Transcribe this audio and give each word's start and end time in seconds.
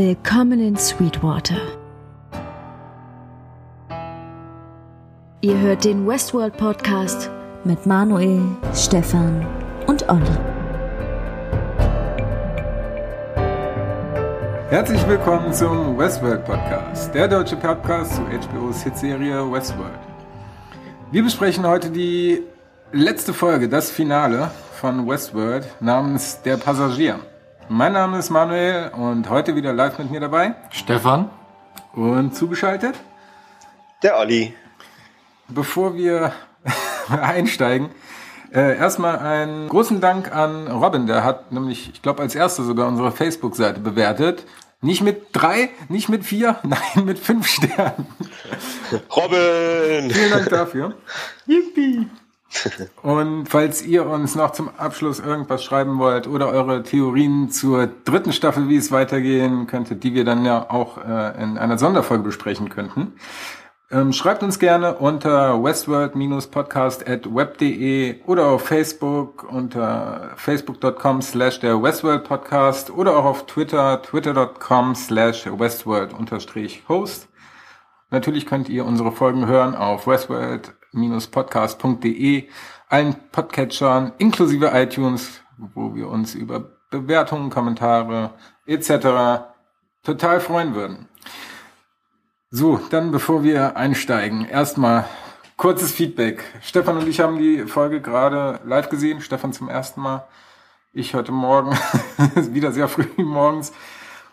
Willkommen 0.00 0.60
in 0.60 0.76
Sweetwater. 0.76 1.60
Ihr 5.40 5.58
hört 5.58 5.84
den 5.84 6.06
Westworld 6.06 6.56
Podcast 6.56 7.28
mit 7.64 7.84
Manuel, 7.84 8.42
Stefan 8.76 9.44
und 9.88 10.08
Olli. 10.08 10.38
Herzlich 14.70 15.04
willkommen 15.08 15.52
zum 15.52 15.98
Westworld 15.98 16.44
Podcast, 16.44 17.12
der 17.12 17.26
deutsche 17.26 17.56
Podcast 17.56 18.14
zu 18.14 18.22
HBO's 18.22 18.84
Hitserie 18.84 19.50
Westworld. 19.50 19.98
Wir 21.10 21.24
besprechen 21.24 21.66
heute 21.66 21.90
die 21.90 22.44
letzte 22.92 23.34
Folge, 23.34 23.68
das 23.68 23.90
Finale 23.90 24.52
von 24.74 25.08
Westworld 25.08 25.66
namens 25.80 26.40
Der 26.42 26.56
Passagier. 26.56 27.18
Mein 27.70 27.92
Name 27.92 28.18
ist 28.18 28.30
Manuel 28.30 28.90
und 28.96 29.28
heute 29.28 29.54
wieder 29.54 29.74
live 29.74 29.98
mit 29.98 30.10
mir 30.10 30.20
dabei. 30.20 30.54
Stefan. 30.70 31.28
Und 31.92 32.34
zugeschaltet. 32.34 32.94
Der 34.02 34.18
Olli. 34.18 34.54
Bevor 35.48 35.94
wir 35.94 36.32
einsteigen, 37.10 37.90
äh, 38.54 38.78
erstmal 38.78 39.18
einen 39.18 39.68
großen 39.68 40.00
Dank 40.00 40.34
an 40.34 40.68
Robin, 40.68 41.06
der 41.06 41.24
hat 41.24 41.52
nämlich, 41.52 41.90
ich 41.92 42.00
glaube, 42.00 42.22
als 42.22 42.34
erster 42.34 42.62
sogar 42.62 42.88
unsere 42.88 43.12
Facebook-Seite 43.12 43.80
bewertet. 43.80 44.46
Nicht 44.80 45.02
mit 45.02 45.26
drei, 45.32 45.68
nicht 45.90 46.08
mit 46.08 46.24
vier, 46.24 46.56
nein, 46.62 47.04
mit 47.04 47.18
fünf 47.18 47.46
Sternen. 47.48 48.06
Robin! 49.14 50.10
Vielen 50.10 50.30
Dank 50.30 50.48
dafür. 50.48 50.94
Yippie! 51.46 52.06
Und 53.02 53.46
falls 53.46 53.82
ihr 53.82 54.06
uns 54.06 54.34
noch 54.34 54.52
zum 54.52 54.70
Abschluss 54.76 55.20
irgendwas 55.20 55.62
schreiben 55.62 55.98
wollt 55.98 56.26
oder 56.26 56.48
eure 56.48 56.82
Theorien 56.82 57.50
zur 57.50 57.86
dritten 57.86 58.32
Staffel, 58.32 58.68
wie 58.68 58.76
es 58.76 58.90
weitergehen 58.90 59.66
könnte, 59.66 59.96
die 59.96 60.14
wir 60.14 60.24
dann 60.24 60.44
ja 60.44 60.70
auch 60.70 60.98
äh, 60.98 61.42
in 61.42 61.58
einer 61.58 61.78
Sonderfolge 61.78 62.24
besprechen 62.24 62.70
könnten, 62.70 63.12
ähm, 63.90 64.12
schreibt 64.12 64.42
uns 64.42 64.58
gerne 64.58 64.94
unter 64.94 65.62
westworld-podcast.web.de 65.62 68.22
oder 68.24 68.48
auf 68.48 68.66
Facebook 68.66 69.46
unter 69.50 70.32
facebook.com 70.36 71.22
slash 71.22 71.60
der 71.60 71.82
Westworld 71.82 72.24
Podcast 72.24 72.90
oder 72.90 73.16
auch 73.16 73.24
auf 73.24 73.46
Twitter 73.46 74.02
twitter.com 74.02 74.94
slash 74.94 75.46
westworld-host. 75.46 77.28
Natürlich 78.10 78.46
könnt 78.46 78.68
ihr 78.68 78.84
unsere 78.84 79.12
Folgen 79.12 79.46
hören 79.46 79.74
auf 79.74 80.06
Westworld 80.06 80.74
podcast.de, 81.30 82.48
allen 82.88 83.16
Podcatchern 83.30 84.12
inklusive 84.18 84.70
iTunes, 84.74 85.40
wo 85.56 85.94
wir 85.94 86.08
uns 86.08 86.34
über 86.34 86.60
Bewertungen, 86.90 87.50
Kommentare 87.50 88.30
etc. 88.66 89.44
total 90.02 90.40
freuen 90.40 90.74
würden. 90.74 91.08
So, 92.50 92.80
dann 92.90 93.10
bevor 93.10 93.42
wir 93.42 93.76
einsteigen, 93.76 94.46
erstmal 94.46 95.04
kurzes 95.58 95.92
Feedback. 95.92 96.44
Stefan 96.62 96.96
und 96.96 97.08
ich 97.08 97.20
haben 97.20 97.38
die 97.38 97.66
Folge 97.66 98.00
gerade 98.00 98.60
live 98.64 98.88
gesehen. 98.88 99.20
Stefan 99.20 99.52
zum 99.52 99.68
ersten 99.68 100.00
Mal. 100.00 100.26
Ich 100.94 101.14
heute 101.14 101.32
Morgen, 101.32 101.76
wieder 102.34 102.72
sehr 102.72 102.88
früh 102.88 103.04
morgens. 103.18 103.72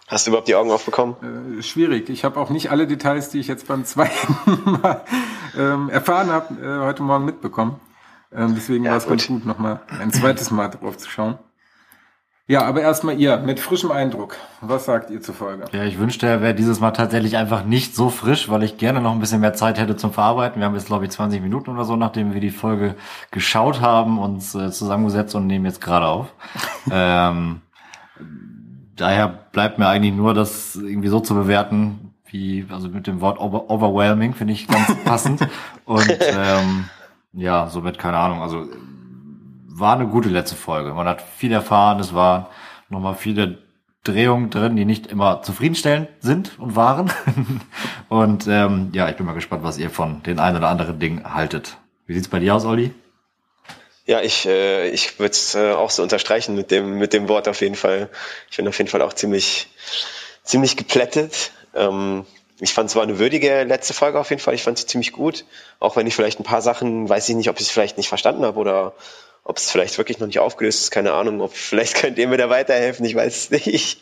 Hast 0.08 0.28
du 0.28 0.32
überhaupt 0.32 0.48
die 0.48 0.56
Augen 0.56 0.72
aufbekommen? 0.72 1.60
Äh, 1.60 1.64
schwierig. 1.64 2.10
Ich 2.10 2.24
habe 2.24 2.40
auch 2.40 2.52
nicht 2.52 2.72
alle 2.72 2.88
Details, 2.88 3.30
die 3.30 3.40
ich 3.40 3.48
jetzt 3.48 3.68
beim 3.68 3.84
zweiten 3.86 4.38
Mal 4.82 5.04
ähm, 5.58 5.90
erfahren 5.90 6.30
habe, 6.30 6.54
äh, 6.62 6.86
heute 6.86 7.04
Morgen 7.04 7.26
mitbekommen. 7.26 7.80
Ähm, 8.34 8.54
deswegen 8.56 8.86
ja, 8.86 8.92
war 8.92 8.98
es 8.98 9.08
ganz 9.08 9.28
gut, 9.28 9.46
nochmal 9.46 9.82
ein 10.00 10.12
zweites 10.12 10.52
Mal 10.52 10.70
drauf 10.70 10.98
zu 10.98 11.10
schauen. 11.10 11.38
Ja, 12.48 12.62
aber 12.62 12.82
erstmal 12.82 13.20
ihr, 13.20 13.38
mit 13.38 13.60
frischem 13.60 13.92
Eindruck. 13.92 14.38
Was 14.62 14.86
sagt 14.86 15.10
ihr 15.10 15.20
zur 15.20 15.34
Folge? 15.34 15.66
Ja, 15.72 15.84
ich 15.84 15.98
wünschte, 15.98 16.28
er 16.28 16.42
wäre 16.42 16.54
dieses 16.54 16.80
Mal 16.80 16.92
tatsächlich 16.92 17.38
einfach 17.38 17.66
nicht 17.66 17.96
so 17.96 18.10
frisch, 18.10 18.50
weil 18.50 18.62
ich 18.62 18.78
gerne 18.78 19.02
noch 19.02 19.14
ein 19.14 19.20
bisschen 19.20 19.42
mehr 19.42 19.56
Zeit 19.56 19.80
hätte 19.80 19.96
zum 19.96 20.14
Verarbeiten. 20.14 20.62
Wir 20.62 20.68
haben 20.68 20.76
jetzt, 20.76 20.86
glaube 20.86 21.06
ich, 21.06 21.12
20 21.12 21.42
Minuten 21.42 21.72
oder 21.72 21.86
so, 21.86 21.96
nachdem 21.96 22.36
wir 22.36 22.42
die 22.42 22.52
Folge 22.52 22.94
geschaut 23.32 23.82
haben, 23.82 24.20
uns 24.20 24.54
äh, 24.54 24.70
zusammengesetzt 24.72 25.34
und 25.34 25.48
nehmen 25.48 25.66
jetzt 25.66 25.82
gerade 25.82 26.06
auf. 26.06 26.28
ähm, 26.92 27.62
daher 28.96 29.28
bleibt 29.28 29.80
mir 29.80 29.88
eigentlich 29.88 30.14
nur, 30.14 30.36
das 30.36 30.76
irgendwie 30.76 31.10
so 31.10 31.22
zu 31.22 31.34
bewerten, 31.34 32.05
wie, 32.28 32.66
also 32.70 32.90
mit 32.90 33.08
dem 33.08 33.22
Wort 33.22 33.40
over 33.40 33.70
overwhelming 33.70 34.34
finde 34.34 34.54
ich 34.54 34.68
ganz 34.68 34.96
passend. 35.06 35.48
Und 35.86 36.18
ähm, 36.20 36.90
ja, 37.34 37.68
somit 37.68 37.98
keine 37.98 38.18
Ahnung. 38.18 38.42
Also 38.42 38.68
war 39.68 39.96
eine 39.96 40.08
gute 40.08 40.30
letzte 40.30 40.56
Folge. 40.56 40.94
Man 40.94 41.08
hat 41.08 41.22
viel 41.22 41.52
erfahren, 41.52 42.00
es 42.00 42.14
waren 42.14 42.46
nochmal 42.90 43.16
viele 43.16 43.60
Drehungen 44.04 44.50
drin, 44.50 44.76
die 44.76 44.86
nicht 44.86 45.08
immer 45.08 45.42
zufriedenstellend 45.42 46.10
sind 46.20 46.58
und 46.60 46.76
waren. 46.76 47.12
und 48.10 48.48
ähm, 48.48 48.92
ja, 48.94 49.10
ich 49.10 49.16
bin 49.16 49.26
mal 49.26 49.34
gespannt, 49.34 49.64
was 49.64 49.78
ihr 49.78 49.90
von 49.90 50.24
den 50.24 50.40
ein 50.40 50.56
oder 50.56 50.70
anderen 50.70 51.00
Dingen 51.00 51.34
haltet. 51.34 51.78
Wie 52.06 52.14
sieht's 52.14 52.28
bei 52.28 52.40
dir 52.40 52.56
aus, 52.56 52.66
Olli? 52.66 52.94
Ja, 54.06 54.22
ich, 54.22 54.46
äh, 54.46 54.90
ich 54.90 55.20
würde 55.20 55.32
es 55.32 55.56
äh, 55.56 55.72
auch 55.72 55.90
so 55.90 56.04
unterstreichen 56.04 56.56
mit 56.56 56.70
dem, 56.70 57.00
mit 57.00 57.14
dem 57.14 57.28
Wort 57.28 57.48
auf 57.48 57.62
jeden 57.62 57.76
Fall. 57.76 58.10
Ich 58.52 58.58
bin 58.58 58.68
auf 58.68 58.78
jeden 58.78 58.90
Fall 58.90 59.02
auch 59.02 59.14
ziemlich, 59.14 59.68
ziemlich 60.44 60.78
geplättet. 60.78 61.52
Ähm, 61.76 62.26
ich 62.60 62.74
fand 62.74 62.90
es 62.90 62.96
war 62.96 63.04
eine 63.04 63.20
würdige 63.20 63.64
letzte 63.64 63.94
Folge 63.94 64.20
auf 64.20 64.30
jeden 64.30 64.42
Fall. 64.42 64.54
Ich 64.54 64.64
fand 64.64 64.78
sie 64.78 64.86
ziemlich 64.86 65.12
gut. 65.12 65.46
Auch 65.80 65.96
wenn 65.96 66.08
ich 66.08 66.16
vielleicht 66.16 66.40
ein 66.40 66.46
paar 66.46 66.62
Sachen, 66.62 67.10
weiß 67.10 67.28
ich 67.30 67.36
nicht, 67.36 67.50
ob 67.50 67.58
ich 67.58 67.64
es 67.64 67.72
vielleicht 67.72 67.98
nicht 67.98 68.08
verstanden 68.08 68.46
habe 68.46 68.58
oder 68.58 68.94
ob 69.44 69.58
es 69.58 69.70
vielleicht 69.70 69.98
wirklich 69.98 70.20
noch 70.20 70.28
nicht 70.28 70.40
aufgelöst 70.40 70.82
ist. 70.82 70.92
Keine 70.92 71.14
Ahnung. 71.14 71.42
Ob 71.42 71.54
vielleicht 71.56 71.96
könnt 71.96 72.18
ihr 72.18 72.28
mir 72.28 72.38
da 72.38 72.50
weiterhelfen. 72.50 73.06
Ich 73.06 73.16
weiß 73.16 73.36
es 73.36 73.52
nicht. 73.52 74.02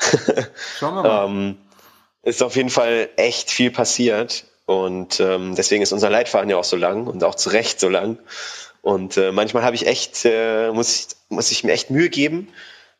Schauen 0.78 0.94
wir 0.94 1.02
mal. 1.02 1.26
ähm, 1.26 1.58
ist 2.22 2.42
auf 2.42 2.56
jeden 2.56 2.70
Fall 2.70 3.08
echt 3.16 3.50
viel 3.50 3.70
passiert. 3.70 4.44
Und 4.66 5.20
ähm, 5.20 5.54
deswegen 5.54 5.82
ist 5.82 5.92
unser 5.92 6.10
Leitfaden 6.10 6.50
ja 6.50 6.56
auch 6.56 6.64
so 6.64 6.76
lang 6.76 7.06
und 7.06 7.22
auch 7.24 7.34
zu 7.34 7.50
Recht 7.50 7.80
so 7.80 7.88
lang. 7.88 8.18
Und 8.80 9.16
äh, 9.16 9.32
manchmal 9.32 9.62
habe 9.62 9.76
ich 9.76 9.86
echt, 9.86 10.24
äh, 10.24 10.70
muss, 10.72 10.96
ich, 10.96 11.06
muss 11.28 11.50
ich 11.50 11.62
mir 11.62 11.72
echt 11.72 11.90
Mühe 11.90 12.10
geben, 12.10 12.48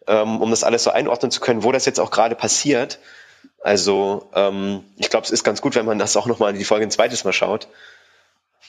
ähm, 0.06 0.40
um 0.40 0.50
das 0.50 0.64
alles 0.64 0.84
so 0.84 0.90
einordnen 0.90 1.30
zu 1.30 1.40
können, 1.40 1.64
wo 1.64 1.72
das 1.72 1.86
jetzt 1.86 2.00
auch 2.00 2.10
gerade 2.10 2.34
passiert. 2.34 2.98
Also 3.62 4.28
ähm, 4.34 4.84
ich 4.96 5.08
glaube, 5.08 5.24
es 5.24 5.30
ist 5.30 5.44
ganz 5.44 5.62
gut, 5.62 5.74
wenn 5.76 5.86
man 5.86 5.98
das 5.98 6.16
auch 6.16 6.26
nochmal 6.26 6.52
die 6.52 6.64
Folge 6.64 6.84
ein 6.84 6.90
zweites 6.90 7.24
Mal 7.24 7.32
schaut, 7.32 7.68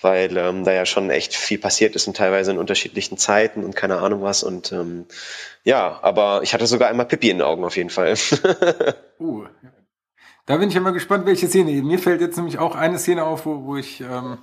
weil 0.01 0.37
ähm, 0.37 0.63
da 0.63 0.71
ja 0.71 0.85
schon 0.85 1.09
echt 1.09 1.33
viel 1.33 1.57
passiert 1.57 1.95
ist 1.95 2.07
und 2.07 2.15
teilweise 2.15 2.51
in 2.51 2.59
unterschiedlichen 2.59 3.17
Zeiten 3.17 3.63
und 3.63 3.75
keine 3.75 3.97
Ahnung 3.99 4.21
was. 4.21 4.43
Und 4.43 4.71
ähm, 4.71 5.05
ja, 5.63 5.99
aber 6.01 6.41
ich 6.43 6.53
hatte 6.53 6.67
sogar 6.67 6.89
einmal 6.89 7.07
Pippi 7.07 7.29
in 7.29 7.39
den 7.39 7.47
Augen 7.47 7.63
auf 7.63 7.75
jeden 7.75 7.89
Fall. 7.89 8.13
uh, 9.19 9.45
da 10.45 10.57
bin 10.57 10.69
ich 10.69 10.75
immer 10.75 10.91
gespannt, 10.91 11.25
welche 11.25 11.47
Szene. 11.47 11.71
Mir 11.81 11.99
fällt 11.99 12.21
jetzt 12.21 12.35
nämlich 12.35 12.59
auch 12.59 12.75
eine 12.75 12.99
Szene 12.99 13.23
auf, 13.23 13.45
wo, 13.45 13.63
wo 13.63 13.77
ich 13.77 14.01
ähm, 14.01 14.37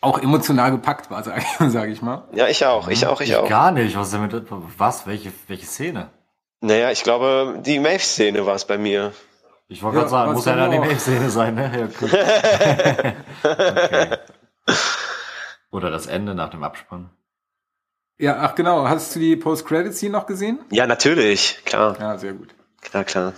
auch 0.00 0.18
emotional 0.18 0.72
gepackt 0.72 1.10
war, 1.10 1.22
sage 1.24 1.44
sag 1.68 1.88
ich 1.88 2.02
mal. 2.02 2.26
Ja, 2.32 2.48
ich 2.48 2.64
auch, 2.66 2.88
ich 2.88 3.06
auch, 3.06 3.20
ich, 3.20 3.30
ich 3.30 3.36
auch. 3.36 3.48
Gar 3.48 3.70
nicht. 3.70 3.96
Was 3.96 4.10
damit? 4.10 4.34
Was? 4.76 5.06
Welche, 5.06 5.32
welche 5.46 5.66
Szene? 5.66 6.10
Naja, 6.60 6.90
ich 6.90 7.02
glaube, 7.02 7.60
die 7.64 7.78
Maeve-Szene 7.78 8.46
war 8.46 8.54
es 8.54 8.64
bei 8.64 8.78
mir. 8.78 9.12
Ich 9.74 9.82
wollte 9.82 9.96
ja, 9.96 10.02
gerade 10.02 10.10
sagen, 10.10 10.32
muss 10.34 10.44
ja 10.44 10.54
dann 10.54 10.70
die 10.70 10.78
Maeve-Szene 10.78 11.30
sein, 11.30 11.56
ne? 11.56 11.72
Ja, 11.76 11.88
cool. 12.00 12.08
okay. 13.42 14.18
Oder 15.72 15.90
das 15.90 16.06
Ende 16.06 16.36
nach 16.36 16.50
dem 16.50 16.62
Abspann. 16.62 17.10
Ja, 18.16 18.36
ach 18.38 18.54
genau. 18.54 18.88
Hast 18.88 19.16
du 19.16 19.18
die 19.18 19.34
Post-Credit-Scene 19.34 20.12
noch 20.12 20.26
gesehen? 20.26 20.60
Ja, 20.70 20.86
natürlich, 20.86 21.60
klar. 21.64 21.96
Ja, 21.98 22.16
sehr 22.18 22.34
gut. 22.34 22.54
Klar, 22.82 23.02
klar. 23.02 23.32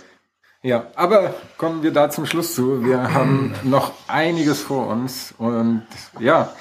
Ja, 0.61 0.85
aber 0.93 1.33
kommen 1.57 1.81
wir 1.81 1.91
da 1.91 2.11
zum 2.11 2.27
Schluss 2.27 2.53
zu. 2.53 2.85
Wir 2.85 3.15
haben 3.15 3.55
noch 3.63 3.93
einiges 4.07 4.61
vor 4.61 4.85
uns 4.85 5.33
und 5.39 5.87
ja, 6.19 6.53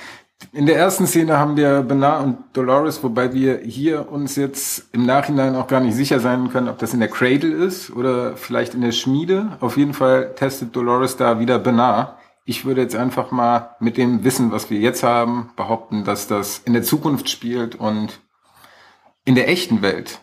in 0.52 0.66
der 0.66 0.76
ersten 0.76 1.06
Szene 1.06 1.38
haben 1.38 1.56
wir 1.56 1.82
Bernard 1.82 2.24
und 2.24 2.38
Dolores, 2.52 3.02
wobei 3.02 3.32
wir 3.32 3.58
hier 3.58 4.10
uns 4.10 4.36
jetzt 4.36 4.86
im 4.92 5.06
Nachhinein 5.06 5.56
auch 5.56 5.66
gar 5.66 5.80
nicht 5.80 5.94
sicher 5.94 6.20
sein 6.20 6.50
können, 6.50 6.68
ob 6.68 6.78
das 6.78 6.92
in 6.92 7.00
der 7.00 7.08
Cradle 7.08 7.52
ist 7.52 7.90
oder 7.90 8.36
vielleicht 8.36 8.74
in 8.74 8.82
der 8.82 8.92
Schmiede. 8.92 9.56
Auf 9.60 9.76
jeden 9.76 9.94
Fall 9.94 10.34
testet 10.34 10.76
Dolores 10.76 11.16
da 11.16 11.40
wieder 11.40 11.58
Bernard. 11.58 12.18
Ich 12.44 12.64
würde 12.64 12.82
jetzt 12.82 12.94
einfach 12.94 13.30
mal 13.30 13.76
mit 13.80 13.96
dem 13.96 14.24
Wissen, 14.24 14.52
was 14.52 14.70
wir 14.70 14.78
jetzt 14.78 15.02
haben, 15.02 15.50
behaupten, 15.56 16.04
dass 16.04 16.26
das 16.26 16.58
in 16.58 16.74
der 16.74 16.82
Zukunft 16.82 17.28
spielt 17.30 17.74
und 17.74 18.20
in 19.24 19.34
der 19.34 19.48
echten 19.48 19.82
Welt 19.82 20.20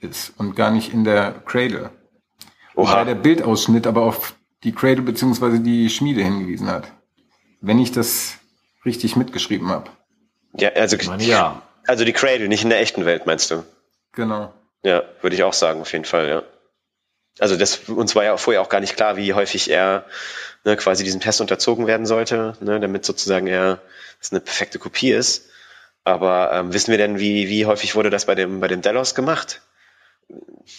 ist 0.00 0.34
und 0.38 0.56
gar 0.56 0.70
nicht 0.70 0.92
in 0.92 1.04
der 1.04 1.32
Cradle. 1.46 1.90
Oha. 2.74 2.90
Wobei 2.92 3.04
der 3.04 3.14
Bildausschnitt 3.14 3.86
aber 3.86 4.02
auf 4.02 4.34
die 4.64 4.72
Cradle 4.72 5.02
beziehungsweise 5.02 5.60
die 5.60 5.88
Schmiede 5.88 6.22
hingewiesen 6.22 6.68
hat. 6.68 6.92
Wenn 7.60 7.78
ich 7.78 7.92
das 7.92 8.38
richtig 8.84 9.16
mitgeschrieben 9.16 9.68
habe. 9.68 9.90
Ja, 10.58 10.70
also, 10.70 10.96
meine, 11.08 11.22
ja. 11.22 11.62
also 11.86 12.04
die 12.04 12.12
Cradle, 12.12 12.48
nicht 12.48 12.64
in 12.64 12.70
der 12.70 12.80
echten 12.80 13.04
Welt, 13.04 13.26
meinst 13.26 13.50
du? 13.50 13.64
Genau. 14.12 14.52
Ja, 14.82 15.02
würde 15.20 15.36
ich 15.36 15.42
auch 15.42 15.52
sagen, 15.52 15.80
auf 15.80 15.92
jeden 15.92 16.04
Fall, 16.04 16.28
ja. 16.28 16.42
Also 17.38 17.56
das, 17.56 17.88
uns 17.88 18.14
war 18.14 18.24
ja 18.24 18.36
vorher 18.36 18.60
auch 18.60 18.68
gar 18.68 18.80
nicht 18.80 18.96
klar, 18.96 19.16
wie 19.16 19.32
häufig 19.32 19.70
er 19.70 20.04
ne, 20.64 20.76
quasi 20.76 21.02
diesem 21.02 21.20
Test 21.20 21.40
unterzogen 21.40 21.86
werden 21.86 22.04
sollte, 22.04 22.56
ne, 22.60 22.78
damit 22.78 23.06
sozusagen 23.06 23.46
er 23.46 23.80
das 24.20 24.32
eine 24.32 24.40
perfekte 24.40 24.78
Kopie 24.78 25.12
ist. 25.12 25.48
Aber 26.04 26.52
ähm, 26.52 26.74
wissen 26.74 26.90
wir 26.90 26.98
denn, 26.98 27.18
wie, 27.18 27.48
wie 27.48 27.64
häufig 27.64 27.94
wurde 27.94 28.10
das 28.10 28.26
bei 28.26 28.34
dem, 28.34 28.60
bei 28.60 28.68
dem 28.68 28.82
Delos 28.82 29.14
gemacht? 29.14 29.62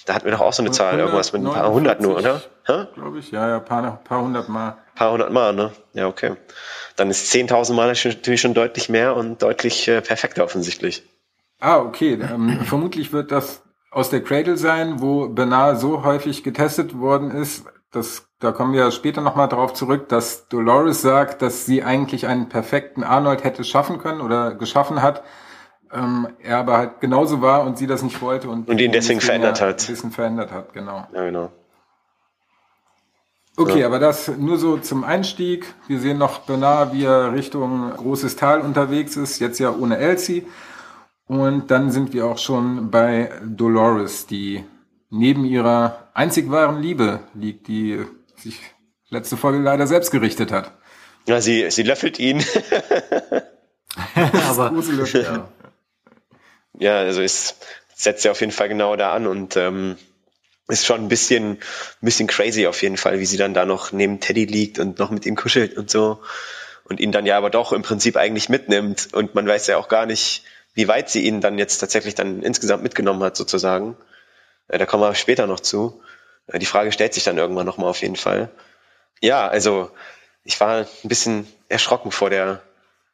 da 0.05 0.15
hatten 0.15 0.25
wir 0.25 0.31
doch 0.31 0.41
auch 0.41 0.53
so 0.53 0.63
eine 0.63 0.71
Zahl, 0.71 0.99
irgendwas 0.99 1.33
mit 1.33 1.43
ein 1.43 1.51
paar 1.51 1.71
hundert 1.71 2.01
nur, 2.01 2.17
oder? 2.17 2.41
Glaube 2.65 3.19
ich, 3.19 3.31
ja, 3.31 3.49
ja, 3.49 3.59
paar, 3.59 3.99
paar 4.03 4.21
hundert 4.21 4.49
Mal. 4.49 4.77
Paar 4.95 5.11
hundert 5.11 5.31
Mal, 5.31 5.53
ne? 5.53 5.71
Ja, 5.93 6.07
okay. 6.07 6.35
Dann 6.95 7.09
ist 7.09 7.33
10.000 7.33 7.73
Mal 7.73 7.87
natürlich 7.87 8.41
schon 8.41 8.53
deutlich 8.53 8.89
mehr 8.89 9.15
und 9.15 9.41
deutlich 9.41 9.87
äh, 9.87 10.01
perfekter 10.01 10.43
offensichtlich. 10.43 11.03
Ah, 11.59 11.79
okay. 11.79 12.19
Ähm, 12.21 12.59
vermutlich 12.65 13.13
wird 13.13 13.31
das 13.31 13.63
aus 13.89 14.09
der 14.09 14.23
Cradle 14.23 14.57
sein, 14.57 15.01
wo 15.01 15.29
Bernard 15.29 15.79
so 15.79 16.03
häufig 16.03 16.43
getestet 16.43 16.97
worden 16.99 17.31
ist, 17.31 17.65
dass, 17.91 18.27
da 18.39 18.51
kommen 18.51 18.73
wir 18.73 18.91
später 18.91 19.21
nochmal 19.21 19.47
drauf 19.47 19.73
zurück, 19.73 20.09
dass 20.09 20.47
Dolores 20.49 21.01
sagt, 21.01 21.41
dass 21.41 21.65
sie 21.65 21.83
eigentlich 21.83 22.25
einen 22.27 22.49
perfekten 22.49 23.03
Arnold 23.03 23.43
hätte 23.43 23.63
schaffen 23.63 23.99
können 23.99 24.19
oder 24.19 24.55
geschaffen 24.55 25.01
hat, 25.01 25.23
ähm, 25.93 26.27
er 26.39 26.57
aber 26.57 26.77
halt 26.77 27.01
genauso 27.01 27.41
war 27.41 27.63
und 27.63 27.77
sie 27.77 27.85
das 27.85 28.01
nicht 28.01 28.21
wollte 28.21 28.49
und, 28.49 28.67
und 28.67 28.81
ihn 28.81 28.91
deswegen 28.91 29.21
verändert 29.21 29.61
hat. 29.61 29.81
Ein 29.81 29.87
bisschen 29.87 30.11
verändert 30.11 30.51
hat, 30.51 30.73
genau. 30.73 31.07
Ja, 31.13 31.25
genau. 31.25 31.51
Okay, 33.55 33.81
ja. 33.81 33.87
aber 33.87 33.99
das 33.99 34.29
nur 34.29 34.57
so 34.57 34.77
zum 34.77 35.03
Einstieg. 35.03 35.73
Wir 35.87 35.99
sehen 35.99 36.17
noch 36.17 36.39
Bernard, 36.39 36.93
wie 36.93 37.03
er 37.03 37.33
Richtung 37.33 37.91
Großes 37.95 38.35
Tal 38.35 38.61
unterwegs 38.61 39.15
ist, 39.15 39.39
jetzt 39.39 39.59
ja 39.59 39.71
ohne 39.71 39.97
Elsie. 39.97 40.45
Und 41.27 41.69
dann 41.71 41.91
sind 41.91 42.13
wir 42.13 42.25
auch 42.25 42.37
schon 42.37 42.89
bei 42.89 43.31
Dolores, 43.45 44.25
die 44.25 44.63
neben 45.09 45.45
ihrer 45.45 46.09
einzig 46.13 46.49
wahren 46.49 46.81
Liebe 46.81 47.19
liegt, 47.35 47.67
die 47.67 47.99
sich 48.35 48.59
letzte 49.09 49.37
Folge 49.37 49.59
leider 49.59 49.85
selbst 49.87 50.11
gerichtet 50.11 50.51
hat. 50.51 50.71
Ja, 51.27 51.39
sie, 51.39 51.69
sie 51.69 51.83
löffelt 51.83 52.19
ihn. 52.19 52.43
aber, 54.49 54.73
ja. 55.13 55.47
ja, 56.79 56.97
also 56.97 57.21
es 57.21 57.55
setzt 57.95 58.25
ja 58.25 58.31
auf 58.31 58.41
jeden 58.41 58.51
Fall 58.51 58.67
genau 58.67 58.95
da 58.95 59.13
an 59.13 59.27
und 59.27 59.55
ähm, 59.55 59.97
ist 60.67 60.85
schon 60.85 61.01
ein 61.01 61.09
bisschen, 61.09 61.51
ein 61.53 61.57
bisschen 62.01 62.27
crazy 62.27 62.67
auf 62.67 62.81
jeden 62.81 62.97
Fall, 62.97 63.19
wie 63.19 63.25
sie 63.25 63.37
dann 63.37 63.53
da 63.53 63.65
noch 63.65 63.91
neben 63.91 64.19
Teddy 64.19 64.45
liegt 64.45 64.79
und 64.79 64.99
noch 64.99 65.11
mit 65.11 65.25
ihm 65.25 65.35
kuschelt 65.35 65.77
und 65.77 65.89
so 65.89 66.21
und 66.85 66.99
ihn 66.99 67.11
dann 67.11 67.25
ja 67.25 67.37
aber 67.37 67.49
doch 67.49 67.73
im 67.73 67.81
Prinzip 67.81 68.17
eigentlich 68.17 68.49
mitnimmt 68.49 69.13
und 69.13 69.35
man 69.35 69.47
weiß 69.47 69.67
ja 69.67 69.77
auch 69.77 69.87
gar 69.87 70.05
nicht, 70.05 70.43
wie 70.73 70.87
weit 70.87 71.09
sie 71.09 71.25
ihn 71.25 71.41
dann 71.41 71.57
jetzt 71.57 71.77
tatsächlich 71.77 72.15
dann 72.15 72.41
insgesamt 72.41 72.83
mitgenommen 72.83 73.23
hat 73.23 73.37
sozusagen. 73.37 73.95
Äh, 74.67 74.77
da 74.77 74.85
kommen 74.85 75.03
wir 75.03 75.15
später 75.15 75.47
noch 75.47 75.59
zu. 75.59 76.01
Äh, 76.47 76.59
die 76.59 76.65
Frage 76.65 76.91
stellt 76.91 77.13
sich 77.13 77.23
dann 77.23 77.37
irgendwann 77.37 77.65
nochmal 77.65 77.89
auf 77.89 78.01
jeden 78.01 78.15
Fall. 78.15 78.49
Ja, 79.21 79.47
also 79.47 79.91
ich 80.43 80.59
war 80.59 80.79
ein 80.79 80.87
bisschen 81.03 81.47
erschrocken 81.69 82.11
vor 82.11 82.29
der 82.29 82.61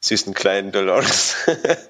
süßen 0.02 0.34
kleinen 0.34 0.72
Dolores. 0.72 1.36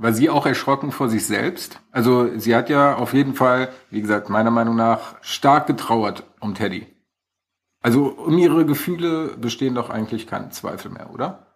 War 0.00 0.14
sie 0.14 0.30
auch 0.30 0.46
erschrocken 0.46 0.92
vor 0.92 1.10
sich 1.10 1.26
selbst? 1.26 1.78
Also 1.92 2.30
sie 2.38 2.56
hat 2.56 2.70
ja 2.70 2.94
auf 2.94 3.12
jeden 3.12 3.34
Fall, 3.34 3.68
wie 3.90 4.00
gesagt, 4.00 4.30
meiner 4.30 4.50
Meinung 4.50 4.74
nach 4.74 5.16
stark 5.20 5.66
getrauert 5.66 6.24
um 6.40 6.54
Teddy. 6.54 6.86
Also 7.82 8.06
um 8.06 8.38
ihre 8.38 8.64
Gefühle 8.64 9.36
bestehen 9.36 9.74
doch 9.74 9.90
eigentlich 9.90 10.26
keine 10.26 10.48
Zweifel 10.48 10.90
mehr, 10.90 11.12
oder? 11.12 11.48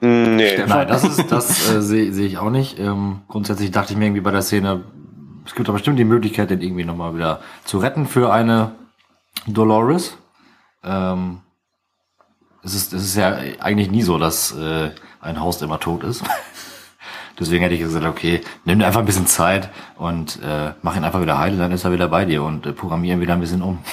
Nee. 0.00 0.50
Stefan? 0.50 0.68
Nein, 0.68 0.86
das 0.86 1.02
ist 1.02 1.26
das 1.32 1.68
äh, 1.68 1.82
sehe 1.82 2.12
seh 2.12 2.26
ich 2.26 2.38
auch 2.38 2.50
nicht. 2.50 2.78
Ähm, 2.78 3.22
grundsätzlich 3.26 3.72
dachte 3.72 3.92
ich 3.92 3.98
mir 3.98 4.04
irgendwie 4.04 4.20
bei 4.20 4.30
der 4.30 4.42
Szene, 4.42 4.84
es 5.44 5.56
gibt 5.56 5.68
doch 5.68 5.74
bestimmt 5.74 5.98
die 5.98 6.04
Möglichkeit, 6.04 6.50
den 6.50 6.60
irgendwie 6.60 6.84
nochmal 6.84 7.16
wieder 7.16 7.40
zu 7.64 7.78
retten 7.78 8.06
für 8.06 8.32
eine 8.32 8.70
Dolores. 9.48 10.16
Ähm, 10.84 11.40
es 12.62 12.76
ist, 12.76 12.92
es 12.92 13.02
ist 13.02 13.16
ja 13.16 13.36
eigentlich 13.58 13.90
nie 13.90 14.02
so, 14.02 14.16
dass 14.16 14.56
äh, 14.56 14.92
ein 15.20 15.40
Haus 15.40 15.60
immer 15.60 15.80
tot 15.80 16.04
ist. 16.04 16.22
Deswegen 17.38 17.62
hätte 17.62 17.74
ich 17.74 17.80
gesagt, 17.80 18.04
okay, 18.04 18.40
nimm 18.64 18.78
dir 18.78 18.86
einfach 18.86 19.00
ein 19.00 19.06
bisschen 19.06 19.26
Zeit 19.26 19.70
und 19.96 20.38
äh, 20.42 20.72
mach 20.82 20.96
ihn 20.96 21.04
einfach 21.04 21.20
wieder 21.20 21.38
heil, 21.38 21.56
dann 21.56 21.72
ist 21.72 21.84
er 21.84 21.92
wieder 21.92 22.08
bei 22.08 22.24
dir 22.24 22.42
und 22.42 22.66
äh, 22.66 22.72
programmieren 22.72 23.20
wieder 23.20 23.34
ein 23.34 23.40
bisschen 23.40 23.62
um. 23.62 23.78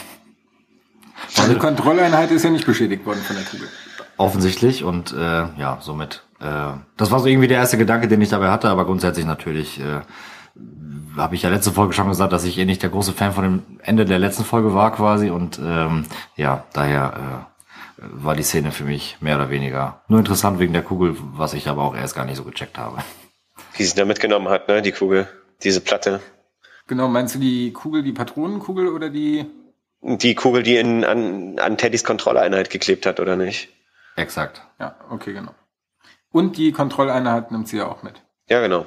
Also 1.38 1.54
die 1.54 1.60
Kontrolleinheit 1.60 2.32
ist 2.32 2.44
ja 2.44 2.50
nicht 2.50 2.66
beschädigt 2.66 3.06
worden 3.06 3.22
von 3.22 3.36
der 3.36 3.46
Kugel. 3.46 3.68
Offensichtlich 4.18 4.84
und 4.84 5.14
äh, 5.14 5.46
ja, 5.58 5.78
somit. 5.80 6.24
Äh, 6.40 6.74
das 6.98 7.12
war 7.12 7.20
so 7.20 7.28
irgendwie 7.28 7.48
der 7.48 7.58
erste 7.58 7.78
Gedanke, 7.78 8.08
den 8.08 8.22
ich 8.22 8.30
dabei 8.30 8.50
hatte, 8.50 8.70
aber 8.70 8.86
grundsätzlich 8.86 9.26
natürlich 9.26 9.80
äh, 9.80 10.02
habe 11.16 11.36
ich 11.36 11.44
ja 11.44 11.50
letzte 11.50 11.72
Folge 11.72 11.94
schon 11.94 12.10
gesagt, 12.10 12.34
dass 12.34 12.44
ich 12.44 12.58
eh 12.58 12.66
nicht 12.66 12.82
der 12.82 12.90
große 12.90 13.14
Fan 13.14 13.34
von 13.34 13.44
dem 13.44 13.64
Ende 13.84 14.06
der 14.06 14.20
letzten 14.20 14.44
Folge 14.44 14.74
war 14.74 14.92
quasi 14.92 15.30
und 15.30 15.60
ähm, 15.64 16.06
ja, 16.36 16.66
daher 16.74 17.46
äh, 18.00 18.04
war 18.12 18.36
die 18.36 18.44
Szene 18.44 18.72
für 18.72 18.84
mich 18.84 19.18
mehr 19.22 19.38
oder 19.38 19.50
weniger 19.52 20.02
nur 20.08 20.20
interessant 20.20 20.60
wegen 20.60 20.74
der 20.74 20.84
Kugel, 20.84 21.16
was 21.34 21.54
ich 21.54 21.70
aber 21.70 21.84
auch 21.84 21.96
erst 21.96 22.16
gar 22.16 22.26
nicht 22.26 22.38
so 22.38 22.44
gecheckt 22.44 22.78
habe 22.78 22.98
die 23.78 23.86
sie 23.86 23.96
da 23.96 24.06
mitgenommen 24.06 24.50
hat, 24.50 24.68
ne, 24.68 24.82
die 24.82 24.92
Kugel, 24.92 25.28
diese 25.64 25.82
Platte. 25.82 26.20
Genau, 26.88 27.08
meinst 27.08 27.36
du 27.36 27.40
die 27.40 27.72
Kugel, 27.72 28.04
die 28.04 28.12
Patronenkugel 28.12 28.88
oder 28.90 29.10
die? 29.10 29.46
Die 30.02 30.36
Kugel, 30.36 30.64
die 30.64 30.78
in, 30.78 31.06
an, 31.06 31.60
an 31.60 31.78
Teddys 31.78 32.04
Kontrolleinheit 32.04 32.70
geklebt 32.70 33.06
hat, 33.06 33.20
oder 33.20 33.36
nicht? 33.36 33.70
Exakt. 34.16 34.62
Ja, 34.80 34.96
okay, 35.10 35.34
genau. 35.34 35.54
Und 36.32 36.58
die 36.58 36.72
Kontrolleinheit 36.72 37.52
nimmt 37.52 37.68
sie 37.68 37.78
ja 37.78 37.88
auch 37.88 38.04
mit. 38.04 38.22
Ja, 38.50 38.62
genau. 38.62 38.86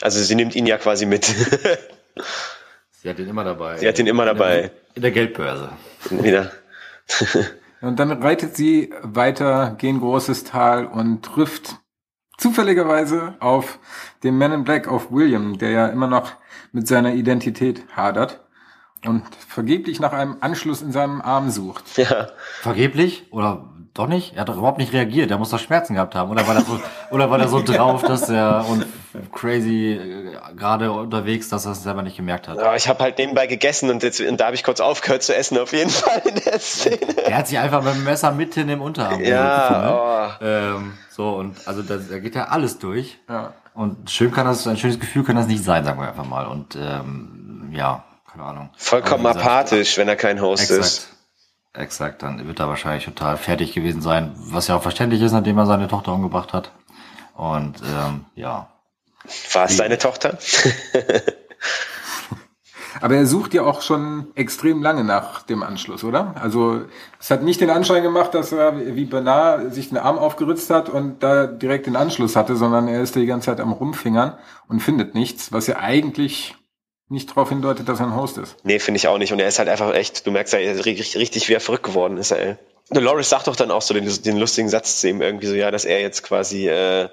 Also 0.00 0.20
sie 0.22 0.34
nimmt 0.34 0.54
ihn 0.54 0.66
ja 0.66 0.78
quasi 0.78 1.06
mit. 1.06 1.24
sie 2.92 3.08
hat 3.08 3.18
ihn 3.18 3.28
immer 3.28 3.44
dabei. 3.44 3.78
Sie 3.78 3.88
hat 3.88 3.98
ihn 3.98 4.06
immer 4.06 4.24
dabei. 4.24 4.70
In 4.94 5.02
der 5.02 5.10
Geldbörse. 5.10 5.70
Wieder. 6.10 6.52
und 7.80 7.98
dann 7.98 8.12
reitet 8.22 8.56
sie 8.56 8.92
weiter, 9.02 9.74
gehen 9.78 10.00
großes 10.00 10.44
Tal 10.44 10.86
und 10.86 11.24
trifft 11.24 11.76
zufälligerweise 12.38 13.34
auf 13.40 13.78
den 14.22 14.38
Man 14.38 14.52
in 14.52 14.64
Black, 14.64 14.88
auf 14.88 15.12
William, 15.12 15.58
der 15.58 15.70
ja 15.70 15.86
immer 15.88 16.06
noch 16.06 16.32
mit 16.72 16.88
seiner 16.88 17.12
Identität 17.12 17.84
hadert 17.94 18.40
und 19.04 19.24
vergeblich 19.46 20.00
nach 20.00 20.12
einem 20.12 20.38
Anschluss 20.40 20.82
in 20.82 20.92
seinem 20.92 21.20
Arm 21.20 21.50
sucht. 21.50 21.98
Ja. 21.98 22.28
Vergeblich? 22.62 23.26
Oder 23.30 23.64
doch 23.94 24.06
nicht? 24.06 24.34
Er 24.34 24.42
hat 24.42 24.48
doch 24.48 24.56
überhaupt 24.56 24.78
nicht 24.78 24.92
reagiert. 24.92 25.30
Er 25.30 25.38
muss 25.38 25.50
doch 25.50 25.58
Schmerzen 25.58 25.94
gehabt 25.94 26.14
haben. 26.14 26.30
Oder 26.30 26.46
war 26.46 26.54
er 26.54 26.62
so, 26.62 26.80
oder 27.10 27.30
war 27.30 27.40
er 27.40 27.48
so 27.48 27.62
drauf, 27.62 28.02
dass 28.02 28.28
er 28.28 28.64
und 28.68 28.86
crazy 29.32 29.92
äh, 29.92 30.54
gerade 30.56 30.92
unterwegs, 30.92 31.48
dass 31.48 31.66
er 31.66 31.72
es 31.72 31.82
selber 31.82 32.02
nicht 32.02 32.16
gemerkt 32.16 32.46
hat? 32.46 32.58
Ja, 32.58 32.76
ich 32.76 32.88
habe 32.88 33.02
halt 33.02 33.18
nebenbei 33.18 33.46
gegessen 33.46 33.90
und, 33.90 34.02
jetzt, 34.02 34.20
und 34.20 34.38
da 34.38 34.46
habe 34.46 34.54
ich 34.54 34.62
kurz 34.62 34.80
aufgehört 34.80 35.22
zu 35.22 35.34
essen, 35.34 35.58
auf 35.58 35.72
jeden 35.72 35.90
Fall 35.90 36.22
in 36.24 36.36
der 36.36 36.60
Szene. 36.60 37.24
Er 37.24 37.38
hat 37.38 37.48
sich 37.48 37.58
einfach 37.58 37.82
mit 37.82 37.94
dem 37.94 38.04
Messer 38.04 38.30
mitten 38.32 38.68
im 38.68 38.82
Unterarm 38.82 39.20
ja, 39.20 40.36
oh. 40.40 40.44
ähm, 40.44 40.94
So, 41.18 41.30
und 41.30 41.66
also 41.66 41.82
da, 41.82 41.96
da 41.96 42.20
geht 42.20 42.36
ja 42.36 42.44
alles 42.44 42.78
durch. 42.78 43.18
Ja. 43.28 43.52
Und 43.74 44.08
schön 44.08 44.30
kann 44.30 44.46
das, 44.46 44.64
ein 44.68 44.76
schönes 44.76 45.00
Gefühl 45.00 45.24
kann 45.24 45.34
das 45.34 45.48
nicht 45.48 45.64
sein, 45.64 45.84
sagen 45.84 46.00
wir 46.00 46.06
einfach 46.06 46.24
mal. 46.24 46.46
Und 46.46 46.76
ähm, 46.80 47.70
ja, 47.72 48.04
keine 48.30 48.44
Ahnung. 48.44 48.70
Vollkommen 48.76 49.24
gesagt, 49.24 49.44
apathisch, 49.44 49.98
wenn 49.98 50.06
er 50.06 50.14
kein 50.14 50.40
Host 50.40 50.70
exakt. 50.70 50.80
ist. 50.80 51.08
Exakt, 51.72 52.22
dann 52.22 52.46
wird 52.46 52.60
er 52.60 52.68
wahrscheinlich 52.68 53.04
total 53.04 53.36
fertig 53.36 53.72
gewesen 53.72 54.00
sein, 54.00 54.32
was 54.36 54.68
ja 54.68 54.76
auch 54.76 54.82
verständlich 54.82 55.20
ist, 55.20 55.32
nachdem 55.32 55.58
er 55.58 55.66
seine 55.66 55.88
Tochter 55.88 56.12
umgebracht 56.12 56.52
hat. 56.52 56.70
Und 57.34 57.82
ähm, 57.82 58.26
ja. 58.36 58.68
War 59.52 59.64
es 59.64 59.76
seine 59.76 59.98
Tochter? 59.98 60.38
Aber 63.00 63.16
er 63.16 63.26
sucht 63.26 63.54
ja 63.54 63.62
auch 63.62 63.82
schon 63.82 64.28
extrem 64.34 64.82
lange 64.82 65.04
nach 65.04 65.42
dem 65.42 65.62
Anschluss, 65.62 66.04
oder? 66.04 66.34
Also 66.40 66.82
es 67.20 67.30
hat 67.30 67.42
nicht 67.42 67.60
den 67.60 67.70
Anschein 67.70 68.02
gemacht, 68.02 68.34
dass 68.34 68.52
er 68.52 68.94
wie 68.94 69.04
Bernard 69.04 69.74
sich 69.74 69.88
den 69.88 69.98
Arm 69.98 70.18
aufgeritzt 70.18 70.70
hat 70.70 70.88
und 70.88 71.22
da 71.22 71.46
direkt 71.46 71.86
den 71.86 71.96
Anschluss 71.96 72.36
hatte, 72.36 72.56
sondern 72.56 72.88
er 72.88 73.02
ist 73.02 73.14
die 73.14 73.26
ganze 73.26 73.46
Zeit 73.46 73.60
am 73.60 73.72
Rumfingern 73.72 74.38
und 74.68 74.80
findet 74.80 75.14
nichts, 75.14 75.52
was 75.52 75.66
ja 75.66 75.78
eigentlich 75.78 76.56
nicht 77.08 77.30
darauf 77.30 77.48
hindeutet, 77.48 77.88
dass 77.88 78.00
er 78.00 78.06
ein 78.06 78.16
Host 78.16 78.38
ist. 78.38 78.56
Nee, 78.64 78.78
finde 78.78 78.98
ich 78.98 79.08
auch 79.08 79.18
nicht. 79.18 79.32
Und 79.32 79.40
er 79.40 79.48
ist 79.48 79.58
halt 79.58 79.68
einfach 79.68 79.94
echt, 79.94 80.26
du 80.26 80.30
merkst 80.30 80.52
ja 80.52 80.58
richtig, 80.58 81.16
richtig, 81.16 81.48
wie 81.48 81.54
er 81.54 81.60
verrückt 81.60 81.84
geworden 81.84 82.18
ist, 82.18 82.32
ey. 82.32 82.56
Dolores 82.90 83.28
sagt 83.28 83.46
doch 83.46 83.56
dann 83.56 83.70
auch 83.70 83.82
so 83.82 83.94
den, 83.94 84.10
den 84.22 84.38
lustigen 84.38 84.68
Satz 84.68 85.00
zu 85.00 85.08
ihm 85.08 85.20
irgendwie 85.20 85.46
so, 85.46 85.54
ja, 85.54 85.70
dass 85.70 85.84
er 85.84 86.00
jetzt 86.00 86.22
quasi 86.22 86.68
äh, 86.68 87.08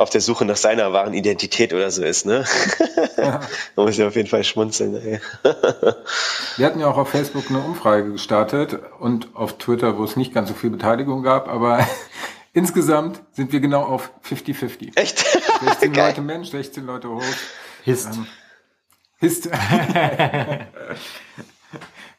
auf 0.00 0.08
der 0.08 0.22
Suche 0.22 0.46
nach 0.46 0.56
seiner 0.56 0.94
wahren 0.94 1.12
Identität 1.12 1.74
oder 1.74 1.90
so 1.90 2.02
ist, 2.02 2.24
ne? 2.24 2.44
Ja. 3.18 3.40
da 3.76 3.82
muss 3.82 3.98
ich 3.98 4.02
auf 4.02 4.16
jeden 4.16 4.30
Fall 4.30 4.42
schmunzeln. 4.44 4.96
Ey. 4.96 5.20
Wir 6.56 6.66
hatten 6.66 6.80
ja 6.80 6.86
auch 6.86 6.96
auf 6.96 7.10
Facebook 7.10 7.50
eine 7.50 7.58
Umfrage 7.58 8.10
gestartet 8.10 8.80
und 8.98 9.36
auf 9.36 9.58
Twitter, 9.58 9.98
wo 9.98 10.04
es 10.04 10.16
nicht 10.16 10.32
ganz 10.32 10.48
so 10.48 10.54
viel 10.54 10.70
Beteiligung 10.70 11.22
gab, 11.22 11.48
aber 11.48 11.86
insgesamt 12.54 13.20
sind 13.32 13.52
wir 13.52 13.60
genau 13.60 13.82
auf 13.82 14.10
50-50. 14.26 14.96
Echt? 14.96 15.18
16 15.18 15.92
Leute 15.92 16.22
Mensch, 16.22 16.48
16 16.48 16.86
Leute 16.86 17.10
Host. 17.10 17.36
Hist. 17.84 18.14
Ähm, 18.14 18.26
Hist. 19.18 19.50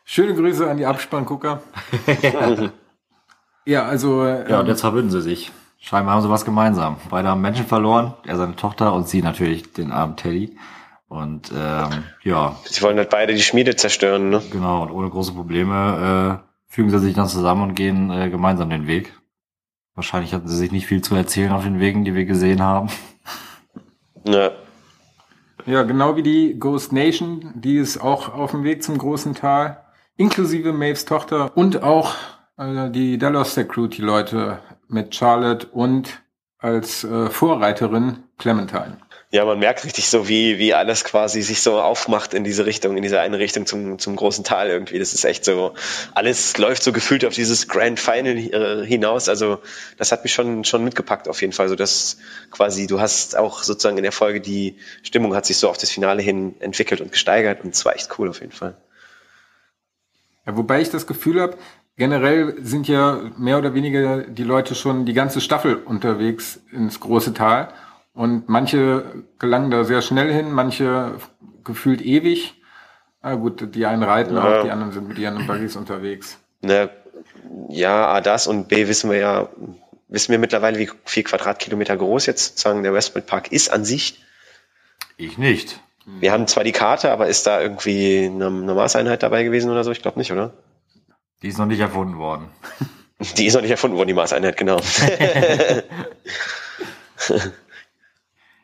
Schöne 0.05 0.35
Grüße 0.35 0.69
an 0.69 0.77
die 0.77 0.85
Abspanngucker. 0.85 1.63
ja, 3.65 3.85
also. 3.85 4.23
Ja, 4.23 4.59
und 4.59 4.65
ähm, 4.65 4.67
jetzt 4.67 4.81
verbünden 4.81 5.09
sie 5.09 5.23
sich. 5.23 5.51
Scheinbar 5.83 6.13
haben 6.13 6.21
sie 6.21 6.29
was 6.29 6.45
gemeinsam. 6.45 6.97
Beide 7.09 7.27
haben 7.27 7.41
Menschen 7.41 7.65
verloren, 7.65 8.13
er 8.23 8.38
seine 8.38 8.55
Tochter 8.55 8.93
und 8.93 9.09
sie 9.09 9.23
natürlich 9.23 9.73
den 9.73 9.91
armen 9.91 10.15
Teddy. 10.15 10.55
Und 11.07 11.51
ähm, 11.51 12.03
ja. 12.23 12.55
Sie 12.65 12.83
wollen 12.83 12.97
halt 12.97 13.09
beide 13.09 13.33
die 13.33 13.41
Schmiede 13.41 13.75
zerstören, 13.75 14.29
ne? 14.29 14.43
Genau, 14.51 14.83
und 14.83 14.91
ohne 14.91 15.09
große 15.09 15.33
Probleme 15.33 16.39
äh, 16.39 16.71
fügen 16.71 16.91
sie 16.91 17.00
sich 17.00 17.15
dann 17.15 17.27
zusammen 17.27 17.63
und 17.63 17.75
gehen 17.75 18.11
äh, 18.11 18.29
gemeinsam 18.29 18.69
den 18.69 18.85
Weg. 18.85 19.11
Wahrscheinlich 19.95 20.33
hatten 20.35 20.47
sie 20.47 20.55
sich 20.55 20.71
nicht 20.71 20.85
viel 20.85 21.01
zu 21.01 21.15
erzählen 21.15 21.51
auf 21.51 21.63
den 21.63 21.79
Wegen, 21.79 22.05
die 22.05 22.13
wir 22.13 22.25
gesehen 22.25 22.61
haben. 22.61 22.89
Ja. 24.23 24.51
Ja, 25.65 25.81
genau 25.81 26.15
wie 26.15 26.23
die 26.23 26.59
Ghost 26.59 26.93
Nation, 26.93 27.53
die 27.55 27.77
ist 27.77 28.00
auch 28.00 28.33
auf 28.33 28.51
dem 28.51 28.63
Weg 28.63 28.83
zum 28.83 29.00
großen 29.00 29.33
Tal, 29.33 29.83
inklusive 30.15 30.73
Maves 30.73 31.05
Tochter 31.05 31.51
und 31.55 31.81
auch 31.81 32.13
äh, 32.57 32.91
die 32.91 33.17
Dallas 33.17 33.55
Security 33.55 34.01
Leute 34.01 34.59
mit 34.91 35.15
Charlotte 35.15 35.67
und 35.67 36.21
als 36.57 37.03
äh, 37.03 37.29
Vorreiterin 37.29 38.24
Clementine. 38.38 38.98
Ja, 39.33 39.45
man 39.45 39.60
merkt 39.60 39.86
richtig 39.86 40.10
so, 40.10 40.27
wie, 40.27 40.57
wie 40.57 40.74
alles 40.74 41.05
quasi 41.05 41.41
sich 41.41 41.62
so 41.62 41.79
aufmacht 41.79 42.33
in 42.33 42.43
diese 42.43 42.65
Richtung, 42.65 42.98
in 42.98 43.03
diese 43.03 43.21
eine 43.21 43.39
Richtung 43.39 43.65
zum, 43.65 43.98
zum 43.98 44.17
großen 44.17 44.43
Tal 44.43 44.67
irgendwie. 44.67 45.00
Das 45.00 45.13
ist 45.13 45.24
echt 45.24 45.45
so, 45.45 45.74
alles 46.13 46.57
läuft 46.57 46.83
so 46.83 46.91
gefühlt 46.91 47.24
auf 47.24 47.33
dieses 47.33 47.69
Grand 47.69 47.98
Final 47.98 48.38
äh, 48.38 48.86
hinaus. 48.86 49.29
Also, 49.29 49.60
das 49.98 50.12
hat 50.12 50.24
mich 50.24 50.33
schon, 50.33 50.65
schon 50.65 50.83
mitgepackt 50.83 51.29
auf 51.29 51.39
jeden 51.39 51.53
Fall. 51.53 51.69
So, 51.69 51.75
dass 51.75 52.17
quasi, 52.51 52.88
du 52.88 53.00
hast 53.00 53.38
auch 53.38 53.63
sozusagen 53.63 53.95
in 53.95 54.03
der 54.03 54.12
Folge 54.12 54.41
die 54.41 54.75
Stimmung 55.01 55.33
hat 55.33 55.45
sich 55.45 55.57
so 55.57 55.69
auf 55.69 55.77
das 55.77 55.89
Finale 55.89 56.21
hin 56.21 56.55
entwickelt 56.60 57.00
und 57.00 57.13
gesteigert 57.13 57.63
und 57.63 57.74
es 57.74 57.86
war 57.86 57.95
echt 57.95 58.19
cool 58.19 58.27
auf 58.27 58.41
jeden 58.41 58.51
Fall. 58.51 58.75
Ja, 60.45 60.57
wobei 60.57 60.81
ich 60.81 60.89
das 60.89 61.07
Gefühl 61.07 61.39
habe, 61.39 61.57
generell 61.98 62.55
sind 62.62 62.88
ja 62.88 63.19
mehr 63.38 63.57
oder 63.57 63.74
weniger 63.74 64.24
die 64.24 64.43
Leute 64.43 64.75
schon 64.75 65.05
die 65.05 65.13
ganze 65.13 65.41
Staffel 65.41 65.75
unterwegs 65.75 66.60
ins 66.71 67.00
große 67.00 67.33
Tal. 67.33 67.69
Und 68.13 68.50
manche 68.50 69.24
gelangen 69.39 69.71
da 69.71 69.83
sehr 69.83 70.01
schnell 70.01 70.33
hin, 70.33 70.51
manche 70.51 71.13
gefühlt 71.63 72.01
ewig. 72.01 72.55
Na 73.21 73.36
gut, 73.36 73.75
die 73.75 73.86
einen 73.86 74.03
reiten 74.03 74.36
ja. 74.36 74.43
auch, 74.43 74.63
die 74.63 74.71
anderen 74.71 74.91
sind 74.91 75.07
mit 75.07 75.17
ihren 75.19 75.45
Buggies 75.48 75.75
unterwegs. 75.75 76.39
Ne, 76.62 76.89
ja, 77.69 78.07
A, 78.07 78.21
das 78.21 78.48
und 78.48 78.67
B, 78.67 78.88
wissen 78.88 79.10
wir 79.10 79.17
ja, 79.17 79.50
wissen 80.07 80.31
wir 80.31 80.39
mittlerweile, 80.39 80.79
wie 80.79 80.89
viel 81.05 81.24
Quadratkilometer 81.24 81.95
groß 81.95 82.25
jetzt 82.25 82.57
sozusagen 82.57 82.83
der 82.83 82.93
Westwood 82.93 83.27
Park 83.27 83.51
ist 83.51 83.71
an 83.71 83.86
sich? 83.86 84.24
Ich 85.17 85.38
nicht. 85.38 85.79
Wir 86.05 86.31
haben 86.31 86.48
zwar 86.48 86.63
die 86.63 86.71
Karte, 86.71 87.12
aber 87.12 87.27
ist 87.27 87.45
da 87.45 87.62
irgendwie 87.62 88.25
eine, 88.25 88.48
eine 88.48 88.74
Maßeinheit 88.74 89.21
dabei 89.21 89.43
gewesen 89.43 89.69
oder 89.69 89.83
so? 89.83 89.91
Ich 89.91 90.01
glaube 90.01 90.17
nicht, 90.17 90.31
oder? 90.31 90.51
Die 91.41 91.48
ist 91.48 91.57
noch 91.57 91.65
nicht 91.65 91.79
erfunden 91.79 92.17
worden. 92.17 92.50
Die 93.38 93.45
ist 93.45 93.53
noch 93.53 93.62
nicht 93.62 93.71
erfunden 93.71 93.98
worden, 93.98 94.07
die 94.07 94.15
Maßeinheit, 94.15 94.57
genau. 94.57 94.79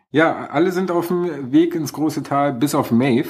Ja, 0.10 0.48
alle 0.48 0.72
sind 0.72 0.90
auf 0.90 1.10
dem 1.10 1.52
Weg 1.52 1.76
ins 1.76 1.94
große 1.94 2.24
Tal, 2.24 2.54
bis 2.54 2.74
auf 2.74 2.92
Maeve. 2.92 3.30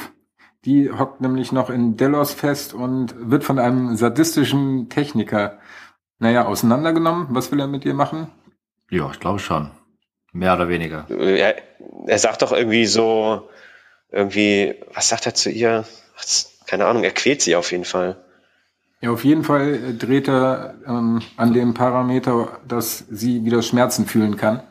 Die 0.63 0.91
hockt 0.91 1.21
nämlich 1.21 1.51
noch 1.51 1.69
in 1.69 1.97
Delos 1.97 2.33
fest 2.33 2.73
und 2.73 3.15
wird 3.17 3.43
von 3.43 3.57
einem 3.57 3.95
sadistischen 3.95 4.89
Techniker, 4.89 5.59
naja, 6.19 6.45
auseinandergenommen. 6.45 7.27
Was 7.31 7.51
will 7.51 7.59
er 7.59 7.67
mit 7.67 7.83
ihr 7.85 7.93
machen? 7.93 8.29
Ja, 8.89 9.09
ich 9.11 9.19
glaube 9.19 9.39
schon. 9.39 9.71
Mehr 10.33 10.53
oder 10.53 10.69
weniger. 10.69 11.09
Er, 11.09 11.55
er 12.05 12.19
sagt 12.19 12.41
doch 12.41 12.51
irgendwie 12.51 12.85
so, 12.85 13.49
irgendwie, 14.11 14.75
was 14.93 15.09
sagt 15.09 15.25
er 15.25 15.33
zu 15.33 15.49
ihr? 15.49 15.85
Keine 16.67 16.85
Ahnung, 16.85 17.03
er 17.03 17.11
quält 17.11 17.41
sie 17.41 17.55
auf 17.55 17.71
jeden 17.71 17.85
Fall. 17.85 18.23
Ja, 19.01 19.11
auf 19.11 19.23
jeden 19.23 19.43
Fall 19.43 19.95
dreht 19.97 20.27
er 20.27 20.75
ähm, 20.87 21.21
an 21.37 21.53
dem 21.53 21.73
Parameter, 21.75 22.59
dass 22.67 23.05
sie 23.09 23.45
wieder 23.45 23.61
Schmerzen 23.61 24.07
fühlen 24.07 24.37
kann. 24.37 24.63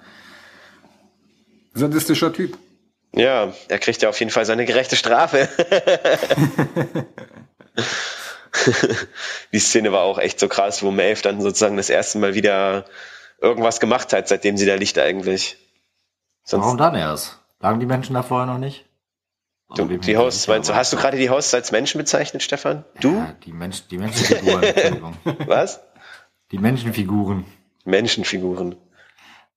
Sadistischer 1.74 2.32
Typ. 2.32 2.58
Ja, 3.12 3.52
er 3.68 3.78
kriegt 3.78 4.02
ja 4.02 4.08
auf 4.08 4.18
jeden 4.18 4.32
Fall 4.32 4.44
seine 4.44 4.64
gerechte 4.64 4.96
Strafe. 4.96 5.48
Die 9.52 9.58
Szene 9.58 9.92
war 9.92 10.02
auch 10.02 10.18
echt 10.18 10.40
so 10.40 10.48
krass, 10.48 10.82
wo 10.82 10.90
Maeve 10.90 11.22
dann 11.22 11.40
sozusagen 11.40 11.76
das 11.76 11.88
erste 11.90 12.18
Mal 12.18 12.34
wieder 12.34 12.86
irgendwas 13.40 13.80
gemacht 13.80 14.12
hat, 14.12 14.28
seitdem 14.28 14.56
sie 14.56 14.66
da 14.66 14.74
liegt 14.74 14.98
eigentlich. 14.98 15.56
Sonst 16.42 16.64
Warum 16.64 16.78
dann 16.78 16.94
erst? 16.94 17.38
Lagen 17.60 17.80
die 17.80 17.86
Menschen 17.86 18.14
da 18.14 18.22
vorher 18.22 18.46
noch 18.46 18.58
nicht? 18.58 18.86
Du, 19.74 19.84
die 19.86 20.16
Hosts, 20.16 20.46
meinst 20.46 20.68
du, 20.70 20.74
hast 20.74 20.92
du 20.92 20.96
gerade 20.96 21.16
die 21.16 21.28
Hosts 21.28 21.52
als 21.52 21.72
Menschen 21.72 21.98
bezeichnet, 21.98 22.42
Stefan? 22.42 22.84
Du? 23.00 23.16
Ja, 23.16 23.34
die, 23.44 23.52
Mensch, 23.52 23.88
die 23.88 23.98
Menschenfiguren, 23.98 25.16
Was? 25.46 25.80
Die 26.52 26.58
Menschenfiguren. 26.58 27.44
Menschenfiguren. 27.84 28.76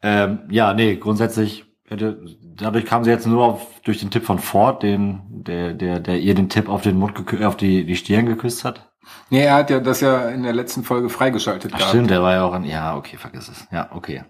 Ähm, 0.02 0.40
ja, 0.50 0.74
nee, 0.74 0.96
grundsätzlich 0.96 1.66
dadurch 1.96 2.86
kam 2.86 3.04
sie 3.04 3.10
jetzt 3.10 3.26
nur 3.26 3.44
auf, 3.44 3.82
durch 3.84 4.00
den 4.00 4.12
Tipp 4.12 4.26
von 4.26 4.40
Ford, 4.40 4.84
den, 4.84 5.22
der, 5.30 5.74
der, 5.74 6.00
der 6.00 6.20
ihr 6.20 6.36
den 6.36 6.50
Tipp 6.50 6.70
auf 6.70 6.82
den 6.82 6.98
Mund 6.98 7.18
auf 7.44 7.58
die, 7.58 7.86
die 7.86 7.96
Stirn 7.96 8.26
geküsst 8.26 8.64
hat. 8.64 8.92
Nee, 9.30 9.44
er 9.44 9.56
hat 9.56 9.70
ja 9.70 9.80
das 9.80 10.02
ja 10.02 10.30
in 10.30 10.44
der 10.44 10.54
letzten 10.54 10.84
Folge 10.84 11.10
freigeschaltet 11.10 11.72
Ach, 11.74 11.78
gehabt. 11.78 11.92
Stimmt, 11.92 12.12
der 12.12 12.22
war 12.22 12.34
ja 12.34 12.44
auch 12.44 12.54
an, 12.54 12.64
ja, 12.64 12.96
okay, 12.96 13.18
vergiss 13.18 13.50
es. 13.50 13.68
Ja, 13.72 13.90
okay. 13.92 14.24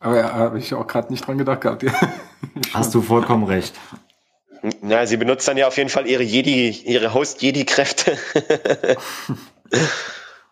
Aber 0.00 0.18
ja, 0.18 0.32
habe 0.32 0.58
ich 0.58 0.74
auch 0.74 0.86
gerade 0.86 1.12
nicht 1.12 1.26
dran 1.26 1.38
gedacht 1.38 1.60
gehabt. 1.60 1.86
Hast 2.74 2.94
du 2.94 3.00
vollkommen 3.00 3.44
recht. 3.44 3.74
Na, 4.80 5.06
sie 5.06 5.16
benutzt 5.16 5.48
dann 5.48 5.56
ja 5.56 5.66
auf 5.66 5.76
jeden 5.76 5.90
Fall 5.90 6.06
ihre 6.06 6.22
Jedi, 6.22 6.70
ihre 6.70 7.14
Host-Jedi-Kräfte. 7.14 8.16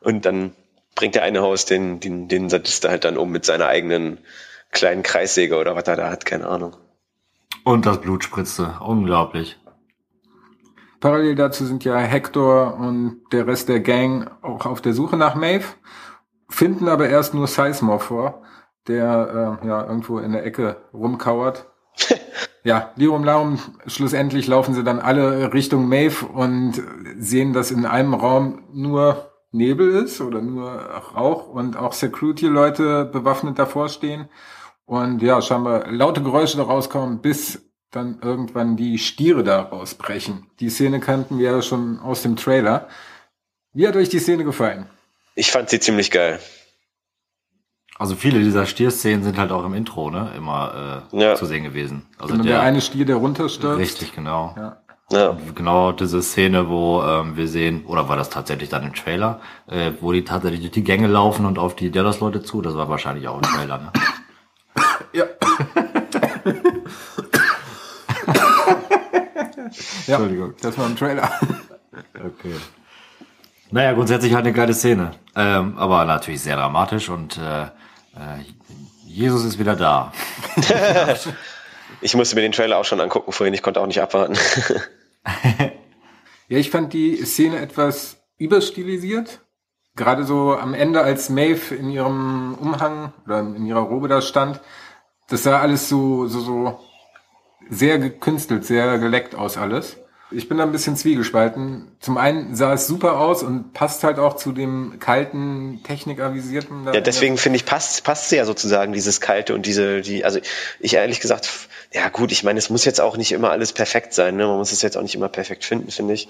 Und 0.01 0.25
dann 0.25 0.53
bringt 0.97 1.15
der 1.15 1.23
eine 1.23 1.43
Host 1.43 1.71
den, 1.71 2.01
den, 2.01 2.27
den 2.29 2.51
Sadista 2.51 2.89
halt 2.89 3.05
dann 3.05 3.17
um 3.17 3.31
mit 3.31 3.45
seiner 3.45 3.67
eigenen 3.67 4.19
kleinen 4.73 5.03
Kreissäge 5.03 5.57
oder 5.57 5.77
was 5.77 5.85
er 5.85 5.97
da 5.97 6.11
hat, 6.11 6.25
keine 6.25 6.49
Ahnung. 6.49 6.77
Und 7.65 7.87
das 7.87 8.01
Blut 8.01 8.25
spritzte. 8.25 8.79
Unglaublich. 8.81 9.59
Parallel 11.01 11.35
dazu 11.35 11.65
sind 11.65 11.85
ja 11.85 11.97
Hector 11.97 12.75
und 12.75 13.23
der 13.33 13.47
Rest 13.47 13.69
der 13.69 13.81
Gang 13.81 14.31
auch 14.43 14.67
auf 14.67 14.81
der 14.83 14.93
Suche 14.93 15.17
nach 15.17 15.35
Maeve, 15.35 15.65
finden 16.49 16.89
aber 16.89 17.09
erst 17.09 17.33
nur 17.33 17.47
Sizemore 17.47 18.01
vor, 18.01 18.43
der 18.87 19.59
äh, 19.63 19.67
ja 19.67 19.87
irgendwo 19.87 20.19
in 20.19 20.33
der 20.33 20.45
Ecke 20.45 20.77
rumkauert. 20.93 21.67
ja, 22.65 22.93
Lirum 22.97 23.25
Larum, 23.25 23.59
schlussendlich 23.87 24.47
laufen 24.47 24.75
sie 24.75 24.85
dann 24.85 25.01
alle 25.01 25.53
Richtung 25.53 25.89
Maeve 25.89 26.27
und 26.27 26.83
sehen, 27.19 27.53
dass 27.53 27.71
in 27.71 27.87
einem 27.87 28.15
Raum 28.15 28.65
nur 28.73 29.31
Nebel 29.53 29.91
ist 29.91 30.21
oder 30.21 30.41
nur 30.41 30.71
Rauch 30.71 31.49
und 31.49 31.77
auch 31.77 31.93
Security-Leute 31.93 33.07
bewaffnet 33.07 33.59
davor 33.59 33.89
stehen 33.89 34.29
und 34.85 35.23
ja, 35.23 35.41
scheinbar 35.41 35.91
laute 35.91 36.23
Geräusche 36.23 36.57
da 36.57 36.65
rauskommen, 36.65 37.21
bis 37.21 37.63
dann 37.91 38.21
irgendwann 38.23 38.77
die 38.77 38.99
Stiere 38.99 39.43
da 39.43 39.63
rausbrechen. 39.63 40.47
Die 40.61 40.69
Szene 40.69 41.01
kannten 41.01 41.39
wir 41.39 41.51
ja 41.51 41.63
schon 41.63 41.99
aus 41.99 42.23
dem 42.23 42.37
Trailer. 42.37 42.89
Wie 43.73 43.87
hat 43.89 43.97
euch 43.97 44.09
die 44.09 44.19
Szene 44.19 44.45
gefallen? 44.45 44.87
Ich 45.35 45.51
fand 45.51 45.71
sie 45.71 45.81
ziemlich 45.81 46.11
geil. 46.11 46.41
Also 48.01 48.15
viele 48.15 48.39
dieser 48.39 48.65
Stierszenen 48.65 49.23
sind 49.23 49.37
halt 49.37 49.53
auch 49.53 49.63
im 49.63 49.75
Intro, 49.75 50.11
ne, 50.11 50.31
immer 50.35 51.03
äh, 51.13 51.23
ja. 51.23 51.35
zu 51.35 51.45
sehen 51.45 51.65
gewesen. 51.65 52.07
Also 52.19 52.33
genau, 52.33 52.45
der, 52.45 52.53
der, 52.55 52.63
eine 52.63 52.81
Stier, 52.81 53.05
der 53.05 53.17
runterstürzt. 53.17 53.79
Richtig, 53.79 54.15
genau. 54.15 54.55
Ja. 54.57 54.79
Ja. 55.13 55.37
Genau 55.55 55.93
diese 55.93 56.23
Szene, 56.23 56.71
wo 56.71 57.03
ähm, 57.03 57.37
wir 57.37 57.47
sehen, 57.47 57.85
oder 57.85 58.09
war 58.09 58.17
das 58.17 58.31
tatsächlich 58.31 58.71
dann 58.71 58.85
im 58.85 58.95
Trailer, 58.95 59.43
äh, 59.67 59.93
wo 60.01 60.13
die 60.13 60.25
tatsächlich 60.25 60.63
durch 60.63 60.73
die 60.73 60.83
Gänge 60.83 61.09
laufen 61.09 61.45
und 61.45 61.59
auf 61.59 61.77
die 61.77 61.91
Dallas-Leute 61.91 62.43
zu, 62.43 62.63
das 62.63 62.75
war 62.75 62.89
wahrscheinlich 62.89 63.29
auch 63.29 63.37
im 63.37 63.43
Trailer, 63.43 63.77
ne? 63.77 63.93
Ja. 65.13 65.25
ja. 70.07 70.15
Entschuldigung. 70.15 70.55
Das 70.63 70.79
war 70.79 70.87
ein 70.87 70.97
Trailer. 70.97 71.31
Okay. 72.15 72.55
Naja, 73.71 73.93
grundsätzlich 73.93 74.33
halt 74.33 74.47
eine 74.47 74.55
geile 74.55 74.73
Szene. 74.73 75.11
Ähm, 75.37 75.77
aber 75.77 76.07
natürlich 76.07 76.41
sehr 76.41 76.57
dramatisch 76.57 77.11
und 77.11 77.37
äh, 77.37 77.67
äh, 78.21 78.45
Jesus 79.07 79.45
ist 79.45 79.59
wieder 79.59 79.77
da. 79.77 80.13
ich 82.01 82.15
musste 82.15 82.37
mir 82.37 82.43
den 82.43 82.53
Trailer 82.53 82.79
auch 82.79 82.85
schon 82.85 83.01
angucken 83.01 83.33
vorhin, 83.33 83.55
ich 83.55 83.63
konnte 83.63 83.81
auch 83.81 83.87
nicht 83.87 84.01
abwarten. 84.01 84.35
ja, 86.49 86.59
ich 86.59 86.71
fand 86.71 86.93
die 86.93 87.17
Szene 87.25 87.61
etwas 87.61 88.19
überstilisiert. 88.37 89.41
Gerade 89.97 90.25
so 90.25 90.57
am 90.57 90.75
Ende, 90.75 91.03
als 91.03 91.29
Maeve 91.29 91.75
in 91.75 91.91
ihrem 91.91 92.55
Umhang 92.55 93.13
oder 93.27 93.41
in 93.41 93.67
ihrer 93.67 93.81
Robe 93.81 94.09
da 94.09 94.23
stand, 94.23 94.61
das 95.29 95.43
sah 95.43 95.61
alles 95.61 95.89
so, 95.89 96.27
so, 96.27 96.41
so 96.41 96.81
sehr 97.69 97.99
gekünstelt, 97.99 98.65
sehr 98.65 98.99
geleckt 98.99 99.35
aus 99.35 99.57
alles. 99.57 100.00
Ich 100.33 100.49
bin 100.49 100.59
da 100.59 100.65
ein 100.65 100.73
bisschen 100.73 100.97
zwiegespalten. 100.97 101.89
Zum 102.01 102.17
einen 102.17 102.55
sah 102.55 102.73
es 102.73 102.87
super 102.87 103.19
aus 103.19 103.43
und 103.43 103.73
passt 103.73 104.05
halt 104.05 104.19
auch 104.19 104.37
zu 104.37 104.53
dem 104.53 104.99
kalten, 105.01 105.81
technikavisierten. 105.83 106.87
Ja, 106.93 107.01
deswegen 107.01 107.37
finde 107.37 107.57
ich, 107.57 107.65
passt, 107.65 108.05
passt 108.05 108.31
ja 108.31 108.45
sozusagen 108.45 108.93
dieses 108.93 109.21
kalte 109.21 109.55
und 109.55 109.67
diese, 109.67 110.01
die, 110.03 110.25
also 110.25 110.39
ich 110.79 110.95
ehrlich 110.95 111.21
gesagt, 111.21 111.49
ja 111.93 112.09
gut, 112.09 112.31
ich 112.31 112.45
meine, 112.45 112.59
es 112.59 112.71
muss 112.71 112.85
jetzt 112.85 113.01
auch 113.01 113.17
nicht 113.17 113.33
immer 113.33 113.51
alles 113.51 113.73
perfekt 113.73 114.15
sein, 114.15 114.37
ne? 114.37 114.47
Man 114.47 114.59
muss 114.59 114.71
es 114.71 114.83
jetzt 114.83 114.97
auch 114.97 115.03
nicht 115.03 115.17
immer 115.17 115.29
perfekt 115.29 115.65
finden, 115.65 115.91
finde 115.91 116.15
ich. 116.15 116.29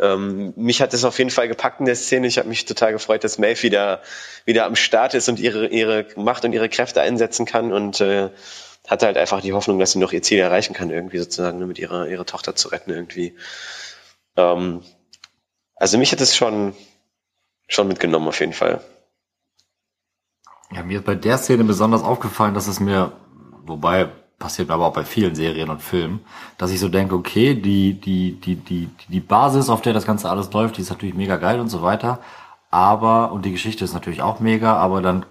Ähm, 0.00 0.54
mich 0.56 0.80
hat 0.80 0.94
es 0.94 1.04
auf 1.04 1.18
jeden 1.18 1.30
Fall 1.30 1.48
gepackt 1.48 1.80
in 1.80 1.86
der 1.86 1.96
Szene. 1.96 2.26
Ich 2.26 2.38
habe 2.38 2.48
mich 2.48 2.64
total 2.64 2.92
gefreut, 2.92 3.22
dass 3.22 3.38
Maeve 3.38 3.62
wieder, 3.62 4.00
wieder 4.46 4.64
am 4.64 4.76
Start 4.76 5.12
ist 5.12 5.28
und 5.28 5.38
ihre, 5.38 5.66
ihre 5.66 6.06
Macht 6.16 6.46
und 6.46 6.54
ihre 6.54 6.70
Kräfte 6.70 7.02
einsetzen 7.02 7.44
kann 7.44 7.72
und 7.72 8.00
äh, 8.00 8.30
hatte 8.88 9.06
halt 9.06 9.16
einfach 9.16 9.40
die 9.40 9.52
Hoffnung, 9.52 9.78
dass 9.78 9.92
sie 9.92 9.98
noch 9.98 10.12
ihr 10.12 10.22
Ziel 10.22 10.38
erreichen 10.38 10.74
kann, 10.74 10.90
irgendwie 10.90 11.18
sozusagen, 11.18 11.58
ne, 11.58 11.66
mit 11.66 11.78
ihrer, 11.78 12.08
ihrer 12.08 12.26
Tochter 12.26 12.56
zu 12.56 12.68
retten 12.68 12.90
irgendwie. 12.90 13.36
Ähm, 14.36 14.82
also 15.76 15.98
mich 15.98 16.12
hat 16.12 16.20
es 16.20 16.36
schon, 16.36 16.74
schon 17.68 17.88
mitgenommen 17.88 18.28
auf 18.28 18.40
jeden 18.40 18.52
Fall. 18.52 18.82
Ja, 20.72 20.82
mir 20.82 20.98
ist 20.98 21.04
bei 21.04 21.14
der 21.14 21.38
Szene 21.38 21.64
besonders 21.64 22.02
aufgefallen, 22.02 22.54
dass 22.54 22.66
es 22.66 22.80
mir, 22.80 23.12
wobei 23.64 24.08
passiert 24.38 24.70
aber 24.70 24.86
auch 24.86 24.92
bei 24.92 25.04
vielen 25.04 25.36
Serien 25.36 25.70
und 25.70 25.80
Filmen, 25.80 26.20
dass 26.58 26.72
ich 26.72 26.80
so 26.80 26.88
denke, 26.88 27.14
okay, 27.14 27.54
die, 27.54 27.94
die, 27.94 28.32
die, 28.40 28.56
die, 28.56 28.90
die 29.08 29.20
Basis, 29.20 29.70
auf 29.70 29.82
der 29.82 29.92
das 29.92 30.06
Ganze 30.06 30.28
alles 30.28 30.52
läuft, 30.52 30.76
die 30.76 30.80
ist 30.80 30.90
natürlich 30.90 31.14
mega 31.14 31.36
geil 31.36 31.60
und 31.60 31.68
so 31.68 31.82
weiter. 31.82 32.18
Aber, 32.70 33.32
und 33.32 33.44
die 33.44 33.52
Geschichte 33.52 33.84
ist 33.84 33.92
natürlich 33.92 34.22
auch 34.22 34.40
mega, 34.40 34.74
aber 34.76 35.02
dann 35.02 35.26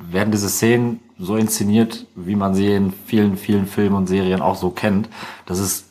werden 0.00 0.32
diese 0.32 0.48
Szenen 0.48 1.00
so 1.18 1.36
inszeniert, 1.36 2.06
wie 2.14 2.34
man 2.34 2.54
sie 2.54 2.72
in 2.72 2.92
vielen, 3.06 3.36
vielen 3.36 3.66
Filmen 3.66 3.94
und 3.94 4.06
Serien 4.06 4.40
auch 4.40 4.56
so 4.56 4.70
kennt. 4.70 5.08
Das 5.46 5.58
ist, 5.58 5.86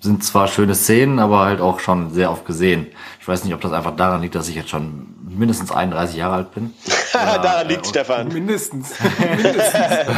sind 0.00 0.22
zwar 0.22 0.46
schöne 0.46 0.74
Szenen, 0.74 1.18
aber 1.18 1.40
halt 1.40 1.60
auch 1.60 1.80
schon 1.80 2.10
sehr 2.12 2.30
oft 2.30 2.46
gesehen. 2.46 2.86
Ich 3.20 3.26
weiß 3.26 3.44
nicht, 3.44 3.52
ob 3.52 3.60
das 3.60 3.72
einfach 3.72 3.96
daran 3.96 4.22
liegt, 4.22 4.36
dass 4.36 4.48
ich 4.48 4.54
jetzt 4.54 4.70
schon 4.70 5.14
mindestens 5.28 5.72
31 5.72 6.16
Jahre 6.16 6.36
alt 6.36 6.54
bin. 6.54 6.72
daran 7.12 7.68
liegt 7.68 7.86
äh, 7.86 7.88
Stefan. 7.88 8.28
Mindestens. 8.32 8.94
Mindestens. 9.18 10.16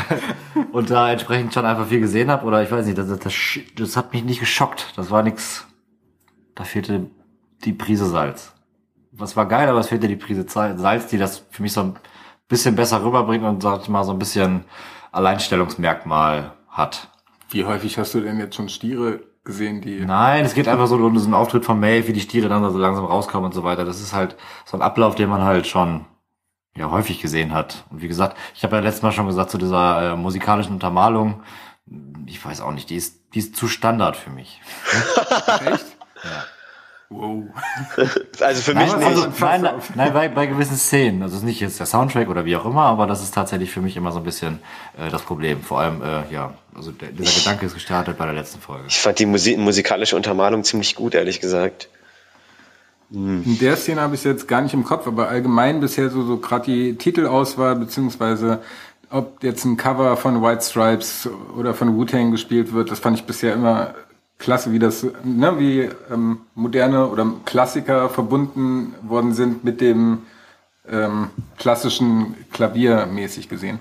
und 0.73 0.91
da 0.91 1.11
entsprechend 1.11 1.55
schon 1.55 1.65
einfach 1.65 1.87
viel 1.87 2.01
gesehen 2.01 2.31
habe 2.31 2.47
oder 2.47 2.63
ich 2.63 2.71
weiß 2.71 2.85
nicht, 2.85 2.99
das, 2.99 3.09
das, 3.19 3.35
das 3.77 3.97
hat 3.97 4.13
mich 4.13 4.25
nicht 4.25 4.41
geschockt. 4.41 4.93
Das 4.97 5.11
war 5.11 5.23
nix. 5.23 5.67
Da 6.55 6.65
fehlte 6.65 7.07
die 7.65 7.73
Prise 7.73 8.07
Salz. 8.07 8.53
Was 9.13 9.37
war 9.37 9.47
geil, 9.47 9.69
aber 9.69 9.81
es 9.81 9.89
fehlte 9.89 10.09
die 10.09 10.17
Prise 10.17 10.45
Salz, 10.47 11.07
die 11.07 11.19
das 11.19 11.45
für 11.51 11.63
mich 11.63 11.73
so 11.73 11.81
ein 11.81 11.97
bisschen 12.53 12.77
besser 12.77 13.03
rüberbringt 13.03 13.45
und 13.45 13.63
sag 13.63 13.83
ich 13.83 13.89
mal 13.89 14.05
so 14.05 14.13
ein 14.13 14.19
bisschen 14.19 14.65
Alleinstellungsmerkmal 15.11 16.53
hat. 16.69 17.09
Wie 17.51 17.65
häufig 17.65 17.99
hast 17.99 18.15
du 18.15 18.21
denn 18.21 18.39
jetzt 18.39 18.55
schon 18.55 18.69
Stiere 18.69 19.21
gesehen, 19.45 19.81
die. 19.81 20.01
Nein, 20.01 20.45
es 20.45 20.55
geht 20.55 20.69
einfach 20.69 20.87
so 20.87 20.97
um 20.97 21.15
diesen 21.15 21.35
Auftritt 21.35 21.65
von 21.65 21.81
Maeve, 21.81 22.09
wie 22.09 22.13
die 22.13 22.21
Stiere 22.21 22.49
dann 22.49 22.71
so 22.71 22.79
langsam 22.79 23.05
rauskommen 23.05 23.47
und 23.47 23.53
so 23.53 23.65
weiter. 23.65 23.85
Das 23.85 24.01
ist 24.01 24.13
halt 24.13 24.37
so 24.65 24.77
ein 24.77 24.83
Ablauf, 24.83 25.15
den 25.15 25.29
man 25.29 25.43
halt 25.43 25.67
schon 25.67 26.05
ja 26.77 26.91
häufig 26.91 27.21
gesehen 27.21 27.53
hat. 27.53 27.85
Und 27.91 28.03
wie 28.03 28.09
gesagt, 28.09 28.37
ich 28.55 28.63
habe 28.65 28.77
ja 28.77 28.83
letztes 28.83 29.03
Mal 29.03 29.13
schon 29.13 29.27
gesagt 29.27 29.51
zu 29.51 29.59
dieser 29.59 30.13
äh, 30.13 30.17
musikalischen 30.17 30.75
Untermalung, 30.75 31.43
ich 32.27 32.43
weiß 32.43 32.61
auch 32.61 32.73
nicht, 32.73 32.89
die 32.91 32.97
ist, 32.97 33.35
die 33.35 33.41
ist 33.41 33.57
zu 33.57 33.67
Standard 33.67 34.17
für 34.17 34.31
mich. 34.31 34.61
Echt? 35.67 35.87
Ja. 36.23 36.45
Wow. 37.13 37.45
Also 38.41 38.63
für 38.63 38.75
Nein, 38.75 38.87
mich 38.87 39.07
also, 39.07 39.27
nicht. 39.27 39.41
nein, 39.41 39.63
nein, 39.63 39.75
nein 39.95 40.13
bei, 40.13 40.29
bei 40.29 40.47
gewissen 40.47 40.77
Szenen. 40.77 41.23
Also 41.23 41.35
es 41.37 41.43
ist 41.43 41.47
nicht 41.47 41.61
jetzt 41.61 41.79
der 41.79 41.87
Soundtrack 41.87 42.29
oder 42.29 42.45
wie 42.45 42.57
auch 42.57 42.65
immer, 42.65 42.83
aber 42.83 43.07
das 43.07 43.23
ist 43.23 43.35
tatsächlich 43.35 43.71
für 43.71 43.81
mich 43.81 43.97
immer 43.97 44.11
so 44.11 44.19
ein 44.19 44.25
bisschen 44.25 44.59
äh, 44.99 45.11
das 45.11 45.23
Problem. 45.23 45.61
Vor 45.63 45.81
allem, 45.81 46.03
äh, 46.03 46.33
ja, 46.33 46.55
also 46.75 46.91
der, 46.91 47.09
dieser 47.09 47.39
Gedanke 47.39 47.67
ist 47.67 47.75
gestartet 47.75 48.19
bei 48.19 48.25
der 48.25 48.35
letzten 48.35 48.61
Folge. 48.61 48.85
Ich 48.89 48.99
fand 48.99 49.19
die 49.19 49.27
Musik, 49.27 49.59
musikalische 49.59 50.17
Untermalung 50.17 50.65
ziemlich 50.65 50.95
gut, 50.95 51.15
ehrlich 51.15 51.41
gesagt. 51.41 51.89
In 53.11 53.59
der 53.61 53.77
Szene 53.77 54.01
habe 54.01 54.15
ich 54.15 54.21
es 54.21 54.25
jetzt 54.25 54.49
gar 54.49 54.63
nicht 54.63 54.73
im 54.73 54.85
Kopf, 54.85 55.07
aber 55.07 55.29
allgemein 55.29 55.81
bisher 55.81 56.09
so, 56.09 56.25
so 56.25 56.39
gerade 56.39 56.65
die 56.65 56.97
Titelauswahl, 56.97 57.77
beziehungsweise 57.77 58.63
ob 59.11 59.45
jetzt 59.45 59.67
ein 59.67 59.77
Cover 59.77 60.17
von 60.17 60.43
White 60.43 60.63
Stripes 60.65 61.29
oder 61.55 61.75
von 61.75 61.95
Wu-Tang 61.95 62.31
gespielt 62.31 62.73
wird, 62.73 62.91
das 62.91 63.01
fand 63.01 63.19
ich 63.19 63.25
bisher 63.25 63.53
immer 63.53 63.95
klasse, 64.43 64.73
wie 64.73 64.79
das, 64.81 65.07
ne, 65.23 65.59
wie 65.59 65.89
ähm, 66.13 66.41
moderne 66.55 67.07
oder 67.07 67.33
Klassiker 67.45 68.09
verbunden 68.09 68.95
worden 69.03 69.33
sind 69.33 69.63
mit 69.63 69.81
dem 69.81 70.23
ähm, 70.89 71.31
klassischen 71.57 72.35
Klavier 72.53 73.07
mäßig 73.07 73.49
gesehen. 73.49 73.79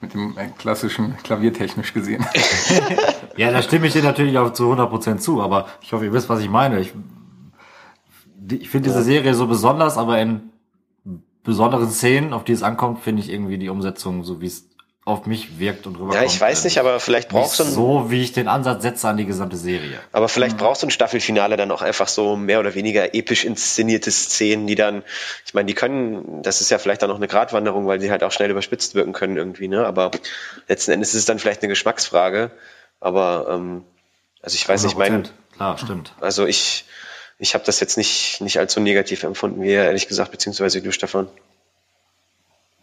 Mit 0.00 0.14
dem 0.14 0.36
äh, 0.36 0.48
klassischen 0.58 1.16
Klaviertechnisch 1.22 1.94
gesehen. 1.94 2.26
Ja, 3.36 3.50
da 3.50 3.62
stimme 3.62 3.86
ich 3.86 3.94
dir 3.94 4.02
natürlich 4.02 4.36
auch 4.36 4.52
zu 4.52 4.70
100% 4.70 5.16
zu, 5.16 5.40
aber 5.40 5.68
ich 5.80 5.94
hoffe, 5.94 6.04
ihr 6.04 6.12
wisst, 6.12 6.28
was 6.28 6.40
ich 6.40 6.50
meine. 6.50 6.80
Ich, 6.80 6.92
ich 8.50 8.68
finde 8.68 8.90
diese 8.90 9.02
Serie 9.02 9.32
so 9.34 9.46
besonders, 9.46 9.96
aber 9.96 10.20
in 10.20 10.50
besonderen 11.42 11.88
Szenen, 11.88 12.34
auf 12.34 12.44
die 12.44 12.52
es 12.52 12.62
ankommt, 12.62 12.98
finde 12.98 13.22
ich 13.22 13.32
irgendwie 13.32 13.56
die 13.56 13.70
Umsetzung, 13.70 14.24
so 14.24 14.42
wie 14.42 14.46
es 14.46 14.68
auf 15.06 15.26
mich 15.26 15.58
wirkt 15.58 15.86
und 15.86 15.94
rüberkommt. 15.94 16.14
Ja, 16.14 16.24
ich 16.24 16.38
weiß 16.38 16.64
nicht, 16.64 16.78
aber 16.78 17.00
vielleicht 17.00 17.30
brauchst 17.30 17.58
du 17.58 17.64
ein, 17.64 17.70
so, 17.70 18.10
wie 18.10 18.22
ich 18.22 18.32
den 18.32 18.48
Ansatz 18.48 18.82
setze 18.82 19.08
an 19.08 19.16
die 19.16 19.24
gesamte 19.24 19.56
Serie. 19.56 19.98
aber 20.12 20.28
vielleicht 20.28 20.58
brauchst 20.58 20.82
du 20.82 20.88
ein 20.88 20.90
Staffelfinale 20.90 21.56
dann 21.56 21.70
auch 21.70 21.80
einfach 21.80 22.06
so 22.06 22.36
mehr 22.36 22.60
oder 22.60 22.74
weniger 22.74 23.14
episch 23.14 23.44
inszenierte 23.44 24.10
Szenen, 24.10 24.66
die 24.66 24.74
dann, 24.74 25.02
ich 25.46 25.54
meine, 25.54 25.66
die 25.66 25.74
können, 25.74 26.42
das 26.42 26.60
ist 26.60 26.70
ja 26.70 26.78
vielleicht 26.78 27.02
dann 27.02 27.10
auch 27.10 27.16
eine 27.16 27.28
Gratwanderung, 27.28 27.86
weil 27.86 28.00
sie 28.00 28.10
halt 28.10 28.22
auch 28.22 28.32
schnell 28.32 28.50
überspitzt 28.50 28.94
wirken 28.94 29.14
können 29.14 29.38
irgendwie, 29.38 29.68
ne? 29.68 29.86
Aber 29.86 30.10
letzten 30.68 30.92
Endes 30.92 31.10
ist 31.10 31.20
es 31.20 31.24
dann 31.24 31.38
vielleicht 31.38 31.62
eine 31.62 31.68
Geschmacksfrage. 31.68 32.50
Aber 33.00 33.46
ähm, 33.50 33.84
also 34.42 34.54
ich 34.54 34.68
weiß 34.68 34.84
nicht, 34.84 34.98
mein, 34.98 35.24
100%. 35.24 35.30
Klar, 35.56 35.78
stimmt. 35.78 36.12
also 36.20 36.46
ich, 36.46 36.84
ich 37.38 37.54
habe 37.54 37.64
das 37.64 37.80
jetzt 37.80 37.96
nicht, 37.96 38.40
nicht 38.40 38.58
allzu 38.58 38.80
negativ 38.80 39.22
empfunden, 39.22 39.62
wie 39.62 39.70
ihr, 39.70 39.84
ehrlich 39.84 40.08
gesagt, 40.08 40.30
beziehungsweise 40.30 40.82
du, 40.82 40.92
Stefan. 40.92 41.28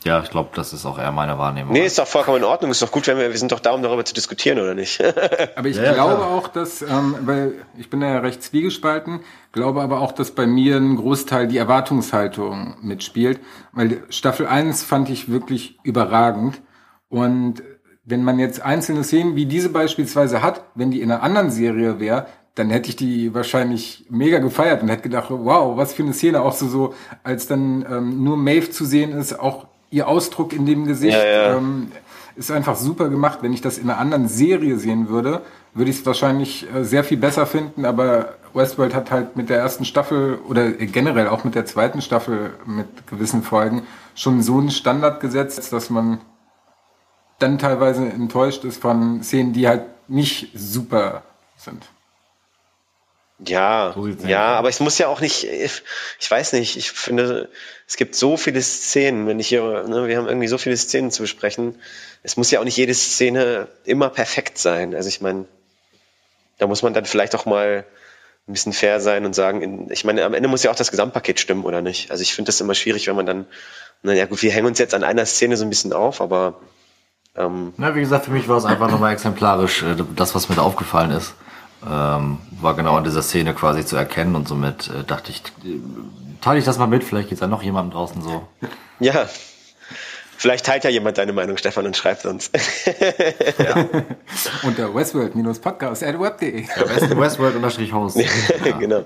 Ja, 0.07 0.21
ich 0.23 0.29
glaube, 0.29 0.49
das 0.55 0.71
ist 0.71 0.85
auch 0.85 0.97
eher 0.97 1.11
meine 1.11 1.37
Wahrnehmung. 1.37 1.73
Nee, 1.73 1.85
ist 1.85 1.99
doch 1.99 2.07
vollkommen 2.07 2.37
in 2.37 2.43
Ordnung. 2.45 2.71
Ist 2.71 2.81
doch 2.81 2.91
gut, 2.91 3.05
wenn 3.07 3.17
wir, 3.17 3.29
wir 3.29 3.37
sind 3.37 3.51
doch 3.51 3.59
da, 3.59 3.71
um 3.71 3.81
darüber 3.83 4.05
zu 4.05 4.13
diskutieren, 4.13 4.57
oder 4.59 4.73
nicht? 4.73 5.03
Aber 5.55 5.67
ich 5.67 5.75
Ja, 5.75 5.83
ja, 5.83 5.93
glaube 5.93 6.15
klar. 6.15 6.29
auch, 6.29 6.47
dass, 6.47 6.81
ähm, 6.81 7.15
weil 7.25 7.53
ich 7.77 7.89
bin 7.89 8.01
ja 8.01 8.19
recht 8.19 8.41
zwiegespalten, 8.41 9.19
glaube 9.51 9.81
aber 9.81 9.99
auch, 10.01 10.11
dass 10.11 10.31
bei 10.31 10.47
mir 10.47 10.77
ein 10.77 10.95
Großteil 10.95 11.47
die 11.47 11.57
Erwartungshaltung 11.57 12.75
mitspielt. 12.81 13.39
Weil 13.73 14.03
Staffel 14.09 14.47
1 14.47 14.83
fand 14.83 15.09
ich 15.09 15.29
wirklich 15.29 15.77
überragend. 15.83 16.61
Und 17.09 17.61
wenn 18.05 18.23
man 18.23 18.39
jetzt 18.39 18.61
einzelne 18.61 19.03
Szenen 19.03 19.35
wie 19.35 19.45
diese 19.45 19.69
beispielsweise 19.69 20.41
hat, 20.41 20.63
wenn 20.75 20.91
die 20.91 21.01
in 21.01 21.11
einer 21.11 21.21
anderen 21.23 21.51
Serie 21.51 21.99
wäre, 21.99 22.27
dann 22.55 22.69
hätte 22.71 22.89
ich 22.89 22.95
die 22.95 23.33
wahrscheinlich 23.35 24.05
mega 24.09 24.39
gefeiert 24.39 24.81
und 24.81 24.89
hätte 24.89 25.03
gedacht, 25.03 25.27
wow, 25.29 25.77
was 25.77 25.93
für 25.93 26.03
eine 26.03 26.13
Szene, 26.13 26.41
auch 26.41 26.53
so, 26.53 26.67
so 26.67 26.93
als 27.23 27.45
dann 27.47 27.85
ähm, 27.87 28.23
nur 28.23 28.35
Maeve 28.35 28.71
zu 28.71 28.83
sehen 28.85 29.11
ist, 29.11 29.39
auch 29.39 29.66
ihr 29.89 30.07
Ausdruck 30.07 30.53
in 30.53 30.65
dem 30.65 30.85
Gesicht. 30.85 31.17
Ja, 31.17 31.25
ja. 31.25 31.57
Ähm, 31.57 31.91
ist 32.35 32.51
einfach 32.51 32.75
super 32.75 33.09
gemacht. 33.09 33.39
Wenn 33.41 33.53
ich 33.53 33.61
das 33.61 33.77
in 33.77 33.89
einer 33.89 33.99
anderen 33.99 34.27
Serie 34.27 34.77
sehen 34.77 35.09
würde, 35.09 35.41
würde 35.73 35.89
ich 35.89 35.99
es 35.99 36.05
wahrscheinlich 36.05 36.67
äh, 36.73 36.83
sehr 36.83 37.03
viel 37.03 37.17
besser 37.17 37.45
finden. 37.45 37.83
Aber 37.83 38.35
Westworld 38.53 38.93
hat 38.93 39.11
halt 39.11 39.35
mit 39.35 39.49
der 39.49 39.57
ersten 39.57 39.85
Staffel 39.85 40.39
oder 40.47 40.71
generell 40.71 41.27
auch 41.27 41.43
mit 41.43 41.55
der 41.55 41.65
zweiten 41.65 42.01
Staffel 42.01 42.53
mit 42.65 43.07
gewissen 43.07 43.41
Folgen 43.43 43.83
schon 44.15 44.41
so 44.41 44.59
einen 44.59 44.71
Standard 44.71 45.19
gesetzt, 45.19 45.71
dass 45.73 45.89
man 45.89 46.19
dann 47.39 47.59
teilweise 47.59 48.05
enttäuscht 48.07 48.63
ist 48.63 48.81
von 48.81 49.23
Szenen, 49.23 49.53
die 49.53 49.67
halt 49.67 49.83
nicht 50.07 50.51
super 50.55 51.23
sind. 51.55 51.87
Ja, 53.45 53.93
So 53.95 54.07
ja, 54.27 54.55
aber 54.55 54.69
es 54.69 54.79
muss 54.79 54.97
ja 54.97 55.07
auch 55.07 55.21
nicht, 55.21 55.43
ich, 55.43 56.31
weiß 56.31 56.53
nicht, 56.53 56.75
ich 56.75 56.91
finde, 56.91 57.49
es 57.87 57.95
gibt 57.95 58.15
so 58.15 58.35
viele 58.35 58.61
Szenen, 58.61 59.27
wenn 59.27 59.39
ich 59.39 59.47
hier, 59.47 59.85
ne, 59.87 60.07
wir 60.07 60.17
haben 60.17 60.27
irgendwie 60.27 60.47
so 60.47 60.57
viele 60.57 60.75
Szenen 60.75 61.11
zu 61.11 61.21
besprechen. 61.21 61.75
Es 62.23 62.35
muss 62.35 62.49
ja 62.49 62.59
auch 62.59 62.63
nicht 62.63 62.77
jede 62.77 62.95
Szene 62.95 63.67
immer 63.85 64.09
perfekt 64.09 64.57
sein. 64.57 64.95
Also 64.95 65.07
ich 65.09 65.21
meine, 65.21 65.45
da 66.57 66.65
muss 66.65 66.81
man 66.81 66.93
dann 66.95 67.05
vielleicht 67.05 67.35
auch 67.35 67.45
mal 67.45 67.85
ein 68.47 68.53
bisschen 68.53 68.73
fair 68.73 68.99
sein 69.01 69.25
und 69.25 69.35
sagen, 69.35 69.87
ich 69.91 70.03
meine, 70.03 70.25
am 70.25 70.33
Ende 70.33 70.49
muss 70.49 70.63
ja 70.63 70.71
auch 70.71 70.75
das 70.75 70.89
Gesamtpaket 70.89 71.39
stimmen, 71.39 71.63
oder 71.63 71.81
nicht? 71.81 72.09
Also 72.09 72.23
ich 72.23 72.33
finde 72.33 72.47
das 72.49 72.59
immer 72.59 72.73
schwierig, 72.73 73.07
wenn 73.07 73.15
man 73.15 73.25
dann, 73.27 73.45
naja 74.01 74.25
gut, 74.25 74.41
wir 74.41 74.51
hängen 74.51 74.65
uns 74.67 74.79
jetzt 74.79 74.95
an 74.95 75.03
einer 75.03 75.25
Szene 75.27 75.57
so 75.57 75.63
ein 75.63 75.69
bisschen 75.69 75.93
auf, 75.93 76.21
aber 76.21 76.59
ähm, 77.35 77.73
Na, 77.77 77.93
wie 77.93 77.99
gesagt, 77.99 78.25
für 78.25 78.31
mich 78.31 78.47
war 78.47 78.57
es 78.57 78.65
einfach 78.65 78.89
nochmal 78.89 79.13
exemplarisch. 79.13 79.83
äh, 79.83 79.95
Das, 80.15 80.33
was 80.33 80.49
mir 80.49 80.55
da 80.55 80.63
aufgefallen 80.63 81.11
ist, 81.11 81.35
ähm, 81.89 82.39
war 82.59 82.75
genau 82.75 82.97
in 82.97 83.03
dieser 83.03 83.21
Szene 83.21 83.53
quasi 83.53 83.85
zu 83.85 83.95
erkennen 83.95 84.35
und 84.35 84.47
somit 84.47 84.89
äh, 84.89 85.03
dachte 85.03 85.31
ich, 85.31 85.41
äh, 85.63 85.79
teile 86.41 86.59
ich 86.59 86.65
das 86.65 86.77
mal 86.77 86.87
mit, 86.87 87.03
vielleicht 87.03 87.29
geht's 87.29 87.41
ja 87.41 87.47
noch 87.47 87.63
jemandem 87.63 87.91
draußen 87.91 88.21
so. 88.21 88.47
ja, 88.99 89.27
vielleicht 90.37 90.65
teilt 90.65 90.83
ja 90.83 90.89
jemand 90.89 91.17
deine 91.17 91.33
Meinung, 91.33 91.57
Stefan, 91.57 91.85
und 91.85 91.95
schreibt 91.95 92.25
uns. 92.25 92.51
Unter 94.63 94.93
Westworld-Podcast 94.93 96.03
at 96.03 96.19
web.de. 96.19 96.67
Westworld-Host. 96.67 98.19
genau. 98.79 99.05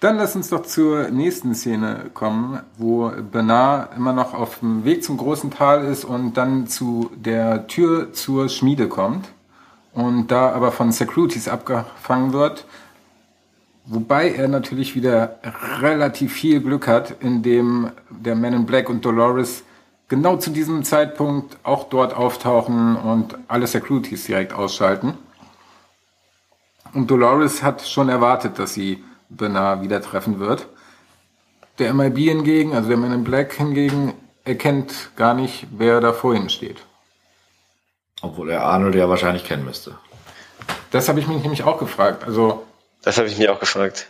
Dann 0.00 0.18
lass 0.18 0.36
uns 0.36 0.50
doch 0.50 0.62
zur 0.62 1.08
nächsten 1.08 1.54
Szene 1.54 2.10
kommen, 2.12 2.60
wo 2.76 3.10
Bernard 3.10 3.96
immer 3.96 4.12
noch 4.12 4.34
auf 4.34 4.58
dem 4.58 4.84
Weg 4.84 5.02
zum 5.02 5.16
großen 5.16 5.50
Tal 5.50 5.84
ist 5.84 6.04
und 6.04 6.34
dann 6.34 6.66
zu 6.66 7.10
der 7.16 7.66
Tür 7.68 8.12
zur 8.12 8.50
Schmiede 8.50 8.88
kommt 8.88 9.28
und 9.94 10.28
da 10.28 10.50
aber 10.52 10.72
von 10.72 10.92
Securities 10.92 11.48
abgefangen 11.48 12.32
wird. 12.32 12.66
Wobei 13.86 14.30
er 14.32 14.48
natürlich 14.48 14.94
wieder 14.94 15.38
relativ 15.80 16.32
viel 16.32 16.60
Glück 16.60 16.86
hat, 16.86 17.16
indem 17.20 17.90
der 18.08 18.34
Man 18.34 18.54
in 18.54 18.66
Black 18.66 18.88
und 18.88 19.04
Dolores 19.04 19.62
genau 20.08 20.36
zu 20.36 20.50
diesem 20.50 20.84
Zeitpunkt 20.84 21.58
auch 21.62 21.88
dort 21.88 22.14
auftauchen 22.14 22.96
und 22.96 23.36
alle 23.48 23.66
Securities 23.66 24.24
direkt 24.24 24.52
ausschalten. 24.52 25.14
Und 26.94 27.10
Dolores 27.10 27.62
hat 27.62 27.86
schon 27.86 28.08
erwartet, 28.08 28.58
dass 28.58 28.74
sie 28.74 29.04
Bernard 29.28 29.82
wieder 29.82 30.00
treffen 30.00 30.38
wird. 30.38 30.66
Der 31.78 31.92
MIB 31.92 32.18
hingegen, 32.18 32.72
also 32.72 32.88
der 32.88 32.98
Man 32.98 33.12
in 33.12 33.24
Black 33.24 33.52
hingegen, 33.54 34.14
erkennt 34.44 35.10
gar 35.16 35.34
nicht, 35.34 35.66
wer 35.76 36.00
da 36.00 36.12
vor 36.12 36.34
ihm 36.34 36.48
steht. 36.48 36.84
Obwohl 38.24 38.50
er 38.50 38.64
Arnold 38.64 38.94
ja 38.94 39.08
wahrscheinlich 39.08 39.44
kennen 39.44 39.64
müsste. 39.64 39.98
Das 40.90 41.08
habe 41.08 41.20
ich 41.20 41.26
mich 41.26 41.42
nämlich 41.42 41.64
auch 41.64 41.78
gefragt. 41.78 42.24
Also 42.24 42.64
Das 43.02 43.18
habe 43.18 43.28
ich 43.28 43.36
mich 43.36 43.48
auch 43.50 43.60
gefragt. 43.60 44.06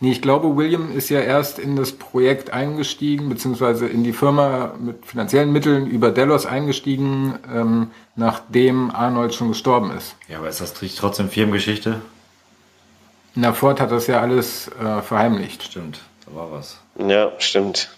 Nee, 0.00 0.10
ich 0.10 0.22
glaube, 0.22 0.56
William 0.56 0.90
ist 0.96 1.08
ja 1.08 1.20
erst 1.20 1.58
in 1.58 1.76
das 1.76 1.92
Projekt 1.92 2.52
eingestiegen, 2.52 3.28
beziehungsweise 3.28 3.86
in 3.86 4.02
die 4.02 4.12
Firma 4.12 4.74
mit 4.78 5.06
finanziellen 5.06 5.52
Mitteln 5.52 5.86
über 5.86 6.10
Delos 6.10 6.46
eingestiegen, 6.46 7.38
ähm, 7.52 7.90
nachdem 8.16 8.90
Arnold 8.90 9.34
schon 9.34 9.48
gestorben 9.48 9.96
ist. 9.96 10.16
Ja, 10.26 10.38
aber 10.38 10.48
ist 10.48 10.60
das 10.60 10.74
trotzdem 10.74 11.28
Firmengeschichte? 11.28 12.00
Na, 13.36 13.52
Ford 13.52 13.80
hat 13.80 13.92
das 13.92 14.06
ja 14.06 14.20
alles 14.20 14.68
äh, 14.68 15.02
verheimlicht. 15.02 15.62
Stimmt, 15.62 16.00
da 16.26 16.34
war 16.34 16.50
was. 16.50 16.78
Ja, 16.98 17.32
stimmt. 17.38 17.90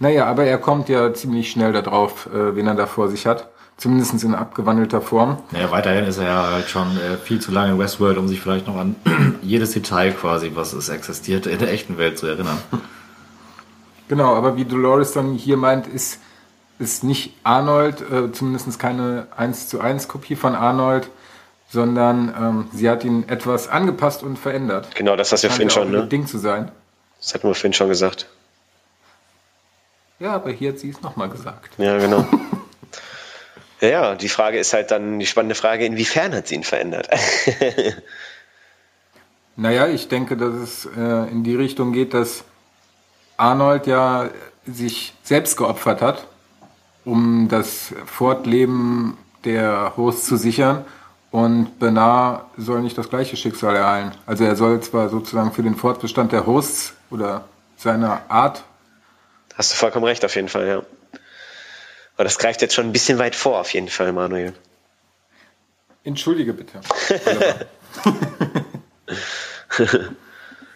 Naja, 0.00 0.26
aber 0.26 0.44
er 0.44 0.58
kommt 0.58 0.88
ja 0.88 1.12
ziemlich 1.12 1.50
schnell 1.50 1.72
darauf, 1.72 2.26
äh, 2.26 2.56
wen 2.56 2.66
er 2.66 2.74
da 2.74 2.86
vor 2.86 3.08
sich 3.08 3.26
hat. 3.26 3.48
Zumindest 3.78 4.24
in 4.24 4.34
abgewandelter 4.34 5.00
Form. 5.00 5.38
Naja, 5.52 5.70
weiterhin 5.70 6.04
ist 6.04 6.18
er 6.18 6.26
ja 6.26 6.50
halt 6.50 6.68
schon 6.68 6.98
äh, 6.98 7.16
viel 7.16 7.40
zu 7.40 7.52
lange 7.52 7.72
in 7.72 7.78
Westworld, 7.78 8.18
um 8.18 8.26
sich 8.26 8.40
vielleicht 8.40 8.66
noch 8.66 8.76
an 8.76 8.96
jedes 9.42 9.70
Detail 9.70 10.10
quasi, 10.10 10.50
was 10.54 10.72
es 10.72 10.88
existiert, 10.88 11.46
in 11.46 11.60
der 11.60 11.72
echten 11.72 11.96
Welt 11.96 12.18
zu 12.18 12.26
erinnern. 12.26 12.58
Genau, 14.08 14.34
aber 14.34 14.56
wie 14.56 14.64
Dolores 14.64 15.12
dann 15.12 15.34
hier 15.34 15.58
meint, 15.58 15.86
ist, 15.86 16.18
ist 16.78 17.04
nicht 17.04 17.34
Arnold, 17.44 18.00
äh, 18.10 18.32
zumindest 18.32 18.78
keine 18.78 19.26
1 19.36 19.68
zu 19.68 19.82
1 19.82 20.08
Kopie 20.08 20.34
von 20.34 20.54
Arnold, 20.54 21.10
sondern 21.68 22.34
ähm, 22.34 22.68
sie 22.72 22.88
hat 22.88 23.04
ihn 23.04 23.28
etwas 23.28 23.68
angepasst 23.68 24.22
und 24.22 24.38
verändert. 24.38 24.94
Genau, 24.94 25.14
das 25.14 25.30
hast 25.30 25.44
du 25.44 25.48
ja 25.48 25.52
vorhin 25.52 25.68
schon, 25.68 25.90
ne? 25.90 26.06
Ding 26.06 26.26
zu 26.26 26.38
sein. 26.38 26.70
Das 27.20 27.34
hatten 27.34 27.48
wir 27.48 27.54
vorhin 27.54 27.74
schon 27.74 27.88
gesagt. 27.88 28.26
Ja, 30.18 30.32
aber 30.32 30.50
hier 30.50 30.70
hat 30.72 30.78
sie 30.78 30.88
es 30.88 31.02
nochmal 31.02 31.28
gesagt. 31.28 31.74
Ja, 31.76 31.98
genau. 31.98 32.26
Ja, 33.80 33.88
ja, 33.88 34.14
die 34.14 34.28
Frage 34.28 34.58
ist 34.58 34.72
halt 34.72 34.90
dann 34.90 35.18
die 35.18 35.26
spannende 35.26 35.54
Frage, 35.54 35.84
inwiefern 35.84 36.34
hat 36.34 36.48
sie 36.48 36.56
ihn 36.56 36.64
verändert? 36.64 37.08
naja, 39.56 39.86
ich 39.86 40.08
denke, 40.08 40.36
dass 40.36 40.54
es 40.54 40.88
äh, 40.96 41.30
in 41.30 41.44
die 41.44 41.54
Richtung 41.54 41.92
geht, 41.92 42.12
dass 42.12 42.44
Arnold 43.36 43.86
ja 43.86 44.30
sich 44.66 45.14
selbst 45.22 45.56
geopfert 45.56 46.02
hat, 46.02 46.26
um 47.04 47.48
das 47.48 47.94
Fortleben 48.06 49.16
der 49.44 49.96
Host 49.96 50.26
zu 50.26 50.36
sichern. 50.36 50.84
Und 51.30 51.78
Bernard 51.78 52.46
soll 52.56 52.82
nicht 52.82 52.98
das 52.98 53.10
gleiche 53.10 53.36
Schicksal 53.36 53.76
ereilen. 53.76 54.12
Also 54.26 54.44
er 54.44 54.56
soll 54.56 54.80
zwar 54.80 55.08
sozusagen 55.08 55.52
für 55.52 55.62
den 55.62 55.76
Fortbestand 55.76 56.32
der 56.32 56.46
Hosts 56.46 56.94
oder 57.10 57.44
seiner 57.76 58.22
Art. 58.28 58.64
Hast 59.54 59.72
du 59.72 59.76
vollkommen 59.76 60.04
recht, 60.04 60.24
auf 60.24 60.34
jeden 60.34 60.48
Fall, 60.48 60.66
ja. 60.66 60.82
Aber 62.18 62.24
das 62.24 62.38
greift 62.38 62.62
jetzt 62.62 62.74
schon 62.74 62.86
ein 62.86 62.92
bisschen 62.92 63.18
weit 63.18 63.36
vor, 63.36 63.60
auf 63.60 63.72
jeden 63.72 63.88
Fall, 63.88 64.12
Manuel. 64.12 64.52
Entschuldige 66.02 66.52
bitte. 66.52 66.80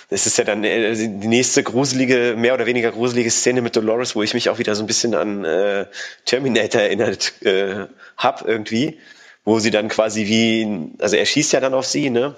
Das 0.08 0.26
ist 0.26 0.36
ja 0.36 0.44
dann 0.44 0.62
äh, 0.62 0.94
die 0.94 1.08
nächste 1.08 1.62
gruselige, 1.62 2.34
mehr 2.36 2.52
oder 2.52 2.66
weniger 2.66 2.92
gruselige 2.92 3.30
Szene 3.30 3.62
mit 3.62 3.74
Dolores, 3.74 4.14
wo 4.14 4.22
ich 4.22 4.34
mich 4.34 4.50
auch 4.50 4.58
wieder 4.58 4.74
so 4.74 4.82
ein 4.82 4.86
bisschen 4.86 5.14
an 5.14 5.42
äh, 5.46 5.86
Terminator 6.26 6.82
erinnert 6.82 7.42
äh, 7.46 7.86
hab 8.18 8.46
irgendwie, 8.46 8.98
wo 9.46 9.58
sie 9.58 9.70
dann 9.70 9.88
quasi 9.88 10.26
wie, 10.26 10.92
also 10.98 11.16
er 11.16 11.24
schießt 11.24 11.54
ja 11.54 11.60
dann 11.60 11.72
auf 11.72 11.86
sie, 11.86 12.10
ne? 12.10 12.36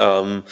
Ähm, 0.00 0.42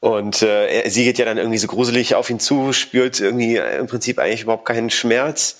und 0.00 0.40
äh, 0.40 0.88
sie 0.88 1.04
geht 1.04 1.18
ja 1.18 1.26
dann 1.26 1.36
irgendwie 1.36 1.58
so 1.58 1.68
gruselig 1.68 2.14
auf 2.14 2.30
ihn 2.30 2.40
zu, 2.40 2.72
spürt 2.72 3.20
irgendwie 3.20 3.56
im 3.56 3.86
Prinzip 3.86 4.18
eigentlich 4.18 4.44
überhaupt 4.44 4.64
keinen 4.64 4.88
Schmerz 4.88 5.58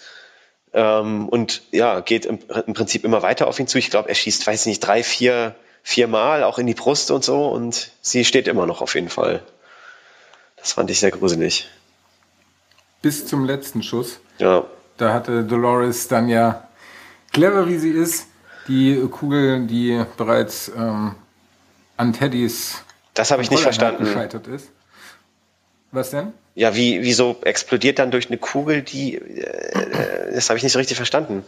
ähm, 0.75 1.29
und 1.29 1.63
ja, 1.71 2.01
geht 2.01 2.27
im, 2.27 2.41
im, 2.67 2.75
Prinzip 2.75 3.05
immer 3.05 3.23
weiter 3.23 3.47
auf 3.47 3.59
ihn 3.59 3.67
zu. 3.67 3.79
Ich 3.79 3.91
glaube, 3.91 4.09
er 4.09 4.15
schießt, 4.15 4.47
weiß 4.47 4.67
nicht, 4.67 4.81
drei, 4.81 5.03
vier, 5.03 5.55
vier 5.83 6.09
Mal 6.09 6.43
auch 6.43 6.59
in 6.59 6.67
die 6.67 6.75
Brust 6.75 7.11
und 7.11 7.25
so 7.25 7.47
und 7.47 7.91
sie 8.03 8.25
steht 8.25 8.49
immer 8.49 8.67
noch 8.67 8.83
auf 8.83 8.95
jeden 8.95 9.09
Fall. 9.09 9.43
Das 10.57 10.73
fand 10.73 10.91
ich 10.91 11.01
sehr 11.01 11.11
gruselig. 11.11 11.69
Bis 13.03 13.27
zum 13.27 13.45
letzten 13.45 13.83
Schuss. 13.83 14.21
Ja. 14.39 14.65
Da 14.97 15.13
hatte 15.13 15.45
Dolores 15.45 16.09
dann 16.09 16.29
ja, 16.29 16.69
clever 17.33 17.69
wie 17.69 17.79
sie 17.79 17.91
ist, 17.91 18.27
die 18.69 19.01
Kugel, 19.11 19.67
die 19.67 20.05
bereits 20.17 20.69
ähm, 20.69 21.15
an 21.97 22.13
Teddys 22.13 22.83
das 23.15 23.31
habe 23.31 23.43
ich 23.43 23.51
nicht 23.51 23.63
verstanden. 23.63 24.05
gescheitert 24.05 24.49
ist. 24.49 24.71
Was 25.93 26.11
denn? 26.11 26.33
Ja, 26.55 26.77
wie, 26.77 27.03
wieso 27.03 27.37
explodiert 27.43 27.99
dann 27.99 28.11
durch 28.11 28.29
eine 28.29 28.39
Kugel, 28.39 28.83
die, 28.83 29.17
äh, 29.17 30.35
das 30.35 30.49
habe 30.51 30.57
ich 30.57 30.63
nicht 30.63 30.73
so 30.73 30.79
richtig 30.79 30.97
verstanden. 30.97 31.45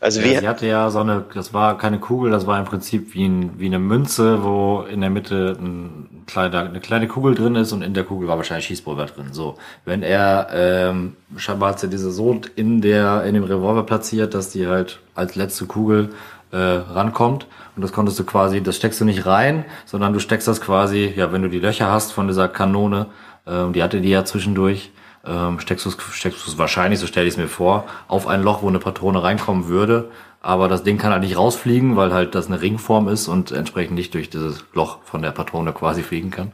Also 0.00 0.20
ja, 0.20 0.26
wie, 0.26 0.38
sie 0.38 0.48
hatte 0.48 0.66
ja 0.66 0.90
so 0.90 1.00
eine, 1.00 1.24
das 1.34 1.52
war 1.52 1.76
keine 1.76 1.98
Kugel, 1.98 2.30
das 2.30 2.46
war 2.46 2.58
im 2.58 2.64
Prinzip 2.64 3.14
wie, 3.14 3.26
ein, 3.26 3.58
wie 3.58 3.66
eine 3.66 3.80
Münze, 3.80 4.44
wo 4.44 4.84
in 4.88 5.00
der 5.00 5.10
Mitte 5.10 5.56
ein 5.60 6.24
kleiner, 6.26 6.60
eine 6.60 6.80
kleine 6.80 7.08
Kugel 7.08 7.34
drin 7.34 7.56
ist 7.56 7.72
und 7.72 7.82
in 7.82 7.94
der 7.94 8.04
Kugel 8.04 8.28
war 8.28 8.36
wahrscheinlich 8.36 8.66
Schießpulver 8.66 9.06
drin. 9.06 9.32
So, 9.32 9.56
wenn 9.84 10.02
er 10.02 10.48
ähm, 10.52 11.16
scheinbar 11.36 11.70
hat 11.70 11.80
sie 11.80 11.88
diese 11.88 12.12
so 12.12 12.40
in 12.54 12.80
der 12.80 13.24
in 13.24 13.34
dem 13.34 13.44
Revolver 13.44 13.82
platziert, 13.82 14.34
dass 14.34 14.50
die 14.50 14.68
halt 14.68 15.00
als 15.14 15.34
letzte 15.34 15.66
Kugel 15.66 16.10
äh, 16.52 16.56
rankommt 16.56 17.46
und 17.74 17.82
das 17.82 17.92
konntest 17.92 18.18
du 18.20 18.24
quasi, 18.24 18.62
das 18.62 18.76
steckst 18.76 19.00
du 19.00 19.04
nicht 19.04 19.26
rein, 19.26 19.64
sondern 19.84 20.12
du 20.12 20.20
steckst 20.20 20.46
das 20.46 20.60
quasi, 20.60 21.12
ja, 21.16 21.32
wenn 21.32 21.42
du 21.42 21.48
die 21.48 21.60
Löcher 21.60 21.90
hast 21.90 22.12
von 22.12 22.28
dieser 22.28 22.48
Kanone, 22.48 23.06
ähm, 23.48 23.72
die 23.72 23.82
hatte 23.82 24.00
die 24.00 24.10
ja 24.10 24.24
zwischendurch, 24.24 24.90
ähm, 25.26 25.60
steckst 25.60 25.84
du 25.84 25.90
es 25.90 25.96
steckst 26.12 26.46
du's 26.46 26.58
wahrscheinlich, 26.58 27.00
so 27.00 27.06
stelle 27.06 27.26
ich 27.26 27.34
es 27.34 27.38
mir 27.38 27.48
vor, 27.48 27.86
auf 28.06 28.26
ein 28.26 28.42
Loch, 28.42 28.62
wo 28.62 28.68
eine 28.68 28.78
Patrone 28.78 29.22
reinkommen 29.22 29.68
würde. 29.68 30.10
Aber 30.40 30.68
das 30.68 30.84
Ding 30.84 30.98
kann 30.98 31.10
halt 31.12 31.22
nicht 31.22 31.36
rausfliegen, 31.36 31.96
weil 31.96 32.12
halt 32.12 32.34
das 32.34 32.46
eine 32.46 32.60
Ringform 32.60 33.08
ist 33.08 33.26
und 33.26 33.50
entsprechend 33.50 33.96
nicht 33.96 34.14
durch 34.14 34.30
dieses 34.30 34.64
Loch 34.72 34.98
von 35.04 35.20
der 35.20 35.32
Patrone 35.32 35.72
quasi 35.72 36.02
fliegen 36.02 36.30
kann. 36.30 36.52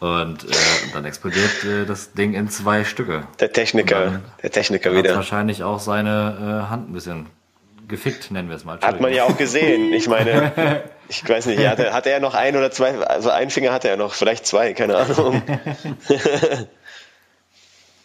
Und, 0.00 0.44
äh, 0.44 0.84
und 0.84 0.94
dann 0.94 1.04
explodiert 1.06 1.64
äh, 1.64 1.86
das 1.86 2.12
Ding 2.12 2.34
in 2.34 2.48
zwei 2.48 2.84
Stücke. 2.84 3.22
Der 3.40 3.50
Techniker, 3.52 4.20
der 4.42 4.50
Techniker 4.50 4.92
wieder. 4.94 5.14
wahrscheinlich 5.14 5.62
auch 5.62 5.80
seine 5.80 6.66
äh, 6.66 6.70
Hand 6.70 6.90
ein 6.90 6.92
bisschen 6.92 7.26
gefickt, 7.88 8.30
nennen 8.30 8.48
wir 8.48 8.56
es 8.56 8.64
mal. 8.64 8.78
Hat 8.80 9.00
man 9.00 9.12
ja 9.12 9.24
auch 9.24 9.36
gesehen. 9.36 9.92
Ich 9.92 10.08
meine, 10.08 10.82
ich 11.08 11.28
weiß 11.28 11.46
nicht, 11.46 11.66
hatte, 11.66 11.92
hatte 11.92 12.10
er 12.10 12.20
noch 12.20 12.34
ein 12.34 12.56
oder 12.56 12.70
zwei, 12.70 12.98
also 12.98 13.30
ein 13.30 13.50
Finger 13.50 13.72
hatte 13.72 13.88
er 13.88 13.96
noch, 13.96 14.14
vielleicht 14.14 14.46
zwei, 14.46 14.72
keine 14.72 14.96
Ahnung. 14.96 15.42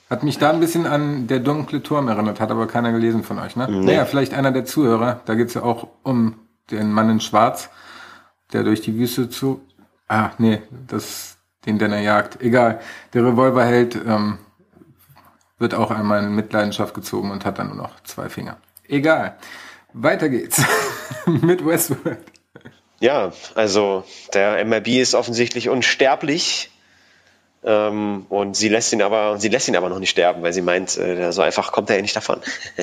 Hat 0.09 0.23
mich 0.23 0.39
da 0.39 0.49
ein 0.49 0.59
bisschen 0.59 0.87
an 0.87 1.27
der 1.27 1.39
dunkle 1.39 1.83
Turm 1.83 2.07
erinnert, 2.07 2.39
hat 2.39 2.49
aber 2.49 2.65
keiner 2.65 2.91
gelesen 2.91 3.23
von 3.23 3.37
euch, 3.37 3.55
ne? 3.55 3.67
Nee. 3.69 3.85
Naja, 3.85 4.05
vielleicht 4.05 4.33
einer 4.33 4.51
der 4.51 4.65
Zuhörer. 4.65 5.21
Da 5.25 5.35
geht's 5.35 5.53
ja 5.53 5.61
auch 5.61 5.87
um 6.01 6.39
den 6.71 6.91
Mann 6.91 7.11
in 7.11 7.19
Schwarz, 7.19 7.69
der 8.51 8.63
durch 8.63 8.81
die 8.81 8.95
Wüste 8.95 9.29
zu. 9.29 9.61
Ah, 10.07 10.31
nee, 10.39 10.63
das, 10.87 11.37
den, 11.67 11.77
den 11.77 11.91
er 11.91 12.01
jagt. 12.01 12.41
Egal. 12.41 12.79
Der 13.13 13.23
Revolverheld 13.23 13.95
ähm, 13.95 14.39
wird 15.59 15.75
auch 15.75 15.91
einmal 15.91 16.23
in 16.23 16.33
Mitleidenschaft 16.33 16.95
gezogen 16.95 17.29
und 17.29 17.45
hat 17.45 17.59
dann 17.59 17.67
nur 17.67 17.77
noch 17.77 18.01
zwei 18.03 18.29
Finger. 18.29 18.57
Egal. 18.87 19.37
Weiter 19.93 20.29
geht's 20.29 20.61
mit 21.25 21.65
Westworld. 21.65 22.19
Ja, 22.99 23.31
also 23.55 24.03
der 24.33 24.63
MRB 24.65 24.87
ist 24.87 25.15
offensichtlich 25.15 25.69
unsterblich. 25.69 26.69
Ähm, 27.63 28.25
und 28.29 28.55
sie 28.55 28.69
lässt 28.69 28.93
ihn 28.93 29.01
aber, 29.01 29.37
sie 29.37 29.49
lässt 29.49 29.67
ihn 29.67 29.75
aber 29.75 29.89
noch 29.89 29.99
nicht 29.99 30.11
sterben, 30.11 30.41
weil 30.43 30.53
sie 30.53 30.61
meint, 30.61 30.97
äh, 30.97 31.31
so 31.31 31.41
einfach 31.41 31.71
kommt 31.71 31.89
er 31.89 31.97
ja 31.97 32.01
nicht 32.01 32.15
davon. 32.15 32.39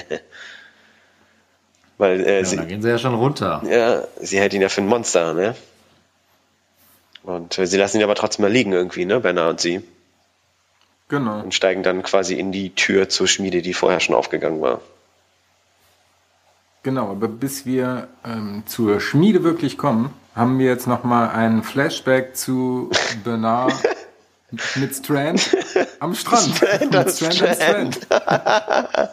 weil 1.98 2.20
äh, 2.20 2.38
ja, 2.38 2.44
sie, 2.44 2.56
dann 2.56 2.68
gehen 2.68 2.82
sie 2.82 2.90
ja 2.90 2.98
schon 2.98 3.14
runter. 3.14 3.62
Ja, 3.68 4.04
sie 4.20 4.38
hält 4.38 4.52
ihn 4.52 4.60
ja 4.60 4.68
für 4.68 4.82
ein 4.82 4.86
Monster, 4.86 5.32
ne? 5.32 5.56
Und 7.22 7.58
äh, 7.58 7.66
sie 7.66 7.78
lassen 7.78 7.98
ihn 7.98 8.04
aber 8.04 8.14
trotzdem 8.14 8.42
mal 8.42 8.52
liegen 8.52 8.72
irgendwie, 8.72 9.06
ne, 9.06 9.20
Bernard 9.20 9.50
und 9.50 9.60
sie. 9.60 9.82
Genau. 11.08 11.40
Und 11.40 11.54
steigen 11.54 11.82
dann 11.82 12.02
quasi 12.02 12.34
in 12.34 12.52
die 12.52 12.74
Tür 12.74 13.08
zur 13.08 13.28
Schmiede, 13.28 13.62
die 13.62 13.74
vorher 13.74 14.00
schon 14.00 14.14
aufgegangen 14.14 14.60
war. 14.60 14.80
Genau, 16.86 17.10
aber 17.10 17.26
bis 17.26 17.66
wir 17.66 18.06
ähm, 18.24 18.62
zur 18.64 19.00
Schmiede 19.00 19.42
wirklich 19.42 19.76
kommen, 19.76 20.10
haben 20.36 20.60
wir 20.60 20.66
jetzt 20.66 20.86
nochmal 20.86 21.30
einen 21.30 21.64
Flashback 21.64 22.36
zu 22.36 22.90
Bernard 23.24 23.74
mit 24.76 24.94
Strand 24.94 25.56
am 25.98 26.14
Strand. 26.14 26.54
Strand 26.54 26.92
mit 26.92 27.10
Strand, 27.10 27.34
Strand. 27.34 27.94
Strand. 27.96 28.06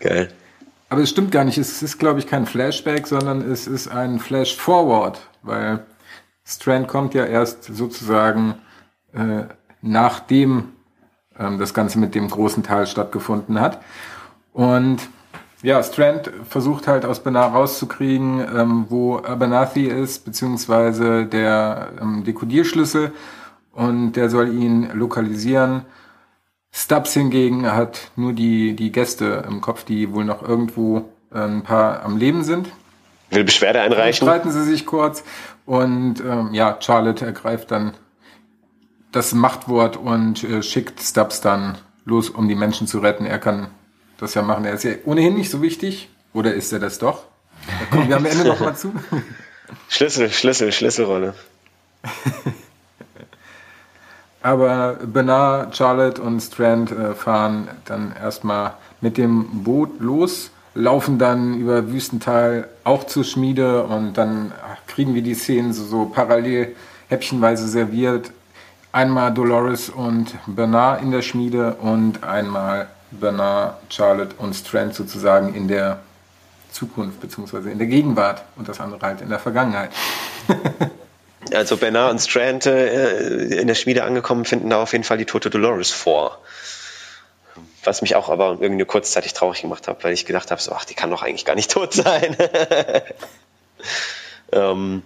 Geil. 0.00 0.28
Aber 0.90 1.00
es 1.00 1.08
stimmt 1.08 1.32
gar 1.32 1.44
nicht. 1.44 1.56
Es 1.56 1.80
ist, 1.80 1.96
glaube 1.96 2.18
ich, 2.18 2.26
kein 2.26 2.44
Flashback, 2.44 3.06
sondern 3.06 3.50
es 3.50 3.66
ist 3.66 3.88
ein 3.88 4.18
Flash 4.18 4.54
Forward, 4.54 5.18
weil 5.40 5.86
Strand 6.44 6.88
kommt 6.88 7.14
ja 7.14 7.24
erst 7.24 7.74
sozusagen 7.74 8.56
äh, 9.14 9.44
nachdem 9.80 10.74
ähm, 11.38 11.58
das 11.58 11.72
Ganze 11.72 11.98
mit 11.98 12.14
dem 12.14 12.28
großen 12.28 12.62
Teil 12.62 12.86
stattgefunden 12.86 13.58
hat. 13.58 13.80
Und 14.52 15.08
ja, 15.62 15.82
Strand 15.82 16.30
versucht 16.48 16.88
halt 16.88 17.04
aus 17.04 17.20
Benar 17.20 17.52
rauszukriegen, 17.52 18.40
ähm, 18.40 18.86
wo 18.88 19.18
Abernathy 19.18 19.86
ist, 19.86 20.24
beziehungsweise 20.24 21.24
der 21.26 21.92
ähm, 22.00 22.24
Dekodierschlüssel 22.24 23.12
und 23.72 24.12
der 24.12 24.28
soll 24.28 24.52
ihn 24.52 24.90
lokalisieren. 24.92 25.82
Stubbs 26.72 27.12
hingegen 27.12 27.70
hat 27.70 28.10
nur 28.16 28.32
die, 28.32 28.74
die 28.74 28.90
Gäste 28.90 29.44
im 29.46 29.60
Kopf, 29.60 29.84
die 29.84 30.12
wohl 30.12 30.24
noch 30.24 30.42
irgendwo 30.42 31.08
äh, 31.32 31.38
ein 31.38 31.62
paar 31.62 32.02
am 32.02 32.16
Leben 32.16 32.42
sind. 32.42 32.68
Will 33.30 33.44
Beschwerde 33.44 33.80
einreichen. 33.80 34.26
Dann 34.26 34.34
streiten 34.34 34.50
sie 34.50 34.64
sich 34.64 34.84
kurz 34.84 35.22
und 35.64 36.20
ähm, 36.20 36.50
ja, 36.52 36.76
Charlotte 36.80 37.24
ergreift 37.24 37.70
dann 37.70 37.94
das 39.12 39.32
Machtwort 39.32 39.96
und 39.96 40.42
äh, 40.42 40.62
schickt 40.62 41.00
Stubbs 41.00 41.40
dann 41.40 41.78
los, 42.04 42.30
um 42.30 42.48
die 42.48 42.54
Menschen 42.56 42.86
zu 42.86 42.98
retten. 42.98 43.26
Er 43.26 43.38
kann 43.38 43.68
das 44.18 44.34
ja 44.34 44.42
machen. 44.42 44.64
Er 44.64 44.74
ist 44.74 44.84
ja 44.84 44.92
ohnehin 45.04 45.34
nicht 45.34 45.50
so 45.50 45.62
wichtig. 45.62 46.08
Oder 46.32 46.54
ist 46.54 46.72
er 46.72 46.78
das 46.78 46.98
doch? 46.98 47.24
Da 47.66 47.96
kommen 47.96 48.08
wir 48.08 48.16
am 48.16 48.24
Ende 48.26 48.44
noch 48.44 48.60
mal 48.60 48.74
zu. 48.74 48.92
Schlüssel, 49.88 50.30
Schlüssel, 50.30 50.72
Schlüsselrolle. 50.72 51.34
Aber 54.42 54.98
Bernard, 55.04 55.76
Charlotte 55.76 56.20
und 56.20 56.40
Strand 56.40 56.90
äh, 56.90 57.14
fahren 57.14 57.68
dann 57.84 58.12
erstmal 58.20 58.74
mit 59.00 59.16
dem 59.16 59.62
Boot 59.62 60.00
los, 60.00 60.50
laufen 60.74 61.18
dann 61.18 61.54
über 61.54 61.92
Wüstental 61.92 62.68
auch 62.82 63.04
zur 63.04 63.22
Schmiede 63.24 63.84
und 63.84 64.14
dann 64.14 64.52
kriegen 64.88 65.14
wir 65.14 65.22
die 65.22 65.34
Szenen 65.34 65.72
so, 65.72 65.84
so 65.84 66.06
parallel 66.06 66.74
häppchenweise 67.08 67.68
serviert. 67.68 68.32
Einmal 68.90 69.32
Dolores 69.32 69.90
und 69.90 70.34
Bernard 70.46 71.02
in 71.02 71.12
der 71.12 71.22
Schmiede 71.22 71.74
und 71.74 72.24
einmal 72.24 72.88
Bernard, 73.12 73.78
Charlotte 73.90 74.34
und 74.38 74.54
Strand 74.54 74.94
sozusagen 74.94 75.54
in 75.54 75.68
der 75.68 76.00
Zukunft 76.70 77.20
beziehungsweise 77.20 77.70
in 77.70 77.78
der 77.78 77.86
Gegenwart 77.86 78.44
und 78.56 78.68
das 78.68 78.80
andere 78.80 79.00
halt 79.00 79.20
in 79.20 79.28
der 79.28 79.38
Vergangenheit. 79.38 79.90
also 81.54 81.76
Bernard 81.76 82.12
und 82.12 82.18
Strand 82.20 82.66
äh, 82.66 83.60
in 83.60 83.66
der 83.66 83.74
Schmiede 83.74 84.04
angekommen 84.04 84.44
finden 84.44 84.70
da 84.70 84.82
auf 84.82 84.92
jeden 84.92 85.04
Fall 85.04 85.18
die 85.18 85.26
tote 85.26 85.50
Dolores 85.50 85.90
vor. 85.90 86.38
Was 87.84 88.00
mich 88.00 88.14
auch 88.14 88.30
aber 88.30 88.58
irgendwie 88.60 88.84
kurzzeitig 88.84 89.34
traurig 89.34 89.62
gemacht 89.62 89.88
hat, 89.88 90.04
weil 90.04 90.12
ich 90.12 90.24
gedacht 90.24 90.50
habe, 90.50 90.62
so, 90.62 90.72
ach, 90.72 90.84
die 90.84 90.94
kann 90.94 91.10
doch 91.10 91.22
eigentlich 91.22 91.44
gar 91.44 91.56
nicht 91.56 91.70
tot 91.70 91.92
sein. 91.92 92.36
ähm, 94.52 95.02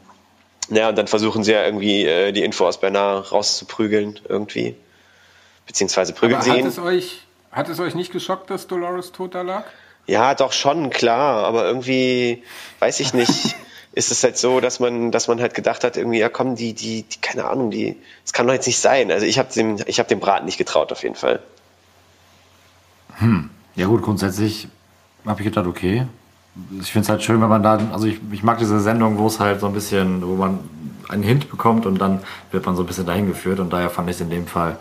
ja, 0.68 0.88
und 0.90 0.98
dann 0.98 1.06
versuchen 1.06 1.42
sie 1.42 1.52
ja 1.52 1.64
irgendwie 1.64 2.04
äh, 2.04 2.32
die 2.32 2.44
Info 2.44 2.66
aus 2.66 2.78
Bernard 2.78 3.32
rauszuprügeln 3.32 4.20
irgendwie. 4.28 4.76
Beziehungsweise 5.66 6.12
prügeln 6.12 6.36
aber 6.36 6.44
sie 6.44 6.50
hat 6.50 6.58
ihn. 6.58 6.66
Es 6.66 6.78
euch, 6.78 7.25
hat 7.56 7.70
es 7.70 7.80
euch 7.80 7.94
nicht 7.94 8.12
geschockt, 8.12 8.50
dass 8.50 8.66
Dolores 8.66 9.12
tot 9.12 9.34
da 9.34 9.40
lag? 9.40 9.64
Ja, 10.06 10.34
doch 10.34 10.52
schon, 10.52 10.90
klar, 10.90 11.44
aber 11.44 11.64
irgendwie, 11.66 12.42
weiß 12.78 13.00
ich 13.00 13.14
nicht, 13.14 13.56
ist 13.92 14.12
es 14.12 14.22
halt 14.22 14.36
so, 14.36 14.60
dass 14.60 14.78
man, 14.78 15.10
dass 15.10 15.26
man 15.26 15.40
halt 15.40 15.54
gedacht 15.54 15.82
hat, 15.82 15.96
irgendwie, 15.96 16.18
ja 16.18 16.28
komm, 16.28 16.54
die, 16.54 16.74
die, 16.74 17.02
die 17.02 17.20
keine 17.20 17.46
Ahnung, 17.46 17.70
die, 17.70 17.96
das 18.22 18.34
kann 18.34 18.46
doch 18.46 18.52
jetzt 18.52 18.66
nicht 18.66 18.78
sein. 18.78 19.10
Also 19.10 19.24
ich 19.24 19.38
habe 19.38 19.52
dem, 19.52 19.78
ich 19.86 19.98
habe 19.98 20.08
dem 20.08 20.20
Braten 20.20 20.44
nicht 20.44 20.58
getraut, 20.58 20.92
auf 20.92 21.02
jeden 21.02 21.14
Fall. 21.14 21.40
Hm. 23.16 23.48
Ja 23.74 23.86
gut, 23.86 24.02
grundsätzlich 24.02 24.68
habe 25.26 25.40
ich 25.40 25.46
gedacht, 25.46 25.66
okay. 25.66 26.06
Ich 26.80 26.92
finde 26.92 27.04
es 27.04 27.08
halt 27.08 27.22
schön, 27.22 27.40
wenn 27.40 27.48
man 27.48 27.62
da, 27.62 27.78
also 27.92 28.06
ich, 28.06 28.20
ich 28.32 28.42
mag 28.42 28.58
diese 28.58 28.80
Sendung, 28.80 29.18
wo 29.18 29.26
es 29.26 29.40
halt 29.40 29.60
so 29.60 29.66
ein 29.66 29.72
bisschen, 29.72 30.26
wo 30.26 30.34
man 30.34 30.60
einen 31.08 31.22
Hint 31.22 31.50
bekommt 31.50 31.86
und 31.86 31.98
dann 31.98 32.20
wird 32.50 32.66
man 32.66 32.76
so 32.76 32.82
ein 32.82 32.86
bisschen 32.86 33.06
dahin 33.06 33.26
geführt 33.26 33.60
und 33.60 33.72
daher 33.72 33.90
fand 33.90 34.10
ich 34.10 34.16
es 34.16 34.20
in 34.20 34.30
dem 34.30 34.46
Fall 34.46 34.78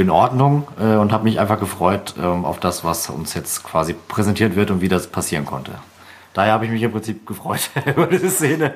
in 0.00 0.10
Ordnung 0.10 0.66
äh, 0.78 0.96
und 0.96 1.12
habe 1.12 1.24
mich 1.24 1.38
einfach 1.38 1.60
gefreut 1.60 2.14
ähm, 2.18 2.44
auf 2.44 2.60
das, 2.60 2.84
was 2.84 3.08
uns 3.10 3.34
jetzt 3.34 3.62
quasi 3.62 3.94
präsentiert 3.94 4.56
wird 4.56 4.70
und 4.70 4.80
wie 4.80 4.88
das 4.88 5.06
passieren 5.06 5.44
konnte. 5.44 5.72
Daher 6.32 6.52
habe 6.52 6.64
ich 6.64 6.70
mich 6.70 6.82
im 6.82 6.92
Prinzip 6.92 7.26
gefreut 7.26 7.70
über 7.86 8.06
diese 8.06 8.30
Szene. 8.30 8.74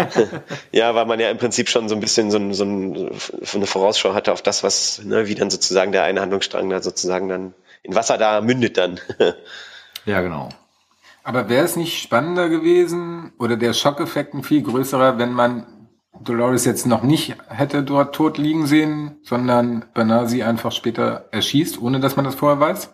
ja, 0.72 0.94
weil 0.94 1.06
man 1.06 1.20
ja 1.20 1.30
im 1.30 1.36
Prinzip 1.36 1.68
schon 1.68 1.88
so 1.88 1.94
ein 1.94 2.00
bisschen 2.00 2.30
so, 2.30 2.38
ein, 2.38 2.54
so, 2.54 2.64
ein, 2.64 3.10
so 3.42 3.58
eine 3.58 3.66
Vorausschau 3.66 4.14
hatte 4.14 4.32
auf 4.32 4.42
das, 4.42 4.62
was, 4.62 5.02
ne, 5.04 5.26
wie 5.28 5.34
dann 5.34 5.50
sozusagen 5.50 5.92
der 5.92 6.04
eine 6.04 6.20
Handlungsstrang 6.20 6.70
da 6.70 6.80
sozusagen 6.80 7.28
dann 7.28 7.54
in 7.82 7.94
Wasser 7.94 8.16
da 8.16 8.40
mündet 8.40 8.78
dann. 8.78 9.00
ja, 10.06 10.20
genau. 10.22 10.48
Aber 11.24 11.50
wäre 11.50 11.64
es 11.64 11.76
nicht 11.76 12.02
spannender 12.02 12.48
gewesen 12.48 13.32
oder 13.38 13.58
der 13.58 13.74
Schockeffekt 13.74 14.32
ein 14.32 14.42
viel 14.42 14.62
größerer, 14.62 15.18
wenn 15.18 15.32
man 15.32 15.66
Dolores 16.20 16.64
jetzt 16.64 16.86
noch 16.86 17.02
nicht 17.02 17.36
hätte 17.48 17.82
dort 17.82 18.14
tot 18.14 18.38
liegen 18.38 18.66
sehen, 18.66 19.18
sondern 19.22 19.86
Bernard 19.94 20.28
sie 20.30 20.42
einfach 20.42 20.72
später 20.72 21.28
erschießt, 21.30 21.80
ohne 21.80 22.00
dass 22.00 22.16
man 22.16 22.24
das 22.24 22.34
vorher 22.34 22.60
weiß? 22.60 22.90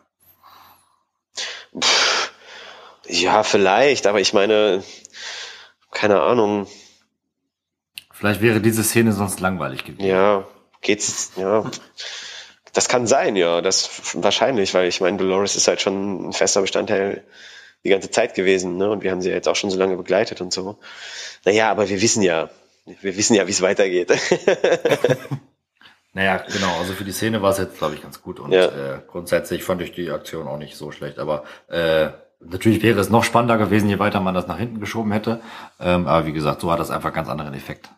Ja, 3.07 3.43
vielleicht, 3.43 4.07
aber 4.07 4.21
ich 4.21 4.33
meine, 4.33 4.83
keine 5.91 6.21
Ahnung. 6.21 6.67
Vielleicht 8.13 8.41
wäre 8.41 8.61
diese 8.61 8.85
Szene 8.85 9.13
sonst 9.13 9.41
langweilig 9.41 9.85
gewesen. 9.85 10.07
Ja, 10.07 10.47
geht's, 10.81 11.33
ja. 11.37 11.65
Das 12.73 12.89
kann 12.89 13.07
sein, 13.07 13.37
ja, 13.37 13.61
das 13.61 14.15
wahrscheinlich, 14.15 14.75
weil 14.75 14.89
ich 14.89 15.01
meine, 15.01 15.17
Dolores 15.17 15.57
ist 15.57 15.69
halt 15.69 15.81
schon 15.81 16.29
ein 16.29 16.33
fester 16.33 16.61
Bestandteil 16.61 17.25
die 17.85 17.91
ganze 17.91 18.11
Zeit 18.11 18.35
gewesen, 18.35 18.77
ne? 18.79 18.91
Und 18.91 19.03
wir 19.03 19.11
haben 19.11 19.21
sie 19.21 19.31
jetzt 19.31 19.47
auch 19.47 19.57
schon 19.57 19.71
so 19.71 19.79
lange 19.79 19.97
begleitet 19.97 20.41
und 20.41 20.53
so. 20.53 20.79
Naja, 21.45 21.71
aber 21.71 21.89
wir 21.89 22.01
wissen 22.01 22.23
ja, 22.23 22.49
wir 22.87 23.17
wissen 23.17 23.35
ja, 23.35 23.47
wie 23.47 23.51
es 23.53 23.63
weitergeht. 23.63 24.11
naja, 26.13 26.43
genau. 26.53 26.79
Also 26.79 26.93
für 26.93 27.05
die 27.05 27.13
Szene 27.13 27.43
war 27.43 27.51
es 27.51 27.59
jetzt, 27.59 27.79
glaube 27.79 27.95
ich, 27.95 28.03
ganz 28.03 28.21
gut. 28.23 28.41
Und 28.41 28.53
ja. 28.53 28.67
äh, 28.67 29.01
grundsätzlich 29.07 29.65
fand 29.65 29.81
ich 29.83 29.93
die 29.93 30.11
Aktion 30.11 30.47
auch 30.47 30.59
nicht 30.59 30.77
so 30.77 30.93
schlecht. 30.93 31.19
Aber 31.19 31.45
äh, 31.69 32.09
natürlich 32.41 32.83
wäre 32.83 33.01
es 33.01 33.11
noch 33.11 33.25
spannender 33.25 33.59
gewesen, 33.59 33.89
je 33.89 33.99
weiter 33.99 34.21
man 34.21 34.35
das 34.35 34.47
nach 34.47 34.59
hinten 34.59 34.81
geschoben 34.81 35.13
hätte. 35.13 35.41
Ähm, 35.81 36.07
aber 36.07 36.27
wie 36.27 36.33
gesagt, 36.33 36.61
so 36.61 36.71
hat 36.71 36.81
das 36.81 36.91
einfach 36.91 37.13
ganz 37.13 37.29
anderen 37.29 37.55
Effekt. 37.55 37.91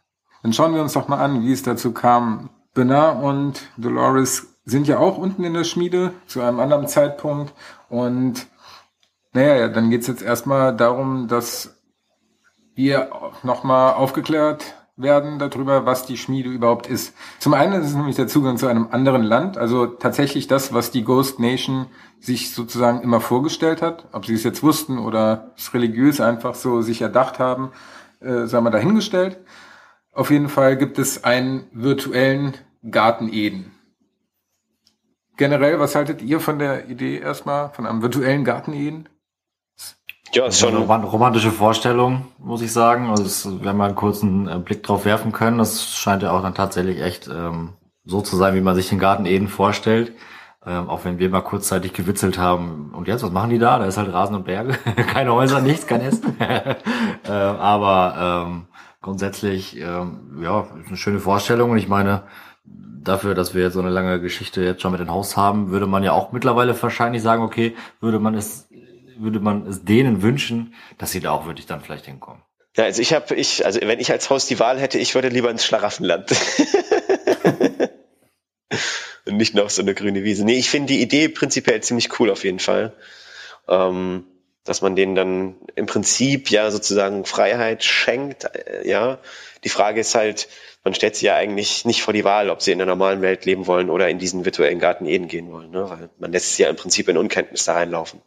Dann 0.42 0.52
schauen 0.52 0.74
wir 0.74 0.82
uns 0.82 0.92
doch 0.92 1.08
mal 1.08 1.18
an, 1.18 1.42
wie 1.42 1.52
es 1.52 1.62
dazu 1.62 1.92
kam. 1.92 2.50
Bernard 2.74 3.22
und 3.22 3.62
Dolores 3.76 4.46
sind 4.64 4.86
ja 4.86 4.98
auch 4.98 5.18
unten 5.18 5.44
in 5.44 5.54
der 5.54 5.64
Schmiede 5.64 6.12
zu 6.26 6.42
einem 6.42 6.60
anderen 6.60 6.86
Zeitpunkt. 6.86 7.52
Und 7.88 8.46
naja, 9.32 9.68
dann 9.68 9.90
geht's 9.90 10.06
jetzt 10.06 10.22
erstmal 10.22 10.76
darum, 10.76 11.26
dass 11.28 11.75
wir 12.76 13.10
nochmal 13.42 13.94
aufgeklärt 13.94 14.74
werden 14.96 15.38
darüber, 15.38 15.84
was 15.84 16.06
die 16.06 16.16
Schmiede 16.16 16.48
überhaupt 16.48 16.86
ist. 16.86 17.14
Zum 17.38 17.54
einen 17.54 17.74
ist 17.74 17.88
es 17.88 17.94
nämlich 17.94 18.16
der 18.16 18.28
Zugang 18.28 18.56
zu 18.56 18.66
einem 18.66 18.88
anderen 18.90 19.22
Land, 19.22 19.58
also 19.58 19.86
tatsächlich 19.86 20.46
das, 20.46 20.72
was 20.72 20.90
die 20.90 21.04
Ghost 21.04 21.38
Nation 21.38 21.86
sich 22.18 22.54
sozusagen 22.54 23.02
immer 23.02 23.20
vorgestellt 23.20 23.82
hat. 23.82 24.06
Ob 24.12 24.24
sie 24.24 24.34
es 24.34 24.44
jetzt 24.44 24.62
wussten 24.62 24.98
oder 24.98 25.52
es 25.56 25.74
religiös 25.74 26.20
einfach 26.20 26.54
so 26.54 26.80
sich 26.80 27.02
erdacht 27.02 27.38
haben, 27.38 27.72
äh, 28.20 28.46
sagen 28.46 28.64
wir 28.64 28.70
dahingestellt. 28.70 29.38
Auf 30.12 30.30
jeden 30.30 30.48
Fall 30.48 30.78
gibt 30.78 30.98
es 30.98 31.24
einen 31.24 31.66
virtuellen 31.72 32.54
Garten 32.90 33.30
Eden. 33.30 33.72
Generell, 35.36 35.78
was 35.78 35.94
haltet 35.94 36.22
ihr 36.22 36.40
von 36.40 36.58
der 36.58 36.88
Idee 36.88 37.18
erstmal, 37.18 37.68
von 37.70 37.86
einem 37.86 38.00
virtuellen 38.00 38.44
Garten 38.44 38.72
Eden? 38.72 39.08
Ja, 40.32 40.46
ist 40.46 40.58
schon 40.58 40.74
eine 40.74 41.06
romantische 41.06 41.50
Vorstellung, 41.50 42.26
muss 42.38 42.62
ich 42.62 42.72
sagen. 42.72 43.10
Also 43.10 43.24
es, 43.24 43.60
wir 43.60 43.68
haben 43.68 43.76
mal 43.76 43.86
einen 43.86 43.94
kurzen 43.94 44.48
äh, 44.48 44.58
Blick 44.58 44.82
drauf 44.82 45.04
werfen 45.04 45.32
können. 45.32 45.58
Das 45.58 45.94
scheint 45.94 46.22
ja 46.22 46.32
auch 46.32 46.42
dann 46.42 46.54
tatsächlich 46.54 47.00
echt 47.00 47.28
ähm, 47.28 47.74
so 48.04 48.20
zu 48.20 48.36
sein, 48.36 48.54
wie 48.54 48.60
man 48.60 48.74
sich 48.74 48.88
den 48.88 48.98
Garten 48.98 49.26
Eden 49.26 49.48
vorstellt. 49.48 50.12
Ähm, 50.64 50.88
auch 50.88 51.04
wenn 51.04 51.20
wir 51.20 51.30
mal 51.30 51.42
kurzzeitig 51.42 51.92
gewitzelt 51.92 52.38
haben. 52.38 52.92
Und 52.92 53.06
jetzt, 53.06 53.22
was 53.22 53.30
machen 53.30 53.50
die 53.50 53.58
da? 53.58 53.78
Da 53.78 53.84
ist 53.86 53.98
halt 53.98 54.12
Rasen 54.12 54.34
und 54.34 54.44
Berge. 54.44 54.72
Keine 55.12 55.32
Häuser, 55.32 55.60
nichts, 55.60 55.86
kein 55.86 56.00
Essen. 56.00 56.36
äh, 56.40 57.30
aber 57.30 58.46
ähm, 58.48 58.66
grundsätzlich, 59.00 59.78
ähm, 59.80 60.40
ja, 60.42 60.66
ist 60.80 60.88
eine 60.88 60.96
schöne 60.96 61.20
Vorstellung. 61.20 61.70
Und 61.70 61.78
ich 61.78 61.86
meine, 61.86 62.24
dafür, 63.06 63.34
dass 63.34 63.54
wir 63.54 63.62
jetzt 63.62 63.74
so 63.74 63.80
eine 63.80 63.90
lange 63.90 64.20
Geschichte 64.20 64.62
jetzt 64.62 64.82
schon 64.82 64.92
mit 64.92 65.00
dem 65.00 65.10
Haus 65.10 65.36
haben, 65.36 65.70
würde 65.70 65.86
man 65.86 66.02
ja 66.02 66.12
auch 66.12 66.32
mittlerweile 66.32 66.80
wahrscheinlich 66.80 67.22
sagen, 67.22 67.42
okay, 67.42 67.76
würde 68.00 68.18
man 68.18 68.34
es 68.34 68.65
würde 69.18 69.40
man 69.40 69.66
es 69.66 69.84
denen 69.84 70.22
wünschen, 70.22 70.74
dass 70.98 71.12
sie 71.12 71.20
da 71.20 71.32
auch 71.32 71.46
wirklich 71.46 71.66
dann 71.66 71.80
vielleicht 71.80 72.06
hinkommen. 72.06 72.42
Ja, 72.76 72.84
also 72.84 73.00
ich 73.00 73.14
habe, 73.14 73.34
ich, 73.34 73.64
also 73.64 73.80
wenn 73.80 74.00
ich 74.00 74.12
als 74.12 74.28
Host 74.28 74.50
die 74.50 74.58
Wahl 74.58 74.78
hätte, 74.78 74.98
ich 74.98 75.14
würde 75.14 75.28
lieber 75.28 75.50
ins 75.50 75.64
Schlaraffenland. 75.64 76.30
Und 79.24 79.38
nicht 79.38 79.54
noch 79.54 79.70
so 79.70 79.80
eine 79.82 79.94
grüne 79.94 80.24
Wiese. 80.24 80.44
Nee, 80.44 80.58
ich 80.58 80.68
finde 80.68 80.92
die 80.92 81.00
Idee 81.00 81.28
prinzipiell 81.28 81.82
ziemlich 81.82 82.20
cool 82.20 82.30
auf 82.30 82.44
jeden 82.44 82.58
Fall. 82.58 82.92
Ähm, 83.66 84.26
dass 84.64 84.82
man 84.82 84.94
denen 84.94 85.14
dann 85.14 85.56
im 85.74 85.86
Prinzip 85.86 86.50
ja 86.50 86.70
sozusagen 86.70 87.24
Freiheit 87.24 87.82
schenkt, 87.82 88.44
äh, 88.44 88.86
ja. 88.86 89.18
Die 89.64 89.68
Frage 89.68 90.00
ist 90.00 90.14
halt, 90.14 90.48
man 90.84 90.94
stellt 90.94 91.16
sie 91.16 91.26
ja 91.26 91.34
eigentlich 91.34 91.84
nicht 91.86 92.02
vor 92.02 92.12
die 92.12 92.24
Wahl, 92.24 92.50
ob 92.50 92.62
sie 92.62 92.72
in 92.72 92.78
der 92.78 92.86
normalen 92.86 93.22
Welt 93.22 93.46
leben 93.46 93.66
wollen 93.66 93.90
oder 93.90 94.08
in 94.08 94.18
diesen 94.18 94.44
virtuellen 94.44 94.78
Garten 94.78 95.06
Eden 95.06 95.28
gehen 95.28 95.50
wollen, 95.50 95.70
ne? 95.70 95.88
weil 95.88 96.10
man 96.18 96.30
lässt 96.30 96.54
sie 96.54 96.62
ja 96.64 96.68
im 96.68 96.76
Prinzip 96.76 97.08
in 97.08 97.16
Unkenntnis 97.16 97.64
da 97.64 97.72
reinlaufen 97.72 98.20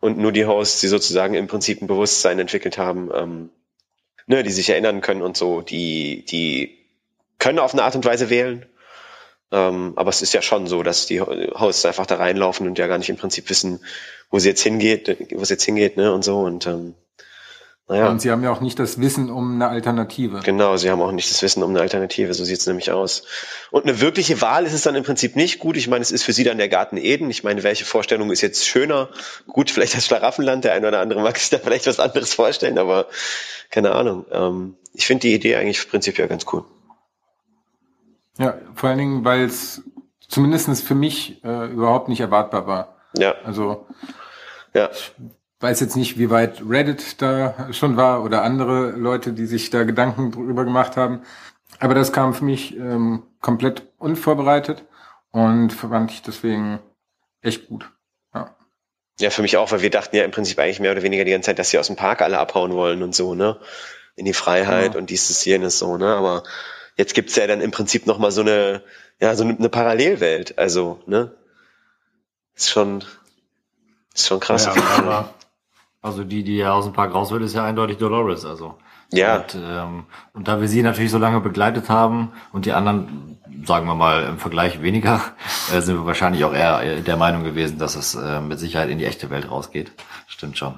und 0.00 0.18
nur 0.18 0.32
die 0.32 0.46
Hosts, 0.46 0.80
die 0.80 0.88
sozusagen 0.88 1.34
im 1.34 1.46
Prinzip 1.46 1.82
ein 1.82 1.86
Bewusstsein 1.86 2.38
entwickelt 2.38 2.78
haben, 2.78 3.10
ähm, 3.14 3.50
ne, 4.26 4.42
die 4.42 4.50
sich 4.50 4.68
erinnern 4.68 5.00
können 5.00 5.22
und 5.22 5.36
so, 5.36 5.60
die, 5.60 6.24
die 6.24 6.78
können 7.38 7.58
auf 7.58 7.72
eine 7.72 7.84
Art 7.84 7.96
und 7.96 8.04
Weise 8.04 8.30
wählen. 8.30 8.66
Ähm, 9.52 9.92
aber 9.96 10.10
es 10.10 10.22
ist 10.22 10.34
ja 10.34 10.42
schon 10.42 10.66
so, 10.66 10.82
dass 10.82 11.06
die 11.06 11.20
Hosts 11.20 11.86
einfach 11.86 12.06
da 12.06 12.16
reinlaufen 12.16 12.66
und 12.66 12.78
ja 12.78 12.88
gar 12.88 12.98
nicht 12.98 13.10
im 13.10 13.16
Prinzip 13.16 13.48
wissen, 13.48 13.80
wo 14.30 14.38
sie 14.38 14.48
jetzt 14.48 14.62
hingeht, 14.62 15.30
wo 15.30 15.42
es 15.42 15.50
jetzt 15.50 15.64
hingeht, 15.64 15.96
ne, 15.96 16.12
und 16.12 16.24
so. 16.24 16.40
Und 16.40 16.66
ähm, 16.66 16.94
naja. 17.88 18.08
Und 18.08 18.20
sie 18.20 18.32
haben 18.32 18.42
ja 18.42 18.50
auch 18.50 18.60
nicht 18.60 18.80
das 18.80 19.00
Wissen 19.00 19.30
um 19.30 19.54
eine 19.54 19.68
Alternative. 19.68 20.40
Genau, 20.42 20.76
sie 20.76 20.90
haben 20.90 21.00
auch 21.00 21.12
nicht 21.12 21.30
das 21.30 21.40
Wissen 21.42 21.62
um 21.62 21.70
eine 21.70 21.80
Alternative, 21.80 22.34
so 22.34 22.44
sieht's 22.44 22.66
nämlich 22.66 22.90
aus. 22.90 23.22
Und 23.70 23.84
eine 23.84 24.00
wirkliche 24.00 24.40
Wahl 24.40 24.66
ist 24.66 24.72
es 24.72 24.82
dann 24.82 24.96
im 24.96 25.04
Prinzip 25.04 25.36
nicht 25.36 25.60
gut. 25.60 25.76
Ich 25.76 25.86
meine, 25.86 26.02
es 26.02 26.10
ist 26.10 26.24
für 26.24 26.32
sie 26.32 26.42
dann 26.42 26.58
der 26.58 26.68
Garten 26.68 26.96
Eden. 26.96 27.30
Ich 27.30 27.44
meine, 27.44 27.62
welche 27.62 27.84
Vorstellung 27.84 28.32
ist 28.32 28.40
jetzt 28.40 28.66
schöner? 28.66 29.10
Gut, 29.46 29.70
vielleicht 29.70 29.94
das 29.94 30.04
Schlaraffenland, 30.06 30.64
der 30.64 30.72
eine 30.72 30.88
oder 30.88 30.98
andere 30.98 31.22
mag 31.22 31.38
sich 31.38 31.50
da 31.50 31.58
vielleicht 31.58 31.86
was 31.86 32.00
anderes 32.00 32.34
vorstellen, 32.34 32.78
aber 32.78 33.06
keine 33.70 33.92
Ahnung. 33.92 34.26
Ähm, 34.32 34.74
ich 34.92 35.06
finde 35.06 35.22
die 35.22 35.34
Idee 35.34 35.54
eigentlich 35.54 35.88
prinzipiell 35.88 36.26
ganz 36.26 36.44
cool. 36.52 36.64
Ja, 38.38 38.58
vor 38.74 38.88
allen 38.88 38.98
Dingen, 38.98 39.24
weil 39.24 39.44
es 39.44 39.82
zumindest 40.26 40.82
für 40.82 40.96
mich 40.96 41.42
äh, 41.44 41.70
überhaupt 41.70 42.08
nicht 42.08 42.20
erwartbar 42.20 42.66
war. 42.66 42.96
Ja. 43.16 43.36
Also 43.44 43.86
Ja. 44.74 44.90
Weiß 45.60 45.80
jetzt 45.80 45.96
nicht, 45.96 46.18
wie 46.18 46.30
weit 46.30 46.62
Reddit 46.68 47.20
da 47.22 47.68
schon 47.72 47.96
war 47.96 48.22
oder 48.22 48.42
andere 48.42 48.90
Leute, 48.90 49.32
die 49.32 49.46
sich 49.46 49.70
da 49.70 49.84
Gedanken 49.84 50.30
drüber 50.32 50.64
gemacht 50.64 50.96
haben. 50.96 51.22
Aber 51.78 51.94
das 51.94 52.12
kam 52.12 52.34
für 52.34 52.44
mich 52.44 52.76
ähm, 52.76 53.22
komplett 53.40 53.82
unvorbereitet 53.98 54.84
und 55.30 55.70
fand 55.72 56.10
ich 56.10 56.22
deswegen 56.22 56.78
echt 57.42 57.68
gut. 57.68 57.90
Ja. 58.34 58.54
Ja, 59.20 59.30
für 59.30 59.42
mich 59.42 59.56
auch, 59.56 59.72
weil 59.72 59.82
wir 59.82 59.90
dachten 59.90 60.16
ja 60.16 60.24
im 60.24 60.30
Prinzip 60.30 60.58
eigentlich 60.58 60.80
mehr 60.80 60.92
oder 60.92 61.02
weniger 61.02 61.24
die 61.24 61.30
ganze 61.30 61.46
Zeit, 61.46 61.58
dass 61.58 61.70
sie 61.70 61.78
aus 61.78 61.86
dem 61.86 61.96
Park 61.96 62.20
alle 62.22 62.38
abhauen 62.38 62.72
wollen 62.72 63.02
und 63.02 63.14
so, 63.14 63.34
ne? 63.34 63.58
In 64.14 64.24
die 64.24 64.32
Freiheit 64.34 64.92
Genau. 64.92 64.98
und 64.98 65.10
dieses, 65.10 65.44
jenes 65.44 65.78
so, 65.78 65.96
ne? 65.96 66.14
Aber 66.14 66.42
jetzt 66.96 67.14
gibt's 67.14 67.36
ja 67.36 67.46
dann 67.46 67.60
im 67.60 67.70
Prinzip 67.70 68.06
nochmal 68.06 68.30
so 68.30 68.40
eine, 68.42 68.82
ja, 69.20 69.34
so 69.34 69.44
eine, 69.44 69.56
eine 69.56 69.68
Parallelwelt. 69.68 70.58
Also, 70.58 71.00
ne? 71.06 71.34
Ist 72.54 72.70
schon, 72.70 73.04
ist 74.14 74.26
schon 74.26 74.40
krass. 74.40 74.66
Ja, 74.66 75.34
also 76.02 76.24
die, 76.24 76.44
die 76.44 76.56
ja 76.58 76.72
aus 76.72 76.84
dem 76.84 76.92
Park 76.92 77.14
raus 77.14 77.30
will, 77.32 77.42
ist 77.42 77.54
ja 77.54 77.64
eindeutig 77.64 77.98
Dolores. 77.98 78.44
Also 78.44 78.76
Ja. 79.12 79.36
Und, 79.36 79.56
ähm, 79.60 80.04
und 80.32 80.48
da 80.48 80.60
wir 80.60 80.68
sie 80.68 80.82
natürlich 80.82 81.10
so 81.10 81.18
lange 81.18 81.40
begleitet 81.40 81.88
haben 81.88 82.32
und 82.52 82.66
die 82.66 82.72
anderen, 82.72 83.38
sagen 83.64 83.86
wir 83.86 83.94
mal, 83.94 84.24
im 84.24 84.38
Vergleich 84.38 84.82
weniger, 84.82 85.20
äh, 85.74 85.80
sind 85.80 85.96
wir 85.96 86.06
wahrscheinlich 86.06 86.44
auch 86.44 86.54
eher 86.54 87.00
der 87.00 87.16
Meinung 87.16 87.44
gewesen, 87.44 87.78
dass 87.78 87.96
es 87.96 88.14
äh, 88.14 88.40
mit 88.40 88.58
Sicherheit 88.58 88.90
in 88.90 88.98
die 88.98 89.04
echte 89.04 89.30
Welt 89.30 89.50
rausgeht. 89.50 89.92
Stimmt 90.26 90.58
schon. 90.58 90.74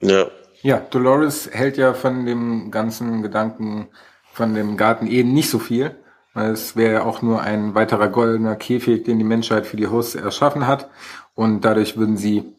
ja. 0.00 0.26
Ja, 0.64 0.78
Dolores 0.78 1.50
hält 1.52 1.76
ja 1.76 1.92
von 1.92 2.24
dem 2.24 2.70
ganzen 2.70 3.20
Gedanken 3.20 3.88
von 4.32 4.54
dem 4.54 4.78
Garten 4.78 5.06
Eden 5.06 5.34
nicht 5.34 5.50
so 5.50 5.58
viel. 5.58 5.94
weil 6.32 6.52
Es 6.52 6.74
wäre 6.74 6.94
ja 6.94 7.02
auch 7.02 7.20
nur 7.20 7.42
ein 7.42 7.74
weiterer 7.74 8.08
goldener 8.08 8.56
Käfig, 8.56 9.04
den 9.04 9.18
die 9.18 9.24
Menschheit 9.24 9.66
für 9.66 9.76
die 9.76 9.88
Hosts 9.88 10.14
erschaffen 10.14 10.66
hat. 10.66 10.88
Und 11.34 11.66
dadurch 11.66 11.98
würden 11.98 12.16
sie 12.16 12.53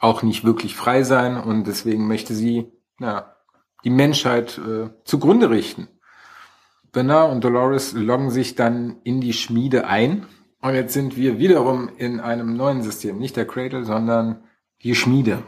auch 0.00 0.22
nicht 0.22 0.44
wirklich 0.44 0.74
frei 0.74 1.04
sein. 1.04 1.36
Und 1.36 1.66
deswegen 1.66 2.08
möchte 2.08 2.34
sie 2.34 2.72
ja, 2.98 3.36
die 3.84 3.90
Menschheit 3.90 4.58
äh, 4.58 4.90
zugrunde 5.04 5.50
richten. 5.50 5.88
Bernard 6.92 7.30
und 7.30 7.44
Dolores 7.44 7.92
loggen 7.92 8.30
sich 8.30 8.56
dann 8.56 9.00
in 9.04 9.20
die 9.20 9.32
Schmiede 9.32 9.86
ein. 9.86 10.26
Und 10.60 10.74
jetzt 10.74 10.92
sind 10.92 11.16
wir 11.16 11.38
wiederum 11.38 11.88
in 11.96 12.20
einem 12.20 12.56
neuen 12.56 12.82
System. 12.82 13.18
Nicht 13.18 13.36
der 13.36 13.46
Cradle, 13.46 13.84
sondern 13.84 14.42
die 14.82 14.94
Schmiede. 14.94 15.42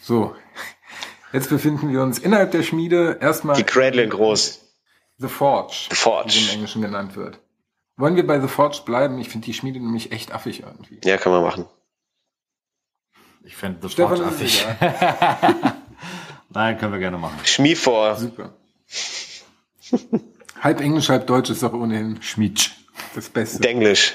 So, 0.00 0.34
jetzt 1.32 1.50
befinden 1.50 1.92
wir 1.92 2.02
uns 2.02 2.18
innerhalb 2.18 2.52
der 2.52 2.62
Schmiede 2.62 3.18
erstmal 3.20 3.56
Die 3.56 3.64
Cradle 3.64 4.02
in 4.02 4.10
groß. 4.10 4.64
The 5.18 5.28
Forge, 5.28 5.88
The 5.90 5.96
Forge. 5.96 6.32
wie 6.34 6.44
im 6.44 6.50
Englischen 6.54 6.80
genannt 6.80 7.16
wird. 7.16 7.40
Wollen 7.96 8.14
wir 8.16 8.26
bei 8.26 8.40
The 8.40 8.48
Forge 8.48 8.82
bleiben? 8.86 9.18
Ich 9.18 9.28
finde 9.28 9.46
die 9.46 9.54
Schmiede 9.54 9.80
nämlich 9.80 10.12
echt 10.12 10.32
affig 10.32 10.62
irgendwie. 10.62 11.00
Ja, 11.04 11.16
kann 11.16 11.32
man 11.32 11.42
machen. 11.42 11.66
Ich 13.48 13.56
fände 13.56 13.78
The 13.80 13.88
Stefan 13.88 14.20
affig. 14.20 14.62
Nein, 16.50 16.76
können 16.76 16.92
wir 16.92 16.98
gerne 16.98 17.16
machen. 17.16 17.38
Schmied 17.44 17.78
vor. 17.78 18.14
Super. 18.16 18.52
halb 20.60 20.82
Englisch, 20.82 21.08
halb 21.08 21.26
Deutsch 21.26 21.48
ist 21.48 21.62
doch 21.62 21.72
ohnehin 21.72 22.20
Schmiedsch. 22.20 22.72
das 23.14 23.30
Beste. 23.30 23.60
Denglisch. 23.60 24.14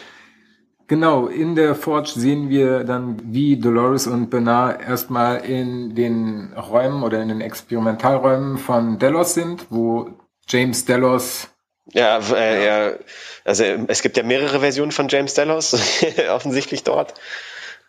Genau, 0.87 1.25
in 1.25 1.55
der 1.55 1.73
Forge 1.73 2.11
sehen 2.13 2.49
wir 2.49 2.83
dann, 2.83 3.33
wie 3.33 3.57
Dolores 3.57 4.05
und 4.05 4.29
Bernard 4.29 4.83
erstmal 4.87 5.37
in 5.37 5.95
den 5.95 6.53
Räumen 6.53 7.01
oder 7.01 7.19
in 7.19 7.29
den 7.29 7.41
Experimentalräumen 7.41 8.59
von 8.59 8.99
Delos 8.99 9.33
sind, 9.33 9.65
wo 9.71 10.11
James 10.47 10.85
Delos 10.85 11.47
Ja, 11.91 12.19
äh, 12.19 12.65
ja, 12.65 12.97
also 13.45 13.63
es 13.63 14.03
gibt 14.03 14.15
ja 14.15 14.21
mehrere 14.21 14.59
Versionen 14.59 14.91
von 14.91 15.07
James 15.07 15.33
Delos, 15.33 15.73
offensichtlich 16.29 16.83
dort. 16.83 17.15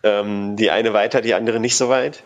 Ähm, 0.05 0.57
die 0.57 0.71
eine 0.71 0.93
weiter, 0.93 1.21
die 1.21 1.35
andere 1.35 1.59
nicht 1.59 1.77
so 1.77 1.89
weit. 1.89 2.23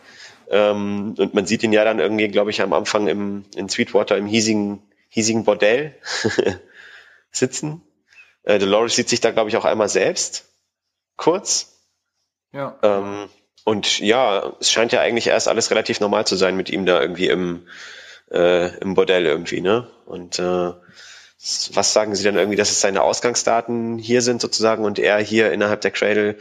Ähm, 0.51 1.15
und 1.17 1.33
man 1.33 1.47
sieht 1.47 1.63
ihn 1.63 1.73
ja 1.73 1.85
dann 1.85 2.01
irgendwie, 2.01 2.29
glaube 2.29 2.51
ich, 2.51 2.61
am 2.61 2.73
Anfang 2.73 3.07
im, 3.07 3.45
in 3.55 3.69
Sweetwater 3.69 4.17
im 4.17 4.27
hiesigen, 4.27 4.83
hiesigen 5.09 5.45
Bordell 5.45 5.95
sitzen. 7.31 7.83
Äh, 8.43 8.59
Dolores 8.59 8.97
sieht 8.97 9.09
sich 9.09 9.21
da, 9.21 9.31
glaube 9.31 9.49
ich, 9.49 9.57
auch 9.57 9.65
einmal 9.65 9.89
selbst. 9.89 10.47
Kurz. 11.17 11.87
ja, 12.53 12.79
Ähm, 12.83 13.29
und 13.65 14.01
ja, 14.01 14.57
es 14.61 14.73
scheint 14.73 14.93
ja 14.93 15.01
eigentlich 15.01 15.27
erst 15.27 15.49
alles 15.49 15.71
relativ 15.71 16.01
normal 16.01 16.27
zu 16.27 16.37
sein 16.37 16.57
mit 16.57 16.71
ihm 16.71 16.87
da 16.87 17.01
irgendwie 17.01 17.29
im, 17.29 17.69
äh, 18.31 18.77
im 18.79 18.95
Bordell 18.95 19.27
irgendwie, 19.27 19.61
ne? 19.61 19.89
Und 20.07 20.39
äh, 20.39 20.73
was 21.73 21.93
sagen 21.93 22.17
Sie 22.17 22.25
dann 22.25 22.37
irgendwie, 22.37 22.57
dass 22.57 22.71
es 22.71 22.81
seine 22.81 23.03
Ausgangsdaten 23.03 23.99
hier 23.99 24.23
sind 24.23 24.41
sozusagen 24.41 24.85
und 24.85 24.99
er 24.99 25.19
hier 25.19 25.53
innerhalb 25.53 25.81
der 25.83 25.93
Cradle 25.93 26.37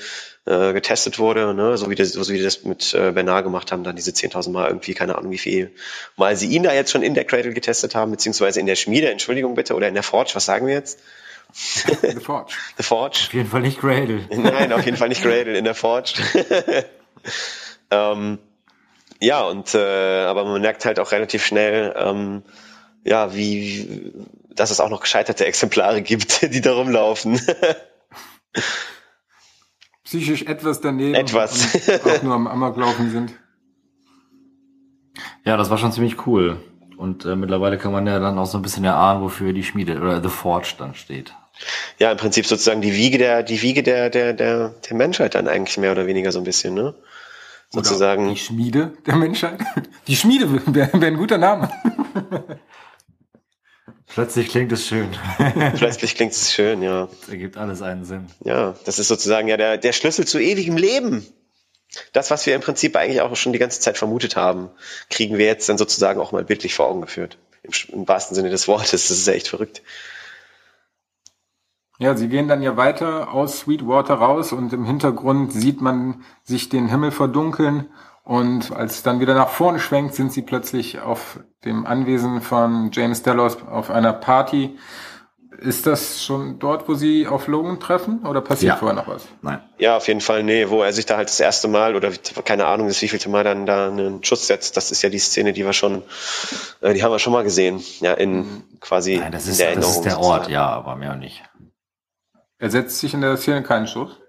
äh, 0.46 0.74
getestet 0.74 1.20
wurde, 1.20 1.54
ne? 1.54 1.78
so, 1.78 1.90
wie 1.90 1.96
das, 1.96 2.14
so 2.14 2.28
wie 2.34 2.38
die 2.38 2.44
das 2.44 2.64
mit 2.64 2.96
äh, 2.96 3.12
Bernard 3.12 3.44
gemacht 3.44 3.72
haben, 3.72 3.84
dann 3.84 3.96
diese 3.96 4.12
10.000 4.12 4.50
Mal 4.50 4.68
irgendwie, 4.68 4.96
keine 4.96 5.16
Ahnung 5.16 5.32
wie 5.32 5.38
viel 5.38 5.72
Mal 6.16 6.36
Sie 6.36 6.48
ihn 6.48 6.64
da 6.64 6.74
jetzt 6.74 6.92
schon 6.92 7.04
in 7.04 7.14
der 7.14 7.26
Cradle 7.26 7.54
getestet 7.54 7.94
haben, 7.94 8.10
beziehungsweise 8.10 8.60
in 8.60 8.66
der 8.66 8.76
Schmiede, 8.76 9.12
Entschuldigung 9.12 9.54
bitte, 9.54 9.76
oder 9.76 9.88
in 9.88 9.94
der 9.94 10.04
Forge, 10.04 10.32
was 10.34 10.46
sagen 10.46 10.66
wir 10.66 10.74
jetzt? 10.74 11.00
The 11.54 12.20
Forge. 12.20 12.54
The 12.78 12.84
Forge? 12.84 13.20
Auf 13.28 13.34
jeden 13.34 13.50
Fall 13.50 13.62
nicht 13.62 13.80
Cradle. 13.80 14.26
Nein, 14.32 14.74
auf 14.74 14.86
jeden 14.86 14.98
Fall 14.98 15.10
nicht 15.10 15.22
Gradle 15.22 15.58
in 15.58 15.64
der 15.64 15.76
Forge. 15.76 16.14
ähm, 17.92 18.40
ja, 19.20 19.42
und 19.42 19.76
äh, 19.76 20.24
aber 20.24 20.46
man 20.46 20.62
merkt 20.62 20.86
halt 20.86 21.00
auch 21.00 21.12
relativ 21.12 21.46
schnell, 21.46 21.94
ähm, 21.98 22.44
ja, 23.08 23.34
wie 23.34 24.14
dass 24.58 24.72
es 24.72 24.80
auch 24.80 24.90
noch 24.90 25.02
gescheiterte 25.02 25.46
Exemplare 25.46 26.02
gibt, 26.02 26.42
die 26.54 26.62
da 26.62 26.74
rumlaufen. 26.74 27.40
Psychisch 30.04 30.44
etwas 30.44 30.82
daneben. 30.82 31.16
Etwas. 31.16 31.76
Auch 32.06 32.24
nur 32.24 32.34
am 32.34 32.48
Amoklaufen 32.48 33.12
sind. 33.12 33.34
Ja, 35.46 35.58
das 35.58 35.70
war 35.70 35.78
schon 35.78 35.92
ziemlich 35.92 36.26
cool. 36.26 36.60
Und 36.98 37.26
äh, 37.26 37.36
mittlerweile 37.36 37.78
kann 37.78 37.92
man 37.92 38.08
ja 38.08 38.20
dann 38.20 38.40
auch 38.40 38.46
so 38.46 38.58
ein 38.58 38.64
bisschen 38.64 38.84
erahnen, 38.84 39.22
wofür 39.22 39.54
die 39.54 39.64
Schmiede 39.64 40.00
oder 40.00 40.22
The 40.22 40.30
Forge 40.30 40.74
dann 40.78 40.96
steht. 40.96 41.34
ja, 42.00 42.12
im 42.12 42.18
Prinzip 42.18 42.48
sozusagen 42.48 42.82
die 42.82 42.94
Wiege 42.94 43.18
der, 43.18 43.44
die 43.44 43.62
Wiege 43.62 43.84
der, 43.84 44.10
der, 44.10 44.34
der, 44.34 44.70
der 44.70 44.98
Menschheit 44.98 45.36
dann 45.36 45.48
eigentlich 45.48 45.78
mehr 45.78 45.92
oder 45.92 46.08
weniger 46.08 46.32
so 46.32 46.40
ein 46.40 46.46
bisschen, 46.46 46.74
ne? 46.74 46.96
Oder 47.74 47.84
Sozusagen. 47.84 48.30
Die 48.30 48.38
Schmiede 48.38 48.94
der 49.06 49.18
Menschheit. 49.18 49.60
Die 50.08 50.16
Schmiede 50.16 50.50
wäre 50.74 50.90
wär 50.94 51.08
ein 51.08 51.18
guter 51.18 51.38
Name. 51.38 51.70
Plötzlich 54.18 54.50
klingt 54.50 54.72
es 54.72 54.88
schön. 54.88 55.12
Plötzlich 55.78 56.16
klingt 56.16 56.32
es 56.32 56.52
schön, 56.52 56.82
ja. 56.82 57.06
Das 57.06 57.30
ergibt 57.30 57.56
alles 57.56 57.84
einen 57.84 58.04
Sinn. 58.04 58.26
Ja, 58.44 58.74
das 58.84 58.98
ist 58.98 59.10
sozusagen 59.10 59.48
ja 59.48 59.58
der, 59.58 59.78
der 59.78 59.94
Schlüssel 59.94 60.26
zu 60.26 60.40
ewigem 60.40 60.76
Leben. 60.76 61.24
Das, 62.14 62.32
was 62.32 62.44
wir 62.48 62.56
im 62.56 62.62
Prinzip 62.62 62.96
eigentlich 62.96 63.22
auch 63.22 63.36
schon 63.36 63.54
die 63.54 63.60
ganze 63.60 63.80
Zeit 63.80 63.96
vermutet 63.96 64.36
haben, 64.36 64.72
kriegen 65.12 65.38
wir 65.38 65.46
jetzt 65.46 65.70
dann 65.70 65.78
sozusagen 65.78 66.20
auch 66.20 66.32
mal 66.32 66.44
bildlich 66.44 66.74
vor 66.74 66.88
Augen 66.88 67.02
geführt. 67.02 67.38
Im, 67.62 67.72
im 67.90 68.08
wahrsten 68.08 68.34
Sinne 68.34 68.50
des 68.50 68.68
Wortes. 68.68 68.90
Das 68.90 69.12
ist 69.12 69.28
ja 69.28 69.34
echt 69.34 69.50
verrückt. 69.50 69.84
Ja, 72.00 72.18
sie 72.18 72.28
gehen 72.28 72.48
dann 72.48 72.64
ja 72.64 72.76
weiter 72.76 73.32
aus 73.32 73.60
Sweetwater 73.60 74.16
raus 74.16 74.52
und 74.52 74.74
im 74.74 74.86
Hintergrund 74.86 75.54
sieht 75.54 75.80
man 75.80 76.24
sich 76.44 76.70
den 76.70 76.88
Himmel 76.88 77.12
verdunkeln 77.12 77.92
und 78.28 78.72
als 78.74 78.96
es 78.96 79.04
dann 79.04 79.20
wieder 79.22 79.34
nach 79.34 79.50
vorne 79.50 79.80
schwenkt, 79.80 80.14
sind 80.16 80.34
sie 80.34 80.42
plötzlich 80.42 81.00
auf 81.00 81.40
dem 81.64 81.86
Anwesen 81.86 82.42
von 82.42 82.92
James 82.92 83.24
Delos 83.24 83.58
auf 83.64 83.90
einer 83.90 84.12
Party. 84.14 84.78
Ist 85.60 85.88
das 85.88 86.24
schon 86.24 86.60
dort, 86.60 86.88
wo 86.88 86.94
sie 86.94 87.26
auf 87.26 87.48
Logan 87.48 87.80
treffen 87.80 88.26
oder 88.28 88.42
passiert 88.42 88.74
Ja. 88.74 88.76
vorher 88.76 88.96
noch 88.96 89.08
was? 89.08 89.28
Nein. 89.42 89.60
Ja, 89.80 89.98
auf 89.98 90.08
jeden 90.08 90.22
Fall, 90.22 90.44
nee, 90.44 90.70
wo 90.70 90.84
er 90.84 90.94
sich 90.94 91.06
da 91.08 91.18
halt 91.18 91.30
das 91.30 91.40
erste 91.40 91.68
Mal 91.68 91.96
oder 91.96 92.12
keine 92.46 92.68
Ahnung, 92.68 92.88
das 92.88 93.02
wievielte 93.02 93.30
Mal 93.30 93.44
dann 93.44 93.66
da 93.66 93.88
einen 93.88 94.24
Schuss 94.24 94.46
setzt. 94.46 94.78
Das 94.78 94.92
ist 94.92 95.02
ja 95.02 95.10
die 95.10 95.18
Szene, 95.18 95.54
die 95.54 95.66
wir 95.66 95.74
schon, 95.74 96.04
äh, 96.82 96.94
die 96.94 97.02
haben 97.04 97.12
wir 97.12 97.18
schon 97.20 97.34
mal 97.34 97.44
gesehen. 97.44 97.82
Ja, 98.02 98.14
in 98.14 98.66
quasi 98.82 99.18
Nein, 99.18 99.32
das 99.32 99.46
in 99.46 99.52
ist, 99.54 99.60
der 99.62 99.68
das 99.68 99.76
Erinnerung. 99.76 99.96
ist 99.96 100.04
der 100.06 100.12
sozusagen. 100.12 100.42
Ort, 100.42 100.50
ja, 100.50 100.68
aber 100.68 100.96
mehr 100.96 101.16
nicht. 101.16 101.44
Er 102.60 102.70
setzt 102.70 103.00
sich 103.00 103.14
in 103.16 103.22
der 103.22 103.36
Szene 103.38 103.64
keinen 103.64 103.88
Schuss. 103.88 104.20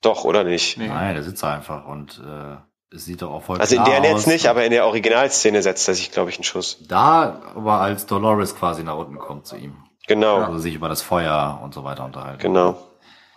Doch, 0.00 0.24
oder 0.24 0.42
nicht? 0.42 0.78
Nee. 0.78 0.88
Nein, 0.88 1.14
der 1.14 1.22
sitzt 1.22 1.44
einfach 1.44 1.86
und 1.86 2.20
äh, 2.26 2.56
es 2.92 3.04
sieht 3.06 3.22
doch 3.22 3.30
auch 3.32 3.42
voll 3.42 3.60
Also 3.60 3.76
in 3.76 3.84
der 3.84 4.02
jetzt 4.02 4.14
aus. 4.14 4.26
nicht, 4.26 4.46
aber 4.46 4.64
in 4.64 4.70
der 4.70 4.86
Originalszene 4.86 5.62
setzt 5.62 5.88
er 5.88 5.94
sich, 5.94 6.10
glaube 6.12 6.30
ich, 6.30 6.36
einen 6.36 6.44
Schuss. 6.44 6.78
Da 6.88 7.42
aber 7.54 7.80
als 7.80 8.06
Dolores 8.06 8.54
quasi 8.56 8.84
nach 8.84 8.96
unten 8.96 9.18
kommt 9.18 9.46
zu 9.46 9.56
ihm. 9.56 9.76
Genau, 10.06 10.36
Also 10.42 10.58
sich 10.58 10.74
über 10.74 10.88
das 10.88 11.02
Feuer 11.02 11.60
und 11.62 11.74
so 11.74 11.82
weiter 11.84 12.04
unterhalten. 12.04 12.40
genau. 12.42 12.76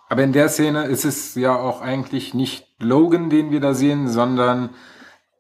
Aber 0.10 0.24
in 0.24 0.32
der 0.32 0.48
Szene 0.48 0.86
ist 0.86 1.04
es 1.04 1.36
ja 1.36 1.54
auch 1.56 1.82
eigentlich 1.82 2.34
nicht 2.34 2.66
Logan, 2.80 3.30
den 3.30 3.52
wir 3.52 3.60
da 3.60 3.74
sehen, 3.74 4.08
sondern 4.08 4.70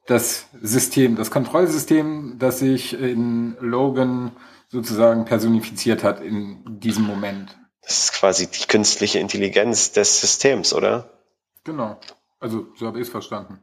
das 0.07 0.47
System, 0.61 1.15
das 1.15 1.31
Kontrollsystem, 1.31 2.35
das 2.37 2.59
sich 2.59 2.93
in 2.99 3.55
Logan 3.61 4.31
sozusagen 4.69 5.23
personifiziert 5.25 6.03
hat 6.03 6.19
in 6.21 6.79
diesem 6.79 7.05
Moment. 7.05 7.57
Das 7.81 7.99
ist 7.99 8.13
quasi 8.13 8.47
die 8.51 8.65
künstliche 8.67 9.19
Intelligenz 9.19 9.93
des 9.93 10.19
Systems, 10.19 10.73
oder? 10.73 11.09
Genau. 11.63 11.97
Also, 12.41 12.67
so 12.75 12.87
habe 12.87 12.99
ich 12.99 13.03
es 13.07 13.09
verstanden. 13.11 13.61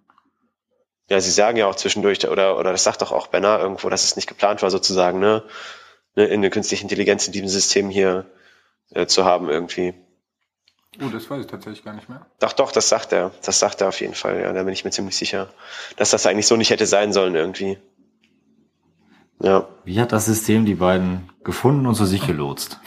Ja, 1.09 1.21
sie 1.21 1.31
sagen 1.31 1.57
ja 1.57 1.67
auch 1.67 1.75
zwischendurch, 1.75 2.27
oder, 2.29 2.59
oder 2.59 2.73
das 2.73 2.85
sagt 2.85 3.03
doch 3.03 3.13
auch 3.13 3.27
Bernard 3.27 3.61
irgendwo, 3.61 3.91
dass 3.91 4.05
es 4.05 4.17
nicht 4.17 4.27
geplant 4.27 4.63
war, 4.63 4.71
sozusagen, 4.71 5.19
ne, 5.19 5.43
ne 6.17 6.25
in 6.25 6.41
eine 6.41 6.51
künstliche 6.51 6.83
Intelligenz 6.83 7.27
in 7.27 7.33
diesem 7.33 7.49
System 7.49 7.91
hier 7.91 8.27
äh, 8.91 9.07
zu 9.07 9.25
haben 9.25 9.51
irgendwie. 9.51 9.95
Oh, 11.03 11.09
das 11.09 11.29
weiß 11.29 11.45
ich 11.45 11.51
tatsächlich 11.51 11.85
gar 11.85 11.95
nicht 11.95 12.09
mehr. 12.09 12.25
Doch, 12.39 12.53
doch, 12.53 12.73
das 12.73 12.89
sagt 12.89 13.13
er. 13.13 13.33
Das 13.43 13.59
sagt 13.59 13.81
er 13.81 13.89
auf 13.89 14.01
jeden 14.01 14.15
Fall, 14.15 14.41
ja. 14.41 14.53
Da 14.53 14.63
bin 14.63 14.73
ich 14.73 14.85
mir 14.85 14.93
ziemlich 14.93 15.17
sicher, 15.17 15.49
dass 15.97 16.11
das 16.11 16.27
eigentlich 16.27 16.47
so 16.47 16.57
nicht 16.57 16.71
hätte 16.71 16.87
sein 16.87 17.13
sollen 17.13 17.35
irgendwie. 17.35 17.79
Ja. 19.43 19.69
Wie 19.85 20.01
hat 20.01 20.13
das 20.13 20.27
System 20.27 20.65
die 20.65 20.77
beiden 20.77 21.31
gefunden 21.43 21.87
und 21.87 21.97
zu 21.97 22.07
sich 22.07 22.27
gelotst? 22.27 22.79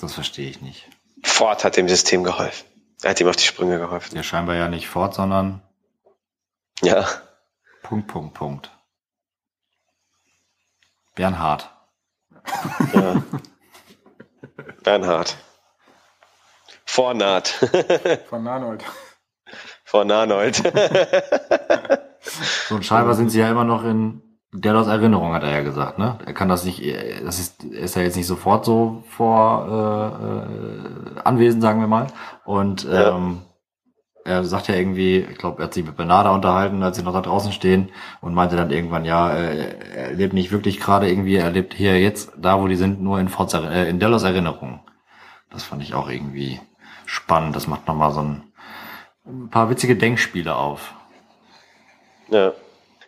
Das 0.00 0.14
verstehe 0.14 0.50
ich 0.50 0.60
nicht. 0.60 0.88
Ford 1.22 1.64
hat 1.64 1.76
dem 1.76 1.88
System 1.88 2.24
geholfen. 2.24 2.66
Er 3.02 3.10
hat 3.10 3.20
ihm 3.20 3.28
auf 3.28 3.36
die 3.36 3.44
Sprünge 3.44 3.78
geholfen. 3.78 4.16
Ja, 4.16 4.22
scheinbar 4.22 4.56
ja 4.56 4.68
nicht 4.68 4.88
Ford, 4.88 5.14
sondern 5.14 5.62
Ja. 6.82 7.06
Punkt, 7.82 8.06
Punkt, 8.08 8.34
Punkt. 8.34 8.70
Bernhard. 11.14 11.70
ja. 12.94 13.22
Bernhard. 14.82 15.36
Vornaht. 16.84 17.48
Von 18.28 18.44
Nanold. 18.44 18.84
Vor 19.84 20.04
Nanold. 20.04 20.62
So, 22.68 22.74
und 22.74 22.84
scheinbar 22.84 23.14
sind 23.14 23.30
sie 23.30 23.40
ja 23.40 23.50
immer 23.50 23.64
noch 23.64 23.82
in 23.82 24.20
Dellos 24.52 24.88
Erinnerung, 24.88 25.32
hat 25.32 25.42
er 25.42 25.52
ja 25.52 25.62
gesagt, 25.62 25.98
ne? 25.98 26.18
Er 26.26 26.34
kann 26.34 26.48
das 26.50 26.64
nicht, 26.64 26.82
das 27.24 27.38
ist, 27.38 27.64
ist 27.64 27.96
ja 27.96 28.02
jetzt 28.02 28.16
nicht 28.16 28.26
sofort 28.26 28.64
so 28.64 29.02
vor 29.08 29.66
äh, 31.16 31.16
äh, 31.16 31.20
anwesend, 31.24 31.62
sagen 31.62 31.80
wir 31.80 31.86
mal. 31.86 32.08
Und 32.44 32.84
Ja. 32.84 33.18
Er 34.30 34.44
sagt 34.44 34.68
ja 34.68 34.76
irgendwie, 34.76 35.18
ich 35.18 35.38
glaube, 35.38 35.60
er 35.60 35.64
hat 35.66 35.74
sich 35.74 35.84
mit 35.84 35.96
Bernarda 35.96 36.30
unterhalten, 36.30 36.82
als 36.82 36.96
sie 36.96 37.02
noch 37.02 37.12
da 37.12 37.20
draußen 37.20 37.52
stehen 37.52 37.90
und 38.20 38.32
meinte 38.32 38.56
dann 38.56 38.70
irgendwann, 38.70 39.04
ja, 39.04 39.32
äh, 39.32 39.74
er 39.94 40.12
lebt 40.12 40.32
nicht 40.32 40.52
wirklich 40.52 40.78
gerade 40.78 41.08
irgendwie, 41.10 41.36
er 41.36 41.50
lebt 41.50 41.74
hier 41.74 42.00
jetzt, 42.00 42.32
da 42.36 42.60
wo 42.60 42.68
die 42.68 42.76
sind, 42.76 43.02
nur 43.02 43.18
in, 43.18 43.28
Forts, 43.28 43.54
äh, 43.54 43.88
in 43.88 43.98
Dellos 43.98 44.22
Erinnerung. 44.22 44.80
Das 45.50 45.64
fand 45.64 45.82
ich 45.82 45.94
auch 45.94 46.08
irgendwie 46.08 46.60
spannend. 47.06 47.56
Das 47.56 47.66
macht 47.66 47.88
nochmal 47.88 48.12
so 48.12 48.20
ein, 48.20 48.42
ein 49.26 49.50
paar 49.50 49.68
witzige 49.68 49.96
Denkspiele 49.96 50.54
auf. 50.54 50.94
Ja. 52.28 52.52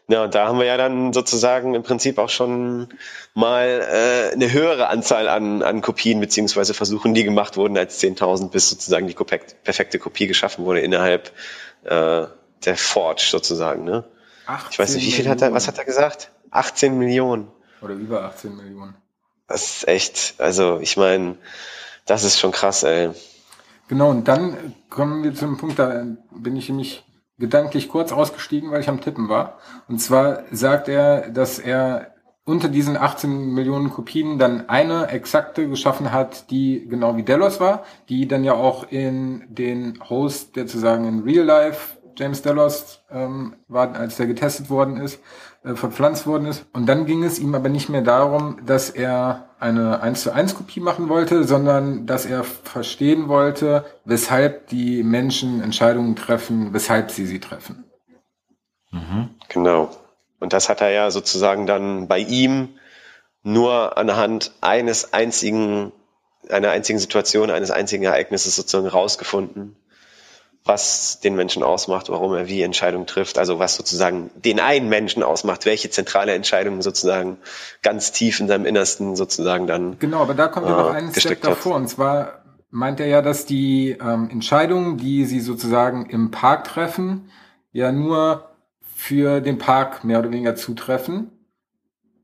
Ja, 0.09 0.25
und 0.25 0.35
da 0.35 0.49
haben 0.49 0.59
wir 0.59 0.67
ja 0.67 0.77
dann 0.77 1.13
sozusagen 1.13 1.75
im 1.75 1.83
Prinzip 1.83 2.19
auch 2.19 2.29
schon 2.29 2.89
mal 3.35 3.67
äh, 3.67 4.33
eine 4.33 4.53
höhere 4.53 4.89
Anzahl 4.89 5.29
an, 5.29 5.63
an 5.63 5.81
Kopien 5.81 6.21
beziehungsweise 6.21 6.75
Versuchen, 6.75 7.15
die 7.15 7.25
gemacht 7.25 7.57
wurden 7.57 7.79
als 7.79 8.03
10.000, 8.03 8.51
bis 8.51 8.69
sozusagen 8.69 9.07
die 9.07 9.15
perfekte 9.15 9.99
Kopie 9.99 10.27
geschaffen 10.27 10.65
wurde 10.65 10.81
innerhalb 10.81 11.31
äh, 11.85 12.27
der 12.65 12.77
Forge 12.77 13.27
sozusagen. 13.31 13.85
Ne? 13.85 14.05
Ich 14.71 14.79
weiß 14.79 14.95
nicht, 14.95 15.07
wie 15.07 15.13
viel 15.13 15.29
hat 15.29 15.41
er, 15.41 15.53
was 15.53 15.69
hat 15.69 15.79
er 15.79 15.85
gesagt? 15.85 16.31
18 16.51 16.99
Millionen. 16.99 17.49
Oder 17.81 17.95
über 17.95 18.25
18 18.25 18.57
Millionen. 18.57 18.95
Das 19.49 19.77
ist 19.77 19.89
echt, 19.89 20.35
also 20.39 20.79
ich 20.81 20.97
meine, 20.97 21.37
das 22.07 22.25
ist 22.25 22.39
schon 22.39 22.53
krass, 22.53 22.83
ey. 22.83 23.11
Genau, 23.89 24.11
und 24.11 24.29
dann 24.29 24.75
kommen 24.89 25.23
wir 25.23 25.35
zu 25.35 25.45
einem 25.45 25.59
Punkt, 25.59 25.79
da 25.79 26.07
bin 26.31 26.57
ich 26.57 26.69
nämlich 26.69 27.05
gedanklich 27.43 27.89
kurz 27.89 28.13
ausgestiegen, 28.13 28.71
weil 28.71 28.81
ich 28.81 28.89
am 28.89 29.01
Tippen 29.01 29.29
war. 29.29 29.59
Und 29.89 29.99
zwar 29.99 30.45
sagt 30.53 30.89
er, 30.89 31.29
dass 31.29 31.59
er 31.59 32.15
unter 32.45 32.69
diesen 32.69 32.97
18 32.97 33.53
Millionen 33.53 33.91
Kopien 33.91 34.39
dann 34.39 34.69
eine 34.69 35.09
exakte 35.09 35.69
geschaffen 35.69 36.13
hat, 36.13 36.51
die 36.53 36.87
genau 36.89 37.17
wie 37.17 37.25
Delos 37.25 37.59
war, 37.59 37.83
die 38.09 38.29
dann 38.29 38.45
ja 38.45 38.55
auch 38.55 38.91
in 38.91 39.45
den 39.49 39.99
Host, 40.09 40.55
der 40.55 40.69
zu 40.69 40.79
sagen 40.79 41.05
in 41.05 41.21
Real 41.25 41.45
Life 41.45 41.99
James 42.17 42.43
Delos 42.43 43.03
ähm, 43.11 43.57
war, 43.69 43.95
als 43.95 44.17
der 44.17 44.27
getestet 44.27 44.71
worden 44.71 44.97
ist, 44.99 45.21
äh, 45.65 45.75
verpflanzt 45.75 46.27
worden 46.27 46.47
ist. 46.47 46.67
Und 46.73 46.87
dann 46.87 47.07
ging 47.07 47.25
es 47.25 47.39
ihm 47.39 47.55
aber 47.55 47.69
nicht 47.69 47.89
mehr 47.89 48.03
darum, 48.03 48.59
dass 48.67 48.91
er 48.91 49.51
eine 49.59 50.01
1 50.01 50.23
zu 50.23 50.33
1 50.33 50.55
Kopie 50.55 50.81
machen 50.81 51.09
wollte, 51.09 51.45
sondern 51.45 52.07
dass 52.07 52.27
er 52.27 52.45
verstehen 52.45 53.29
wollte, 53.29 53.85
weshalb 54.05 54.69
die 54.69 55.03
Menschen 55.03 55.63
Entscheidungen 55.63 56.17
treffen, 56.17 56.73
weshalb 56.73 57.11
sie 57.11 57.27
sie 57.27 57.41
treffen. 57.41 57.85
Genau. 59.49 59.91
Und 60.41 60.53
das 60.53 60.69
hat 60.69 60.81
er 60.81 60.91
ja 60.91 61.11
sozusagen 61.11 61.67
dann 61.67 62.09
bei 62.09 62.19
ihm 62.19 62.71
nur 63.43 63.97
anhand 63.97 64.53
eines 64.61 65.13
einzigen, 65.13 65.93
einer 66.49 66.71
einzigen 66.71 66.99
Situation, 66.99 67.51
eines 67.51 67.71
einzigen 67.71 68.05
Ereignisses 68.05 68.57
sozusagen 68.57 68.89
rausgefunden, 68.89 69.77
was 70.65 71.21
den 71.21 71.35
Menschen 71.35 71.63
ausmacht, 71.63 72.09
warum 72.09 72.35
er 72.35 72.49
wie 72.49 72.63
Entscheidungen 72.63 73.07
trifft, 73.07 73.39
also 73.39 73.59
was 73.59 73.75
sozusagen 73.75 74.31
den 74.37 74.61
einen 74.61 74.89
Menschen 74.89 75.23
ausmacht, 75.23 75.67
welche 75.67 75.91
zentrale 75.91 76.35
Entscheidung 76.35 76.83
sozusagen 76.83 77.39
ganz 77.83 78.13
tief 78.13 78.39
in 78.39 78.47
seinem 78.47 78.65
Innersten 78.65 79.17
sozusagen 79.17 79.67
dann. 79.67 79.99
Genau, 79.99 80.21
aber 80.23 80.35
da 80.35 80.49
kommt 80.49 80.69
ja 80.69 80.77
noch 80.77 80.95
äh, 80.95 80.97
einen 80.99 81.11
Step 81.11 81.15
gesteckt 81.15 81.45
hat. 81.45 81.51
davor. 81.53 81.75
Und 81.77 81.89
zwar 81.89 82.45
meint 82.71 83.01
er 83.01 83.07
ja, 83.07 83.23
dass 83.23 83.45
die 83.45 83.97
ähm, 84.01 84.29
Entscheidungen, 84.31 84.99
die 84.99 85.25
sie 85.25 85.41
sozusagen 85.41 86.07
im 86.07 86.31
Park 86.31 86.65
treffen, 86.65 87.31
ja 87.73 87.91
nur 87.91 88.49
für 88.95 89.41
den 89.41 89.59
Park 89.59 90.05
mehr 90.05 90.21
oder 90.21 90.31
weniger 90.31 90.55
zutreffen. 90.55 91.33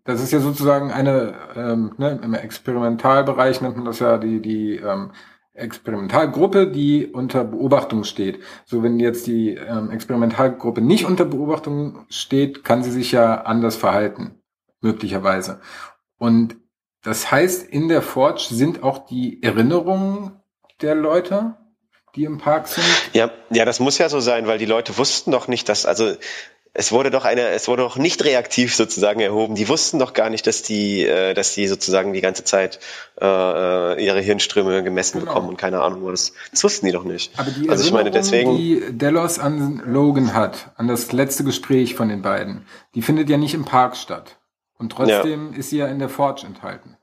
Das 0.05 0.23
ist 0.23 0.33
ja 0.33 0.39
sozusagen 0.39 0.93
eine, 0.93 1.35
ähm, 1.57 1.93
ne, 1.99 2.19
im 2.23 2.35
Experimentalbereich 2.35 3.61
nennt 3.61 3.77
man 3.77 3.85
das 3.85 3.99
ja 3.99 4.17
die, 4.17 4.41
die 4.41 4.77
ähm, 4.77 5.11
Experimentalgruppe, 5.59 6.71
die 6.71 7.07
unter 7.07 7.45
Beobachtung 7.45 8.05
steht. 8.05 8.41
So, 8.65 8.83
wenn 8.83 8.99
jetzt 8.99 9.27
die 9.27 9.55
ähm, 9.55 9.91
Experimentalgruppe 9.91 10.81
nicht 10.81 11.05
unter 11.05 11.25
Beobachtung 11.25 12.07
steht, 12.09 12.65
kann 12.65 12.83
sie 12.83 12.91
sich 12.91 13.13
ja 13.13 13.43
anders 13.43 13.77
verhalten, 13.77 14.41
möglicherweise. 14.81 15.61
Und 16.19 16.57
das 17.03 17.31
heißt, 17.31 17.69
in 17.69 17.89
der 17.89 18.03
Forge 18.03 18.47
sind 18.51 18.83
auch 18.83 19.07
die 19.07 19.43
Erinnerungen 19.43 20.33
der 20.83 20.95
Leute, 20.95 21.57
die 22.15 22.25
im 22.25 22.39
Park 22.39 22.69
sind. 22.69 22.85
Ja, 23.13 23.31
ja, 23.51 23.65
das 23.65 23.81
muss 23.81 23.99
ja 23.99 24.09
so 24.09 24.21
sein, 24.21 24.47
weil 24.47 24.59
die 24.59 24.67
Leute 24.67 24.99
wussten 24.99 25.31
doch 25.31 25.49
nicht, 25.49 25.69
dass, 25.69 25.87
also 25.87 26.15
es 26.75 26.93
wurde 26.93 27.11
doch 27.11 27.25
eine, 27.25 27.49
es 27.49 27.67
wurde 27.69 27.83
doch 27.83 27.97
nicht 27.97 28.25
reaktiv 28.25 28.75
sozusagen 28.75 29.21
erhoben. 29.21 29.55
Die 29.55 29.69
wussten 29.69 29.99
doch 29.99 30.13
gar 30.13 30.31
nicht, 30.31 30.47
dass 30.47 30.63
die, 30.63 31.05
äh, 31.05 31.35
dass 31.35 31.55
die 31.55 31.67
sozusagen 31.67 32.13
die 32.13 32.21
ganze 32.21 32.45
Zeit 32.45 32.79
äh, 33.21 33.27
äh, 33.27 34.05
ihre 34.05 34.21
Hirnströme 34.21 34.83
gemessen 34.83 35.19
Genau. 35.21 35.33
bekommen 35.33 35.49
und 35.49 35.57
keine 35.57 35.81
Ahnung 35.81 36.05
was. 36.05 36.33
Das 36.51 36.63
wussten 36.63 36.87
die 36.87 36.93
doch 36.93 37.05
nicht. 37.05 37.33
Aber 37.39 37.51
die 37.51 37.69
also 37.69 37.85
ich 37.85 37.93
meine, 37.93 38.11
Erinnerung, 38.11 38.31
deswegen, 38.31 38.57
die 38.57 38.99
Delos 38.99 39.39
an 39.39 39.83
Logan 39.87 40.35
hat, 40.35 40.71
an 40.77 40.87
das 40.89 41.13
letzte 41.13 41.45
Gespräch 41.45 41.95
von 41.95 42.09
den 42.09 42.23
beiden, 42.23 42.67
die 42.95 43.03
findet 43.03 43.29
ja 43.31 43.39
nicht 43.39 43.55
im 43.55 43.65
Park 43.65 43.97
statt. 43.97 44.37
Und 44.77 44.93
trotzdem 44.93 45.55
ist 45.55 45.71
sie 45.71 45.79
ja 45.79 45.89
in 45.89 45.99
der 45.99 46.09
Forge 46.09 46.47
enthalten. 46.47 46.98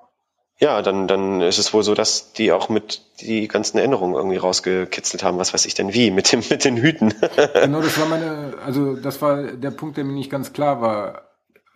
Ja, 0.57 0.81
dann, 0.81 1.07
dann 1.07 1.41
ist 1.41 1.57
es 1.57 1.73
wohl 1.73 1.83
so, 1.83 1.93
dass 1.95 2.31
die 2.31 2.53
auch 2.53 2.69
mit 2.69 3.01
die 3.19 3.47
ganzen 3.47 3.77
Erinnerungen 3.77 4.15
irgendwie 4.15 4.37
rausgekitzelt 4.37 5.23
haben. 5.23 5.37
Was 5.37 5.53
weiß 5.53 5.65
ich 5.65 5.73
denn 5.73 5.93
wie? 5.93 6.11
Mit 6.11 6.31
dem, 6.31 6.41
mit 6.49 6.63
den 6.63 6.77
Hüten. 6.77 7.13
Genau, 7.53 7.81
das 7.81 7.99
war 7.99 8.07
meine, 8.07 8.53
also 8.65 8.95
das 8.95 9.21
war 9.21 9.43
der 9.43 9.71
Punkt, 9.71 9.97
der 9.97 10.05
mir 10.05 10.13
nicht 10.13 10.29
ganz 10.29 10.53
klar 10.53 10.81
war. 10.81 11.23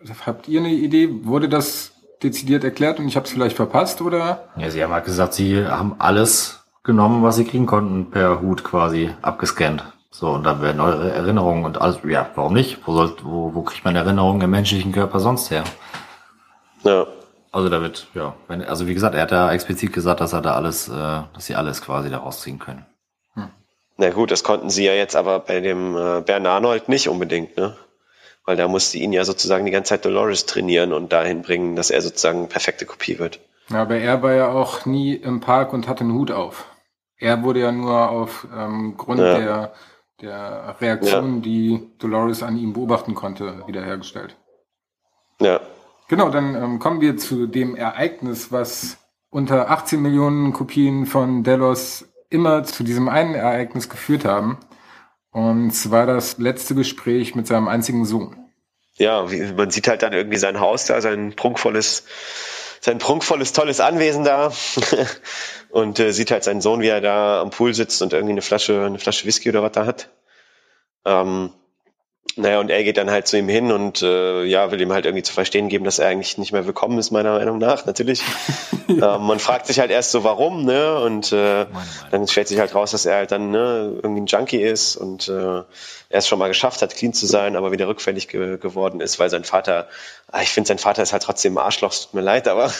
Also, 0.00 0.14
habt 0.24 0.48
ihr 0.48 0.60
eine 0.60 0.70
Idee? 0.70 1.08
Wurde 1.24 1.48
das 1.48 1.92
dezidiert 2.22 2.64
erklärt 2.64 2.98
und 2.98 3.08
ich 3.08 3.16
habe 3.16 3.26
es 3.26 3.32
vielleicht 3.32 3.56
verpasst 3.56 4.00
oder? 4.00 4.48
Ja, 4.56 4.70
sie 4.70 4.82
haben 4.82 4.92
halt 4.92 5.04
gesagt, 5.04 5.34
sie 5.34 5.66
haben 5.66 5.96
alles 5.98 6.64
genommen, 6.82 7.22
was 7.22 7.36
sie 7.36 7.44
kriegen 7.44 7.66
konnten, 7.66 8.10
per 8.10 8.40
Hut 8.40 8.64
quasi 8.64 9.10
abgescannt. 9.20 9.84
So, 10.10 10.30
und 10.30 10.44
dann 10.44 10.60
werden 10.62 10.80
eure 10.80 11.12
Erinnerungen 11.12 11.64
und 11.64 11.80
alles, 11.80 11.98
ja, 12.08 12.30
warum 12.34 12.54
nicht? 12.54 12.78
Wo, 12.86 12.94
soll, 12.94 13.14
wo, 13.22 13.54
wo 13.54 13.62
kriegt 13.62 13.84
man 13.84 13.96
Erinnerungen 13.96 14.40
im 14.42 14.50
menschlichen 14.50 14.92
Körper 14.92 15.20
sonst 15.20 15.50
her? 15.50 15.64
ja. 16.84 17.06
Also 17.52 17.68
da 17.68 17.80
wird, 17.80 18.06
ja, 18.14 18.34
wenn, 18.48 18.64
also 18.64 18.86
wie 18.86 18.94
gesagt, 18.94 19.14
er 19.14 19.22
hat 19.22 19.32
ja 19.32 19.50
explizit 19.52 19.92
gesagt, 19.92 20.20
dass 20.20 20.32
er 20.32 20.40
da 20.40 20.54
alles, 20.54 20.88
äh, 20.88 20.92
dass 20.92 21.46
sie 21.46 21.56
alles 21.56 21.82
quasi 21.82 22.08
da 22.10 22.18
rausziehen 22.18 22.58
können. 22.58 22.86
Na 23.96 24.08
gut, 24.08 24.30
das 24.30 24.44
konnten 24.44 24.70
sie 24.70 24.86
ja 24.86 24.94
jetzt 24.94 25.14
aber 25.14 25.40
bei 25.40 25.60
dem 25.60 25.94
äh, 25.94 26.22
Bern 26.22 26.46
Arnold 26.46 26.88
nicht 26.88 27.08
unbedingt, 27.10 27.58
ne? 27.58 27.76
Weil 28.46 28.56
da 28.56 28.66
musste 28.66 28.96
ihn 28.96 29.12
ja 29.12 29.24
sozusagen 29.26 29.66
die 29.66 29.70
ganze 29.72 29.90
Zeit 29.90 30.06
Dolores 30.06 30.46
trainieren 30.46 30.94
und 30.94 31.12
dahin 31.12 31.42
bringen, 31.42 31.76
dass 31.76 31.90
er 31.90 32.00
sozusagen 32.00 32.48
perfekte 32.48 32.86
Kopie 32.86 33.18
wird. 33.18 33.40
Ja, 33.68 33.82
aber 33.82 33.96
er 33.96 34.22
war 34.22 34.32
ja 34.32 34.48
auch 34.48 34.86
nie 34.86 35.14
im 35.14 35.40
Park 35.40 35.74
und 35.74 35.86
hatte 35.86 36.04
einen 36.04 36.14
Hut 36.14 36.30
auf. 36.30 36.64
Er 37.18 37.42
wurde 37.42 37.60
ja 37.60 37.72
nur 37.72 38.08
auf 38.08 38.46
ähm, 38.56 38.96
Grund 38.96 39.20
Ja. 39.20 39.38
der, 39.38 39.72
der 40.22 40.76
Reaktion, 40.80 41.42
die 41.42 41.90
Dolores 41.98 42.42
an 42.42 42.56
ihm 42.56 42.72
beobachten 42.72 43.14
konnte, 43.14 43.62
wiederhergestellt. 43.66 44.34
Ja. 45.42 45.60
Genau, 46.10 46.28
dann 46.28 46.56
ähm, 46.56 46.78
kommen 46.80 47.00
wir 47.00 47.16
zu 47.18 47.46
dem 47.46 47.76
Ereignis, 47.76 48.50
was 48.50 48.96
unter 49.30 49.70
18 49.70 50.02
Millionen 50.02 50.52
Kopien 50.52 51.06
von 51.06 51.44
Delos 51.44 52.04
immer 52.30 52.64
zu 52.64 52.82
diesem 52.82 53.08
einen 53.08 53.36
Ereignis 53.36 53.88
geführt 53.88 54.24
haben. 54.24 54.58
Und 55.30 55.70
zwar 55.70 56.06
das 56.06 56.38
letzte 56.38 56.74
Gespräch 56.74 57.36
mit 57.36 57.46
seinem 57.46 57.68
einzigen 57.68 58.06
Sohn. 58.06 58.36
Ja, 58.94 59.28
man 59.56 59.70
sieht 59.70 59.86
halt 59.86 60.02
dann 60.02 60.12
irgendwie 60.12 60.38
sein 60.38 60.58
Haus 60.58 60.84
da, 60.86 61.00
sein 61.00 61.34
prunkvolles, 61.36 62.02
sein 62.80 62.98
prunkvolles, 62.98 63.52
tolles 63.52 63.78
Anwesen 63.78 64.24
da 64.24 64.52
und 65.70 66.00
äh, 66.00 66.10
sieht 66.10 66.32
halt 66.32 66.42
seinen 66.42 66.60
Sohn, 66.60 66.80
wie 66.80 66.88
er 66.88 67.00
da 67.00 67.40
am 67.40 67.50
Pool 67.50 67.72
sitzt 67.72 68.02
und 68.02 68.14
irgendwie 68.14 68.32
eine 68.32 68.42
Flasche, 68.42 68.84
eine 68.84 68.98
Flasche 68.98 69.26
Whisky 69.26 69.48
oder 69.48 69.62
was 69.62 69.70
da 69.70 69.86
hat. 69.86 70.10
Ähm, 71.04 71.50
naja, 72.36 72.60
und 72.60 72.70
er 72.70 72.84
geht 72.84 72.96
dann 72.96 73.10
halt 73.10 73.26
zu 73.26 73.38
ihm 73.38 73.48
hin 73.48 73.72
und 73.72 74.02
äh, 74.02 74.44
ja, 74.44 74.70
will 74.70 74.80
ihm 74.80 74.92
halt 74.92 75.04
irgendwie 75.04 75.22
zu 75.22 75.32
verstehen 75.32 75.68
geben, 75.68 75.84
dass 75.84 75.98
er 75.98 76.08
eigentlich 76.08 76.38
nicht 76.38 76.52
mehr 76.52 76.64
willkommen 76.64 76.98
ist, 76.98 77.10
meiner 77.10 77.32
Meinung 77.32 77.58
nach, 77.58 77.86
natürlich. 77.86 78.22
ja. 78.86 79.16
ähm, 79.16 79.26
man 79.26 79.38
fragt 79.38 79.66
sich 79.66 79.80
halt 79.80 79.90
erst 79.90 80.12
so, 80.12 80.22
warum, 80.22 80.64
ne? 80.64 81.00
Und 81.00 81.32
äh, 81.32 81.66
dann 82.10 82.28
stellt 82.28 82.48
sich 82.48 82.58
halt 82.58 82.74
raus, 82.74 82.92
dass 82.92 83.04
er 83.04 83.16
halt 83.16 83.32
dann 83.32 83.50
ne, 83.50 83.98
irgendwie 84.02 84.22
ein 84.22 84.26
Junkie 84.26 84.62
ist 84.62 84.96
und 84.96 85.28
äh, 85.28 85.32
er 85.32 85.64
es 86.10 86.28
schon 86.28 86.38
mal 86.38 86.48
geschafft 86.48 86.82
hat, 86.82 86.94
clean 86.94 87.12
zu 87.12 87.26
sein, 87.26 87.56
aber 87.56 87.72
wieder 87.72 87.88
rückfällig 87.88 88.28
ge 88.28 88.58
geworden 88.58 89.00
ist, 89.00 89.18
weil 89.18 89.28
sein 89.28 89.44
Vater, 89.44 89.88
ah, 90.28 90.42
ich 90.42 90.50
finde, 90.50 90.68
sein 90.68 90.78
Vater 90.78 91.02
ist 91.02 91.12
halt 91.12 91.22
trotzdem 91.22 91.54
ein 91.54 91.64
Arschloch, 91.64 91.92
es 91.92 92.02
tut 92.02 92.14
mir 92.14 92.20
leid, 92.20 92.48
aber 92.48 92.72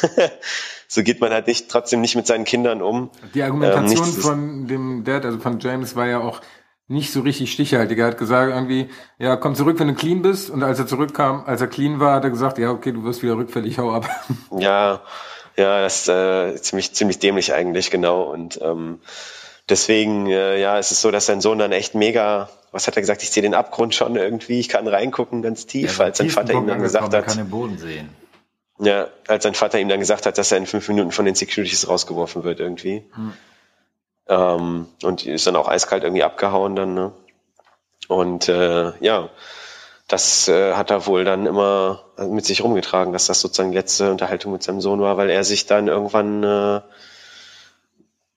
so 0.88 1.02
geht 1.02 1.20
man 1.20 1.32
halt 1.32 1.48
nicht 1.48 1.68
trotzdem 1.68 2.00
nicht 2.00 2.14
mit 2.14 2.26
seinen 2.26 2.44
Kindern 2.44 2.82
um. 2.82 3.10
Die 3.34 3.42
Argumentation 3.42 4.06
ähm, 4.06 4.12
von 4.12 4.66
dem 4.68 5.04
Dad, 5.04 5.24
also 5.24 5.38
von 5.38 5.58
James, 5.58 5.96
war 5.96 6.06
ja 6.06 6.20
auch, 6.20 6.40
nicht 6.90 7.12
so 7.12 7.20
richtig 7.20 7.52
stichhaltig. 7.52 7.98
Er 7.98 8.08
hat 8.08 8.18
gesagt 8.18 8.52
irgendwie, 8.52 8.90
ja, 9.18 9.36
komm 9.36 9.54
zurück, 9.54 9.78
wenn 9.78 9.88
du 9.88 9.94
clean 9.94 10.22
bist. 10.22 10.50
Und 10.50 10.64
als 10.64 10.80
er 10.80 10.88
zurückkam, 10.88 11.44
als 11.46 11.60
er 11.60 11.68
clean 11.68 12.00
war, 12.00 12.16
hat 12.16 12.24
er 12.24 12.30
gesagt, 12.30 12.58
ja, 12.58 12.70
okay, 12.70 12.90
du 12.90 13.04
wirst 13.04 13.22
wieder 13.22 13.36
rückfällig, 13.36 13.78
hau 13.78 13.92
ab. 13.92 14.08
Ja, 14.58 15.00
ja, 15.56 15.82
das 15.82 16.00
ist 16.00 16.08
äh, 16.08 16.60
ziemlich, 16.60 16.92
ziemlich 16.92 17.20
dämlich 17.20 17.54
eigentlich, 17.54 17.92
genau. 17.92 18.22
Und 18.22 18.60
ähm, 18.60 18.98
deswegen, 19.68 20.26
äh, 20.26 20.60
ja, 20.60 20.78
es 20.78 20.90
ist 20.90 21.00
so, 21.00 21.12
dass 21.12 21.26
sein 21.26 21.40
Sohn 21.40 21.58
dann 21.58 21.70
echt 21.70 21.94
mega, 21.94 22.50
was 22.72 22.88
hat 22.88 22.96
er 22.96 23.02
gesagt, 23.02 23.22
ich 23.22 23.30
sehe 23.30 23.42
den 23.42 23.54
Abgrund 23.54 23.94
schon 23.94 24.16
irgendwie, 24.16 24.58
ich 24.58 24.68
kann 24.68 24.88
reingucken 24.88 25.42
ganz 25.42 25.66
tief, 25.66 25.98
ja, 25.98 26.06
als 26.06 26.18
sein 26.18 26.30
Vater 26.30 26.54
ihm 26.54 26.66
dann 26.66 26.82
gesagt 26.82 27.14
hat. 27.14 27.26
kann 27.26 27.36
den 27.36 27.50
Boden 27.50 27.78
sehen. 27.78 28.08
Ja, 28.80 29.08
als 29.28 29.44
sein 29.44 29.54
Vater 29.54 29.78
ihm 29.78 29.88
dann 29.88 30.00
gesagt 30.00 30.26
hat, 30.26 30.38
dass 30.38 30.50
er 30.50 30.58
in 30.58 30.66
fünf 30.66 30.88
Minuten 30.88 31.12
von 31.12 31.24
den 31.24 31.36
Securities 31.36 31.86
rausgeworfen 31.86 32.42
wird 32.42 32.58
irgendwie. 32.58 33.04
Hm. 33.14 33.32
Ähm, 34.30 34.86
und 35.02 35.26
ist 35.26 35.46
dann 35.46 35.56
auch 35.56 35.68
eiskalt 35.68 36.04
irgendwie 36.04 36.22
abgehauen 36.22 36.76
dann. 36.76 36.94
Ne? 36.94 37.12
Und 38.06 38.48
äh, 38.48 38.92
ja, 39.00 39.28
das 40.06 40.48
äh, 40.48 40.74
hat 40.74 40.90
er 40.90 41.06
wohl 41.06 41.24
dann 41.24 41.46
immer 41.46 42.04
mit 42.18 42.44
sich 42.44 42.62
rumgetragen, 42.62 43.12
dass 43.12 43.26
das 43.26 43.40
sozusagen 43.40 43.72
die 43.72 43.76
letzte 43.76 44.10
Unterhaltung 44.10 44.52
mit 44.52 44.62
seinem 44.62 44.80
Sohn 44.80 45.00
war, 45.00 45.16
weil 45.16 45.30
er 45.30 45.42
sich 45.42 45.66
dann 45.66 45.88
irgendwann, 45.88 46.44
äh, 46.44 46.80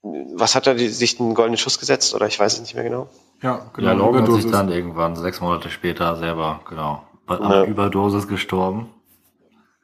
was 0.02 0.56
hat 0.56 0.68
er, 0.68 0.76
die, 0.76 0.90
sich 0.90 1.20
einen 1.20 1.36
goldenen 1.36 1.58
Schuss 1.58 1.80
gesetzt 1.80 2.16
oder 2.16 2.28
ich 2.28 2.40
weiß 2.40 2.54
es 2.54 2.62
nicht 2.62 2.74
mehr 2.74 2.84
genau. 2.84 3.08
Ja, 3.42 3.66
genau. 3.74 3.88
Ja, 3.88 3.94
Logan 3.94 4.24
hat 4.24 4.42
sich 4.42 4.52
dann 4.52 4.72
irgendwann 4.72 5.16
sechs 5.16 5.42
Monate 5.42 5.70
später 5.70 6.16
selber, 6.16 6.62
genau, 6.68 7.04
bei 7.28 7.38
ja. 7.38 7.64
Überdosis 7.66 8.28
gestorben. 8.28 8.90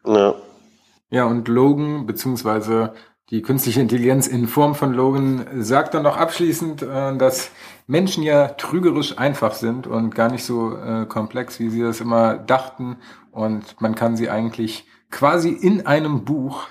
Ja. 0.06 0.34
Ja, 1.12 1.26
und 1.26 1.48
Logan, 1.48 2.06
beziehungsweise 2.06 2.94
die 3.30 3.44
künstliche 3.44 3.82
Intelligenz 3.82 4.28
in 4.28 4.48
Form 4.48 4.74
von 4.74 4.94
Logan 4.94 5.46
sagt 5.62 5.94
dann 5.94 6.04
noch 6.04 6.18
abschließend, 6.18 6.82
äh, 6.82 7.16
dass 7.18 7.52
Menschen 7.86 8.24
ja 8.24 8.50
trügerisch 8.50 9.18
einfach 9.18 9.54
sind 9.54 9.88
und 9.88 10.16
gar 10.16 10.32
nicht 10.32 10.44
so 10.44 10.76
äh, 10.76 11.06
komplex, 11.06 11.60
wie 11.60 11.70
sie 11.70 11.82
das 11.82 12.02
immer 12.02 12.38
dachten. 12.38 12.98
Und 13.32 13.80
man 13.82 13.96
kann 13.96 14.18
sie 14.18 14.30
eigentlich 14.30 14.88
quasi 15.12 15.50
in 15.50 15.86
einem 15.86 16.26
Buch 16.26 16.68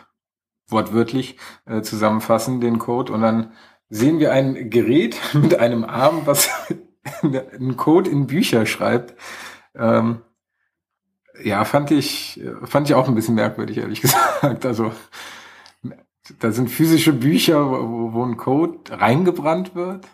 wortwörtlich 0.69 1.37
äh, 1.67 1.83
zusammenfassen, 1.83 2.61
den 2.61 2.79
Code. 2.79 3.13
Und 3.13 3.23
dann 3.23 3.53
sehen 3.89 4.19
wir 4.19 4.33
ein 4.33 4.69
Gerät 4.69 5.17
mit 5.35 5.59
einem 5.59 5.85
Arm, 5.85 6.23
was 6.25 6.51
einen 7.23 7.77
Code 7.77 8.11
in 8.11 8.27
Bücher 8.27 8.67
schreibt. 8.67 9.15
Ähm, 9.77 10.23
ja, 11.43 11.65
fand 11.65 11.93
ich, 11.93 12.43
fand 12.65 12.89
ich 12.89 12.97
auch 12.97 13.07
ein 13.07 13.15
bisschen 13.15 13.37
merkwürdig, 13.37 13.79
ehrlich 13.79 14.01
gesagt. 14.03 14.67
Also 14.67 14.93
da 16.39 16.53
sind 16.53 16.69
physische 16.69 17.13
Bücher, 17.13 17.71
wo, 17.71 18.13
wo 18.13 18.25
ein 18.25 18.37
Code 18.37 18.79
reingebrannt 18.91 19.75
wird. 19.75 20.07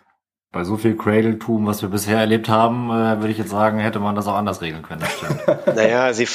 Bei 0.53 0.63
so 0.63 0.77
viel 0.77 0.97
Cradle-Tum, 0.97 1.67
was 1.67 1.83
wir 1.83 1.89
bisher 1.89 2.19
erlebt 2.19 2.49
haben, 2.49 2.89
äh, 2.89 3.19
würde 3.19 3.31
ich 3.31 3.39
jetzt 3.39 3.51
sagen, 3.51 3.81
hätte 3.81 3.99
man 3.99 4.15
das 4.15 4.29
auch 4.29 4.37
anders 4.37 4.63
regeln 4.63 4.83
können. 4.83 5.01
Das 5.01 5.13
stimmt. 5.13 5.67
naja, 5.77 6.13
sie, 6.13 6.29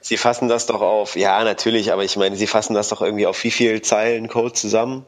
sie 0.00 0.16
fassen 0.16 0.48
das 0.48 0.66
doch 0.66 0.80
auf, 0.80 1.16
ja, 1.16 1.42
natürlich, 1.42 1.92
aber 1.92 2.04
ich 2.04 2.16
meine, 2.16 2.36
sie 2.36 2.46
fassen 2.46 2.74
das 2.74 2.90
doch 2.90 3.02
irgendwie 3.02 3.26
auf 3.26 3.42
wie 3.42 3.50
viel 3.50 3.82
Zeilen 3.82 4.28
Code 4.28 4.52
zusammen? 4.52 5.04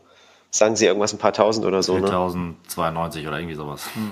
Sagen 0.50 0.74
sie 0.74 0.86
irgendwas, 0.86 1.12
ein 1.12 1.18
paar 1.18 1.32
tausend 1.32 1.66
oder 1.66 1.84
so, 1.84 1.94
4092 1.94 3.22
ne? 3.22 3.28
oder 3.28 3.38
irgendwie 3.38 3.54
sowas. 3.54 3.84
Hm. 3.94 4.10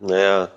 Naja, 0.00 0.48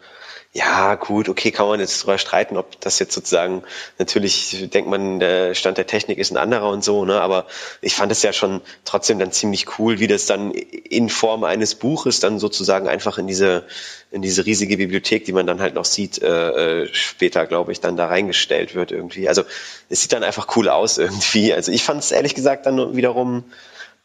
ja, 0.56 0.96
gut, 0.96 1.28
okay, 1.28 1.52
kann 1.52 1.68
man 1.68 1.82
jetzt 1.82 2.02
drüber 2.02 2.18
streiten, 2.18 2.56
ob 2.56 2.80
das 2.80 2.98
jetzt 3.00 3.14
sozusagen, 3.14 3.64
natürlich 4.00 4.70
denkt 4.70 4.90
man, 4.90 5.20
der 5.20 5.54
Stand 5.54 5.78
der 5.78 5.86
Technik 5.86 6.18
ist 6.18 6.32
ein 6.32 6.38
anderer 6.38 6.70
und 6.70 6.82
so, 6.82 7.04
ne, 7.04 7.20
aber 7.20 7.46
ich 7.82 7.94
fand 7.94 8.10
es 8.10 8.24
ja 8.24 8.32
schon 8.32 8.62
trotzdem 8.86 9.20
dann 9.20 9.34
ziemlich 9.34 9.78
cool, 9.78 10.00
wie 10.00 10.08
das 10.08 10.28
dann 10.28 10.52
in 10.52 11.10
Form 11.10 11.44
eines 11.44 11.76
Buches 11.76 12.22
dann 12.22 12.40
sozusagen 12.40 12.88
einfach 12.88 13.18
in 13.18 13.28
diese, 13.28 13.66
in 14.12 14.22
diese 14.22 14.46
riesige 14.46 14.78
Bibliothek, 14.78 15.26
die 15.26 15.34
man 15.34 15.46
dann 15.46 15.60
halt 15.60 15.76
noch 15.76 15.84
sieht, 15.84 16.22
äh, 16.22 16.84
äh 16.84 16.94
später, 16.94 17.46
glaube 17.48 17.74
ich, 17.74 17.82
dann 17.82 17.98
da 17.98 18.08
reingestellt 18.08 18.76
wird 18.76 18.94
irgendwie. 18.94 19.28
Also 19.28 19.44
es 19.90 20.04
sieht 20.04 20.14
dann 20.14 20.24
einfach 20.24 20.56
cool 20.56 20.70
aus 20.70 20.98
irgendwie. 20.98 21.54
Also 21.54 21.74
ich 21.74 21.84
fand 21.84 22.00
es 22.00 22.14
ehrlich 22.14 22.34
gesagt 22.34 22.66
dann 22.66 22.96
wiederum 22.96 23.44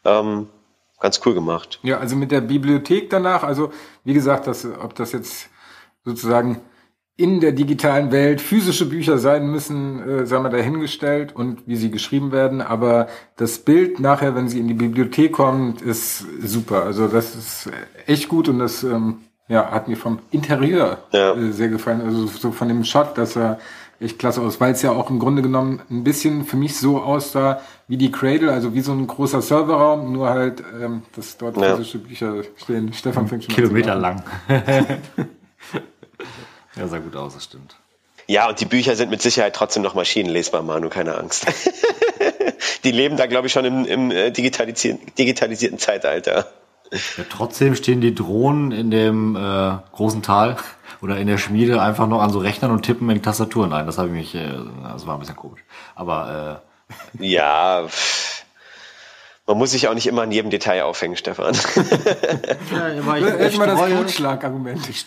ähm, 0.03 0.49
ganz 0.99 1.21
cool 1.25 1.33
gemacht. 1.33 1.79
Ja, 1.81 1.99
also 1.99 2.17
mit 2.17 2.29
der 2.29 2.41
Bibliothek 2.41 3.09
danach, 3.09 3.43
also 3.43 3.71
wie 4.03 4.13
gesagt, 4.13 4.47
das, 4.47 4.65
ob 4.65 4.95
das 4.95 5.13
jetzt 5.13 5.47
sozusagen 6.03 6.61
in 7.17 7.39
der 7.39 7.51
digitalen 7.51 8.11
Welt 8.11 8.41
physische 8.41 8.87
Bücher 8.87 9.17
sein 9.19 9.47
müssen, 9.51 10.01
äh, 10.07 10.25
sagen 10.25 10.43
wir 10.43 10.49
dahingestellt 10.49 11.35
und 11.35 11.67
wie 11.67 11.75
sie 11.75 11.91
geschrieben 11.91 12.31
werden. 12.31 12.61
Aber 12.61 13.07
das 13.35 13.59
Bild 13.59 13.99
nachher, 13.99 14.33
wenn 14.35 14.49
sie 14.49 14.59
in 14.59 14.67
die 14.67 14.73
Bibliothek 14.73 15.33
kommt, 15.33 15.81
ist 15.81 16.25
super. 16.41 16.83
Also 16.83 17.07
das 17.07 17.35
ist 17.35 17.69
echt 18.07 18.27
gut 18.27 18.49
und 18.49 18.59
das 18.59 18.83
ähm, 18.83 19.17
ja, 19.47 19.69
hat 19.69 19.87
mir 19.87 19.97
vom 19.97 20.19
Interieur 20.31 20.97
ja. 21.11 21.35
äh, 21.35 21.51
sehr 21.51 21.69
gefallen. 21.69 22.01
Also 22.01 22.25
so 22.25 22.51
von 22.51 22.69
dem 22.69 22.83
Shot, 22.83 23.17
dass 23.17 23.35
er 23.35 23.59
echt 23.99 24.17
klasse 24.17 24.41
aus, 24.41 24.59
weil 24.59 24.71
es 24.71 24.81
ja 24.81 24.91
auch 24.91 25.11
im 25.11 25.19
Grunde 25.19 25.43
genommen 25.43 25.81
ein 25.91 26.03
bisschen 26.03 26.45
für 26.45 26.57
mich 26.57 26.75
so 26.77 27.01
aussah 27.01 27.61
wie 27.87 27.97
die 27.97 28.11
Cradle, 28.11 28.51
also 28.51 28.73
wie 28.73 28.81
so 28.81 28.93
ein 28.93 29.05
großer 29.05 29.43
Serverraum, 29.43 30.11
nur 30.11 30.29
halt, 30.29 30.63
ähm, 30.81 31.03
dass 31.15 31.37
dort 31.37 31.57
ja. 31.57 31.75
physische 31.75 31.99
Bücher 31.99 32.41
stehen. 32.55 32.93
Stefan 32.93 33.27
fängt 33.27 33.43
schon 33.43 33.53
Kilometer 33.53 33.93
lang. 33.93 34.23
Ja, 36.77 36.87
sah 36.87 36.99
gut 36.99 37.17
aus, 37.17 37.33
das 37.33 37.43
stimmt. 37.43 37.75
Ja, 38.27 38.47
und 38.47 38.61
die 38.61 38.65
Bücher 38.65 38.95
sind 38.95 39.11
mit 39.11 39.21
Sicherheit 39.21 39.53
trotzdem 39.53 39.83
noch 39.83 39.93
maschinenlesbar, 39.93 40.61
Manu, 40.61 40.87
keine 40.87 41.17
Angst. 41.17 41.45
die 42.85 42.91
leben 42.91 43.17
da, 43.17 43.25
glaube 43.25 43.47
ich, 43.47 43.53
schon 43.53 43.65
im, 43.65 43.85
im 43.85 44.09
äh, 44.09 44.31
digitalisierten, 44.31 45.13
digitalisierten 45.17 45.79
Zeitalter. 45.79 46.47
Ja, 46.91 47.25
trotzdem 47.29 47.75
stehen 47.75 47.99
die 47.99 48.15
Drohnen 48.15 48.71
in 48.71 48.89
dem 48.91 49.35
äh, 49.35 49.77
großen 49.91 50.21
Tal 50.21 50.57
oder 51.01 51.17
in 51.17 51.27
der 51.27 51.37
Schmiede 51.37 51.81
einfach 51.81 52.07
noch 52.07 52.21
an 52.21 52.29
so 52.29 52.39
Rechnern 52.39 52.71
und 52.71 52.83
tippen 52.83 53.09
in 53.09 53.15
die 53.15 53.21
Tastaturen 53.21 53.73
ein. 53.73 53.85
Das 53.85 53.97
habe 53.97 54.09
ich 54.09 54.13
mich, 54.13 54.35
äh, 54.35 54.49
das 54.83 55.05
war 55.07 55.15
ein 55.15 55.19
bisschen 55.19 55.35
komisch. 55.35 55.63
Aber 55.95 56.61
äh, 57.19 57.25
ja, 57.25 57.87
man 59.47 59.57
muss 59.57 59.71
sich 59.71 59.87
auch 59.87 59.93
nicht 59.95 60.07
immer 60.07 60.21
an 60.21 60.31
jedem 60.31 60.51
Detail 60.51 60.83
aufhängen, 60.83 61.17
Stefan. 61.17 61.55
ja, 62.71 62.89
ich, 63.17 63.25
ich, 63.25 63.53
ich 63.53 63.57
mal 63.57 63.67
das 63.67 63.89
Totschlagargument. 63.89 64.87
Ich, 64.87 65.05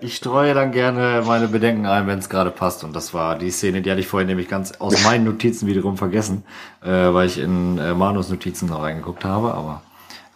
ich 0.00 0.16
streue 0.16 0.52
dann 0.52 0.72
gerne 0.72 1.22
meine 1.24 1.48
Bedenken 1.48 1.86
ein, 1.86 2.08
wenn 2.08 2.18
es 2.18 2.28
gerade 2.28 2.50
passt. 2.50 2.82
Und 2.82 2.94
das 2.94 3.14
war 3.14 3.38
die 3.38 3.50
Szene, 3.50 3.82
die 3.82 3.90
hatte 3.90 4.00
ich 4.00 4.08
vorhin 4.08 4.26
nämlich 4.26 4.48
ganz 4.48 4.72
aus 4.72 5.02
meinen 5.04 5.24
Notizen 5.24 5.68
wiederum 5.68 5.96
vergessen, 5.96 6.44
äh, 6.82 6.88
weil 6.88 7.26
ich 7.28 7.38
in 7.38 7.78
äh, 7.78 7.94
Manus 7.94 8.28
Notizen 8.28 8.68
noch 8.68 8.82
reingeguckt 8.82 9.24
habe. 9.24 9.54
Aber 9.54 9.82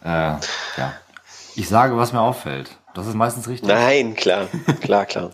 äh, 0.05 0.39
ja, 0.79 0.93
ich 1.57 1.69
sage, 1.69 1.97
was 1.97 2.13
mir 2.13 2.21
auffällt. 2.21 2.79
Das 2.95 3.09
ist 3.09 3.15
meistens 3.15 3.49
richtig. 3.49 3.69
Nein, 3.69 4.15
klar, 4.15 4.47
klar, 4.81 5.05
klar. 5.05 5.31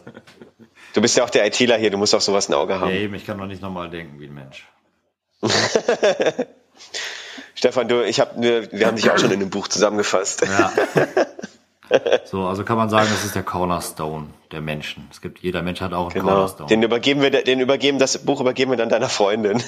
Du 0.95 1.03
bist 1.03 1.15
ja 1.17 1.25
auch 1.25 1.31
der 1.31 1.47
ITler 1.47 1.77
hier, 1.77 1.91
du 1.91 1.99
musst 1.99 2.15
auch 2.15 2.23
sowas 2.23 2.49
ein 2.49 2.55
Auge 2.55 2.81
haben. 2.81 2.91
Ja, 2.91 2.97
eben, 2.97 3.15
ich 3.15 3.27
kann 3.27 3.37
doch 3.37 3.47
nicht 3.47 3.61
nochmal 3.61 3.91
denken 3.91 4.19
wie 4.19 4.27
ein 4.27 4.35
Mensch. 4.35 4.67
Stefan, 7.55 7.89
du, 7.89 8.05
ich 8.05 8.21
hab, 8.21 8.41
wir, 8.41 8.71
wir 8.73 8.87
haben 8.87 8.97
dich 8.97 9.11
auch 9.11 9.19
schon 9.19 9.31
in 9.31 9.41
einem 9.41 9.51
Buch 9.51 9.69
zusammengefasst. 9.69 10.43
Ja. 10.43 10.73
So, 12.25 12.45
also 12.45 12.63
kann 12.65 12.77
man 12.77 12.89
sagen, 12.89 13.09
das 13.11 13.25
ist 13.25 13.35
der 13.35 13.43
Cornerstone 13.43 14.29
der 14.53 14.61
Menschen. 14.61 15.09
Es 15.11 15.21
gibt, 15.21 15.41
jeder 15.41 15.61
Mensch 15.63 15.81
hat 15.81 15.93
auch 15.93 16.05
einen 16.05 16.15
genau. 16.15 16.35
Cornerstone. 16.35 16.69
Den 16.69 16.85
übergeben 16.85 17.21
wir, 17.21 17.31
den 17.31 17.59
übergeben, 17.59 17.99
das 17.99 18.19
Buch 18.19 18.41
übergeben 18.41 18.71
wir 18.71 18.79
dann 18.79 18.89
deiner 18.89 19.09
Freundin. 19.09 19.61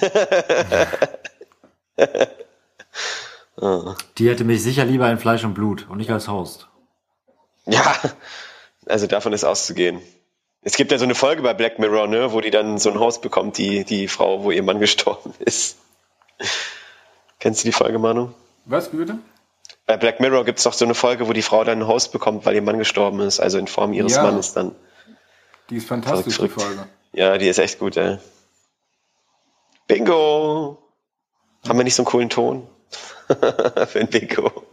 Die 4.19 4.29
hätte 4.29 4.45
mich 4.45 4.63
sicher 4.63 4.85
lieber 4.85 5.11
in 5.11 5.19
Fleisch 5.19 5.43
und 5.45 5.55
Blut 5.55 5.89
und 5.89 5.99
nicht 5.99 6.11
als 6.11 6.29
Host. 6.29 6.69
Ja, 7.67 7.97
also 8.87 9.07
davon 9.07 9.33
ist 9.33 9.45
auszugehen. 9.45 10.01
Es 10.63 10.77
gibt 10.77 10.93
ja 10.93 10.99
so 10.99 11.05
eine 11.05 11.17
Folge 11.17 11.43
bei 11.43 11.55
Black 11.55 11.79
Mirror, 11.81 12.07
ne, 12.07 12.33
wo 12.33 12.41
die 12.41 12.51
dann 12.51 12.79
so 12.79 12.91
ein 12.91 13.01
Host 13.01 13.21
bekommt, 13.23 13.59
die, 13.59 13.85
die 13.85 14.07
Frau, 14.07 14.45
wo 14.45 14.53
ihr 14.53 14.63
Mann 14.63 14.79
gestorben 14.79 15.35
ist. 15.41 15.77
Kennst 17.43 17.65
du 17.65 17.67
die 17.67 17.73
Folge, 17.73 17.99
Manu? 17.99 18.29
Was, 18.67 18.93
wie 18.93 18.99
bitte? 18.99 19.19
Bei 19.87 19.97
Black 19.97 20.21
Mirror 20.21 20.45
gibt 20.45 20.59
es 20.59 20.65
doch 20.65 20.75
so 20.75 20.85
eine 20.85 20.95
Folge, 20.95 21.27
wo 21.27 21.33
die 21.33 21.43
Frau 21.43 21.65
dann 21.65 21.81
einen 21.81 21.89
Host 21.89 22.13
bekommt, 22.13 22.47
weil 22.47 22.55
ihr 22.55 22.63
Mann 22.63 22.79
gestorben 22.79 23.19
ist, 23.19 23.41
also 23.41 23.59
in 23.59 23.67
Form 23.67 23.93
ihres 23.93 24.15
ja. 24.15 24.23
Mannes 24.23 24.53
dann. 24.53 24.77
Die 25.69 25.79
ist 25.79 25.89
fantastisch, 25.89 26.39
die 26.39 26.49
Folge. 26.49 26.87
Ja, 27.13 27.37
die 27.39 27.49
ist 27.49 27.59
echt 27.59 27.81
gut, 27.81 27.97
ey. 27.97 28.19
Bingo! 29.89 30.79
Haben 31.67 31.79
wir 31.81 31.83
nicht 31.83 31.97
so 31.97 32.03
einen 32.03 32.07
coolen 32.07 32.31
Ton? 32.31 32.69
für 33.27 33.99
ein 33.99 34.07
Bingo. 34.07 34.65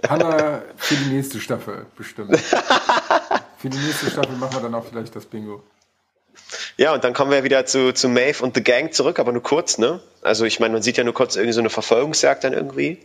Wir 0.00 0.62
für 0.76 0.94
die 0.94 1.10
nächste 1.10 1.40
Staffel 1.40 1.84
bestimmt. 1.94 2.38
Für 3.58 3.68
die 3.68 3.76
nächste 3.76 4.08
Staffel 4.08 4.36
machen 4.36 4.54
wir 4.54 4.60
dann 4.60 4.74
auch 4.76 4.84
vielleicht 4.84 5.14
das 5.14 5.26
Bingo. 5.26 5.62
Ja, 6.78 6.94
und 6.94 7.02
dann 7.02 7.12
kommen 7.12 7.32
wir 7.32 7.42
wieder 7.42 7.66
zu, 7.66 7.92
zu 7.92 8.08
Maeve 8.08 8.44
und 8.44 8.54
The 8.54 8.62
Gang 8.62 8.94
zurück, 8.94 9.18
aber 9.18 9.32
nur 9.32 9.42
kurz, 9.42 9.78
ne? 9.78 9.98
Also 10.22 10.44
ich 10.44 10.60
meine, 10.60 10.74
man 10.74 10.82
sieht 10.82 10.96
ja 10.96 11.02
nur 11.02 11.12
kurz 11.12 11.34
irgendwie 11.34 11.52
so 11.52 11.60
eine 11.60 11.70
Verfolgungsjagd 11.70 12.44
dann 12.44 12.52
irgendwie. 12.52 12.98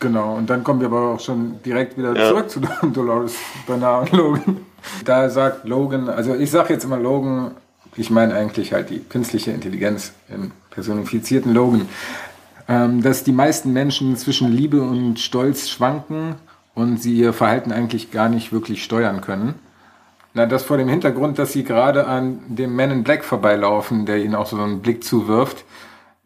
Genau, 0.00 0.34
und 0.34 0.48
dann 0.48 0.64
kommen 0.64 0.80
wir 0.80 0.86
aber 0.88 1.14
auch 1.14 1.20
schon 1.20 1.62
direkt 1.62 1.98
wieder 1.98 2.16
ja. 2.16 2.28
zurück 2.28 2.48
zu 2.48 2.60
Dolores 2.92 3.34
Bernard 3.66 4.12
und 4.12 4.18
Logan. 4.18 4.66
Da 5.04 5.28
sagt 5.28 5.66
Logan, 5.66 6.08
also 6.08 6.34
ich 6.34 6.50
sage 6.50 6.72
jetzt 6.72 6.84
immer 6.84 6.98
Logan, 6.98 7.56
ich 7.96 8.08
meine 8.08 8.34
eigentlich 8.34 8.72
halt 8.72 8.88
die 8.88 9.00
künstliche 9.00 9.50
Intelligenz 9.50 10.12
im 10.28 10.52
personifizierten 10.70 11.52
Logan, 11.52 11.88
ähm, 12.66 13.02
dass 13.02 13.24
die 13.24 13.32
meisten 13.32 13.74
Menschen 13.74 14.16
zwischen 14.16 14.50
Liebe 14.50 14.80
und 14.80 15.18
Stolz 15.18 15.68
schwanken 15.68 16.36
und 16.74 17.02
sie 17.02 17.14
ihr 17.14 17.34
Verhalten 17.34 17.72
eigentlich 17.72 18.10
gar 18.10 18.30
nicht 18.30 18.52
wirklich 18.52 18.84
steuern 18.84 19.20
können. 19.20 19.54
Na, 20.36 20.44
das 20.44 20.64
vor 20.64 20.76
dem 20.76 20.88
Hintergrund, 20.88 21.38
dass 21.38 21.54
sie 21.54 21.64
gerade 21.64 22.06
an 22.06 22.40
dem 22.48 22.76
Man 22.76 22.90
in 22.90 23.04
Black 23.04 23.24
vorbeilaufen, 23.24 24.04
der 24.04 24.18
ihnen 24.18 24.34
auch 24.34 24.44
so 24.44 24.58
einen 24.58 24.82
Blick 24.82 25.02
zuwirft, 25.02 25.64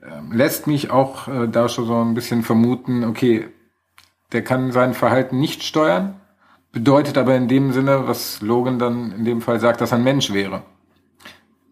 ähm, 0.02 0.32
lässt 0.32 0.66
mich 0.66 0.90
auch 0.90 1.28
äh, 1.28 1.46
da 1.46 1.68
schon 1.68 1.86
so 1.86 1.94
ein 1.94 2.14
bisschen 2.14 2.42
vermuten, 2.42 3.04
okay, 3.04 3.46
der 4.32 4.42
kann 4.42 4.72
sein 4.72 4.94
Verhalten 4.94 5.38
nicht 5.38 5.62
steuern, 5.62 6.16
bedeutet 6.72 7.18
aber 7.18 7.36
in 7.36 7.46
dem 7.46 7.70
Sinne, 7.70 8.08
was 8.08 8.42
Logan 8.42 8.80
dann 8.80 9.12
in 9.12 9.24
dem 9.24 9.42
Fall 9.42 9.60
sagt, 9.60 9.80
dass 9.80 9.92
er 9.92 9.98
ein 9.98 10.04
Mensch 10.04 10.32
wäre. 10.32 10.64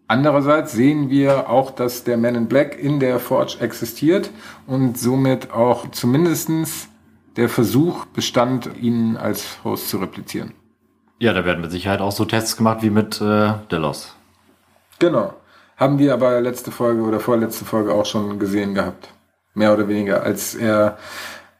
Andererseits 0.07 0.71
sehen 0.71 1.09
wir 1.09 1.49
auch, 1.49 1.71
dass 1.71 2.05
der 2.05 2.15
Man 2.15 2.35
in 2.35 2.47
Black 2.47 2.79
in 2.79 3.01
der 3.01 3.19
Forge 3.19 3.57
existiert 3.59 4.31
und 4.65 4.97
somit 4.97 5.51
auch 5.51 5.91
zumindestens 5.91 6.87
der 7.35 7.49
Versuch 7.49 8.05
bestand, 8.05 8.69
ihn 8.79 9.17
als 9.17 9.61
Host 9.65 9.89
zu 9.89 9.97
replizieren. 9.97 10.53
Ja, 11.19 11.33
da 11.33 11.45
werden 11.45 11.61
mit 11.61 11.71
Sicherheit 11.71 12.01
auch 12.01 12.11
so 12.11 12.25
Tests 12.25 12.57
gemacht 12.57 12.81
wie 12.81 12.89
mit 12.89 13.21
äh, 13.21 13.53
Delos. 13.71 14.15
Genau. 14.99 15.33
Haben 15.77 15.99
wir 15.99 16.13
aber 16.13 16.41
letzte 16.41 16.71
Folge 16.71 17.01
oder 17.01 17.19
vorletzte 17.19 17.65
Folge 17.65 17.93
auch 17.93 18.05
schon 18.05 18.39
gesehen 18.39 18.73
gehabt. 18.73 19.09
Mehr 19.53 19.73
oder 19.73 19.87
weniger, 19.87 20.23
als 20.23 20.55
er 20.55 20.97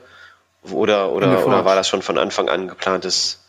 Oder, 0.72 1.12
oder, 1.12 1.46
oder 1.46 1.64
war 1.64 1.76
das 1.76 1.88
schon 1.88 2.02
von 2.02 2.18
Anfang 2.18 2.48
an 2.48 2.66
geplantes, 2.66 3.44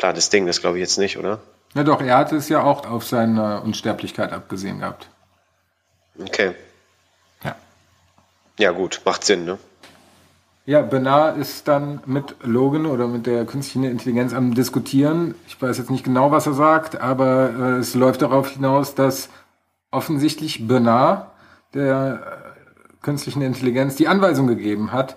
geplantes 0.00 0.30
Ding? 0.30 0.46
Das 0.46 0.60
glaube 0.60 0.78
ich 0.78 0.80
jetzt 0.80 0.98
nicht, 0.98 1.18
oder? 1.18 1.40
Ja 1.74 1.84
doch, 1.84 2.00
er 2.00 2.16
hatte 2.16 2.36
es 2.36 2.48
ja 2.48 2.62
auch 2.62 2.88
auf 2.88 3.06
seine 3.06 3.60
Unsterblichkeit 3.60 4.32
abgesehen 4.32 4.80
gehabt. 4.80 5.08
Okay. 6.18 6.54
Ja. 7.44 7.54
Ja, 8.58 8.70
gut, 8.72 9.02
macht 9.04 9.24
Sinn, 9.24 9.44
ne? 9.44 9.58
Ja, 10.66 10.82
Bernard 10.82 11.36
ist 11.36 11.68
dann 11.68 12.00
mit 12.06 12.36
Logan 12.42 12.86
oder 12.86 13.08
mit 13.08 13.26
der 13.26 13.44
künstlichen 13.44 13.84
Intelligenz 13.84 14.32
am 14.32 14.54
Diskutieren. 14.54 15.34
Ich 15.46 15.60
weiß 15.60 15.78
jetzt 15.78 15.90
nicht 15.90 16.04
genau, 16.04 16.30
was 16.30 16.46
er 16.46 16.54
sagt, 16.54 17.00
aber 17.00 17.50
äh, 17.50 17.78
es 17.78 17.94
läuft 17.94 18.22
darauf 18.22 18.50
hinaus, 18.50 18.94
dass 18.94 19.28
offensichtlich 19.90 20.66
Bernard 20.66 21.30
der 21.74 22.20
äh, 22.24 23.02
künstlichen 23.02 23.42
Intelligenz 23.42 23.96
die 23.96 24.08
Anweisung 24.08 24.46
gegeben 24.46 24.92
hat, 24.92 25.16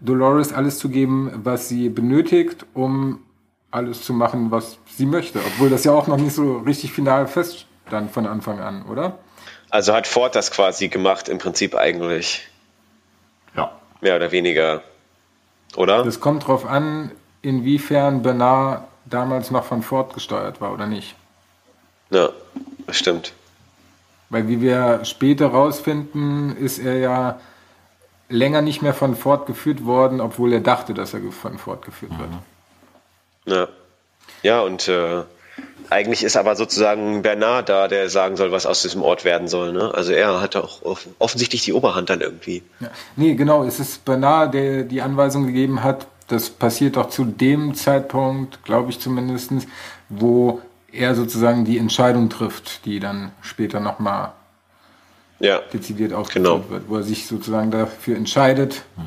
Dolores 0.00 0.52
alles 0.52 0.78
zu 0.78 0.88
geben, 0.88 1.30
was 1.34 1.68
sie 1.68 1.88
benötigt, 1.88 2.66
um 2.74 3.20
alles 3.74 4.02
zu 4.02 4.12
machen, 4.12 4.50
was 4.50 4.78
sie 4.86 5.06
möchte. 5.06 5.38
Obwohl 5.38 5.70
das 5.70 5.84
ja 5.84 5.92
auch 5.92 6.06
noch 6.06 6.16
nicht 6.16 6.34
so 6.34 6.58
richtig 6.58 6.92
final 6.92 7.26
feststand 7.26 8.10
von 8.10 8.26
Anfang 8.26 8.60
an, 8.60 8.84
oder? 8.84 9.18
Also 9.70 9.92
hat 9.92 10.06
Ford 10.06 10.34
das 10.34 10.50
quasi 10.50 10.88
gemacht, 10.88 11.28
im 11.28 11.38
Prinzip 11.38 11.74
eigentlich. 11.74 12.48
Ja. 13.56 13.72
Mehr 14.00 14.16
oder 14.16 14.30
weniger. 14.30 14.82
Oder? 15.76 16.04
Das 16.04 16.20
kommt 16.20 16.46
drauf 16.46 16.64
an, 16.64 17.10
inwiefern 17.42 18.22
Bernard 18.22 18.84
damals 19.04 19.50
noch 19.50 19.64
von 19.64 19.82
Ford 19.82 20.14
gesteuert 20.14 20.60
war 20.60 20.72
oder 20.72 20.86
nicht. 20.86 21.16
Ja, 22.10 22.30
das 22.86 22.96
stimmt. 22.96 23.32
Weil 24.30 24.48
wie 24.48 24.60
wir 24.60 25.04
später 25.04 25.48
rausfinden, 25.48 26.56
ist 26.56 26.78
er 26.78 26.98
ja 26.98 27.40
länger 28.28 28.62
nicht 28.62 28.82
mehr 28.82 28.94
von 28.94 29.16
Ford 29.16 29.46
geführt 29.46 29.84
worden, 29.84 30.20
obwohl 30.20 30.52
er 30.52 30.60
dachte, 30.60 30.94
dass 30.94 31.14
er 31.14 31.20
von 31.30 31.58
Ford 31.58 31.84
geführt 31.84 32.12
wird. 32.18 32.30
Ja, 33.46 33.68
ja 34.42 34.60
und 34.60 34.88
äh, 34.88 35.22
eigentlich 35.90 36.22
ist 36.24 36.36
aber 36.36 36.56
sozusagen 36.56 37.22
Bernard 37.22 37.68
da, 37.68 37.88
der 37.88 38.08
sagen 38.08 38.36
soll, 38.36 38.52
was 38.52 38.66
aus 38.66 38.82
diesem 38.82 39.02
Ort 39.02 39.24
werden 39.24 39.48
soll. 39.48 39.72
Ne? 39.72 39.92
Also 39.94 40.12
er 40.12 40.40
hat 40.40 40.56
auch 40.56 40.80
offensichtlich 41.18 41.62
die 41.62 41.72
Oberhand 41.72 42.10
dann 42.10 42.20
irgendwie. 42.20 42.62
Ja. 42.80 42.90
Nee, 43.16 43.34
genau, 43.34 43.64
es 43.64 43.80
ist 43.80 44.04
Bernard, 44.04 44.54
der 44.54 44.84
die 44.84 45.02
Anweisung 45.02 45.46
gegeben 45.46 45.82
hat. 45.82 46.06
Das 46.28 46.48
passiert 46.48 46.96
doch 46.96 47.10
zu 47.10 47.24
dem 47.24 47.74
Zeitpunkt, 47.74 48.64
glaube 48.64 48.90
ich 48.90 48.98
zumindest, 48.98 49.52
wo 50.08 50.62
er 50.90 51.14
sozusagen 51.14 51.64
die 51.64 51.78
Entscheidung 51.78 52.30
trifft, 52.30 52.86
die 52.86 52.98
dann 52.98 53.32
später 53.42 53.80
nochmal 53.80 54.32
ja. 55.40 55.60
dezidiert 55.72 56.12
aufgeführt 56.12 56.44
genau. 56.44 56.70
wird, 56.70 56.88
wo 56.88 56.96
er 56.96 57.02
sich 57.02 57.26
sozusagen 57.26 57.70
dafür 57.70 58.16
entscheidet, 58.16 58.84
hm. 58.96 59.06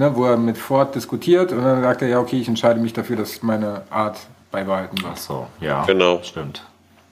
Ne, 0.00 0.16
wo 0.16 0.24
er 0.24 0.38
mit 0.38 0.56
Ford 0.56 0.94
diskutiert 0.94 1.52
und 1.52 1.62
dann 1.62 1.82
sagt 1.82 2.00
er, 2.00 2.08
ja, 2.08 2.18
okay, 2.18 2.40
ich 2.40 2.48
entscheide 2.48 2.80
mich 2.80 2.94
dafür, 2.94 3.16
dass 3.16 3.42
meine 3.42 3.82
Art 3.90 4.18
beibehalten 4.50 5.00
wird. 5.02 5.12
Ach 5.14 5.18
so, 5.18 5.46
ja. 5.60 5.84
Genau. 5.84 6.20
Stimmt. 6.22 6.64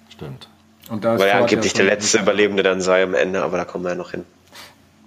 Stimmt. 0.09 0.49
Und 0.89 1.05
da 1.05 1.19
Weil 1.19 1.29
er 1.29 1.41
angeblich 1.43 1.75
der 1.75 1.85
letzte 1.85 2.19
Überlebende 2.19 2.63
dann 2.63 2.81
sei 2.81 3.03
am 3.03 3.13
Ende, 3.13 3.43
aber 3.43 3.59
da 3.59 3.67
kommen 3.67 3.85
wir 3.85 3.91
ja 3.91 3.95
noch 3.95 4.13
hin. 4.13 4.25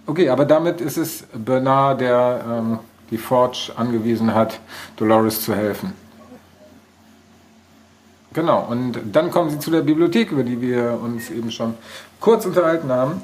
Okay, 0.06 0.30
aber 0.30 0.46
damit 0.46 0.80
ist 0.80 0.98
es 0.98 1.24
Bernard, 1.34 2.02
der 2.02 2.42
ähm, 2.48 2.80
die 3.10 3.18
Forge 3.18 3.72
angewiesen 3.76 4.36
hat, 4.36 4.60
Dolores 4.98 5.42
zu 5.42 5.56
helfen. 5.56 5.94
Genau, 8.34 8.68
und 8.70 9.00
dann 9.12 9.32
kommen 9.32 9.50
sie 9.50 9.58
zu 9.58 9.72
der 9.72 9.82
Bibliothek, 9.82 10.32
über 10.32 10.44
die 10.44 10.62
wir 10.62 11.00
uns 11.02 11.32
eben 11.32 11.52
schon 11.52 11.74
kurz 12.20 12.46
unterhalten 12.46 12.92
haben. 12.92 13.24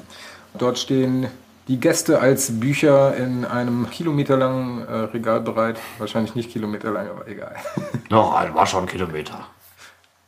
Dort 0.58 0.78
stehen 0.78 1.28
die 1.68 1.78
Gäste 1.78 2.20
als 2.20 2.58
Bücher 2.58 3.14
in 3.16 3.44
einem 3.44 3.88
kilometerlangen 3.90 4.86
äh, 4.86 4.92
Regal 4.92 5.42
bereit. 5.42 5.78
Wahrscheinlich 5.98 6.34
nicht 6.34 6.50
kilometerlang, 6.50 7.08
aber 7.08 7.28
egal. 7.28 7.54
Noch 8.10 8.34
ein, 8.34 8.54
war 8.54 8.66
schon 8.66 8.84
ein 8.84 8.88
Kilometer. 8.88 9.46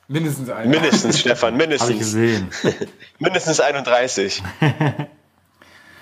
Mindestens 0.06 0.50
ein. 0.50 0.68
Mindestens, 0.68 1.18
Stefan, 1.20 1.56
mindestens. 1.56 1.82
Habe 1.82 1.92
ich 1.94 1.98
gesehen. 1.98 2.48
mindestens 3.18 3.60
31. 3.60 4.42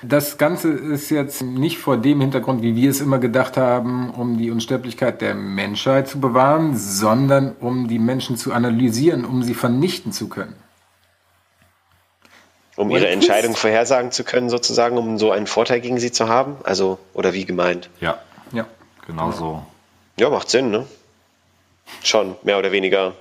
Das 0.02 0.38
Ganze 0.38 0.70
ist 0.70 1.10
jetzt 1.10 1.42
nicht 1.42 1.78
vor 1.78 1.96
dem 1.96 2.20
Hintergrund, 2.20 2.62
wie 2.62 2.74
wir 2.74 2.90
es 2.90 3.00
immer 3.00 3.18
gedacht 3.18 3.56
haben, 3.56 4.10
um 4.10 4.38
die 4.38 4.50
Unsterblichkeit 4.50 5.20
der 5.20 5.34
Menschheit 5.34 6.08
zu 6.08 6.20
bewahren, 6.20 6.76
sondern 6.76 7.54
um 7.60 7.88
die 7.88 7.98
Menschen 7.98 8.36
zu 8.36 8.52
analysieren, 8.52 9.24
um 9.24 9.42
sie 9.42 9.54
vernichten 9.54 10.12
zu 10.12 10.28
können. 10.28 10.54
Um 12.78 12.90
ihre 12.90 13.08
Entscheidung 13.08 13.56
vorhersagen 13.56 14.12
zu 14.12 14.22
können, 14.22 14.50
sozusagen, 14.50 14.98
um 14.98 15.18
so 15.18 15.32
einen 15.32 15.48
Vorteil 15.48 15.80
gegen 15.80 15.98
sie 15.98 16.12
zu 16.12 16.28
haben? 16.28 16.56
Also, 16.62 16.98
oder 17.12 17.34
wie 17.34 17.44
gemeint? 17.44 17.90
Ja, 18.00 18.18
ja. 18.52 18.66
genau 19.04 19.32
so. 19.32 19.66
Ja, 20.16 20.30
macht 20.30 20.48
Sinn, 20.48 20.70
ne? 20.70 20.86
Schon, 22.04 22.36
mehr 22.44 22.56
oder 22.56 22.70
weniger, 22.70 23.14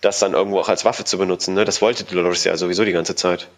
das 0.00 0.20
dann 0.20 0.32
irgendwo 0.32 0.58
auch 0.58 0.70
als 0.70 0.86
Waffe 0.86 1.04
zu 1.04 1.18
benutzen, 1.18 1.52
ne? 1.52 1.66
Das 1.66 1.82
wollte 1.82 2.04
Dolores 2.04 2.44
ja 2.44 2.56
sowieso 2.56 2.86
die 2.86 2.92
ganze 2.92 3.14
Zeit. 3.14 3.48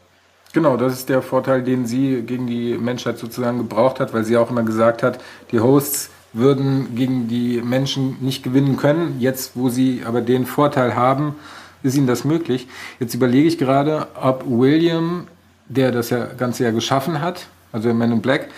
Genau, 0.53 0.77
das 0.77 0.95
ist 0.95 1.09
der 1.09 1.23
Vorteil, 1.23 1.63
den 1.63 1.87
sie 1.87 2.23
gegen 2.23 2.49
die 2.49 2.77
Menschheit 2.77 3.19
sozusagen 3.19 3.59
gebraucht 3.59 4.01
hat, 4.01 4.13
weil 4.13 4.25
sie 4.25 4.37
auch 4.37 4.51
immer 4.51 4.65
gesagt 4.65 5.05
hat, 5.05 5.21
die 5.53 5.61
Hosts 5.61 6.11
würden 6.33 6.97
gegen 6.97 7.29
die 7.29 7.63
Menschen 7.63 8.17
nicht 8.21 8.43
gewinnen 8.43 8.77
können. 8.77 9.21
Jetzt, 9.21 9.53
wo 9.55 9.69
sie 9.69 10.03
aber 10.05 10.23
den 10.23 10.47
Vorteil 10.47 10.97
haben, 10.97 11.37
ist 11.83 11.97
ihnen 11.97 12.07
das 12.07 12.25
möglich. 12.25 12.69
Jetzt 12.99 13.15
überlege 13.15 13.49
ich 13.49 13.59
gerade, 13.59 14.09
ob 14.21 14.45
William, 14.47 15.27
der 15.69 15.93
das 15.93 16.11
ja 16.11 16.27
Ganze 16.27 16.65
ja 16.65 16.71
geschaffen 16.71 17.21
hat, 17.21 17.47
also 17.73 17.89
der 17.89 17.95
Man 17.95 18.13
in 18.13 18.21
Black, 18.21 18.49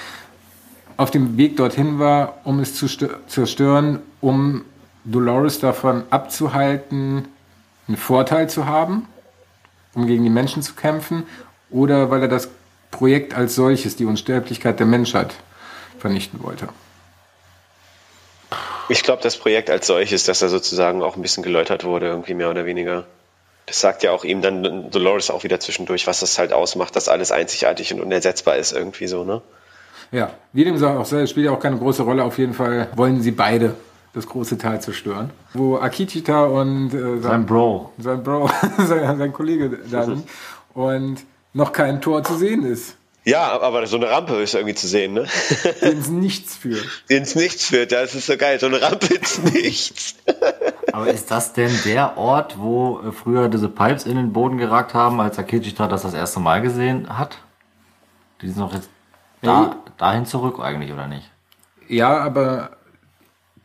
auf 0.97 1.11
dem 1.11 1.37
Weg 1.37 1.57
dorthin 1.57 1.99
war, 1.99 2.39
um 2.45 2.61
es 2.61 2.75
zu 2.75 2.87
zerstören, 3.27 4.01
um 4.21 4.65
Dolores 5.05 5.59
davon 5.59 6.05
abzuhalten, 6.11 7.27
einen 7.89 7.97
Vorteil 7.97 8.49
zu 8.49 8.67
haben, 8.67 9.07
um 9.95 10.07
gegen 10.07 10.23
die 10.23 10.31
Menschen 10.31 10.63
zu 10.63 10.75
kämpfen 10.75 11.25
oder 11.71 12.11
weil 12.11 12.23
er 12.23 12.29
das 12.29 12.49
Projekt 12.91 13.35
als 13.35 13.55
solches, 13.55 13.97
die 13.97 14.05
Unsterblichkeit 14.05 14.79
der 14.79 14.87
Menschheit, 14.87 15.35
vernichten 15.99 16.43
wollte? 16.43 16.69
Ich 18.93 19.03
glaube, 19.05 19.23
das 19.23 19.39
Projekt 19.39 19.71
als 19.71 19.87
solches, 19.87 20.25
dass 20.25 20.43
er 20.43 20.51
sozusagen 20.51 21.03
auch 21.03 21.17
ein 21.17 21.23
bisschen 21.23 21.43
geläutert 21.43 21.83
wurde, 21.83 22.09
irgendwie 22.09 22.35
mehr 22.35 22.51
oder 22.51 22.67
weniger. 22.67 23.05
Das 23.65 23.81
sagt 23.81 24.03
ja 24.03 24.11
auch 24.11 24.23
ihm 24.23 24.43
dann 24.43 24.91
Dolores 24.91 25.31
auch 25.31 25.45
wieder 25.45 25.59
zwischendurch, 25.61 26.07
was 26.07 26.21
das 26.21 26.39
halt 26.39 26.53
ausmacht, 26.53 26.95
dass 26.95 27.09
alles 27.09 27.33
einzigartig 27.33 27.95
und 27.95 28.03
unersetzbar 28.03 28.57
ist, 28.57 28.73
irgendwie 28.73 29.07
so, 29.07 29.25
ne? 29.25 29.41
Ja, 30.11 30.35
wie 30.53 30.65
dem 30.65 30.85
auch 30.85 31.07
sei, 31.07 31.25
spielt 31.27 31.47
ja 31.47 31.53
auch 31.53 31.59
keine 31.59 31.79
große 31.79 32.03
Rolle. 32.03 32.23
Auf 32.23 32.37
jeden 32.37 32.53
Fall 32.53 32.89
wollen 32.95 33.23
sie 33.23 33.31
beide 33.31 33.77
das 34.13 34.27
große 34.27 34.59
Tal 34.59 34.83
zerstören, 34.83 35.31
wo 35.55 35.79
Akichita 35.79 36.45
und 36.45 36.93
äh, 36.93 36.99
sein, 36.99 37.23
Sein 37.23 37.47
Bro. 37.47 37.93
sein 37.97 38.23
Bro, 38.23 38.51
sein, 38.77 39.17
sein 39.17 39.33
Kollege 39.33 39.71
da 39.91 40.05
sind 40.05 40.29
und 40.75 41.25
noch 41.55 41.73
kein 41.73 42.03
Tor 42.03 42.23
zu 42.25 42.35
sehen 42.37 42.67
ist, 42.67 42.99
Ja, 43.25 43.61
aber 43.61 43.87
so 43.87 43.97
eine 43.97 44.11
Rampe 44.11 44.35
ist 44.43 44.55
irgendwie 44.55 44.75
zu 44.75 44.89
sehen, 44.89 45.13
ne? 45.13 45.27
dem 45.81 45.99
es 45.99 46.09
nichts 46.09 46.57
führt. 46.57 46.85
Die 47.09 47.15
ins 47.15 47.37
Nichts 47.37 47.67
führt, 47.67 47.93
das 47.93 48.15
ist 48.15 48.27
so 48.27 48.37
geil. 48.37 48.59
So 48.59 48.67
eine 48.67 48.83
Rampe 48.83 49.15
ins 49.15 49.39
Nichts. 49.39 50.17
Aber 50.93 51.07
ist 51.07 51.31
das 51.31 51.53
denn 51.53 51.71
der 51.85 52.17
Ort, 52.19 52.59
wo 52.59 53.01
äh, 53.01 53.13
früher 53.13 53.49
diese 53.49 53.69
Pipes 53.69 54.07
in 54.07 54.17
den 54.17 54.33
Boden 54.33 54.59
geragt 54.59 54.93
haben, 54.95 55.21
als 55.21 55.39
Akechita 55.39 55.87
das 55.87 56.03
das 56.03 56.15
erste 56.15 56.41
Mal 56.41 56.63
gesehen 56.63 57.17
hat? 57.17 57.39
Die 58.41 58.49
sind 58.49 58.59
doch 58.59 58.75
jetzt 58.75 58.91
da, 59.41 59.77
dahin 59.99 60.27
zurück 60.27 60.59
eigentlich, 60.61 60.93
oder 60.93 61.07
nicht? 61.07 61.31
Ja, 61.89 62.19
aber 62.19 62.77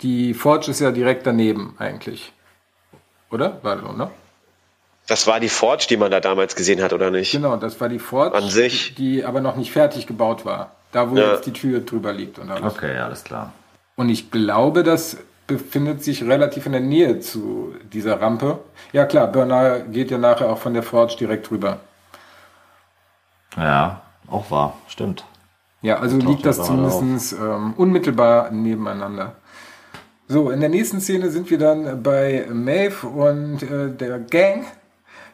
die 0.02 0.36
Forge 0.36 0.70
ist 0.70 0.82
ja 0.82 0.92
direkt 0.92 1.26
daneben 1.26 1.76
eigentlich. 1.80 2.32
Oder? 3.32 3.60
War 3.64 3.80
so, 3.80 3.92
ne? 3.92 4.12
Das 5.08 5.26
war 5.26 5.40
die 5.40 5.50
Forge, 5.50 5.88
die 5.90 5.98
man 5.98 6.12
da 6.12 6.20
damals 6.20 6.56
gesehen 6.56 6.82
hat, 6.84 6.92
oder 6.94 7.12
nicht? 7.12 7.32
Genau, 7.32 7.56
das 7.56 7.80
war 7.80 7.88
die 7.90 8.00
Forge, 8.00 8.36
An 8.36 8.50
sich. 8.50 8.94
die 8.96 9.24
aber 9.24 9.40
noch 9.42 9.56
nicht 9.56 9.72
fertig 9.72 10.06
gebaut 10.06 10.46
war. 10.46 10.72
Da, 10.92 11.10
wo 11.10 11.16
Ja. 11.16 11.34
jetzt 11.34 11.46
die 11.46 11.54
Tür 11.54 11.80
drüber 11.80 12.12
liegt 12.14 12.40
und 12.40 12.50
alles. 12.52 12.76
Okay, 12.76 12.98
alles 12.98 13.24
klar. 13.24 13.54
Und 13.96 14.10
ich 14.10 14.32
glaube, 14.32 14.84
das 14.84 15.18
befindet 15.48 16.04
sich 16.04 16.24
relativ 16.24 16.66
in 16.66 16.74
der 16.74 16.82
Nähe 16.82 17.20
zu 17.22 17.74
dieser 17.94 18.20
Rampe. 18.22 18.60
Ja 18.92 19.06
klar, 19.06 19.28
Bernard 19.28 19.94
geht 19.94 20.12
ja 20.12 20.18
nachher 20.18 20.50
auch 20.50 20.58
von 20.58 20.74
der 20.74 20.84
Forge 20.84 21.16
direkt 21.18 21.50
rüber. 21.52 21.80
Ja, 23.56 24.02
auch 24.30 24.52
wahr, 24.52 24.78
stimmt. 24.88 25.24
Ja, 25.82 26.00
also 26.00 26.18
liegt 26.18 26.46
das 26.46 26.62
zumindest 26.64 27.34
ähm, 27.34 27.74
unmittelbar 27.78 28.52
nebeneinander. 28.52 29.36
So, 30.28 30.50
in 30.50 30.60
der 30.60 30.70
nächsten 30.70 31.00
Szene 31.00 31.30
sind 31.30 31.50
wir 31.50 31.58
dann 31.58 32.04
bei 32.04 32.46
Maeve 32.52 33.08
und 33.08 33.64
äh, 33.64 33.90
der 33.90 34.20
Gang, 34.20 34.66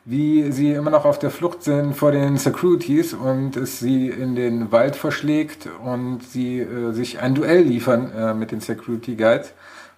wie 0.06 0.51
sie 0.51 0.72
immer 0.74 0.89
noch 0.91 1.06
auf 1.06 1.18
der 1.20 1.32
Flucht 1.32 1.64
sind 1.64 1.93
vor 1.93 2.12
den 2.12 2.38
Securities 2.38 3.14
und 3.14 3.56
es 3.56 3.80
sie 3.80 4.10
in 4.10 4.36
den 4.36 4.72
Wald 4.72 4.95
verschlägt 4.95 5.70
und 5.84 6.22
sie 6.24 6.60
äh, 6.60 6.91
sich 6.91 7.20
ein 7.20 7.36
Duell 7.36 7.62
liefern 7.62 8.12
äh, 8.12 8.34
mit 8.34 8.51
den 8.51 8.60
Security 8.60 9.16
Guides, 9.16 9.54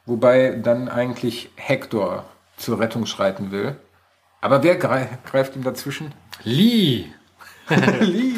wobei 0.06 0.52
dann 0.62 0.90
eigentlich 0.90 1.50
Hector 1.56 2.26
zur 2.58 2.80
Rettung 2.80 3.06
schreiten 3.06 3.52
will. 3.52 3.76
Aber 4.42 4.62
wer 4.62 4.76
grei 4.76 5.10
greift 5.26 5.56
ihm 5.56 5.64
dazwischen? 5.64 6.14
Lee! 6.44 7.06
Lee. 8.00 8.34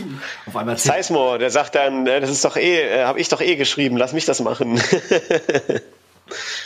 Auf 0.46 0.56
einmal 0.56 0.78
Sizemore, 0.78 1.38
der 1.38 1.50
sagt 1.50 1.76
dann, 1.76 2.08
äh, 2.08 2.22
das 2.22 2.30
ist 2.30 2.46
doch 2.46 2.56
eh, 2.56 2.82
äh, 2.82 3.04
habe 3.04 3.20
ich 3.20 3.28
doch 3.28 3.42
eh 3.42 3.58
geschrieben, 3.58 3.98
lass 3.98 4.14
mich 4.14 4.26
das 4.26 4.40
machen. 4.40 4.82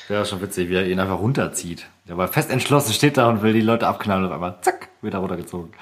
Ja, 0.09 0.25
schon 0.25 0.41
witzig, 0.41 0.69
wie 0.69 0.75
er 0.75 0.85
ihn 0.85 0.99
einfach 0.99 1.19
runterzieht. 1.19 1.87
Der 2.07 2.17
war 2.17 2.27
fest 2.27 2.49
entschlossen, 2.49 2.93
steht 2.93 3.17
da 3.17 3.29
und 3.29 3.41
will 3.41 3.53
die 3.53 3.61
Leute 3.61 3.87
abknallen 3.87 4.25
und 4.25 4.29
auf 4.29 4.35
einmal 4.35 4.57
zack, 4.61 4.89
wieder 5.01 5.19
runtergezogen. 5.19 5.73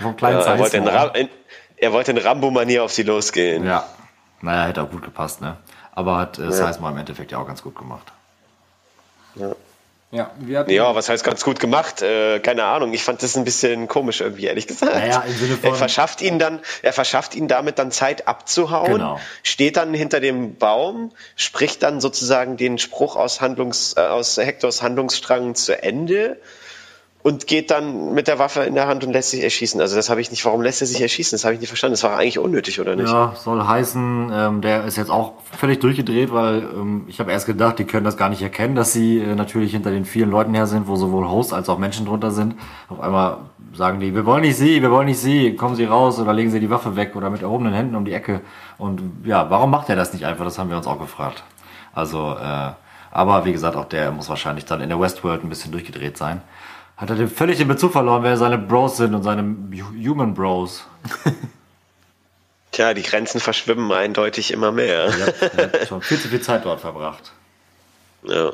Vom 0.00 0.16
kleinen 0.16 0.40
er, 0.40 0.58
wollte 0.58 0.76
in. 0.76 0.88
Ram 0.88 1.14
in, 1.14 1.28
er 1.76 1.92
wollte 1.92 2.12
in 2.12 2.18
Rambo-Manier 2.18 2.84
auf 2.84 2.92
sie 2.92 3.02
losgehen. 3.02 3.64
Ja. 3.64 3.86
Naja, 4.40 4.66
hätte 4.66 4.82
auch 4.82 4.90
gut 4.90 5.02
gepasst, 5.02 5.40
ne? 5.40 5.56
Aber 5.92 6.18
hat 6.18 6.38
äh, 6.38 6.50
Sizemore 6.50 6.92
im 6.92 6.98
Endeffekt 6.98 7.32
ja 7.32 7.38
auch 7.38 7.46
ganz 7.46 7.62
gut 7.62 7.76
gemacht. 7.76 8.12
Ja, 9.36 9.54
wir 10.38 10.58
hatten 10.60 10.70
Ja, 10.70 10.94
was 10.94 11.08
heißt 11.08 11.24
ganz 11.24 11.42
gut 11.44 11.58
gemacht? 11.60 12.00
Äh, 12.02 12.38
keine 12.40 12.64
Ahnung. 12.64 12.92
Ich 12.92 13.02
fand 13.02 13.22
das 13.22 13.36
ein 13.36 13.44
bisschen 13.44 13.88
komisch 13.88 14.20
irgendwie, 14.20 14.44
ehrlich 14.46 14.66
gesagt. 14.66 14.94
Naja, 14.94 15.24
im 15.26 15.34
Sinne 15.36 15.56
von- 15.56 15.70
er 15.70 15.74
verschafft 15.74 16.22
ihn 16.22 16.38
dann, 16.38 16.60
er 16.82 16.92
verschafft 16.92 17.34
ihn 17.34 17.48
damit 17.48 17.78
dann 17.78 17.90
Zeit 17.90 18.28
abzuhauen, 18.28 18.92
Genau. 18.92 19.20
steht 19.42 19.76
dann 19.76 19.92
hinter 19.92 20.20
dem 20.20 20.56
Baum, 20.56 21.12
spricht 21.36 21.82
dann 21.82 22.00
sozusagen 22.00 22.56
den 22.56 22.78
Spruch 22.78 23.16
aus 23.16 23.40
Handlungs, 23.40 23.94
äh, 23.96 24.00
aus 24.00 24.36
Hectors 24.36 24.82
Handlungsstrang 24.82 25.54
zu 25.54 25.82
Ende 25.82 26.38
und 27.24 27.46
geht 27.46 27.70
dann 27.70 28.12
mit 28.12 28.28
der 28.28 28.38
Waffe 28.38 28.64
in 28.64 28.74
der 28.74 28.86
Hand 28.86 29.02
und 29.02 29.10
lässt 29.10 29.30
sich 29.30 29.42
erschießen. 29.42 29.80
Also 29.80 29.96
das 29.96 30.10
habe 30.10 30.20
ich 30.20 30.30
nicht, 30.30 30.44
warum 30.44 30.60
lässt 30.60 30.82
er 30.82 30.86
sich 30.86 31.00
erschießen? 31.00 31.34
Das 31.34 31.44
habe 31.46 31.54
ich 31.54 31.60
nicht 31.60 31.70
verstanden. 31.70 31.94
Das 31.94 32.02
war 32.02 32.18
eigentlich 32.18 32.38
unnötig, 32.38 32.82
oder 32.82 32.96
nicht? 32.96 33.10
Ja, 33.10 33.32
soll 33.34 33.66
heißen, 33.66 34.30
ähm, 34.30 34.60
der 34.60 34.84
ist 34.84 34.96
jetzt 34.96 35.10
auch 35.10 35.32
völlig 35.58 35.80
durchgedreht, 35.80 36.34
weil 36.34 36.58
ähm, 36.58 37.04
ich 37.08 37.20
habe 37.20 37.32
erst 37.32 37.46
gedacht, 37.46 37.78
die 37.78 37.86
können 37.86 38.04
das 38.04 38.18
gar 38.18 38.28
nicht 38.28 38.42
erkennen, 38.42 38.74
dass 38.74 38.92
sie 38.92 39.20
äh, 39.20 39.34
natürlich 39.34 39.72
hinter 39.72 39.90
den 39.90 40.04
vielen 40.04 40.30
Leuten 40.30 40.52
her 40.52 40.66
sind, 40.66 40.86
wo 40.86 40.96
sowohl 40.96 41.26
Hosts 41.26 41.54
als 41.54 41.70
auch 41.70 41.78
Menschen 41.78 42.04
drunter 42.04 42.30
sind. 42.30 42.56
Auf 42.90 43.00
einmal 43.00 43.38
sagen 43.72 44.00
die, 44.00 44.14
wir 44.14 44.26
wollen 44.26 44.42
nicht 44.42 44.58
sie, 44.58 44.82
wir 44.82 44.90
wollen 44.90 45.06
nicht 45.06 45.18
sie, 45.18 45.56
kommen 45.56 45.76
sie 45.76 45.86
raus 45.86 46.18
oder 46.18 46.34
legen 46.34 46.50
sie 46.50 46.60
die 46.60 46.68
Waffe 46.68 46.94
weg 46.94 47.16
oder 47.16 47.30
mit 47.30 47.40
erhobenen 47.40 47.72
Händen 47.72 47.96
um 47.96 48.04
die 48.04 48.12
Ecke. 48.12 48.42
Und 48.76 49.00
ja, 49.24 49.48
warum 49.48 49.70
macht 49.70 49.88
er 49.88 49.96
das 49.96 50.12
nicht 50.12 50.26
einfach? 50.26 50.44
Das 50.44 50.58
haben 50.58 50.68
wir 50.68 50.76
uns 50.76 50.86
auch 50.86 51.00
gefragt. 51.00 51.42
Also, 51.94 52.36
äh, 52.38 52.72
aber 53.10 53.46
wie 53.46 53.52
gesagt, 53.52 53.76
auch 53.76 53.86
der 53.86 54.10
muss 54.10 54.28
wahrscheinlich 54.28 54.66
dann 54.66 54.82
in 54.82 54.90
der 54.90 55.00
Westworld 55.00 55.42
ein 55.42 55.48
bisschen 55.48 55.72
durchgedreht 55.72 56.18
sein. 56.18 56.42
Hat 56.96 57.10
er 57.10 57.16
den, 57.16 57.28
völlig 57.28 57.58
den 57.58 57.68
Bezug 57.68 57.92
verloren, 57.92 58.22
wer 58.22 58.36
seine 58.36 58.58
Bros 58.58 58.96
sind 58.96 59.14
und 59.14 59.22
seine 59.22 59.42
Human 60.06 60.34
Bros. 60.34 60.86
Tja, 62.70 62.94
die 62.94 63.02
Grenzen 63.02 63.40
verschwimmen 63.40 63.90
eindeutig 63.92 64.52
immer 64.52 64.72
mehr. 64.72 65.08
Ja, 65.08 65.48
er 65.56 65.72
hat 65.72 65.88
schon 65.88 66.02
viel 66.02 66.18
zu 66.18 66.28
viel 66.28 66.40
Zeit 66.40 66.64
dort 66.64 66.80
verbracht. 66.80 67.32
Ja. 68.24 68.52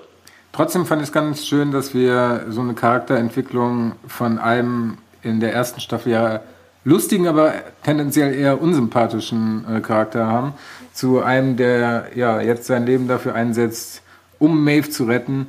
Trotzdem 0.53 0.85
fand 0.85 1.01
ich 1.01 1.09
es 1.09 1.13
ganz 1.13 1.47
schön, 1.47 1.71
dass 1.71 1.95
wir 1.95 2.47
so 2.49 2.61
eine 2.61 2.75
Charakterentwicklung 2.75 3.93
von 4.09 4.39
einem 4.39 4.99
in 5.23 5.41
der 5.41 5.53
ersten 5.53 5.81
Staffel 5.81 6.13
ja 6.13 6.41
lustigen, 6.85 7.29
aber 7.29 7.55
tendenziell 7.83 8.35
eher 8.35 8.61
unsympathischen 8.61 9.65
äh, 9.69 9.81
Charakter 9.81 10.27
haben, 10.27 10.55
zu 10.93 11.23
einem, 11.23 11.57
der 11.57 12.09
ja 12.15 12.41
jetzt 12.41 12.67
sein 12.67 12.87
Leben 12.87 13.07
dafür 13.07 13.35
einsetzt, 13.35 14.03
um 14.39 14.65
Maeve 14.65 14.91
zu 14.91 15.05
retten. 15.05 15.49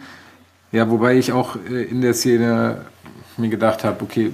Ja, 0.71 0.89
wobei 0.89 1.15
ich 1.15 1.31
auch 1.31 1.55
äh, 1.55 1.83
in 1.83 2.01
der 2.01 2.13
Szene 2.13 2.85
mir 3.37 3.49
gedacht 3.49 3.83
habe, 3.83 4.03
okay, 4.03 4.31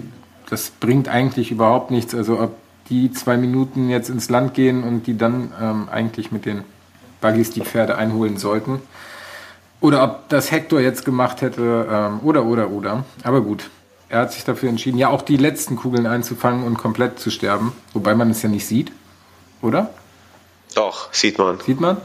das 0.50 0.70
bringt 0.70 1.08
eigentlich 1.08 1.52
überhaupt 1.52 1.92
nichts. 1.92 2.14
Also 2.16 2.40
ob 2.40 2.56
die 2.90 3.12
zwei 3.12 3.38
Minuten 3.38 3.90
jetzt 3.90 4.10
ins 4.10 4.30
Land 4.30 4.54
gehen 4.54 4.84
und 4.84 5.08
die 5.08 5.18
dann 5.18 5.54
ähm, 5.62 5.90
eigentlich 5.92 6.32
mit 6.32 6.46
den 6.46 6.64
Buggies 7.22 7.52
die 7.52 7.62
Pferde 7.62 7.98
einholen 7.98 8.38
sollten. 8.38 8.82
Oder 9.82 10.04
ob 10.04 10.30
das 10.30 10.52
Hector 10.52 10.80
jetzt 10.80 11.06
gemacht 11.06 11.42
hätte, 11.42 11.88
ähm, 11.90 12.20
oder, 12.24 12.46
oder, 12.46 12.70
oder. 12.70 13.04
Aber 13.24 13.42
gut, 13.42 13.70
er 14.10 14.22
hat 14.22 14.34
sich 14.34 14.44
dafür 14.44 14.70
entschieden, 14.70 14.98
ja 14.98 15.10
auch 15.10 15.22
die 15.22 15.38
letzten 15.38 15.76
Kugeln 15.76 16.08
einzufangen 16.08 16.64
und 16.64 16.78
komplett 16.78 17.20
zu 17.20 17.30
sterben. 17.30 17.74
Wobei 17.94 18.16
man 18.16 18.32
es 18.32 18.42
ja 18.42 18.50
nicht 18.50 18.66
sieht, 18.66 18.92
oder? 19.62 19.94
Doch, 20.76 21.14
sieht 21.14 21.38
man. 21.38 21.60
Sieht 21.60 21.80
man? 21.80 21.98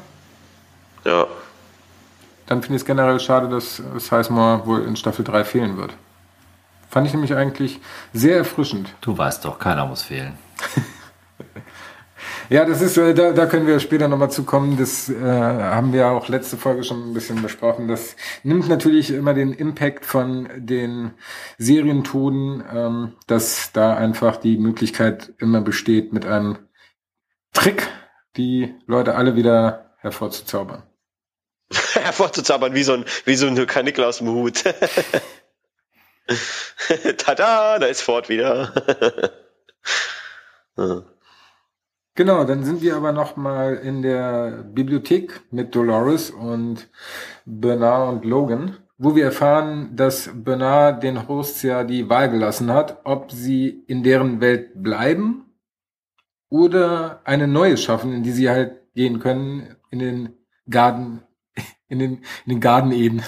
Ja. 1.04 1.26
Dann 2.46 2.62
finde 2.62 2.76
ich 2.76 2.82
es 2.82 2.86
generell 2.86 3.20
schade, 3.20 3.48
dass 3.48 3.82
Sizemore 3.98 4.66
wohl 4.66 4.84
in 4.84 4.96
Staffel 4.96 5.24
3 5.24 5.44
fehlen 5.44 5.76
wird. 5.76 5.94
Fand 6.88 7.06
ich 7.06 7.12
nämlich 7.12 7.34
eigentlich 7.34 7.80
sehr 8.12 8.36
erfrischend. 8.36 8.94
Du 9.00 9.16
weißt 9.16 9.44
doch, 9.44 9.58
keiner 9.58 9.86
muss 9.86 10.02
fehlen. 10.02 10.36
Ja, 12.48 12.66
das 12.66 12.82
ist, 12.82 12.98
äh, 12.98 13.14
da, 13.14 13.32
da 13.32 13.46
können 13.46 13.66
wir 13.66 13.80
später 13.80 14.08
nochmal 14.08 14.30
zukommen. 14.30 14.76
Das 14.76 15.08
äh, 15.08 15.14
haben 15.18 15.92
wir 15.92 16.08
auch 16.08 16.28
letzte 16.28 16.56
Folge 16.58 16.84
schon 16.84 17.10
ein 17.10 17.14
bisschen 17.14 17.40
besprochen. 17.40 17.88
Das 17.88 18.14
nimmt 18.42 18.68
natürlich 18.68 19.10
immer 19.10 19.32
den 19.32 19.54
Impact 19.54 20.04
von 20.04 20.48
den 20.56 21.12
Serientoden, 21.56 22.62
ähm, 22.70 23.12
dass 23.26 23.72
da 23.72 23.96
einfach 23.96 24.36
die 24.36 24.58
Möglichkeit 24.58 25.32
immer 25.38 25.62
besteht, 25.62 26.12
mit 26.12 26.26
einem 26.26 26.58
Trick 27.54 27.88
die 28.36 28.74
Leute 28.86 29.14
alle 29.14 29.34
wieder 29.34 29.94
hervorzuzaubern. 29.98 30.82
hervorzuzaubern, 31.94 32.74
wie 32.74 32.82
so 32.82 32.94
ein, 32.94 33.04
wie 33.24 33.36
so 33.36 33.46
ein 33.46 33.66
Kanickel 33.66 34.04
aus 34.04 34.18
dem 34.18 34.28
Hut. 34.28 34.64
Tada, 37.18 37.78
da 37.78 37.86
ist 37.86 38.02
Ford 38.02 38.28
wieder. 38.28 38.72
Genau, 42.14 42.44
dann 42.44 42.62
sind 42.62 42.82
wir 42.82 42.96
aber 42.96 43.12
noch 43.12 43.36
mal 43.36 43.74
in 43.74 44.02
der 44.02 44.64
Bibliothek 44.64 45.44
mit 45.50 45.74
Dolores 45.74 46.30
und 46.30 46.90
Bernard 47.46 48.12
und 48.12 48.24
Logan, 48.26 48.76
wo 48.98 49.16
wir 49.16 49.24
erfahren, 49.24 49.96
dass 49.96 50.30
Bernard 50.34 51.02
den 51.02 51.26
Hosts 51.26 51.62
ja 51.62 51.84
die 51.84 52.10
Wahl 52.10 52.28
gelassen 52.30 52.70
hat, 52.70 53.00
ob 53.04 53.32
sie 53.32 53.82
in 53.86 54.02
deren 54.02 54.42
Welt 54.42 54.82
bleiben 54.82 55.46
oder 56.50 57.22
eine 57.24 57.48
neue 57.48 57.78
schaffen, 57.78 58.12
in 58.12 58.22
die 58.22 58.32
sie 58.32 58.50
halt 58.50 58.94
gehen 58.94 59.18
können, 59.18 59.76
in 59.90 59.98
den 59.98 60.34
Garten, 60.68 61.22
in 61.92 61.98
den, 61.98 62.12
in 62.46 62.54
den 62.54 62.60
Garten 62.60 62.90
Eden, 62.90 63.22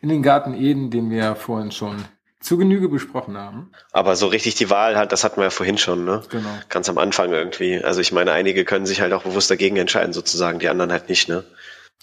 in 0.00 0.08
den 0.08 0.22
Garten 0.22 0.54
Eden, 0.54 0.90
den 0.90 1.10
wir 1.10 1.18
ja 1.18 1.34
vorhin 1.34 1.70
schon 1.70 2.04
zu 2.40 2.56
Genüge 2.56 2.88
besprochen 2.88 3.36
haben. 3.36 3.70
Aber 3.92 4.16
so 4.16 4.26
richtig 4.26 4.54
die 4.54 4.70
Wahl 4.70 4.96
hat, 4.96 5.12
das 5.12 5.22
hatten 5.22 5.36
wir 5.36 5.44
ja 5.44 5.50
vorhin 5.50 5.78
schon, 5.78 6.04
ne? 6.04 6.22
Genau. 6.30 6.48
Ganz 6.70 6.88
am 6.88 6.98
Anfang 6.98 7.32
irgendwie. 7.32 7.84
Also 7.84 8.00
ich 8.00 8.10
meine, 8.10 8.32
einige 8.32 8.64
können 8.64 8.86
sich 8.86 9.00
halt 9.00 9.12
auch 9.12 9.22
bewusst 9.22 9.50
dagegen 9.50 9.76
entscheiden, 9.76 10.12
sozusagen, 10.12 10.58
die 10.58 10.70
anderen 10.70 10.90
halt 10.90 11.08
nicht, 11.10 11.28
ne? 11.28 11.44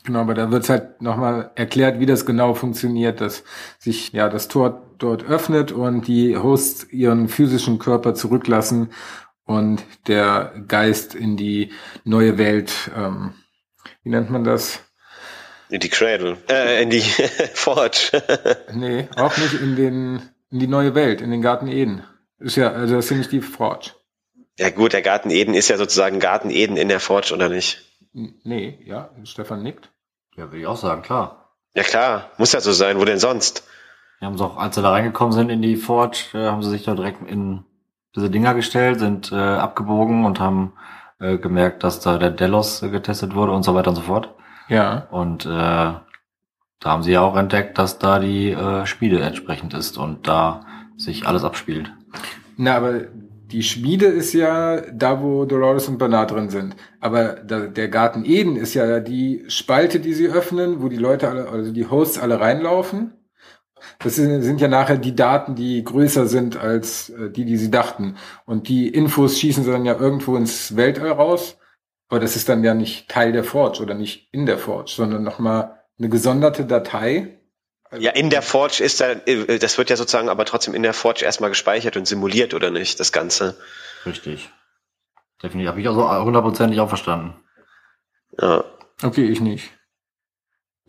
Genau, 0.05 0.19
aber 0.19 0.35
da 0.35 0.51
wird 0.51 0.69
halt 0.69 1.01
nochmal 1.01 1.51
erklärt, 1.55 1.99
wie 1.99 2.05
das 2.05 2.25
genau 2.25 2.53
funktioniert, 2.53 3.19
dass 3.19 3.43
sich 3.79 4.13
ja 4.13 4.29
das 4.29 4.47
Tor 4.47 4.95
dort 4.97 5.25
öffnet 5.25 5.71
und 5.71 6.07
die 6.07 6.37
Hosts 6.37 6.85
ihren 6.91 7.27
physischen 7.27 7.79
Körper 7.79 8.13
zurücklassen 8.13 8.91
und 9.43 9.83
der 10.07 10.53
Geist 10.67 11.15
in 11.15 11.35
die 11.35 11.71
neue 12.05 12.37
Welt, 12.37 12.91
ähm, 12.95 13.33
wie 14.03 14.09
nennt 14.09 14.29
man 14.29 14.43
das? 14.43 14.88
In 15.70 15.80
die 15.80 15.89
Cradle. 15.89 16.38
Äh, 16.49 16.82
in 16.82 16.89
die 16.89 17.01
Forge. 17.53 18.11
nee, 18.74 19.07
auch 19.15 19.38
nicht 19.38 19.53
in 19.53 19.76
den, 19.76 20.22
in 20.51 20.59
die 20.59 20.67
neue 20.67 20.95
Welt, 20.95 21.22
in 21.22 21.32
den 21.32 21.41
Garten 21.41 21.67
Eden. 21.67 22.03
Ist 22.39 22.55
ja, 22.55 22.72
also 22.72 22.95
das 22.95 23.05
ist 23.05 23.11
ja 23.11 23.17
nicht 23.17 23.32
die 23.32 23.41
Forge. 23.41 23.91
Ja 24.57 24.70
gut, 24.72 24.93
der 24.93 25.01
Garten 25.01 25.30
Eden 25.30 25.53
ist 25.53 25.70
ja 25.70 25.78
sozusagen 25.78 26.20
Garten 26.20 26.49
Eden 26.49 26.76
in 26.76 26.89
der 26.89 26.99
Forge, 26.99 27.34
oder 27.34 27.49
nicht? 27.49 27.86
Nee, 28.13 28.80
ja, 28.86 29.09
Stefan 29.24 29.61
nickt. 29.63 29.89
Ja, 30.36 30.45
würde 30.45 30.59
ich 30.59 30.67
auch 30.67 30.78
sagen, 30.78 31.01
klar. 31.01 31.55
Ja 31.76 31.84
klar, 31.84 32.32
muss 32.38 32.53
ja 32.53 32.61
so 32.61 32.72
sein, 32.72 32.99
wo 32.99 33.05
denn 33.05 33.20
sonst? 33.20 33.63
Die 34.20 34.26
haben 34.26 34.38
sie 34.38 34.43
auch, 34.43 34.57
als 34.57 34.76
sie 34.76 34.82
da 34.82 34.89
reingekommen 34.91 35.34
sind 35.34 35.49
in 35.49 35.61
die 35.61 35.76
Forge, 35.76 36.26
äh, 36.34 36.47
haben 36.47 36.63
sie 36.63 36.72
sich 36.72 36.84
da 36.84 36.95
direkt 36.95 37.30
in 37.30 37.63
diese 38.15 38.30
Dinger 38.30 38.53
gestellt, 38.53 38.99
sind 38.99 39.32
äh, 39.32 39.36
abgebogen 39.36 40.26
und 40.26 40.39
haben 40.39 40.74
äh, 41.20 41.38
gemerkt, 41.38 41.84
dass 41.84 41.99
da 41.99 42.17
der 42.17 42.32
Delos 42.32 42.82
äh, 42.82 42.89
getestet 42.89 43.36
wurde 43.36 43.51
und 43.51 43.63
so 43.63 43.76
weiter 43.76 43.89
und 43.91 43.95
so 43.95 44.01
fort. 44.01 44.34
Ja. 44.70 45.07
Und 45.11 45.45
äh, 45.45 45.49
da 45.49 46.03
haben 46.84 47.03
sie 47.03 47.11
ja 47.11 47.22
auch 47.22 47.36
entdeckt, 47.36 47.78
dass 47.78 47.99
da 47.99 48.20
die 48.20 48.51
äh, 48.51 48.86
Schmiede 48.86 49.20
entsprechend 49.20 49.74
ist 49.74 49.97
und 49.97 50.28
da 50.28 50.65
sich 50.95 51.28
alles 51.28 51.43
abspielt. 51.43 51.91
Na, 52.55 52.76
aber 52.76 53.01
die 53.51 53.63
Schmiede 53.63 54.05
ist 54.05 54.34
ja 54.34 54.82
da, 54.91 55.22
wo 55.22 55.45
Dolores 55.45 55.88
und 55.88 55.97
Bernard 55.97 56.32
drin 56.32 56.49
sind. 56.49 56.76
Aber 56.99 57.34
da, 57.34 57.61
der 57.61 57.89
Garten 57.89 58.24
Eden 58.24 58.55
ist 58.55 58.76
ja 58.76 58.99
die 58.99 59.43
Spalte, 59.47 59.99
die 59.99 60.13
sie 60.13 60.28
öffnen, 60.28 60.82
wo 60.82 60.88
die 60.88 60.97
Leute 60.97 61.28
alle, 61.30 61.49
also 61.49 61.72
die 61.72 61.88
Hosts 61.88 62.20
alle 62.20 62.39
reinlaufen. 62.39 63.13
Das 63.99 64.15
sind, 64.15 64.41
sind 64.43 64.61
ja 64.61 64.67
nachher 64.67 64.97
die 64.97 65.15
Daten, 65.15 65.55
die 65.55 65.84
größer 65.84 66.28
sind 66.28 66.57
als 66.57 67.09
äh, 67.09 67.32
die, 67.32 67.45
die 67.45 67.57
sie 67.57 67.72
dachten. 67.72 68.15
Und 68.45 68.67
die 68.67 68.88
Infos 68.88 69.39
schießen 69.39 69.63
sie 69.63 69.72
dann 69.72 69.86
ja 69.86 69.97
irgendwo 69.97 70.36
ins 70.36 70.76
Weltall 70.76 71.11
raus. 71.11 71.57
Aber 72.10 72.20
das 72.20 72.36
ist 72.36 72.49
dann 72.49 72.64
ja 72.64 72.74
nicht 72.74 73.07
Teil 73.07 73.32
der 73.32 73.43
Forge 73.43 73.82
oder 73.82 73.93
nicht 73.93 74.30
in 74.34 74.45
der 74.45 74.57
Forge, 74.57 74.91
sondern 74.91 75.24
nochmal 75.24 75.80
eine 75.97 76.10
gesonderte 76.10 76.66
Datei. 76.66 77.39
Ja, 77.97 78.12
in 78.12 78.30
der 78.30 78.41
Forge 78.41 78.84
ist 78.84 78.99
da, 78.99 79.12
äh, 79.12 79.60
das 79.60 79.78
wird 79.78 79.89
ja 79.89 79.95
sozusagen 79.95 80.30
aber 80.30 80.45
trotzdem 80.45 80.74
in 80.74 80.84
der 80.84 80.93
Forge 80.93 81.26
erstmal 81.26 81.49
gespeichert 81.49 81.97
und 81.97 82.07
simuliert, 82.07 82.53
oder 82.53 82.72
nicht, 82.72 82.99
das 82.99 83.12
Ganze? 83.12 83.57
Richtig. 84.05 84.49
Definitiv. 85.41 85.70
Habe 85.70 85.82
ich 85.82 85.88
also 85.88 86.26
hundertprozentig 86.26 86.80
auch 86.80 86.89
verstanden. 86.89 87.36
Ja. 88.39 88.64
Okay, 89.01 89.26
ich 89.26 89.39
nicht. 89.39 89.72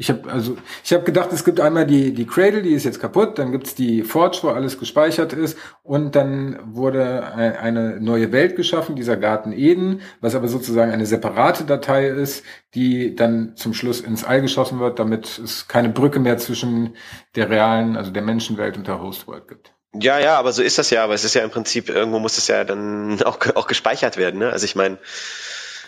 Ich 0.00 0.08
habe 0.08 0.32
also 0.32 0.56
ich 0.82 0.94
habe 0.94 1.04
gedacht, 1.04 1.30
es 1.30 1.44
gibt 1.44 1.60
einmal 1.60 1.84
die 1.84 2.14
die 2.14 2.26
Cradle, 2.26 2.62
die 2.62 2.72
ist 2.72 2.84
jetzt 2.84 3.00
kaputt, 3.00 3.38
dann 3.38 3.52
gibt's 3.52 3.74
die 3.74 4.02
Forge, 4.02 4.38
wo 4.40 4.48
alles 4.48 4.78
gespeichert 4.78 5.34
ist 5.34 5.58
und 5.82 6.16
dann 6.16 6.58
wurde 6.64 7.34
eine 7.34 8.00
neue 8.00 8.32
Welt 8.32 8.56
geschaffen, 8.56 8.96
dieser 8.96 9.18
Garten 9.18 9.52
Eden, 9.52 10.00
was 10.22 10.34
aber 10.34 10.48
sozusagen 10.48 10.90
eine 10.90 11.04
separate 11.04 11.64
Datei 11.64 12.08
ist, 12.08 12.44
die 12.74 13.14
dann 13.14 13.56
zum 13.56 13.74
Schluss 13.74 14.00
ins 14.00 14.24
All 14.24 14.40
geschossen 14.40 14.80
wird, 14.80 14.98
damit 14.98 15.38
es 15.38 15.68
keine 15.68 15.90
Brücke 15.90 16.18
mehr 16.18 16.38
zwischen 16.38 16.96
der 17.36 17.50
realen, 17.50 17.98
also 17.98 18.10
der 18.10 18.22
Menschenwelt 18.22 18.78
und 18.78 18.86
der 18.86 19.02
Hostworld 19.02 19.48
gibt. 19.48 19.74
Ja, 19.92 20.18
ja, 20.18 20.38
aber 20.38 20.52
so 20.52 20.62
ist 20.62 20.78
das 20.78 20.88
ja, 20.88 21.04
aber 21.04 21.12
es 21.12 21.24
ist 21.24 21.34
ja 21.34 21.44
im 21.44 21.50
Prinzip 21.50 21.90
irgendwo 21.90 22.20
muss 22.20 22.38
es 22.38 22.46
ja 22.46 22.64
dann 22.64 23.22
auch 23.26 23.38
auch 23.54 23.66
gespeichert 23.66 24.16
werden, 24.16 24.40
ne? 24.40 24.50
Also 24.50 24.64
ich 24.64 24.76
meine 24.76 24.96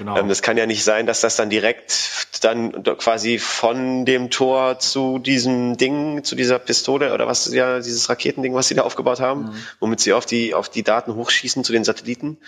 Genau. 0.02 0.18
Ähm, 0.18 0.28
das 0.28 0.42
kann 0.42 0.56
ja 0.56 0.66
nicht 0.66 0.82
sein, 0.82 1.06
dass 1.06 1.20
das 1.20 1.36
dann 1.36 1.48
direkt 1.48 2.26
dann 2.40 2.82
quasi 2.82 3.38
von 3.38 4.04
dem 4.04 4.30
Tor 4.30 4.80
zu 4.80 5.20
diesem 5.20 5.76
Ding, 5.76 6.24
zu 6.24 6.34
dieser 6.34 6.58
Pistole 6.58 7.14
oder 7.14 7.28
was 7.28 7.52
ja, 7.52 7.78
dieses 7.78 8.08
Raketending, 8.08 8.52
was 8.52 8.66
sie 8.66 8.74
da 8.74 8.82
aufgebaut 8.82 9.20
haben, 9.20 9.44
mhm. 9.44 9.54
womit 9.78 10.00
sie 10.00 10.12
auf 10.12 10.26
die, 10.26 10.54
auf 10.54 10.68
die 10.68 10.82
Daten 10.82 11.14
hochschießen 11.14 11.62
zu 11.62 11.72
den 11.72 11.84
Satelliten. 11.84 12.38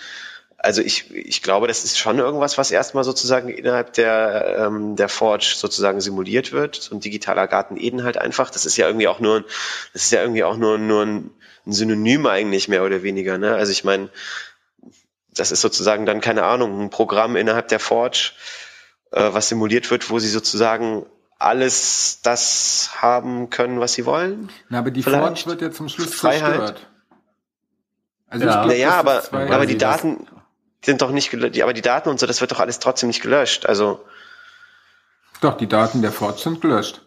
Also 0.57 0.81
ich, 0.81 1.15
ich 1.15 1.41
glaube, 1.41 1.67
das 1.67 1.85
ist 1.85 1.97
schon 1.97 2.19
irgendwas, 2.19 2.57
was 2.57 2.71
erstmal 2.71 3.05
sozusagen 3.05 3.47
innerhalb 3.47 3.93
der, 3.93 4.65
ähm, 4.67 4.97
der 4.97 5.07
Forge 5.07 5.53
sozusagen 5.55 6.01
simuliert 6.01 6.51
wird. 6.51 6.75
So 6.75 6.93
ein 6.93 6.99
digitaler 6.99 7.47
Garten 7.47 7.77
Eden 7.77 8.03
halt 8.03 8.17
einfach. 8.17 8.49
Das 8.49 8.65
ist 8.65 8.75
ja 8.75 8.87
irgendwie 8.87 9.07
auch 9.07 9.21
nur, 9.21 9.45
das 9.93 10.03
ist 10.03 10.11
ja 10.11 10.21
irgendwie 10.21 10.43
auch 10.43 10.57
nur, 10.57 10.77
nur 10.77 11.05
ein, 11.05 11.31
Synonym 11.67 12.27
eigentlich 12.27 12.67
mehr 12.67 12.83
oder 12.83 13.01
weniger. 13.01 13.37
Ne? 13.37 13.55
Also 13.55 13.71
ich 13.71 13.83
meine, 13.83 14.09
das 15.35 15.51
ist 15.51 15.61
sozusagen 15.61 16.05
dann, 16.05 16.21
keine 16.21 16.43
Ahnung, 16.43 16.81
ein 16.81 16.89
Programm 16.89 17.35
innerhalb 17.35 17.67
der 17.67 17.79
Forge, 17.79 18.31
äh, 19.11 19.33
was 19.33 19.49
simuliert 19.49 19.91
wird, 19.91 20.09
wo 20.09 20.19
sie 20.19 20.29
sozusagen 20.29 21.05
alles 21.37 22.21
das 22.21 22.91
haben 23.01 23.49
können, 23.49 23.79
was 23.79 23.93
sie 23.93 24.05
wollen. 24.05 24.49
Na, 24.69 24.79
aber 24.79 24.91
die 24.91 25.03
Vielleicht. 25.03 25.23
Forge 25.23 25.45
wird 25.47 25.61
ja 25.61 25.71
zum 25.71 25.89
Schluss 25.89 26.13
Freiheit. 26.13 26.55
zerstört. 26.55 26.87
Also 28.27 28.45
ja, 28.45 28.53
glaub, 28.53 28.67
naja, 28.67 28.91
aber, 28.95 29.23
aber 29.31 29.65
die 29.65 29.77
Daten 29.77 30.27
sind 30.83 31.01
doch 31.01 31.11
nicht 31.11 31.31
gelöscht, 31.31 31.61
aber 31.61 31.73
die 31.73 31.81
Daten 31.81 32.09
und 32.09 32.19
so, 32.19 32.25
das 32.25 32.41
wird 32.41 32.51
doch 32.51 32.59
alles 32.59 32.79
trotzdem 32.79 33.07
nicht 33.07 33.21
gelöscht. 33.21 33.65
Also. 33.65 34.05
Doch, 35.41 35.57
die 35.57 35.67
Daten 35.67 36.01
der 36.01 36.11
Forge 36.11 36.39
sind 36.39 36.61
gelöscht. 36.61 37.01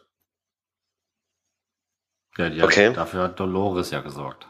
Ja, 2.37 2.51
die 2.51 2.63
okay. 2.63 2.93
dafür 2.93 3.25
hat 3.25 3.41
Dolores 3.41 3.91
ja 3.91 4.01
gesorgt. 4.01 4.47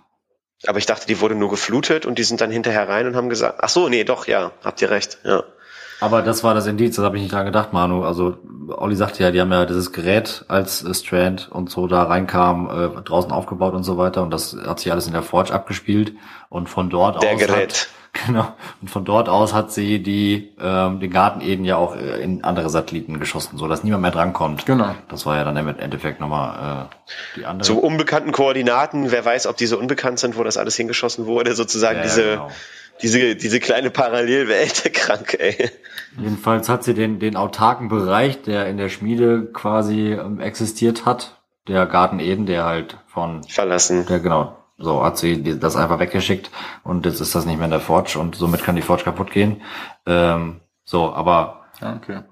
Aber 0.67 0.79
ich 0.79 0.87
dachte, 0.87 1.07
die 1.07 1.21
wurde 1.21 1.35
nur 1.35 1.51
geflutet 1.51 2.05
und 2.05 2.19
die 2.19 2.25
sind 2.25 2.41
dann 2.41 2.51
hinterher 2.51 2.89
rein 2.89 3.07
und 3.07 3.17
haben 3.17 3.29
gesagt, 3.29 3.59
ach 3.63 3.69
so, 3.69 3.89
nee, 3.89 4.05
doch, 4.05 4.27
ja, 4.27 4.53
habt 4.65 4.83
ihr 4.83 4.91
recht, 4.91 5.19
ja. 5.25 5.45
Aber 6.01 6.23
das 6.23 6.45
war 6.45 6.55
das 6.55 6.67
Indiz, 6.67 6.95
das 6.97 7.05
habe 7.05 7.17
ich 7.17 7.23
nicht 7.23 7.33
dran 7.33 7.47
gedacht, 7.47 7.73
Manu. 7.73 8.05
Also 8.05 8.39
Olli 8.69 8.95
sagte 8.95 9.23
ja, 9.23 9.33
die 9.33 9.41
haben 9.41 9.51
ja 9.51 9.67
dieses 9.67 9.93
Gerät 9.93 10.45
als 10.47 10.85
Strand 10.97 11.49
und 11.51 11.71
so 11.71 11.89
da 11.89 12.05
reinkam, 12.05 12.71
äh, 12.71 13.03
draußen 13.03 13.33
aufgebaut 13.33 13.75
und 13.75 13.83
so 13.83 13.99
weiter 13.99 14.23
und 14.23 14.31
das 14.31 14.57
hat 14.65 14.79
sich 14.79 14.93
alles 14.93 15.07
in 15.09 15.13
der 15.13 15.23
Forge 15.23 15.53
abgespielt 15.53 16.13
und 16.51 16.69
von 16.69 16.89
dort 16.89 17.23
der 17.23 17.35
aus 17.35 17.41
Gerät. 17.41 17.89
Genau. 18.27 18.53
Und 18.81 18.91
von 18.91 19.05
dort 19.05 19.29
aus 19.29 19.55
hat 19.55 19.73
sie 19.73 20.03
die 20.03 20.53
ähm, 20.61 21.01
den 21.01 21.11
Garten 21.11 21.41
Eden 21.41 21.65
ja 21.65 21.77
auch 21.77 21.97
äh, 21.97 22.23
in 22.23 22.45
andere 22.45 22.69
Satelliten 22.69 23.19
geschossen, 23.19 23.59
so 23.59 23.69
dass 23.69 23.85
niemand 23.85 24.03
mehr 24.03 24.11
drankommt. 24.11 24.67
Genau. 24.67 24.95
Das 25.09 25.27
war 25.27 25.37
ja 25.37 25.45
dann 25.45 25.57
im 25.57 25.69
Endeffekt 25.69 26.21
nochmal 26.21 26.89
äh, 26.89 27.37
die 27.37 27.47
andere. 27.47 27.67
Zu 27.67 27.81
unbekannten 27.81 28.33
Koordinaten, 28.33 29.11
wer 29.11 29.25
weiß, 29.25 29.47
ob 29.47 29.57
diese 29.57 29.79
unbekannt 29.79 30.19
sind, 30.19 30.37
wo 30.37 30.45
das 30.45 30.57
alles 30.57 30.77
hingeschossen 30.77 31.27
wurde, 31.27 31.55
sozusagen 31.55 31.99
ja, 31.99 32.03
diese, 32.03 32.23
genau. 32.23 32.51
diese, 33.03 33.37
diese 33.37 33.61
kleine 33.61 33.91
Parallelwelt, 33.91 34.93
krank, 34.95 35.37
ey. 35.39 35.71
Jedenfalls 36.19 36.69
hat 36.69 36.85
sie 36.85 36.95
den, 36.95 37.19
den 37.19 37.37
autarken 37.37 37.89
Bereich, 37.89 38.43
der 38.43 38.67
in 38.67 38.77
der 38.79 38.89
Schmiede 38.89 39.47
quasi 39.53 40.13
ähm, 40.13 40.41
existiert 40.41 41.07
hat, 41.07 41.41
der 41.69 41.87
Garten 41.87 42.19
Eden, 42.19 42.47
der 42.47 42.65
halt 42.65 42.99
von 43.07 43.45
verlassen. 43.45 44.07
Der 44.07 44.19
genau 44.21 44.58
so 44.79 45.05
hat 45.05 45.19
sie 45.19 45.59
das 45.59 45.77
einfach 45.77 45.99
weggeschickt 45.99 46.51
und 46.85 47.05
jetzt 47.05 47.21
ist 47.21 47.35
das 47.35 47.45
nicht 47.45 47.57
mehr 47.57 47.67
in 47.67 47.73
der 47.73 47.81
Forge 47.81 48.19
und 48.19 48.37
somit 48.37 48.63
kann 48.63 48.77
die 48.77 48.83
Forge 48.83 49.05
kaputt 49.05 49.33
gehen. 49.33 49.61
Ähm, 50.07 50.61
so, 50.85 51.13
aber 51.13 51.67
okay. 51.83 52.23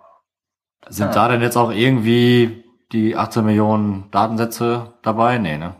sind 0.89 1.09
ja. 1.09 1.13
da 1.13 1.29
denn 1.29 1.43
jetzt 1.43 1.57
auch 1.57 1.73
irgendwie 1.73 2.65
die 2.93 3.17
18 3.17 3.45
Millionen 3.45 4.11
Datensätze 4.13 4.95
dabei? 5.03 5.39
Nee, 5.39 5.59
ne? 5.59 5.75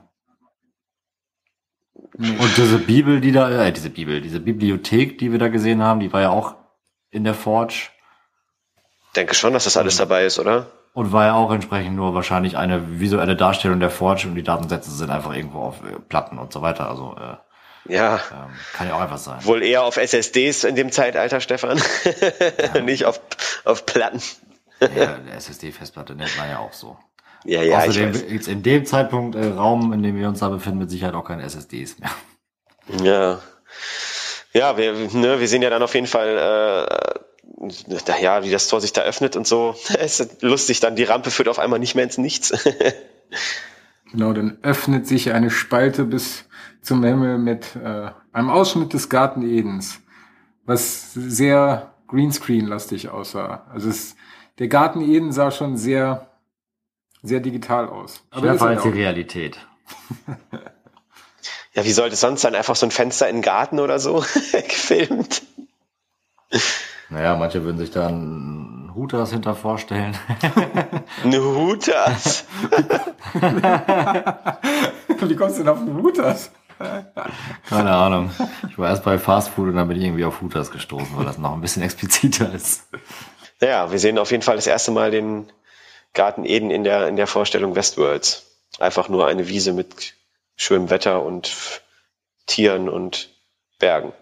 Nee. 2.19 2.37
Und 2.39 2.57
diese 2.57 2.79
Bibel, 2.79 3.21
die 3.21 3.33
da, 3.33 3.51
äh, 3.51 3.73
diese 3.73 3.91
Bibel, 3.91 4.21
diese 4.21 4.41
Bibliothek, 4.41 5.19
die 5.19 5.33
wir 5.33 5.39
da 5.39 5.49
gesehen 5.49 5.83
haben, 5.83 6.01
die 6.01 6.13
war 6.13 6.23
ja 6.23 6.31
auch 6.31 6.57
in 7.11 7.25
der 7.25 7.35
Forge. 7.35 7.91
Denke 9.15 9.35
schon, 9.35 9.53
dass 9.53 9.65
das 9.65 9.77
alles 9.77 9.97
dabei 9.97 10.25
ist, 10.25 10.39
oder? 10.39 10.67
Und 10.97 11.13
war 11.13 11.27
ja 11.27 11.35
auch 11.35 11.53
entsprechend 11.53 11.95
nur 11.95 12.15
wahrscheinlich 12.15 12.57
eine 12.57 12.99
visuelle 12.99 13.37
Darstellung 13.37 13.81
der 13.81 13.91
Forge 13.91 14.27
und 14.29 14.35
die 14.35 14.43
Datensätze 14.43 14.91
sind 14.91 15.11
einfach 15.11 15.37
irgendwo 15.37 15.59
auf 15.59 15.83
äh, 15.83 16.01
Platten 16.09 16.39
und 16.39 16.55
so 16.55 16.63
weiter. 16.63 16.89
Also 16.89 17.15
äh, 17.21 17.93
ja, 17.95 18.15
ähm, 18.15 18.55
kann 18.73 18.89
ja 18.89 18.95
auch 18.95 19.03
einfach 19.03 19.19
sein. 19.19 19.45
Wohl 19.45 19.63
eher 19.63 19.83
auf 19.83 19.99
SSDs 19.99 20.65
in 20.65 20.75
dem 20.75 20.91
Zeitalter, 20.91 21.41
Stefan, 21.41 21.79
ja. 22.75 22.81
nicht 22.83 23.05
auf, 23.05 23.21
auf 23.67 23.85
Platten. 23.85 24.23
ja, 24.81 25.17
eine 25.17 25.33
SSD-Festplatte 25.33 26.15
nennt 26.15 26.35
man 26.39 26.49
ja 26.49 26.61
auch 26.61 26.73
so. 26.73 26.97
Ja, 27.45 27.61
ja, 27.61 27.81
Außerdem 27.81 28.15
jetzt 28.31 28.49
in 28.49 28.63
dem 28.63 28.87
Zeitpunkt 28.87 29.37
äh, 29.37 29.49
Raum, 29.49 29.93
in 29.93 30.03
dem 30.03 30.17
wir 30.17 30.27
uns 30.29 30.39
da 30.39 30.49
befinden, 30.49 30.79
mit 30.79 30.91
Sicherheit 30.91 31.15
auch 31.15 31.27
keine 31.27 31.43
SSDs 31.43 31.99
mehr. 31.99 32.11
Ja, 33.03 33.41
ja, 34.55 34.79
wir, 34.79 34.95
ne, 34.95 35.39
wir 35.39 35.47
sehen 35.47 35.61
ja 35.61 35.69
dann 35.69 35.83
auf 35.83 35.95
jeden 35.95 36.07
Fall 36.07 36.39
äh, 36.39 37.26
ja, 38.21 38.45
wie 38.45 38.51
das 38.51 38.69
Tor 38.69 38.81
sich 38.81 38.93
da 38.93 39.03
öffnet 39.03 39.37
und 39.37 39.47
so. 39.47 39.75
Es 39.99 40.21
ist 40.21 40.43
lustig, 40.43 40.81
dann 40.81 40.97
die 40.97 41.05
Rampe 41.05 41.31
führt 41.31 41.49
auf 41.49 41.59
einmal 41.59 41.79
nicht 41.79 41.95
mehr 41.95 42.05
ins 42.05 42.19
Nichts. 42.19 42.53
genau, 44.11 44.33
dann 44.33 44.59
öffnet 44.63 45.07
sich 45.07 45.33
eine 45.33 45.51
Spalte 45.51 46.05
bis 46.05 46.45
zum 46.83 47.03
Himmel 47.03 47.39
mit 47.39 47.77
äh, 47.77 48.11
einem 48.33 48.51
Ausschnitt 48.51 48.93
des 48.93 49.09
Garten 49.09 49.43
Edens, 49.43 50.01
was 50.65 51.13
sehr 51.15 51.95
Greenscreen-lastig 52.09 53.09
aussah. 53.09 53.67
Also 53.73 53.89
es, 53.89 54.15
der 54.59 54.69
Garten 54.69 55.01
Eden 55.01 55.33
sah 55.33 55.51
schon 55.51 55.77
sehr, 55.77 56.31
sehr 57.23 57.41
digital 57.41 57.89
aus. 57.89 58.23
Aber 58.31 58.49
Schärfer 58.49 58.67
als 58.67 58.83
die 58.83 58.89
Realität. 58.91 59.59
ja, 61.75 61.85
wie 61.85 61.93
sollte 61.93 62.15
es 62.15 62.21
sonst 62.21 62.43
sein? 62.43 62.55
Einfach 62.55 62.77
so 62.77 62.87
ein 62.87 62.93
Fenster 62.93 63.29
in 63.29 63.37
den 63.37 63.43
Garten 63.43 63.81
oder 63.81 63.99
so 63.99 64.25
gefilmt? 64.53 65.43
Naja, 67.09 67.37
manche 67.37 67.63
würden 67.63 67.79
sich 67.79 67.91
da 67.91 68.09
einen 68.09 68.93
Hutas 68.95 69.31
hinter 69.31 69.55
vorstellen. 69.55 70.17
Eine 71.25 71.41
Hutas? 71.41 72.45
Wie 75.21 75.37
kommst 75.37 75.59
du 75.59 75.63
denn 75.63 75.69
auf 75.69 75.79
einen 75.79 76.03
Hutas? 76.03 76.51
Keine 77.69 77.91
Ahnung. 77.93 78.31
Ich 78.69 78.79
war 78.79 78.89
erst 78.89 79.05
bei 79.05 79.19
Fast 79.19 79.51
Food 79.51 79.69
und 79.69 79.77
dann 79.77 79.89
bin 79.89 79.99
ich 79.99 80.05
irgendwie 80.05 80.25
auf 80.25 80.41
Hutas 80.41 80.71
gestoßen, 80.71 81.17
weil 81.17 81.25
das 81.25 81.39
noch 81.39 81.53
ein 81.53 81.61
bisschen 81.61 81.83
expliziter 81.83 82.53
ist. 82.53 82.89
Ja, 83.61 83.91
wir 83.91 83.99
sehen 83.99 84.19
auf 84.19 84.31
jeden 84.31 84.43
Fall 84.43 84.57
das 84.57 84.67
erste 84.67 84.91
Mal 84.91 85.11
den 85.11 85.51
Garten 86.13 86.45
Eden 86.45 86.71
in 86.71 86.85
der, 86.85 87.09
in 87.09 87.17
der 87.17 87.27
Vorstellung 87.27 87.75
Westworlds. 87.75 88.47
Einfach 88.79 89.09
nur 89.09 89.27
eine 89.27 89.49
Wiese 89.49 89.73
mit 89.73 90.15
schönem 90.57 90.91
Wetter 90.91 91.23
und 91.23 91.55
Tieren 92.47 92.89
und 92.89 93.31
Bergen. 93.79 94.13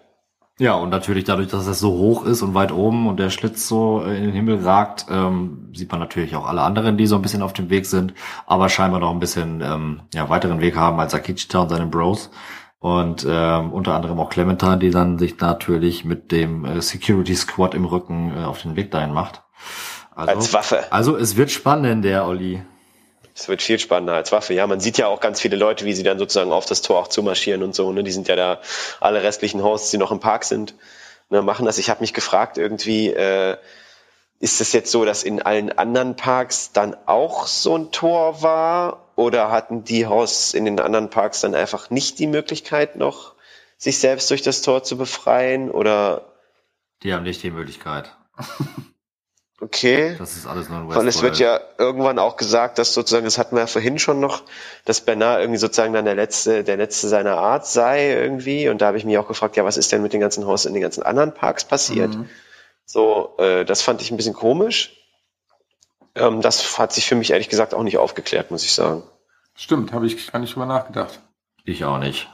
Ja, 0.60 0.74
und 0.74 0.90
natürlich 0.90 1.24
dadurch, 1.24 1.48
dass 1.48 1.66
es 1.66 1.80
so 1.80 1.92
hoch 1.92 2.24
ist 2.24 2.42
und 2.42 2.54
weit 2.54 2.70
oben 2.70 3.08
und 3.08 3.18
der 3.18 3.30
Schlitz 3.30 3.66
so 3.66 4.02
in 4.02 4.22
den 4.22 4.32
Himmel 4.32 4.64
ragt, 4.64 5.06
ähm, 5.10 5.70
sieht 5.74 5.90
man 5.90 5.98
natürlich 6.00 6.36
auch 6.36 6.46
alle 6.46 6.62
anderen, 6.62 6.96
die 6.96 7.08
so 7.08 7.16
ein 7.16 7.22
bisschen 7.22 7.42
auf 7.42 7.52
dem 7.52 7.70
Weg 7.70 7.86
sind, 7.86 8.14
aber 8.46 8.68
scheinbar 8.68 9.00
noch 9.00 9.10
ein 9.10 9.18
bisschen 9.18 9.60
ähm, 9.60 10.02
ja, 10.14 10.28
weiteren 10.28 10.60
Weg 10.60 10.76
haben 10.76 11.00
als 11.00 11.12
Akichita 11.12 11.62
und 11.62 11.70
seine 11.70 11.86
Bros. 11.86 12.30
Und 12.78 13.26
ähm, 13.28 13.72
unter 13.72 13.94
anderem 13.94 14.20
auch 14.20 14.28
Clementine, 14.28 14.78
die 14.78 14.90
dann 14.90 15.18
sich 15.18 15.40
natürlich 15.40 16.04
mit 16.04 16.30
dem 16.30 16.64
äh, 16.64 16.80
Security 16.82 17.34
Squad 17.34 17.74
im 17.74 17.86
Rücken 17.86 18.32
äh, 18.36 18.44
auf 18.44 18.62
den 18.62 18.76
Weg 18.76 18.90
dahin 18.90 19.12
macht. 19.12 19.42
Also, 20.14 20.32
als 20.32 20.52
Waffe. 20.52 20.92
Also 20.92 21.16
es 21.16 21.36
wird 21.36 21.50
spannend, 21.50 22.04
der 22.04 22.26
Olli. 22.26 22.62
Es 23.34 23.48
wird 23.48 23.62
viel 23.62 23.80
spannender 23.80 24.14
als 24.14 24.30
Waffe. 24.30 24.54
Ja, 24.54 24.66
man 24.66 24.78
sieht 24.78 24.96
ja 24.96 25.08
auch 25.08 25.20
ganz 25.20 25.40
viele 25.40 25.56
Leute, 25.56 25.84
wie 25.84 25.92
sie 25.92 26.04
dann 26.04 26.18
sozusagen 26.18 26.52
auf 26.52 26.66
das 26.66 26.82
Tor 26.82 27.00
auch 27.00 27.08
zumarschieren 27.08 27.64
und 27.64 27.74
so. 27.74 27.90
Ne? 27.90 28.04
Die 28.04 28.12
sind 28.12 28.28
ja 28.28 28.36
da, 28.36 28.60
alle 29.00 29.22
restlichen 29.22 29.62
Hosts, 29.62 29.90
die 29.90 29.98
noch 29.98 30.12
im 30.12 30.20
Park 30.20 30.44
sind, 30.44 30.74
ne, 31.30 31.42
machen 31.42 31.66
das. 31.66 31.78
Ich 31.78 31.90
habe 31.90 32.00
mich 32.00 32.14
gefragt, 32.14 32.58
irgendwie, 32.58 33.08
äh, 33.08 33.56
ist 34.38 34.60
es 34.60 34.72
jetzt 34.72 34.90
so, 34.90 35.04
dass 35.04 35.24
in 35.24 35.42
allen 35.42 35.76
anderen 35.76 36.16
Parks 36.16 36.72
dann 36.72 36.96
auch 37.06 37.46
so 37.46 37.76
ein 37.76 37.90
Tor 37.90 38.42
war? 38.42 39.00
Oder 39.16 39.50
hatten 39.50 39.84
die 39.84 40.06
Hosts 40.06 40.54
in 40.54 40.64
den 40.64 40.78
anderen 40.80 41.10
Parks 41.10 41.40
dann 41.40 41.54
einfach 41.54 41.90
nicht 41.90 42.18
die 42.18 42.26
Möglichkeit 42.26 42.96
noch, 42.96 43.34
sich 43.78 43.98
selbst 43.98 44.30
durch 44.30 44.42
das 44.42 44.62
Tor 44.62 44.82
zu 44.84 44.96
befreien? 44.96 45.70
Oder? 45.70 46.32
Die 47.02 47.12
haben 47.12 47.24
nicht 47.24 47.42
die 47.42 47.50
Möglichkeit. 47.50 48.14
Okay. 49.64 50.14
Das 50.18 50.36
ist 50.36 50.46
alles 50.46 50.68
ein 50.68 50.88
Weil 50.90 51.08
es 51.08 51.22
wird 51.22 51.38
ja 51.38 51.58
irgendwann 51.78 52.18
auch 52.18 52.36
gesagt, 52.36 52.78
dass 52.78 52.92
sozusagen, 52.92 53.24
das 53.24 53.38
hatten 53.38 53.56
wir 53.56 53.60
ja 53.60 53.66
vorhin 53.66 53.98
schon 53.98 54.20
noch, 54.20 54.42
dass 54.84 55.00
Bernard 55.00 55.40
irgendwie 55.40 55.58
sozusagen 55.58 55.94
dann 55.94 56.04
der 56.04 56.14
letzte, 56.14 56.64
der 56.64 56.76
letzte 56.76 57.08
seiner 57.08 57.38
Art 57.38 57.66
sei 57.66 58.12
irgendwie. 58.12 58.68
Und 58.68 58.82
da 58.82 58.88
habe 58.88 58.98
ich 58.98 59.06
mich 59.06 59.16
auch 59.16 59.26
gefragt, 59.26 59.56
ja, 59.56 59.64
was 59.64 59.78
ist 59.78 59.90
denn 59.90 60.02
mit 60.02 60.12
den 60.12 60.20
ganzen 60.20 60.46
Haus 60.46 60.66
in 60.66 60.74
den 60.74 60.82
ganzen 60.82 61.02
anderen 61.02 61.32
Parks 61.32 61.64
passiert? 61.64 62.14
Mhm. 62.14 62.28
So, 62.84 63.36
äh, 63.38 63.64
das 63.64 63.80
fand 63.80 64.02
ich 64.02 64.10
ein 64.10 64.18
bisschen 64.18 64.34
komisch. 64.34 65.00
Ähm, 66.14 66.42
das 66.42 66.78
hat 66.78 66.92
sich 66.92 67.06
für 67.06 67.14
mich 67.14 67.30
ehrlich 67.30 67.48
gesagt 67.48 67.72
auch 67.72 67.82
nicht 67.82 67.96
aufgeklärt, 67.96 68.50
muss 68.50 68.64
ich 68.64 68.74
sagen. 68.74 69.02
Stimmt, 69.54 69.94
habe 69.94 70.06
ich 70.06 70.30
gar 70.30 70.40
nicht 70.40 70.54
drüber 70.54 70.66
nachgedacht. 70.66 71.20
Ich 71.64 71.86
auch 71.86 71.98
nicht. 71.98 72.28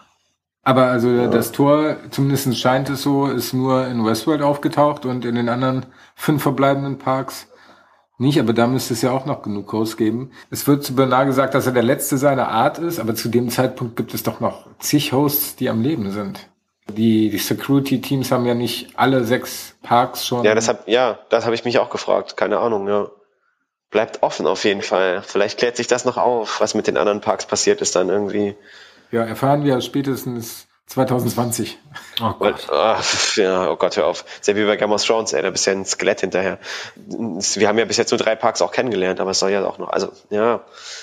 Aber 0.63 0.87
also 0.87 1.09
ja. 1.09 1.27
das 1.29 1.53
Tor, 1.53 1.97
zumindest 2.11 2.59
scheint 2.59 2.91
es 2.91 3.03
so, 3.03 3.27
ist 3.27 3.55
nur 3.55 3.87
in 3.87 4.05
Westworld 4.05 4.43
aufgetaucht 4.43 5.07
und 5.07 5.25
in 5.25 5.35
den 5.35 5.49
anderen 5.49 5.87
fünf 6.15 6.43
verbleibenden 6.43 6.99
Parks 6.99 7.47
nicht, 8.21 8.39
aber 8.39 8.53
da 8.53 8.67
müsste 8.67 8.93
es 8.93 9.01
ja 9.01 9.13
auch 9.13 9.25
noch 9.25 9.41
genug 9.41 9.73
Hosts 9.73 9.97
geben. 9.97 10.33
Es 10.51 10.67
wird 10.67 10.85
zu 10.85 10.95
Bernard 10.95 11.27
gesagt, 11.27 11.55
dass 11.55 11.65
er 11.65 11.73
der 11.73 11.83
letzte 11.83 12.19
seiner 12.19 12.49
Art 12.49 12.79
ist, 12.79 13.01
aber 13.01 13.15
zu 13.15 13.31
dem 13.31 13.49
Zeitpunkt 13.49 13.97
gibt 13.97 14.13
es 14.13 14.23
doch 14.23 14.41
noch 14.41 14.67
zig 14.79 15.15
Hosts, 15.15 15.57
die 15.57 15.71
am 15.71 15.81
Leben 15.81 16.11
sind. 16.11 16.51
Die, 16.91 17.31
die 17.31 17.39
Security-Teams 17.39 18.31
haben 18.31 18.45
ja 18.45 18.53
nicht 18.53 18.99
alle 18.99 19.25
sechs 19.25 19.75
Parks 19.83 20.27
schon. 20.27 20.45
Ja, 20.45 20.55
das 20.55 20.69
hab, 20.69 20.87
ja, 20.87 21.19
das 21.31 21.47
habe 21.47 21.55
ich 21.55 21.65
mich 21.65 21.79
auch 21.79 21.89
gefragt. 21.89 22.37
Keine 22.37 22.59
Ahnung, 22.59 22.89
ja. 22.89 23.11
Bleibt 23.91 24.23
offen 24.23 24.47
auf 24.47 24.65
jeden 24.65 24.83
Fall. 24.83 25.23
Vielleicht 25.23 25.59
klärt 25.59 25.79
sich 25.79 25.87
das 25.87 26.05
noch 26.05 26.19
auf, 26.19 26.61
was 26.61 26.75
mit 26.75 26.89
den 26.89 26.99
anderen 26.99 27.23
Parks 27.23 27.47
passiert 27.47 27.81
ist 27.81 27.97
dann 27.97 28.11
irgendwie. 28.11 28.55
Ja, 29.11 29.25
erfahren 29.25 29.65
wir 29.65 29.81
spätestens 29.81 30.67
2020. 30.87 31.79
Oh 32.21 32.33
Gott. 32.39 32.69
Ach, 32.71 33.37
ja, 33.37 33.71
oh 33.71 33.77
Gott, 33.77 33.97
hör 33.97 34.07
auf. 34.07 34.25
Sehr 34.41 34.57
wie 34.57 34.65
bei 34.65 34.77
Game 34.77 34.93
of 34.93 35.05
Thrones, 35.05 35.33
ey, 35.33 35.43
da 35.43 35.51
bist 35.51 35.67
ja 35.67 35.73
ein 35.73 35.85
Skelett 35.85 36.21
hinterher. 36.21 36.59
Wir 36.97 37.69
haben 37.69 37.79
ja 37.79 37.85
bis 37.85 37.97
jetzt 37.97 38.11
nur 38.11 38.19
drei 38.19 38.35
Parks 38.35 38.61
auch 38.61 38.73
kennengelernt, 38.73 39.21
aber 39.21 39.31
es 39.31 39.39
soll 39.39 39.51
ja 39.51 39.65
auch 39.65 39.79
noch, 39.79 39.91
also, 39.91 40.13
ja. 40.31 40.61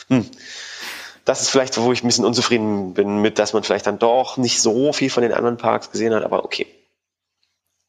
Hm. 0.09 0.29
Das 1.23 1.41
ist 1.41 1.49
vielleicht, 1.49 1.77
wo 1.77 1.91
ich 1.91 2.03
ein 2.03 2.07
bisschen 2.07 2.25
unzufrieden 2.25 2.93
bin 2.93 3.21
mit, 3.21 3.39
dass 3.39 3.53
man 3.53 3.63
vielleicht 3.63 3.87
dann 3.87 3.99
doch 3.99 4.37
nicht 4.37 4.61
so 4.61 4.93
viel 4.93 5.09
von 5.09 5.23
den 5.23 5.33
anderen 5.33 5.57
Parks 5.57 5.91
gesehen 5.91 6.13
hat, 6.13 6.23
aber 6.23 6.45
okay. 6.45 6.67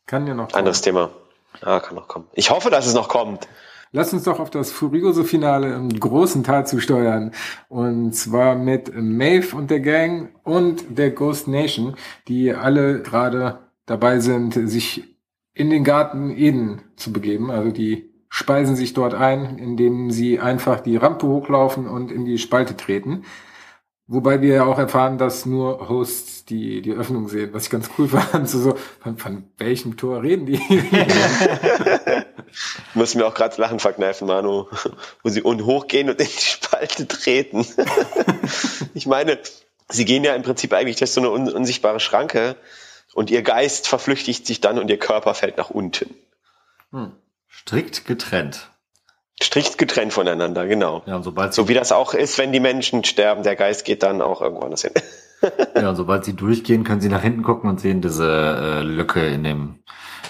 Kann 0.06 0.26
ja 0.26 0.34
noch 0.34 0.48
kommen. 0.48 0.58
Anderes 0.58 0.80
Thema. 0.80 1.10
Ah, 1.60 1.80
kann 1.80 1.94
noch 1.94 2.08
kommen. 2.08 2.28
Ich 2.32 2.50
hoffe, 2.50 2.70
dass 2.70 2.86
es 2.86 2.94
noch 2.94 3.08
kommt. 3.08 3.46
Lass 3.90 4.12
uns 4.12 4.24
doch 4.24 4.38
auf 4.38 4.50
das 4.50 4.70
Furioso-Finale 4.70 5.74
im 5.74 5.88
großen 5.88 6.44
Teil 6.44 6.66
zusteuern. 6.66 7.32
Und 7.68 8.12
zwar 8.14 8.54
mit 8.54 8.92
Maeve 8.94 9.56
und 9.56 9.70
der 9.70 9.80
Gang 9.80 10.28
und 10.44 10.98
der 10.98 11.10
Ghost 11.10 11.48
Nation, 11.48 11.96
die 12.28 12.52
alle 12.52 13.00
gerade 13.00 13.60
dabei 13.86 14.20
sind, 14.20 14.52
sich 14.52 15.16
in 15.54 15.70
den 15.70 15.84
Garten 15.84 16.30
Eden 16.30 16.82
zu 16.96 17.12
begeben. 17.12 17.50
Also 17.50 17.70
die 17.70 18.10
speisen 18.28 18.76
sich 18.76 18.92
dort 18.92 19.14
ein, 19.14 19.58
indem 19.58 20.10
sie 20.10 20.38
einfach 20.38 20.80
die 20.80 20.96
Rampe 20.96 21.26
hochlaufen 21.26 21.88
und 21.88 22.12
in 22.12 22.26
die 22.26 22.38
Spalte 22.38 22.76
treten. 22.76 23.24
Wobei 24.10 24.40
wir 24.40 24.54
ja 24.54 24.64
auch 24.64 24.78
erfahren, 24.78 25.18
dass 25.18 25.44
nur 25.44 25.90
Hosts 25.90 26.46
die, 26.46 26.80
die 26.80 26.92
Öffnung 26.92 27.28
sehen, 27.28 27.52
was 27.52 27.64
ich 27.64 27.70
ganz 27.70 27.90
cool 27.98 28.08
fand. 28.08 28.48
So, 28.48 28.58
so 28.58 28.78
von, 29.00 29.18
von 29.18 29.44
welchem 29.58 29.98
Tor 29.98 30.22
reden 30.22 30.46
die? 30.46 30.58
Muss 32.94 33.14
mir 33.14 33.26
auch 33.26 33.34
gerade 33.34 33.60
Lachen 33.60 33.78
verkneifen, 33.78 34.26
Manu, 34.26 34.66
wo 35.22 35.28
sie 35.28 35.42
und 35.42 35.66
hochgehen 35.66 36.08
und 36.08 36.18
in 36.18 36.26
die 36.26 36.40
Spalte 36.40 37.06
treten. 37.06 37.66
ich 38.94 39.06
meine, 39.06 39.38
sie 39.90 40.06
gehen 40.06 40.24
ja 40.24 40.34
im 40.34 40.42
Prinzip 40.42 40.72
eigentlich 40.72 40.96
durch 40.96 41.10
so 41.10 41.20
eine 41.20 41.30
un 41.30 41.52
unsichtbare 41.52 42.00
Schranke 42.00 42.56
und 43.12 43.30
ihr 43.30 43.42
Geist 43.42 43.88
verflüchtigt 43.88 44.46
sich 44.46 44.62
dann 44.62 44.78
und 44.78 44.88
ihr 44.88 44.98
Körper 44.98 45.34
fällt 45.34 45.58
nach 45.58 45.68
unten. 45.68 46.14
Hm. 46.92 47.12
Strikt 47.46 48.06
getrennt. 48.06 48.70
Strikt 49.42 49.78
getrennt 49.78 50.12
voneinander, 50.12 50.66
genau. 50.66 51.02
Ja, 51.06 51.16
und 51.16 51.22
sobald 51.22 51.54
so 51.54 51.68
wie 51.68 51.74
das 51.74 51.92
auch 51.92 52.12
ist, 52.14 52.38
wenn 52.38 52.52
die 52.52 52.60
Menschen 52.60 53.04
sterben, 53.04 53.44
der 53.44 53.54
Geist 53.54 53.84
geht 53.84 54.02
dann 54.02 54.20
auch 54.20 54.42
irgendwann 54.42 54.74
hin. 54.74 54.90
ja, 55.76 55.90
und 55.90 55.96
sobald 55.96 56.24
sie 56.24 56.34
durchgehen, 56.34 56.82
können 56.82 57.00
sie 57.00 57.08
nach 57.08 57.22
hinten 57.22 57.42
gucken 57.42 57.70
und 57.70 57.80
sehen 57.80 58.00
diese 58.00 58.26
äh, 58.28 58.82
Lücke 58.82 59.26
in 59.26 59.44
dem 59.44 59.78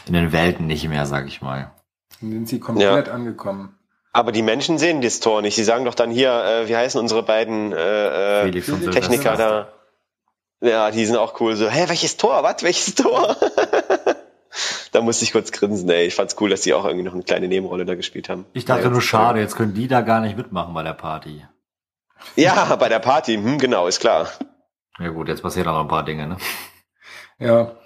in 0.07 0.15
den 0.15 0.33
Welten 0.33 0.67
nicht 0.67 0.89
mehr, 0.89 1.07
sag 1.07 1.27
ich 1.27 1.43
mal. 1.43 1.73
Dann 2.21 2.31
sind 2.31 2.49
sie 2.49 2.61
komplett 2.61 3.07
ja. 3.07 3.13
angekommen. 3.13 3.79
Aber 4.13 4.33
die 4.33 4.43
Menschen 4.43 4.79
sehen 4.79 5.01
das 5.01 5.21
Tor 5.21 5.43
nicht. 5.43 5.55
Sie 5.55 5.65
sagen 5.65 5.85
doch 5.85 5.95
dann 5.95 6.11
hier, 6.11 6.33
äh, 6.33 6.69
wie 6.69 6.77
heißen 6.77 7.01
unsere 7.01 7.23
beiden 7.23 7.73
äh, 7.73 8.47
äh 8.47 8.51
Techniker 8.91 9.37
da? 9.37 9.69
Ja, 10.61 10.91
die 10.91 11.07
sind 11.07 11.17
auch 11.17 11.41
cool. 11.41 11.55
So, 11.55 11.69
hä, 11.69 11.85
welches 11.89 12.17
Tor? 12.17 12.43
Was? 12.43 12.63
Welches 12.63 12.95
Tor? 12.95 13.37
da 14.99 15.05
musste 15.05 15.25
ich 15.25 15.31
kurz 15.31 15.53
grinsen, 15.53 15.89
ey. 15.91 16.07
Ich 16.07 16.17
fand's 16.17 16.37
cool, 16.41 16.51
dass 16.51 16.63
die 16.63 16.75
auch 16.75 16.85
irgendwie 16.85 17.05
noch 17.05 17.15
eine 17.15 17.23
kleine 17.23 17.47
Nebenrolle 17.47 17.85
da 17.85 17.95
gespielt 17.95 18.29
haben. 18.29 18.47
Ich 18.53 18.65
dachte 18.65 18.85
ja, 18.85 18.91
nur 18.91 19.01
schade, 19.01 19.39
jetzt 19.39 19.55
können 19.55 19.73
die 19.73 19.87
da 19.87 20.01
gar 20.01 20.21
nicht 20.21 20.37
mitmachen 20.37 20.75
bei 20.75 20.83
der 20.83 20.95
Party. 20.95 21.45
Ja, 22.35 22.75
bei 22.75 22.89
der 22.89 22.99
Party, 22.99 23.37
hm, 23.37 23.59
genau, 23.59 23.87
ist 23.87 24.01
klar. 24.01 24.29
Ja 24.99 25.11
gut, 25.11 25.29
jetzt 25.29 25.43
passieren 25.43 25.69
auch 25.69 25.75
noch 25.75 25.83
ein 25.83 25.89
paar 25.89 26.05
Dinge, 26.05 26.27
ne? 26.27 26.37
Ja. 27.39 27.77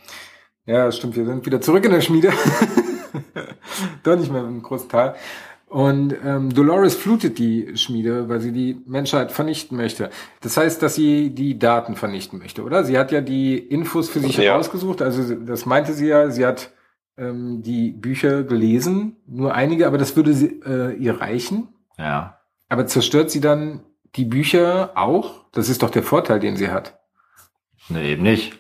Ja, 0.64 0.90
stimmt, 0.90 1.16
wir 1.16 1.26
sind 1.26 1.44
wieder 1.44 1.60
zurück 1.60 1.84
in 1.84 1.90
der 1.90 2.00
Schmiede. 2.00 2.32
Doch 4.04 4.16
nicht 4.16 4.32
mehr 4.32 4.42
im 4.42 4.62
Großteil. 4.62 5.14
Und 5.68 6.14
ähm, 6.24 6.54
Dolores 6.54 6.94
flutet 6.94 7.38
die 7.38 7.76
Schmiede, 7.76 8.30
weil 8.30 8.40
sie 8.40 8.52
die 8.52 8.80
Menschheit 8.86 9.32
vernichten 9.32 9.76
möchte. 9.76 10.08
Das 10.40 10.56
heißt, 10.56 10.80
dass 10.80 10.94
sie 10.94 11.34
die 11.34 11.58
Daten 11.58 11.94
vernichten 11.94 12.38
möchte, 12.38 12.62
oder? 12.62 12.84
Sie 12.84 12.96
hat 12.96 13.12
ja 13.12 13.20
die 13.20 13.58
Infos 13.58 14.08
für 14.08 14.20
sich 14.20 14.38
ja. 14.38 14.44
herausgesucht. 14.44 15.02
Also 15.02 15.34
das 15.34 15.66
meinte 15.66 15.92
sie 15.92 16.06
ja. 16.06 16.30
Sie 16.30 16.46
hat 16.46 16.70
ähm, 17.16 17.62
die 17.62 17.92
Bücher 17.92 18.42
gelesen, 18.42 19.16
nur 19.26 19.54
einige, 19.54 19.86
aber 19.86 19.98
das 19.98 20.16
würde 20.16 20.32
sie, 20.32 20.60
äh, 20.64 20.94
ihr 20.94 21.20
reichen. 21.20 21.68
Ja. 21.98 22.38
Aber 22.68 22.86
zerstört 22.86 23.30
sie 23.30 23.40
dann 23.40 23.80
die 24.14 24.24
Bücher 24.24 24.92
auch? 24.94 25.44
Das 25.52 25.68
ist 25.68 25.82
doch 25.82 25.90
der 25.90 26.02
Vorteil, 26.02 26.40
den 26.40 26.56
sie 26.56 26.70
hat. 26.70 26.98
Nee, 27.88 28.12
eben 28.12 28.22
nicht. 28.22 28.58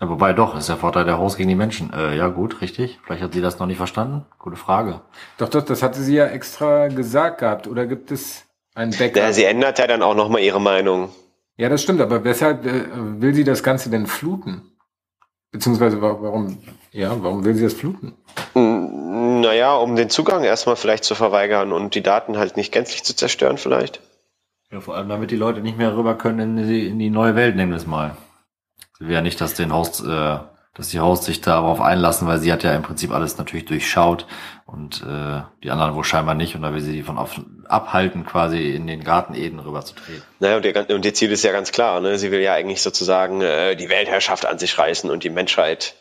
Ja, 0.00 0.10
wobei 0.10 0.34
doch, 0.34 0.56
ist 0.56 0.68
der 0.68 0.76
Vorteil 0.76 1.04
der 1.04 1.18
Haus 1.18 1.36
gegen 1.36 1.48
die 1.48 1.54
Menschen. 1.54 1.92
Äh, 1.92 2.16
ja, 2.16 2.28
gut, 2.28 2.60
richtig. 2.60 2.98
Vielleicht 3.04 3.22
hat 3.22 3.32
sie 3.32 3.40
das 3.40 3.58
noch 3.58 3.66
nicht 3.66 3.78
verstanden. 3.78 4.26
Gute 4.38 4.56
Frage. 4.56 5.00
Doch, 5.38 5.48
doch, 5.48 5.62
das 5.62 5.82
hatte 5.82 6.00
sie 6.02 6.16
ja 6.16 6.26
extra 6.26 6.88
gesagt 6.88 7.38
gehabt. 7.38 7.66
Oder 7.66 7.86
gibt 7.86 8.10
es 8.10 8.44
ein 8.74 8.90
Backup? 8.90 9.16
Ja, 9.16 9.32
sie 9.32 9.44
ändert 9.44 9.78
ja 9.78 9.86
dann 9.86 10.02
auch 10.02 10.14
nochmal 10.14 10.42
ihre 10.42 10.60
Meinung. 10.60 11.10
Ja, 11.56 11.70
das 11.70 11.82
stimmt, 11.82 12.02
aber 12.02 12.24
weshalb 12.24 12.66
äh, 12.66 12.84
will 13.20 13.32
sie 13.32 13.44
das 13.44 13.62
Ganze 13.62 13.88
denn 13.88 14.06
fluten? 14.06 14.75
Beziehungsweise 15.56 16.02
warum, 16.02 16.58
ja, 16.92 17.16
warum 17.22 17.42
will 17.42 17.54
sie 17.54 17.64
das 17.64 17.72
fluten? 17.72 18.12
Naja, 18.52 19.74
um 19.74 19.96
den 19.96 20.10
Zugang 20.10 20.44
erstmal 20.44 20.76
vielleicht 20.76 21.04
zu 21.04 21.14
verweigern 21.14 21.72
und 21.72 21.94
die 21.94 22.02
Daten 22.02 22.36
halt 22.36 22.58
nicht 22.58 22.72
gänzlich 22.72 23.04
zu 23.04 23.16
zerstören 23.16 23.56
vielleicht. 23.56 24.02
Ja, 24.70 24.80
vor 24.80 24.96
allem 24.96 25.08
damit 25.08 25.30
die 25.30 25.36
Leute 25.36 25.62
nicht 25.62 25.78
mehr 25.78 25.96
rüber 25.96 26.14
können 26.18 26.58
in 26.58 26.68
die, 26.68 26.88
in 26.88 26.98
die 26.98 27.08
neue 27.08 27.36
Welt, 27.36 27.56
nehmen 27.56 27.72
wir 27.72 27.78
es 27.78 27.86
mal. 27.86 28.18
Will 28.98 29.10
ja 29.10 29.22
nicht, 29.22 29.40
dass 29.40 29.54
den 29.54 29.72
Host, 29.72 30.04
äh, 30.06 30.38
dass 30.76 30.88
die 30.88 31.00
Host 31.00 31.24
sich 31.24 31.40
darauf 31.40 31.80
einlassen, 31.80 32.28
weil 32.28 32.38
sie 32.38 32.52
hat 32.52 32.62
ja 32.62 32.74
im 32.74 32.82
Prinzip 32.82 33.10
alles 33.10 33.38
natürlich 33.38 33.64
durchschaut 33.64 34.26
und 34.66 35.02
äh, 35.02 35.40
die 35.62 35.70
anderen 35.70 35.94
wohl 35.94 36.04
scheinbar 36.04 36.34
nicht 36.34 36.54
und 36.54 36.62
da 36.62 36.74
will 36.74 36.82
sie 36.82 36.92
die 36.92 37.02
von 37.02 37.16
auf, 37.16 37.40
abhalten, 37.64 38.26
quasi 38.26 38.72
in 38.74 38.86
den 38.86 39.02
Garten 39.02 39.34
Eden 39.34 39.58
rüberzutreten. 39.58 40.22
Naja, 40.38 40.58
und 40.58 40.66
ihr, 40.66 40.90
und 40.94 41.04
ihr 41.04 41.14
Ziel 41.14 41.32
ist 41.32 41.44
ja 41.44 41.52
ganz 41.52 41.72
klar, 41.72 42.00
ne? 42.00 42.18
Sie 42.18 42.30
will 42.30 42.40
ja 42.40 42.52
eigentlich 42.52 42.82
sozusagen 42.82 43.40
äh, 43.40 43.74
die 43.74 43.88
Weltherrschaft 43.88 44.44
an 44.44 44.58
sich 44.58 44.76
reißen 44.76 45.10
und 45.10 45.24
die 45.24 45.30
Menschheit, 45.30 45.94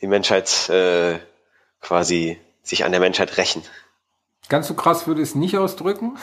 die 0.00 0.08
Menschheit 0.08 0.68
äh, 0.68 1.20
quasi 1.80 2.40
sich 2.62 2.84
an 2.84 2.90
der 2.90 3.00
Menschheit 3.00 3.36
rächen. 3.36 3.62
Ganz 4.48 4.66
so 4.66 4.74
krass 4.74 5.06
würde 5.06 5.22
ich 5.22 5.28
es 5.28 5.34
nicht 5.36 5.56
ausdrücken. 5.56 6.18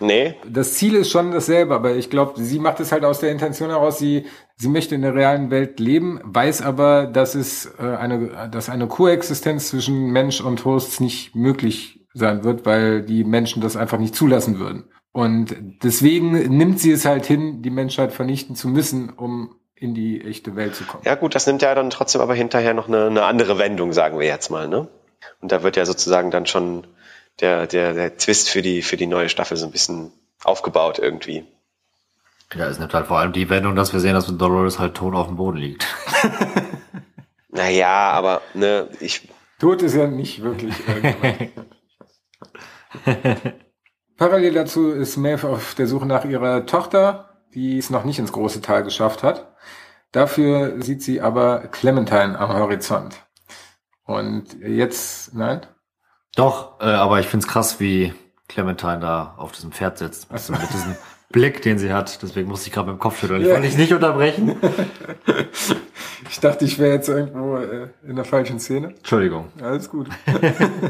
Nee. 0.00 0.36
Das 0.46 0.74
Ziel 0.74 0.94
ist 0.94 1.10
schon 1.10 1.32
dasselbe, 1.32 1.74
aber 1.74 1.94
ich 1.94 2.10
glaube, 2.10 2.42
sie 2.42 2.58
macht 2.58 2.80
es 2.80 2.92
halt 2.92 3.04
aus 3.04 3.20
der 3.20 3.30
Intention 3.30 3.70
heraus, 3.70 3.98
sie, 3.98 4.26
sie 4.56 4.68
möchte 4.68 4.94
in 4.94 5.02
der 5.02 5.14
realen 5.14 5.50
Welt 5.50 5.78
leben, 5.80 6.20
weiß 6.24 6.62
aber, 6.62 7.06
dass 7.06 7.34
es 7.34 7.66
äh, 7.78 7.82
eine, 7.82 8.48
dass 8.50 8.68
eine 8.68 8.86
Koexistenz 8.86 9.68
zwischen 9.68 10.10
Mensch 10.10 10.40
und 10.40 10.64
Hosts 10.64 11.00
nicht 11.00 11.34
möglich 11.34 12.06
sein 12.14 12.44
wird, 12.44 12.64
weil 12.64 13.02
die 13.02 13.24
Menschen 13.24 13.62
das 13.62 13.76
einfach 13.76 13.98
nicht 13.98 14.14
zulassen 14.14 14.58
würden. 14.58 14.84
Und 15.12 15.56
deswegen 15.82 16.32
nimmt 16.56 16.80
sie 16.80 16.92
es 16.92 17.04
halt 17.04 17.26
hin, 17.26 17.62
die 17.62 17.70
Menschheit 17.70 18.12
vernichten 18.12 18.54
zu 18.54 18.68
müssen, 18.68 19.10
um 19.10 19.56
in 19.74 19.94
die 19.94 20.22
echte 20.22 20.56
Welt 20.56 20.74
zu 20.74 20.84
kommen. 20.84 21.04
Ja 21.04 21.14
gut, 21.14 21.34
das 21.34 21.46
nimmt 21.46 21.62
ja 21.62 21.74
dann 21.74 21.90
trotzdem 21.90 22.20
aber 22.20 22.34
hinterher 22.34 22.74
noch 22.74 22.88
eine, 22.88 23.06
eine 23.06 23.24
andere 23.24 23.58
Wendung, 23.58 23.92
sagen 23.92 24.18
wir 24.18 24.26
jetzt 24.26 24.50
mal, 24.50 24.68
ne? 24.68 24.88
Und 25.40 25.52
da 25.52 25.62
wird 25.62 25.76
ja 25.76 25.84
sozusagen 25.84 26.30
dann 26.30 26.46
schon 26.46 26.86
der, 27.40 27.66
der, 27.66 27.92
der 27.92 28.16
Twist 28.16 28.48
für 28.48 28.62
die, 28.62 28.82
für 28.82 28.96
die 28.96 29.06
neue 29.06 29.28
Staffel 29.28 29.56
so 29.56 29.66
ein 29.66 29.72
bisschen 29.72 30.12
aufgebaut 30.42 30.98
irgendwie. 30.98 31.44
Ja, 32.54 32.66
es 32.66 32.78
nimmt 32.78 32.94
halt 32.94 33.06
vor 33.06 33.18
allem 33.18 33.32
die 33.32 33.48
Wendung, 33.50 33.74
dass 33.74 33.92
wir 33.92 34.00
sehen, 34.00 34.14
dass 34.14 34.26
Dolores 34.26 34.78
halt 34.78 34.94
tot 34.94 35.14
auf 35.14 35.26
dem 35.26 35.36
Boden 35.36 35.58
liegt. 35.58 35.86
naja, 37.48 38.10
aber 38.12 38.40
ne, 38.54 38.88
ich. 39.00 39.28
Tot 39.58 39.82
ist 39.82 39.94
ja 39.94 40.06
nicht 40.06 40.42
wirklich. 40.42 40.74
Parallel 44.16 44.54
dazu 44.54 44.90
ist 44.90 45.16
Maeve 45.16 45.48
auf 45.48 45.74
der 45.74 45.86
Suche 45.86 46.06
nach 46.06 46.24
ihrer 46.24 46.66
Tochter, 46.66 47.42
die 47.54 47.78
es 47.78 47.90
noch 47.90 48.04
nicht 48.04 48.18
ins 48.18 48.32
große 48.32 48.60
Tal 48.60 48.84
geschafft 48.84 49.22
hat. 49.22 49.54
Dafür 50.12 50.82
sieht 50.82 51.02
sie 51.02 51.20
aber 51.20 51.68
Clementine 51.68 52.38
am 52.38 52.52
Horizont. 52.54 53.16
Und 54.04 54.54
jetzt, 54.60 55.34
nein? 55.34 55.66
Doch, 56.36 56.80
äh, 56.80 56.84
aber 56.84 57.18
ich 57.20 57.26
find's 57.26 57.48
krass, 57.48 57.80
wie 57.80 58.14
Clementine 58.48 59.00
da 59.00 59.34
auf 59.36 59.52
diesem 59.52 59.72
Pferd 59.72 59.98
sitzt. 59.98 60.30
Also 60.30 60.52
mit 60.52 60.72
diesem 60.72 60.96
Blick, 61.36 61.60
den 61.60 61.78
sie 61.78 61.92
hat. 61.92 62.22
Deswegen 62.22 62.48
musste 62.48 62.68
ich 62.68 62.72
gerade 62.72 62.90
mit 62.90 62.98
dem 62.98 63.00
Kopf 63.00 63.20
schütteln. 63.20 63.42
Ich 63.42 63.46
Ja. 63.46 63.52
wollte 63.54 63.66
dich 63.68 63.76
nicht 63.76 63.92
unterbrechen. 63.92 64.56
Ich 66.28 66.40
dachte, 66.40 66.64
ich 66.64 66.78
wäre 66.78 66.94
jetzt 66.94 67.08
irgendwo 67.08 67.56
äh, 67.58 67.88
in 68.08 68.16
der 68.16 68.24
falschen 68.24 68.58
Szene. 68.58 68.88
Entschuldigung. 68.88 69.46
Alles 69.62 69.88
gut. 69.88 70.08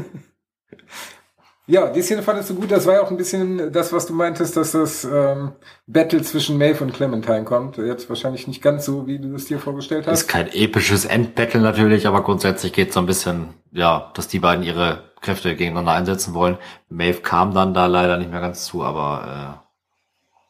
ja, 1.67 1.91
die 1.91 2.01
Szene 2.01 2.23
fandest 2.23 2.49
du 2.49 2.55
gut. 2.55 2.71
Das 2.71 2.87
war 2.87 2.95
ja 2.95 3.01
auch 3.01 3.11
ein 3.11 3.17
bisschen 3.17 3.71
das, 3.71 3.93
was 3.93 4.07
du 4.07 4.13
meintest, 4.13 4.57
dass 4.57 4.71
das 4.71 5.03
ähm, 5.03 5.51
Battle 5.85 6.21
zwischen 6.23 6.57
Maeve 6.57 6.83
und 6.83 6.93
Clementine 6.93 7.43
kommt. 7.43 7.77
Jetzt 7.77 8.09
wahrscheinlich 8.09 8.47
nicht 8.47 8.63
ganz 8.63 8.85
so, 8.85 9.05
wie 9.05 9.19
du 9.19 9.35
es 9.35 9.45
dir 9.45 9.59
vorgestellt 9.59 10.07
hast. 10.07 10.21
Ist 10.21 10.27
kein 10.27 10.47
episches 10.53 11.05
Endbattle 11.05 11.61
natürlich, 11.61 12.07
aber 12.07 12.23
grundsätzlich 12.23 12.73
geht's 12.73 12.95
so 12.95 12.99
ein 13.01 13.05
bisschen, 13.05 13.49
ja, 13.71 14.11
dass 14.15 14.27
die 14.27 14.39
beiden 14.39 14.63
ihre 14.63 15.03
Kräfte 15.21 15.55
gegeneinander 15.55 15.91
einsetzen 15.91 16.33
wollen. 16.33 16.57
Maeve 16.89 17.21
kam 17.21 17.53
dann 17.53 17.73
da 17.73 17.85
leider 17.87 18.17
nicht 18.17 18.31
mehr 18.31 18.41
ganz 18.41 18.65
zu, 18.65 18.83
aber 18.83 19.59
äh, 19.63 19.66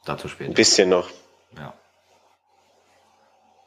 dazu 0.08 0.28
Ein 0.28 0.32
später. 0.32 0.54
bisschen 0.54 0.90
noch. 0.90 1.10
Ja. 1.56 1.74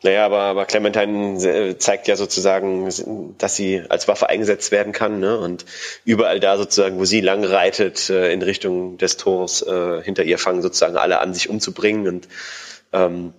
Naja, 0.02 0.24
aber, 0.24 0.40
aber 0.40 0.64
Clementine 0.64 1.42
äh, 1.44 1.78
zeigt 1.78 2.08
ja 2.08 2.16
sozusagen, 2.16 2.88
dass 3.36 3.56
sie 3.56 3.82
als 3.90 4.08
Waffe 4.08 4.30
eingesetzt 4.30 4.72
werden 4.72 4.92
kann. 4.92 5.20
Ne? 5.20 5.38
Und 5.38 5.66
überall 6.04 6.40
da 6.40 6.56
sozusagen, 6.56 6.98
wo 6.98 7.04
sie 7.04 7.20
lang 7.20 7.44
reitet, 7.44 8.08
äh, 8.08 8.32
in 8.32 8.40
Richtung 8.40 8.96
des 8.96 9.18
Tors, 9.18 9.60
äh, 9.60 10.02
hinter 10.02 10.24
ihr 10.24 10.38
fangen 10.38 10.62
sozusagen 10.62 10.96
alle 10.96 11.20
an, 11.20 11.34
sich 11.34 11.50
umzubringen. 11.50 12.08
Und 12.08 12.28
ähm, 12.94 13.34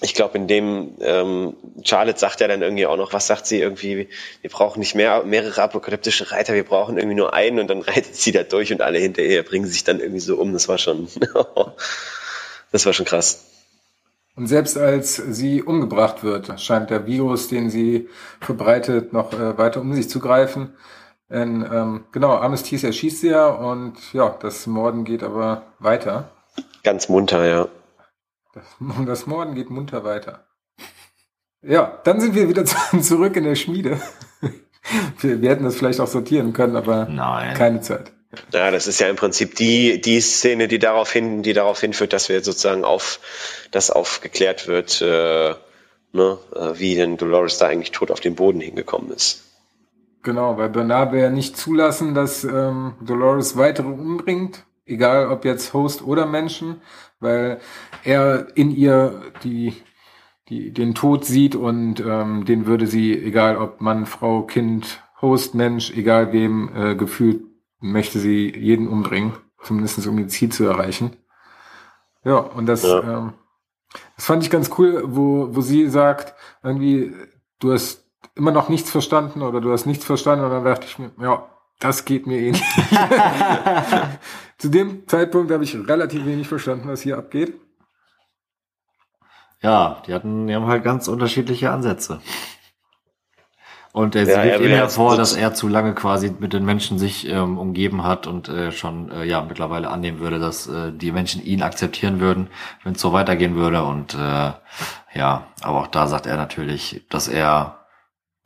ich 0.00 0.14
glaube, 0.14 0.38
in 0.38 0.48
dem 0.48 0.94
ähm, 1.00 1.56
Charlotte 1.84 2.18
sagt 2.18 2.40
ja 2.40 2.48
dann 2.48 2.62
irgendwie 2.62 2.86
auch 2.86 2.96
noch, 2.96 3.12
was 3.12 3.26
sagt 3.26 3.46
sie 3.46 3.60
irgendwie, 3.60 4.08
wir 4.40 4.50
brauchen 4.50 4.80
nicht 4.80 4.94
mehr 4.94 5.22
mehrere 5.24 5.62
apokalyptische 5.62 6.30
Reiter, 6.32 6.54
wir 6.54 6.64
brauchen 6.64 6.96
irgendwie 6.96 7.16
nur 7.16 7.34
einen 7.34 7.60
und 7.60 7.68
dann 7.68 7.82
reitet 7.82 8.16
sie 8.16 8.32
da 8.32 8.44
durch 8.44 8.72
und 8.72 8.80
alle 8.80 8.98
hinter 8.98 9.22
ihr 9.22 9.42
bringen 9.42 9.66
sich 9.66 9.84
dann 9.84 10.00
irgendwie 10.00 10.20
so 10.20 10.36
um. 10.36 10.54
Das 10.54 10.68
war 10.68 10.78
schon, 10.78 11.08
das 12.72 12.86
war 12.86 12.92
schon 12.92 13.06
krass. 13.06 13.44
Und 14.34 14.46
selbst 14.46 14.78
als 14.78 15.16
sie 15.16 15.62
umgebracht 15.62 16.24
wird, 16.24 16.58
scheint 16.60 16.90
der 16.90 17.06
Virus, 17.06 17.48
den 17.48 17.68
sie 17.68 18.08
verbreitet, 18.40 19.12
noch 19.12 19.32
äh, 19.34 19.58
weiter 19.58 19.80
um 19.80 19.92
sich 19.94 20.08
zu 20.08 20.20
greifen. 20.20 20.74
Denn 21.28 21.66
ähm, 21.70 22.04
genau, 22.12 22.32
Armistice 22.36 22.84
erschießt 22.84 23.20
sie 23.20 23.28
ja 23.28 23.48
und 23.48 24.12
ja, 24.12 24.30
das 24.40 24.66
Morden 24.66 25.04
geht 25.04 25.22
aber 25.22 25.62
weiter. 25.78 26.30
Ganz 26.82 27.08
munter, 27.08 27.46
ja. 27.46 27.68
Das, 28.54 28.64
das 29.06 29.26
Morden 29.26 29.54
geht 29.54 29.70
munter 29.70 30.04
weiter. 30.04 30.46
Ja, 31.62 32.00
dann 32.04 32.20
sind 32.20 32.34
wir 32.34 32.48
wieder 32.48 32.64
zu, 32.64 32.76
zurück 33.00 33.36
in 33.36 33.44
der 33.44 33.54
Schmiede. 33.54 34.00
Wir, 35.20 35.40
wir 35.40 35.50
hätten 35.50 35.64
das 35.64 35.76
vielleicht 35.76 36.00
auch 36.00 36.08
sortieren 36.08 36.52
können, 36.52 36.76
aber 36.76 37.06
Nein. 37.06 37.54
keine 37.54 37.80
Zeit. 37.80 38.12
Ja, 38.52 38.70
das 38.70 38.86
ist 38.86 38.98
ja 39.00 39.08
im 39.08 39.16
Prinzip 39.16 39.54
die, 39.56 40.00
die 40.00 40.20
Szene, 40.20 40.68
die 40.68 40.78
darauf 40.78 41.12
hin, 41.12 41.42
die 41.42 41.52
darauf 41.52 41.80
hinführt, 41.80 42.12
dass 42.12 42.28
wir 42.28 42.42
sozusagen 42.42 42.84
auf, 42.84 43.20
dass 43.70 43.90
aufgeklärt 43.90 44.68
wird, 44.68 45.02
äh, 45.02 45.54
ne, 46.12 46.38
äh, 46.54 46.78
wie 46.78 46.94
denn 46.94 47.18
Dolores 47.18 47.58
da 47.58 47.66
eigentlich 47.66 47.92
tot 47.92 48.10
auf 48.10 48.20
den 48.20 48.34
Boden 48.34 48.60
hingekommen 48.60 49.10
ist. 49.10 49.44
Genau, 50.22 50.56
weil 50.56 50.70
Bernard 50.70 51.12
will 51.12 51.20
ja 51.20 51.30
nicht 51.30 51.56
zulassen, 51.56 52.14
dass 52.14 52.44
ähm, 52.44 52.94
Dolores 53.00 53.56
weitere 53.56 53.88
umbringt, 53.88 54.64
egal 54.86 55.28
ob 55.28 55.44
jetzt 55.44 55.74
Host 55.74 56.02
oder 56.02 56.26
Menschen, 56.26 56.80
weil 57.20 57.60
er 58.04 58.46
in 58.54 58.70
ihr 58.70 59.32
die, 59.42 59.74
die, 60.48 60.72
den 60.72 60.94
Tod 60.94 61.24
sieht 61.24 61.56
und 61.56 62.00
ähm, 62.00 62.44
den 62.44 62.66
würde 62.66 62.86
sie, 62.86 63.12
egal 63.12 63.56
ob 63.56 63.80
Mann, 63.80 64.06
Frau, 64.06 64.42
Kind, 64.42 65.02
Host, 65.20 65.54
Mensch, 65.54 65.90
egal 65.90 66.32
wem, 66.32 66.70
äh, 66.74 66.94
gefühlt 66.94 67.51
möchte 67.82 68.18
sie 68.18 68.54
jeden 68.56 68.88
umbringen, 68.88 69.34
zumindest 69.62 70.06
um 70.06 70.18
ihr 70.18 70.28
Ziel 70.28 70.50
zu 70.50 70.64
erreichen. 70.64 71.16
Ja, 72.24 72.36
und 72.36 72.66
das, 72.66 72.82
Ja. 72.82 73.00
ähm, 73.00 73.32
das 74.16 74.24
fand 74.26 74.42
ich 74.42 74.50
ganz 74.50 74.70
cool, 74.78 75.02
wo, 75.06 75.54
wo 75.54 75.60
sie 75.60 75.88
sagt, 75.88 76.34
irgendwie, 76.62 77.14
du 77.58 77.72
hast 77.72 78.06
immer 78.34 78.52
noch 78.52 78.68
nichts 78.70 78.90
verstanden 78.90 79.42
oder 79.42 79.60
du 79.60 79.72
hast 79.72 79.84
nichts 79.84 80.04
verstanden 80.04 80.44
und 80.44 80.50
dann 80.50 80.64
dachte 80.64 80.86
ich 80.86 80.98
mir, 80.98 81.10
ja, 81.20 81.46
das 81.80 82.04
geht 82.04 82.26
mir 82.26 82.38
eh 82.38 82.52
nicht. 82.52 82.64
Zu 84.58 84.68
dem 84.68 85.06
Zeitpunkt 85.08 85.50
habe 85.50 85.64
ich 85.64 85.76
relativ 85.76 86.24
wenig 86.24 86.46
verstanden, 86.48 86.88
was 86.88 87.02
hier 87.02 87.18
abgeht. 87.18 87.54
Ja, 89.60 90.02
die 90.06 90.14
hatten, 90.14 90.46
die 90.46 90.54
haben 90.54 90.66
halt 90.66 90.84
ganz 90.84 91.08
unterschiedliche 91.08 91.70
Ansätze. 91.70 92.20
Und 93.92 94.14
er, 94.16 94.24
Ja, 94.26 94.36
er 94.42 94.44
wirft 94.58 94.60
ihm 94.64 94.70
hervor, 94.70 95.10
jetzt- 95.10 95.18
dass 95.18 95.32
er 95.34 95.52
zu 95.52 95.68
lange 95.68 95.94
quasi 95.94 96.34
mit 96.38 96.54
den 96.54 96.64
Menschen 96.64 96.98
sich 96.98 97.28
ähm, 97.28 97.58
umgeben 97.58 98.04
hat 98.04 98.26
und 98.26 98.48
äh, 98.48 98.72
schon 98.72 99.10
äh, 99.12 99.24
ja 99.24 99.42
mittlerweile 99.42 99.90
annehmen 99.90 100.18
würde, 100.18 100.38
dass 100.38 100.66
äh, 100.66 100.92
die 100.92 101.12
Menschen 101.12 101.44
ihn 101.44 101.62
akzeptieren 101.62 102.18
würden, 102.18 102.48
wenn 102.84 102.94
es 102.94 103.00
so 103.02 103.12
weitergehen 103.12 103.54
würde. 103.54 103.82
Und 103.84 104.14
äh, 104.14 104.52
ja, 105.14 105.46
aber 105.60 105.80
auch 105.80 105.88
da 105.88 106.06
sagt 106.06 106.24
er 106.26 106.38
natürlich, 106.38 107.04
dass 107.10 107.28
er 107.28 107.80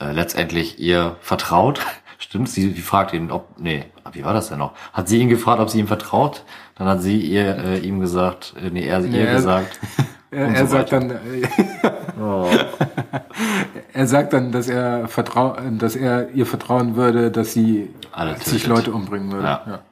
äh, 0.00 0.10
letztendlich 0.10 0.80
ihr 0.80 1.16
vertraut. 1.20 1.80
Stimmt, 2.18 2.48
sie, 2.48 2.72
sie 2.72 2.80
fragt 2.80 3.12
ihn, 3.12 3.30
ob, 3.30 3.60
nee, 3.60 3.84
wie 4.12 4.24
war 4.24 4.32
das 4.32 4.48
denn 4.48 4.58
noch? 4.58 4.72
Hat 4.94 5.06
sie 5.08 5.18
ihn 5.20 5.28
gefragt, 5.28 5.60
ob 5.60 5.70
sie 5.70 5.78
ihm 5.78 5.86
vertraut? 5.86 6.42
Dann 6.74 6.88
hat 6.88 7.02
sie 7.02 7.20
ihr 7.20 7.56
äh, 7.58 7.78
ihm 7.78 8.00
gesagt, 8.00 8.54
äh, 8.60 8.70
nee, 8.70 8.86
er 8.86 8.98
Nee, 9.00 9.20
ihr 9.20 9.26
gesagt. 9.30 9.78
Er, 10.30 10.46
Und 10.48 10.54
er 10.54 10.66
so 10.66 10.72
sagt 10.72 10.92
weiter. 10.92 11.00
dann, 11.00 11.10
äh, 11.10 11.48
Oh. 12.20 12.48
er 13.92 14.06
sagt 14.06 14.32
dann, 14.32 14.50
dass 14.52 14.68
er 14.68 15.06
vertrau 15.08 15.56
dass 15.78 15.96
er 15.96 16.30
ihr 16.30 16.46
vertrauen 16.46 16.96
würde, 16.96 17.30
dass 17.30 17.52
sie 17.52 17.90
Alle 18.12 18.36
sich. 18.38 18.66
Leute 18.66 18.92
umbringen 18.92 19.30
würde. 19.32 19.46
Ja. 19.46 19.62
Ja. 19.66 19.82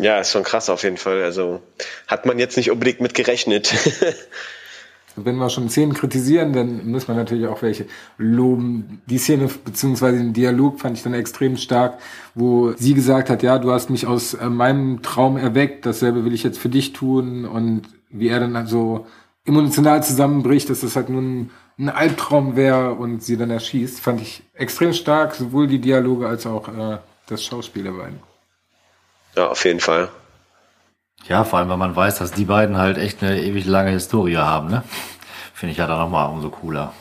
Ja, 0.00 0.18
ist 0.20 0.30
schon 0.30 0.44
krass 0.44 0.70
auf 0.70 0.82
jeden 0.84 0.96
Fall. 0.96 1.22
Also 1.22 1.60
hat 2.06 2.24
man 2.26 2.38
jetzt 2.38 2.56
nicht 2.56 2.70
unbedingt 2.70 3.00
mit 3.00 3.14
gerechnet. 3.14 3.74
Wenn 5.16 5.34
wir 5.36 5.50
schon 5.50 5.68
Szenen 5.68 5.94
kritisieren, 5.94 6.52
dann 6.52 6.86
müssen 6.86 7.08
wir 7.08 7.16
natürlich 7.16 7.48
auch 7.48 7.62
welche 7.62 7.86
loben. 8.18 9.02
Die 9.06 9.18
Szene 9.18 9.48
beziehungsweise 9.64 10.18
den 10.18 10.32
Dialog 10.32 10.78
fand 10.78 10.96
ich 10.96 11.02
dann 11.02 11.14
extrem 11.14 11.56
stark, 11.56 11.98
wo 12.36 12.72
sie 12.76 12.94
gesagt 12.94 13.28
hat, 13.28 13.42
ja, 13.42 13.58
du 13.58 13.72
hast 13.72 13.90
mich 13.90 14.06
aus 14.06 14.34
äh, 14.34 14.48
meinem 14.48 15.02
Traum 15.02 15.36
erweckt, 15.36 15.86
dasselbe 15.86 16.24
will 16.24 16.34
ich 16.34 16.44
jetzt 16.44 16.58
für 16.58 16.68
dich 16.68 16.92
tun 16.92 17.44
und 17.46 17.82
wie 18.10 18.28
er 18.28 18.38
dann 18.38 18.66
so 18.68 19.06
emotional 19.48 20.02
zusammenbricht, 20.02 20.70
dass 20.70 20.80
das 20.80 20.94
halt 20.94 21.08
nur 21.08 21.22
ein, 21.22 21.50
ein 21.78 21.88
Albtraum 21.88 22.56
wäre 22.56 22.92
und 22.92 23.22
sie 23.22 23.36
dann 23.36 23.50
erschießt, 23.50 24.00
fand 24.00 24.20
ich 24.20 24.42
extrem 24.54 24.92
stark, 24.92 25.34
sowohl 25.34 25.66
die 25.66 25.80
Dialoge 25.80 26.28
als 26.28 26.46
auch 26.46 26.68
äh, 26.68 26.98
das 27.26 27.44
Schauspiel 27.44 27.84
der 27.84 27.92
beiden. 27.92 28.20
ja, 29.36 29.48
auf 29.48 29.64
jeden 29.64 29.80
Fall. 29.80 30.08
Ja, 31.26 31.44
vor 31.44 31.58
allem, 31.58 31.68
weil 31.68 31.76
man 31.76 31.96
weiß, 31.96 32.18
dass 32.18 32.32
die 32.32 32.44
beiden 32.44 32.78
halt 32.78 32.96
echt 32.96 33.22
eine 33.22 33.42
ewig 33.42 33.66
lange 33.66 33.90
Historie 33.90 34.36
haben, 34.36 34.70
ne? 34.70 34.82
Finde 35.52 35.72
ich 35.72 35.78
ja 35.78 35.86
dann 35.86 35.98
nochmal 35.98 36.30
umso 36.30 36.50
cooler. 36.50 36.92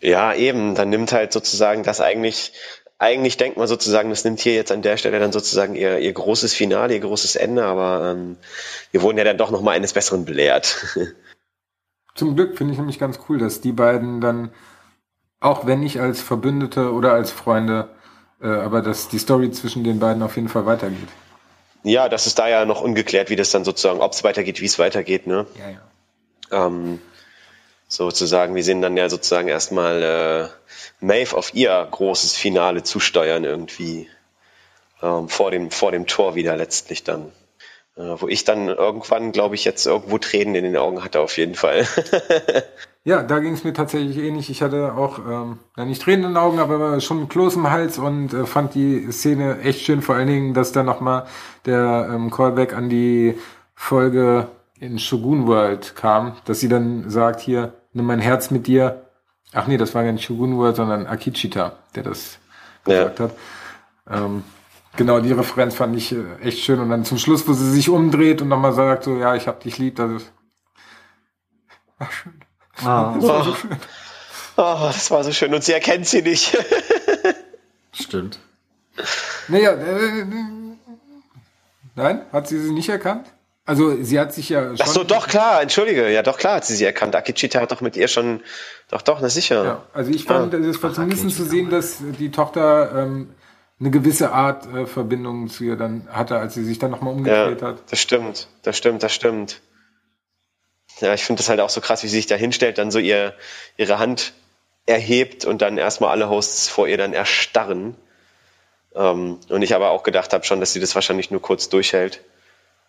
Ja, 0.00 0.34
eben. 0.34 0.74
Dann 0.74 0.88
nimmt 0.88 1.12
halt 1.12 1.32
sozusagen 1.32 1.82
das 1.82 2.00
eigentlich, 2.00 2.52
eigentlich 2.98 3.36
denkt 3.36 3.58
man 3.58 3.68
sozusagen, 3.68 4.10
das 4.10 4.24
nimmt 4.24 4.40
hier 4.40 4.54
jetzt 4.54 4.72
an 4.72 4.82
der 4.82 4.96
Stelle 4.96 5.20
dann 5.20 5.32
sozusagen 5.32 5.74
ihr, 5.74 5.98
ihr 5.98 6.12
großes 6.12 6.54
Finale, 6.54 6.94
ihr 6.94 7.00
großes 7.00 7.36
Ende, 7.36 7.64
aber 7.64 8.12
ähm, 8.12 8.36
wir 8.92 9.02
wurden 9.02 9.18
ja 9.18 9.24
dann 9.24 9.38
doch 9.38 9.50
nochmal 9.50 9.76
eines 9.76 9.92
Besseren 9.92 10.24
belehrt. 10.24 10.96
Zum 12.16 12.34
Glück 12.34 12.56
finde 12.56 12.72
ich 12.72 12.78
nämlich 12.78 12.98
ganz 12.98 13.20
cool, 13.28 13.38
dass 13.38 13.60
die 13.60 13.72
beiden 13.72 14.20
dann, 14.20 14.50
auch 15.38 15.66
wenn 15.66 15.80
nicht 15.80 16.00
als 16.00 16.20
Verbündete 16.20 16.92
oder 16.92 17.12
als 17.12 17.30
Freunde, 17.30 17.90
äh, 18.40 18.48
aber 18.48 18.82
dass 18.82 19.08
die 19.08 19.18
Story 19.18 19.50
zwischen 19.50 19.84
den 19.84 20.00
beiden 20.00 20.22
auf 20.22 20.36
jeden 20.36 20.48
Fall 20.48 20.66
weitergeht. 20.66 21.08
ja, 21.84 22.08
das 22.08 22.26
ist 22.26 22.38
da 22.38 22.48
ja 22.48 22.64
noch 22.64 22.80
ungeklärt, 22.80 23.30
wie 23.30 23.36
das 23.36 23.50
dann 23.50 23.64
sozusagen, 23.64 24.00
ob 24.00 24.12
es 24.12 24.24
weitergeht, 24.24 24.60
wie 24.60 24.66
es 24.66 24.78
weitergeht, 24.78 25.26
ne? 25.26 25.46
Ja, 25.58 25.70
ja. 25.70 26.66
Ähm, 26.66 27.00
sozusagen, 27.88 28.54
wir 28.54 28.64
sehen 28.64 28.82
dann 28.82 28.96
ja 28.96 29.08
sozusagen 29.08 29.48
erstmal 29.48 30.02
äh, 30.02 30.48
Maeve 31.04 31.36
auf 31.36 31.54
ihr 31.54 31.86
großes 31.90 32.34
Finale 32.34 32.82
zusteuern 32.82 33.44
irgendwie 33.44 34.08
ähm, 35.02 35.28
vor 35.28 35.50
dem 35.50 35.70
vor 35.70 35.92
dem 35.92 36.06
Tor 36.06 36.34
wieder 36.34 36.56
letztlich 36.56 37.04
dann. 37.04 37.32
Äh, 37.96 38.20
wo 38.20 38.28
ich 38.28 38.44
dann 38.44 38.68
irgendwann, 38.68 39.32
glaube 39.32 39.54
ich, 39.54 39.64
jetzt 39.64 39.86
irgendwo 39.86 40.18
Tränen 40.18 40.54
in 40.54 40.64
den 40.64 40.76
Augen 40.76 41.02
hatte, 41.02 41.20
auf 41.20 41.36
jeden 41.36 41.54
Fall. 41.54 41.86
Ja, 43.06 43.22
da 43.22 43.38
ging 43.38 43.52
es 43.52 43.62
mir 43.62 43.72
tatsächlich 43.72 44.18
ähnlich. 44.18 44.50
Ich 44.50 44.62
hatte 44.62 44.94
auch, 44.94 45.20
ähm, 45.20 45.60
ja, 45.76 45.84
nicht 45.84 46.02
Tränen 46.02 46.24
in 46.24 46.30
den 46.32 46.36
Augen, 46.36 46.58
aber 46.58 47.00
schon 47.00 47.18
einen 47.18 47.28
Kloß 47.28 47.54
im 47.54 47.70
Hals 47.70 47.98
und 47.98 48.34
äh, 48.34 48.46
fand 48.46 48.74
die 48.74 49.12
Szene 49.12 49.60
echt 49.60 49.82
schön. 49.82 50.02
Vor 50.02 50.16
allen 50.16 50.26
Dingen, 50.26 50.54
dass 50.54 50.72
da 50.72 50.82
nochmal 50.82 51.28
der 51.66 52.10
ähm, 52.12 52.32
Callback 52.32 52.74
an 52.74 52.88
die 52.88 53.38
Folge 53.76 54.48
in 54.80 54.98
Shogun 54.98 55.46
World 55.46 55.94
kam, 55.94 56.36
dass 56.46 56.58
sie 56.58 56.68
dann 56.68 57.08
sagt, 57.08 57.38
hier, 57.38 57.74
nimm 57.92 58.06
mein 58.06 58.18
Herz 58.18 58.50
mit 58.50 58.66
dir. 58.66 59.04
Ach 59.52 59.68
nee, 59.68 59.76
das 59.76 59.94
war 59.94 60.02
ja 60.02 60.10
nicht 60.10 60.24
Shogun 60.24 60.56
World, 60.56 60.74
sondern 60.74 61.06
Akichita, 61.06 61.74
der 61.94 62.02
das 62.02 62.38
gesagt 62.84 63.20
hat. 63.20 63.30
Ähm, 64.10 64.42
genau, 64.96 65.20
die 65.20 65.32
Referenz 65.32 65.74
fand 65.74 65.96
ich 65.96 66.12
äh, 66.12 66.36
echt 66.42 66.60
schön. 66.60 66.80
Und 66.80 66.90
dann 66.90 67.04
zum 67.04 67.18
Schluss, 67.18 67.46
wo 67.46 67.52
sie 67.52 67.70
sich 67.70 67.88
umdreht 67.88 68.42
und 68.42 68.48
nochmal 68.48 68.72
sagt, 68.72 69.04
so, 69.04 69.16
ja, 69.16 69.34
ich 69.34 69.46
hab 69.46 69.60
dich 69.60 69.78
lieb, 69.78 69.96
das 69.96 70.22
ist... 70.22 70.32
Ach, 71.98 72.12
schön. 72.12 72.40
Ah, 72.84 73.14
Das 73.14 73.28
war 73.28 73.44
so 73.44 73.54
schön. 73.54 73.70
Oh, 74.58 74.78
das 74.80 75.10
war 75.10 75.24
so 75.24 75.32
schön 75.32 75.54
und 75.54 75.62
sie 75.64 75.72
erkennt 75.72 76.06
sie 76.06 76.22
nicht. 76.22 76.56
stimmt. 77.92 78.38
Naja, 79.48 79.72
äh, 79.72 80.24
nein, 81.94 82.22
hat 82.32 82.48
sie 82.48 82.58
sie 82.58 82.72
nicht 82.72 82.88
erkannt? 82.88 83.26
Also 83.66 84.00
sie 84.02 84.18
hat 84.18 84.32
sich 84.32 84.48
ja 84.48 84.68
schon... 84.68 84.76
Ach 84.80 84.86
so, 84.86 85.04
doch 85.04 85.26
klar, 85.26 85.60
entschuldige, 85.60 86.10
ja 86.10 86.22
doch 86.22 86.38
klar 86.38 86.56
hat 86.56 86.64
sie 86.64 86.76
sie 86.76 86.84
erkannt. 86.84 87.16
Akichita 87.16 87.60
hat 87.60 87.72
doch 87.72 87.80
mit 87.80 87.96
ihr 87.96 88.08
schon, 88.08 88.40
doch 88.90 89.02
doch, 89.02 89.20
na 89.20 89.28
sicher. 89.28 89.64
Ja, 89.64 89.82
also 89.92 90.10
ich 90.10 90.24
fand, 90.24 90.54
es 90.54 90.82
war 90.82 90.92
zumindest 90.94 91.36
zu 91.36 91.44
sehen, 91.44 91.68
dass 91.68 91.98
die 92.00 92.30
Tochter 92.30 92.92
ähm, 92.94 93.34
eine 93.78 93.90
gewisse 93.90 94.32
Art 94.32 94.66
äh, 94.72 94.86
Verbindung 94.86 95.48
zu 95.48 95.64
ihr 95.64 95.76
dann 95.76 96.08
hatte, 96.10 96.38
als 96.38 96.54
sie 96.54 96.64
sich 96.64 96.78
dann 96.78 96.90
nochmal 96.90 97.12
Ja, 97.14 97.18
umgedreht 97.18 97.62
hat. 97.62 97.82
das 97.90 98.00
stimmt, 98.00 98.48
das 98.62 98.76
stimmt, 98.78 99.02
das 99.02 99.14
stimmt. 99.14 99.60
Ja, 101.00 101.12
ich 101.12 101.24
finde 101.24 101.40
das 101.40 101.50
halt 101.50 101.60
auch 101.60 101.68
so 101.68 101.80
krass, 101.82 102.02
wie 102.02 102.08
sie 102.08 102.16
sich 102.16 102.26
da 102.26 102.36
hinstellt, 102.36 102.78
dann 102.78 102.90
so 102.90 102.98
ihr, 102.98 103.34
ihre 103.76 103.98
Hand 103.98 104.32
erhebt 104.86 105.44
und 105.44 105.60
dann 105.60 105.76
erstmal 105.76 106.10
alle 106.10 106.30
Hosts 106.30 106.68
vor 106.68 106.88
ihr 106.88 106.96
dann 106.96 107.12
erstarren. 107.12 107.96
Ähm, 108.94 109.38
und 109.50 109.62
ich 109.62 109.74
aber 109.74 109.90
auch 109.90 110.04
gedacht 110.04 110.32
habe 110.32 110.44
schon, 110.44 110.60
dass 110.60 110.72
sie 110.72 110.80
das 110.80 110.94
wahrscheinlich 110.94 111.30
nur 111.30 111.42
kurz 111.42 111.68
durchhält. 111.68 112.22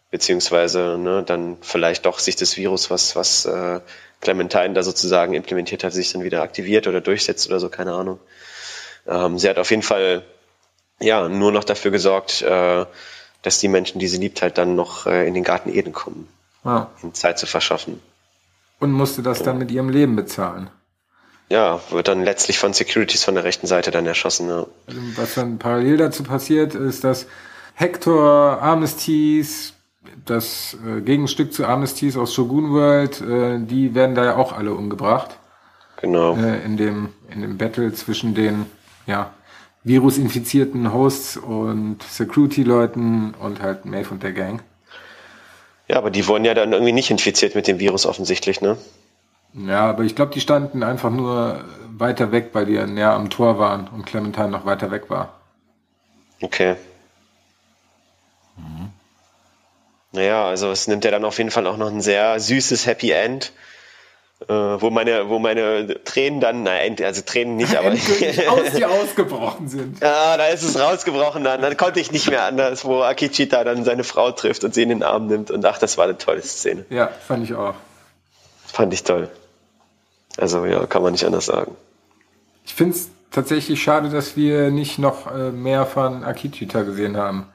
Beziehungsweise 0.09 0.97
ne, 0.97 1.21
dann 1.25 1.57
vielleicht 1.59 2.05
doch 2.05 2.19
sich 2.19 2.37
das 2.37 2.55
Virus, 2.55 2.89
was, 2.89 3.17
was 3.17 3.45
äh, 3.45 3.81
Clementine 4.21 4.73
da 4.73 4.81
sozusagen 4.83 5.33
implementiert 5.33 5.83
hat, 5.83 5.91
sich 5.91 6.13
dann 6.13 6.23
wieder 6.23 6.43
aktiviert 6.43 6.87
oder 6.87 7.01
durchsetzt 7.01 7.49
oder 7.49 7.59
so, 7.59 7.67
keine 7.67 7.91
Ahnung. 7.91 8.19
Ähm, 9.05 9.37
sie 9.37 9.49
hat 9.49 9.57
auf 9.57 9.69
jeden 9.69 9.81
Fall 9.83 10.23
ja 10.99 11.27
nur 11.29 11.51
noch 11.51 11.63
dafür 11.63 11.91
gesorgt, 11.91 12.41
äh, 12.41 12.85
dass 13.41 13.59
die 13.59 13.67
Menschen, 13.67 13.99
die 13.99 14.07
sie 14.07 14.17
liebt, 14.17 14.41
halt 14.41 14.57
dann 14.57 14.75
noch 14.75 15.05
äh, 15.05 15.27
in 15.27 15.33
den 15.33 15.43
Garten 15.43 15.69
Eden 15.73 15.93
kommen, 15.93 16.27
Ja. 16.65 16.89
ihnen 17.03 17.13
Zeit 17.13 17.39
zu 17.39 17.45
verschaffen. 17.45 17.99
Und 18.79 18.91
musste 18.91 19.21
das 19.23 19.41
dann 19.41 19.57
mit 19.57 19.71
ihrem 19.71 19.89
Leben 19.89 20.15
bezahlen. 20.15 20.69
Ja, 21.49 21.79
wird 21.91 22.07
dann 22.09 22.23
letztlich 22.23 22.59
von 22.59 22.73
Securities 22.73 23.23
von 23.23 23.35
der 23.35 23.43
rechten 23.43 23.67
Seite 23.67 23.89
dann 23.89 24.05
erschossen. 24.05 24.49
Ja. 24.49 24.65
Also, 24.85 24.99
was 25.15 25.33
dann 25.35 25.57
parallel 25.59 25.97
dazu 25.97 26.23
passiert, 26.23 26.75
ist, 26.75 27.03
dass 27.03 27.25
Hector, 27.73 28.61
Armistice, 28.61 29.73
das 30.25 30.75
äh, 30.85 31.01
Gegenstück 31.01 31.53
zu 31.53 31.65
Armistice 31.65 32.17
aus 32.19 32.33
Shogun 32.33 32.71
World, 32.73 33.21
äh, 33.21 33.59
die 33.59 33.95
werden 33.95 34.15
da 34.15 34.25
ja 34.25 34.35
auch 34.35 34.51
alle 34.51 34.73
umgebracht. 34.73 35.37
Genau. 36.01 36.35
äh, 36.35 36.63
in 36.63 36.77
dem 36.77 37.09
in 37.33 37.41
dem 37.41 37.57
Battle 37.57 37.91
zwischen 37.93 38.35
den 38.35 38.65
ja 39.07 39.31
virusinfizierten 39.87 40.93
Hosts 40.93 41.37
und 41.37 42.03
Security-Leuten 42.03 43.33
und 43.35 43.61
halt 43.61 43.85
Maeve 43.85 44.11
und 44.11 44.23
der 44.23 44.33
Gang. 44.33 44.61
Ja, 45.87 45.97
aber 45.97 46.11
die 46.11 46.27
wurden 46.27 46.45
ja 46.45 46.53
dann 46.53 46.73
irgendwie 46.73 46.91
nicht 46.91 47.09
infiziert 47.09 47.55
mit 47.55 47.67
dem 47.67 47.79
Virus 47.79 48.05
offensichtlich, 48.05 48.61
ne? 48.61 48.77
Ja, 49.53 49.89
aber 49.89 50.03
ich 50.03 50.15
glaube, 50.15 50.33
die 50.33 50.41
standen 50.41 50.83
einfach 50.83 51.09
nur 51.09 51.63
weiter 51.97 52.31
weg, 52.31 52.49
weil 52.53 52.65
die 52.65 52.73
ja 52.73 52.85
näher 52.85 53.13
am 53.13 53.29
Tor 53.29 53.57
waren 53.57 53.87
und 53.87 54.05
Clementine 54.05 54.49
noch 54.49 54.65
weiter 54.65 54.91
weg 54.91 55.09
war. 55.09 55.33
Okay. 56.41 56.75
Naja, 60.11 60.47
also 60.47 60.71
es 60.71 60.87
nimmt 60.87 61.05
ja 61.05 61.11
dann 61.11 61.25
auf 61.25 61.37
jeden 61.37 61.51
Fall 61.51 61.67
auch 61.67 61.77
noch 61.77 61.91
ein 61.91 62.01
sehr 62.01 62.39
süßes 62.39 62.85
Happy 62.85 63.11
End, 63.11 63.51
äh, 64.41 64.53
wo 64.53 64.89
meine, 64.89 65.29
wo 65.29 65.39
meine 65.39 66.03
Tränen 66.03 66.39
dann, 66.39 66.63
nein, 66.63 66.95
also 67.03 67.21
Tränen 67.25 67.55
nicht, 67.55 67.75
aber 67.75 67.89
aus 68.49 68.71
dir 68.75 68.89
ausgebrochen 68.89 69.67
sind. 69.67 69.99
ja, 69.99 70.37
da 70.37 70.47
ist 70.47 70.63
es 70.63 70.79
rausgebrochen, 70.79 71.43
dann, 71.43 71.61
dann 71.61 71.75
konnte 71.75 71.99
ich 71.99 72.11
nicht 72.11 72.29
mehr 72.29 72.43
anders, 72.43 72.85
wo 72.85 73.01
Akichita 73.01 73.63
dann 73.63 73.83
seine 73.83 74.03
Frau 74.03 74.31
trifft 74.31 74.63
und 74.63 74.73
sie 74.73 74.83
in 74.83 74.89
den 74.89 75.03
Arm 75.03 75.27
nimmt 75.27 75.49
und 75.49 75.65
ach, 75.65 75.79
das 75.79 75.97
war 75.97 76.05
eine 76.05 76.17
tolle 76.17 76.43
Szene. 76.43 76.85
Ja, 76.89 77.07
fand 77.07 77.43
ich 77.43 77.55
auch. 77.55 77.73
Fand 78.65 78.93
ich 78.93 79.03
toll. 79.03 79.29
Also 80.37 80.65
ja, 80.65 80.85
kann 80.85 81.01
man 81.01 81.13
nicht 81.13 81.25
anders 81.25 81.47
sagen. 81.47 81.75
Ich 82.63 82.75
finde 82.75 82.95
es 82.95 83.09
tatsächlich 83.31 83.81
schade, 83.81 84.09
dass 84.09 84.37
wir 84.37 84.69
nicht 84.69 84.99
noch 84.99 85.33
äh, 85.33 85.51
mehr 85.51 85.85
von 85.87 86.23
Akichita 86.23 86.83
gesehen 86.83 87.17
haben. 87.17 87.47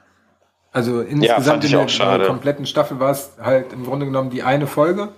Also 0.73 1.01
insgesamt 1.01 1.63
ich 1.63 1.71
in 1.71 1.87
der 1.87 2.19
äh, 2.19 2.25
kompletten 2.25 2.65
Staffel 2.65 2.99
war 2.99 3.11
es 3.11 3.31
halt 3.41 3.71
im 3.71 3.85
Grunde 3.85 4.05
genommen 4.05 4.31
die 4.31 4.43
eine 4.43 4.67
Folge. 4.67 5.09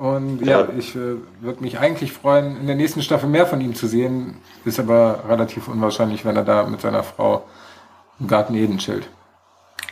Und 0.00 0.40
ja, 0.46 0.60
Ja. 0.62 0.68
ich 0.78 0.96
äh, 0.96 1.16
würde 1.42 1.60
mich 1.60 1.78
eigentlich 1.78 2.14
freuen, 2.14 2.56
in 2.56 2.66
der 2.66 2.74
nächsten 2.74 3.02
Staffel 3.02 3.28
mehr 3.28 3.46
von 3.46 3.60
ihm 3.60 3.74
zu 3.74 3.86
sehen. 3.86 4.38
Ist 4.64 4.80
aber 4.80 5.24
relativ 5.28 5.68
unwahrscheinlich, 5.68 6.24
wenn 6.24 6.36
er 6.36 6.42
da 6.44 6.64
mit 6.64 6.80
seiner 6.80 7.02
Frau 7.02 7.44
im 8.18 8.26
Garten 8.26 8.54
Eden 8.54 8.78
chillt. 8.78 9.06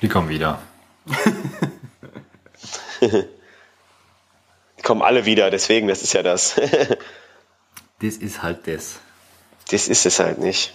Die 0.01 0.09
kommen 0.09 0.31
wieder. 0.31 0.61
Die 4.79 4.83
kommen 4.83 5.03
alle 5.03 5.25
wieder, 5.27 5.51
deswegen, 5.51 5.89
das 5.89 6.03
ist 6.03 6.13
ja 6.15 6.23
das. 6.23 6.59
Das 8.01 8.15
ist 8.17 8.45
halt 8.45 8.69
das. 8.69 9.01
das 9.73 9.89
ist 9.89 10.07
es 10.07 10.21
halt 10.21 10.39
nicht. 10.39 10.73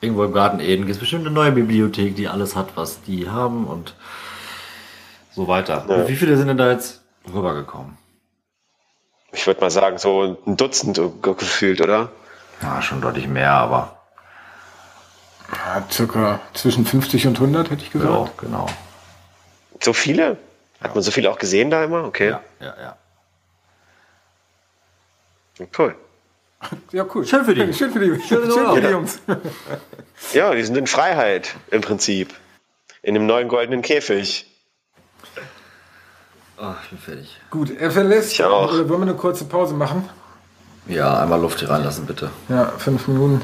Irgendwo 0.00 0.22
im 0.22 0.32
Garten 0.32 0.60
Eden 0.60 0.82
gibt 0.86 0.92
es 0.92 0.98
bestimmt 0.98 1.26
eine 1.26 1.34
neue 1.34 1.50
Bibliothek, 1.50 2.14
die 2.14 2.28
alles 2.28 2.54
hat, 2.54 2.76
was 2.76 3.02
die 3.02 3.28
haben 3.28 3.66
und 3.66 3.96
so 5.34 5.48
weiter. 5.48 5.84
Ja. 5.88 6.06
Wie 6.06 6.14
viele 6.14 6.36
sind 6.36 6.46
denn 6.46 6.56
da 6.56 6.70
jetzt 6.70 7.02
rübergekommen? 7.34 7.98
Ich 9.32 9.46
würde 9.46 9.60
mal 9.60 9.70
sagen, 9.70 9.98
so 9.98 10.36
ein 10.46 10.56
Dutzend 10.56 10.96
ge- 10.96 11.34
gefühlt, 11.34 11.80
oder? 11.80 12.10
Ja, 12.62 12.82
schon 12.82 13.00
deutlich 13.00 13.26
mehr, 13.28 13.52
aber 13.52 13.96
Ja, 15.52 15.84
circa 15.90 16.40
zwischen 16.54 16.84
50 16.84 17.26
und 17.26 17.36
100, 17.36 17.70
hätte 17.70 17.82
ich 17.84 17.90
gesagt. 17.90 18.12
ja, 18.12 18.30
genau. 18.38 18.66
So 19.82 19.92
viele? 19.92 20.36
Hat 20.82 20.94
man 20.94 21.02
so 21.02 21.10
viele 21.10 21.30
auch 21.30 21.38
gesehen 21.38 21.70
da 21.70 21.84
immer? 21.84 22.04
Okay. 22.04 22.30
Ja, 22.30 22.40
ja, 22.60 22.74
ja. 22.80 22.96
Cool. 25.78 25.94
Ja, 26.92 27.04
cool. 27.14 27.26
Schön 27.26 27.44
für 27.44 27.54
die. 27.54 27.72
Schön 27.74 27.92
für 27.92 28.00
die, 28.00 28.20
schön 28.22 28.42
Urlaub. 28.50 28.74
für 28.74 28.80
die 28.82 28.88
Jungs. 28.88 29.18
Ja, 30.32 30.54
die 30.54 30.62
sind 30.62 30.76
in 30.76 30.86
Freiheit 30.86 31.54
im 31.70 31.80
Prinzip. 31.82 32.34
In 33.02 33.14
dem 33.14 33.26
neuen 33.26 33.48
goldenen 33.48 33.82
Käfig. 33.82 34.46
Ach, 36.62 36.76
ich 36.84 36.90
bin 36.90 36.98
fertig. 36.98 37.40
Gut, 37.50 37.70
er 37.70 37.90
verlässt. 37.90 38.32
Ich 38.32 38.44
auch. 38.44 38.70
Oder 38.70 38.86
wollen 38.88 39.00
wir 39.00 39.08
eine 39.08 39.14
kurze 39.14 39.46
Pause 39.46 39.72
machen? 39.72 40.06
Ja, 40.86 41.20
einmal 41.20 41.40
Luft 41.40 41.60
hier 41.60 41.70
reinlassen, 41.70 42.04
bitte. 42.04 42.30
Ja, 42.50 42.66
fünf 42.76 43.08
Minuten. 43.08 43.40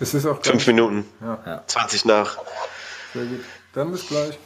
Es 0.00 0.14
ist 0.14 0.24
auch 0.26 0.38
Fünf 0.42 0.66
Minuten. 0.66 1.04
Ja. 1.20 1.62
20 1.66 2.06
nach. 2.06 2.38
Sehr 3.12 3.24
gut. 3.24 3.40
Dann 3.74 3.92
bis 3.92 4.06
gleich. 4.08 4.38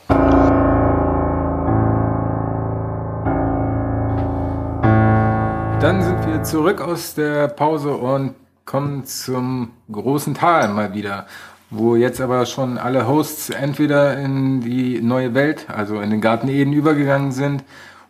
Dann 5.80 6.02
sind 6.02 6.26
wir 6.26 6.42
zurück 6.42 6.80
aus 6.80 7.14
der 7.14 7.46
Pause 7.48 7.92
und 7.92 8.34
kommen 8.64 9.04
zum 9.06 9.72
großen 9.90 10.34
Tal 10.34 10.68
mal 10.68 10.94
wieder, 10.94 11.26
wo 11.70 11.94
jetzt 11.94 12.20
aber 12.20 12.46
schon 12.46 12.78
alle 12.78 13.06
Hosts 13.06 13.50
entweder 13.50 14.18
in 14.18 14.60
die 14.60 15.00
neue 15.00 15.34
Welt, 15.34 15.66
also 15.70 16.00
in 16.00 16.10
den 16.10 16.20
Garten 16.20 16.48
Eden 16.48 16.72
übergegangen 16.72 17.32
sind 17.32 17.64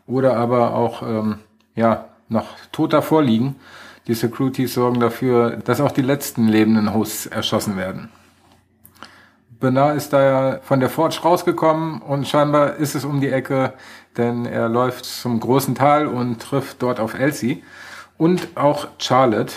oder 0.06 0.36
aber 0.36 0.74
auch 0.74 1.02
ähm, 1.02 1.38
ja 1.74 2.06
noch 2.28 2.46
tot 2.72 2.92
davor 2.92 3.22
liegen. 3.22 3.56
Die 4.06 4.14
Securities 4.14 4.74
sorgen 4.74 4.98
dafür, 4.98 5.58
dass 5.64 5.80
auch 5.80 5.92
die 5.92 6.02
letzten 6.02 6.48
lebenden 6.48 6.94
Hosts 6.94 7.26
erschossen 7.26 7.76
werden. 7.76 8.08
Bernard 9.60 9.96
ist 9.96 10.14
da 10.14 10.22
ja 10.22 10.58
von 10.62 10.80
der 10.80 10.88
Forge 10.88 11.20
rausgekommen 11.22 12.00
und 12.00 12.26
scheinbar 12.26 12.76
ist 12.76 12.94
es 12.94 13.04
um 13.04 13.20
die 13.20 13.28
Ecke, 13.28 13.74
denn 14.16 14.46
er 14.46 14.70
läuft 14.70 15.04
zum 15.04 15.38
großen 15.38 15.74
Tal 15.74 16.06
und 16.06 16.40
trifft 16.40 16.82
dort 16.82 16.98
auf 16.98 17.12
Elsie 17.12 17.62
und 18.16 18.48
auch 18.56 18.88
Charlotte, 18.98 19.56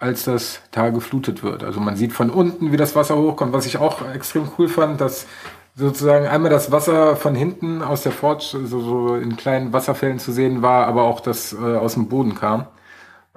als 0.00 0.24
das 0.24 0.60
Tal 0.72 0.92
geflutet 0.92 1.42
wird. 1.42 1.62
Also 1.62 1.78
man 1.78 1.94
sieht 1.94 2.12
von 2.12 2.30
unten, 2.30 2.72
wie 2.72 2.76
das 2.76 2.96
Wasser 2.96 3.16
hochkommt, 3.16 3.52
was 3.52 3.66
ich 3.66 3.76
auch 3.76 4.00
extrem 4.12 4.50
cool 4.58 4.68
fand, 4.68 5.00
dass 5.00 5.26
sozusagen 5.76 6.26
einmal 6.26 6.50
das 6.50 6.72
Wasser 6.72 7.16
von 7.16 7.34
hinten 7.34 7.82
aus 7.82 8.02
der 8.02 8.12
Forge, 8.12 8.58
so, 8.64 8.80
so 8.80 9.14
in 9.14 9.36
kleinen 9.36 9.72
Wasserfällen 9.72 10.18
zu 10.18 10.32
sehen 10.32 10.62
war, 10.62 10.86
aber 10.86 11.04
auch 11.04 11.20
das 11.20 11.52
äh, 11.52 11.56
aus 11.56 11.94
dem 11.94 12.08
Boden 12.08 12.34
kam. 12.34 12.66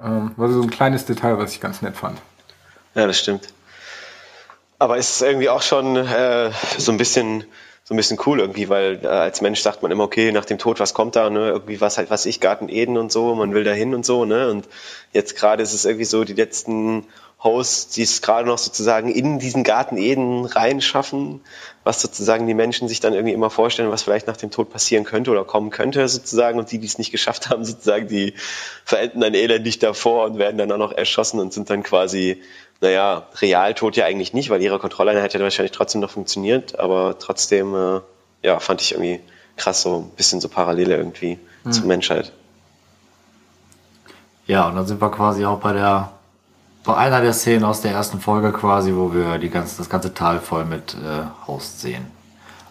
Ähm, 0.02 0.32
war 0.36 0.48
so 0.48 0.62
ein 0.62 0.70
kleines 0.70 1.04
Detail, 1.04 1.38
was 1.38 1.52
ich 1.52 1.60
ganz 1.60 1.82
nett 1.82 1.96
fand. 1.96 2.18
Ja, 2.94 3.06
das 3.06 3.18
stimmt. 3.18 3.48
Aber 4.78 4.96
ist 4.96 5.22
irgendwie 5.22 5.48
auch 5.48 5.62
schon 5.62 5.96
äh, 5.96 6.50
so 6.78 6.92
ein 6.92 6.98
bisschen 6.98 7.44
so 7.86 7.92
ein 7.92 7.98
bisschen 7.98 8.18
cool 8.24 8.40
irgendwie, 8.40 8.70
weil 8.70 9.00
äh, 9.02 9.06
als 9.06 9.42
Mensch 9.42 9.60
sagt 9.60 9.82
man 9.82 9.92
immer, 9.92 10.04
okay, 10.04 10.32
nach 10.32 10.46
dem 10.46 10.58
Tod, 10.58 10.80
was 10.80 10.94
kommt 10.94 11.16
da, 11.16 11.28
ne? 11.28 11.48
Irgendwie 11.50 11.82
was 11.82 11.98
halt, 11.98 12.08
was 12.10 12.24
ich, 12.24 12.40
Garten 12.40 12.70
Eden 12.70 12.96
und 12.96 13.12
so, 13.12 13.34
man 13.34 13.52
will 13.52 13.62
da 13.62 13.72
hin 13.72 13.94
und 13.94 14.06
so, 14.06 14.24
ne? 14.24 14.48
Und 14.48 14.66
jetzt 15.12 15.36
gerade 15.36 15.62
ist 15.62 15.74
es 15.74 15.84
irgendwie 15.84 16.06
so, 16.06 16.24
die 16.24 16.32
letzten 16.32 17.06
Hosts, 17.44 17.88
die 17.90 18.02
es 18.02 18.22
gerade 18.22 18.48
noch 18.48 18.56
sozusagen 18.56 19.10
in 19.10 19.38
diesen 19.38 19.64
Garten 19.64 19.98
Eden 19.98 20.46
reinschaffen, 20.46 21.42
was 21.84 22.00
sozusagen 22.00 22.46
die 22.46 22.54
Menschen 22.54 22.88
sich 22.88 23.00
dann 23.00 23.12
irgendwie 23.12 23.34
immer 23.34 23.50
vorstellen, 23.50 23.90
was 23.90 24.02
vielleicht 24.02 24.26
nach 24.26 24.38
dem 24.38 24.50
Tod 24.50 24.70
passieren 24.70 25.04
könnte 25.04 25.30
oder 25.30 25.44
kommen 25.44 25.68
könnte 25.68 26.08
sozusagen 26.08 26.58
und 26.58 26.72
die, 26.72 26.78
die 26.78 26.86
es 26.86 26.96
nicht 26.96 27.12
geschafft 27.12 27.50
haben, 27.50 27.66
sozusagen, 27.66 28.08
die 28.08 28.32
verenden 28.86 29.20
dann 29.20 29.34
elendig 29.34 29.78
davor 29.78 30.24
und 30.24 30.38
werden 30.38 30.56
dann 30.56 30.72
auch 30.72 30.78
noch 30.78 30.92
erschossen 30.92 31.38
und 31.38 31.52
sind 31.52 31.68
dann 31.68 31.82
quasi 31.82 32.40
naja, 32.80 33.26
Realtod 33.40 33.96
ja 33.96 34.04
eigentlich 34.04 34.34
nicht, 34.34 34.50
weil 34.50 34.62
ihre 34.62 34.78
Kontrolleinheit 34.78 35.32
hätte 35.34 35.42
wahrscheinlich 35.42 35.72
trotzdem 35.72 36.00
noch 36.00 36.10
funktioniert, 36.10 36.78
aber 36.78 37.18
trotzdem, 37.18 37.74
äh, 37.74 38.00
ja, 38.42 38.58
fand 38.60 38.82
ich 38.82 38.92
irgendwie 38.92 39.20
krass, 39.56 39.82
so 39.82 40.00
ein 40.00 40.10
bisschen 40.16 40.40
so 40.40 40.48
Parallele 40.48 40.96
irgendwie 40.96 41.38
hm. 41.62 41.72
zur 41.72 41.86
Menschheit. 41.86 42.32
Ja, 44.46 44.68
und 44.68 44.76
dann 44.76 44.86
sind 44.86 45.00
wir 45.00 45.10
quasi 45.10 45.44
auch 45.44 45.58
bei 45.58 45.72
der, 45.72 46.12
bei 46.84 46.94
einer 46.96 47.20
der 47.20 47.32
Szenen 47.32 47.64
aus 47.64 47.80
der 47.80 47.92
ersten 47.92 48.20
Folge 48.20 48.52
quasi, 48.52 48.94
wo 48.94 49.14
wir 49.14 49.38
die 49.38 49.48
ganze, 49.48 49.78
das 49.78 49.88
ganze 49.88 50.12
Tal 50.12 50.40
voll 50.40 50.64
mit 50.64 50.94
äh, 50.94 51.46
Host 51.46 51.80
sehen. 51.80 52.06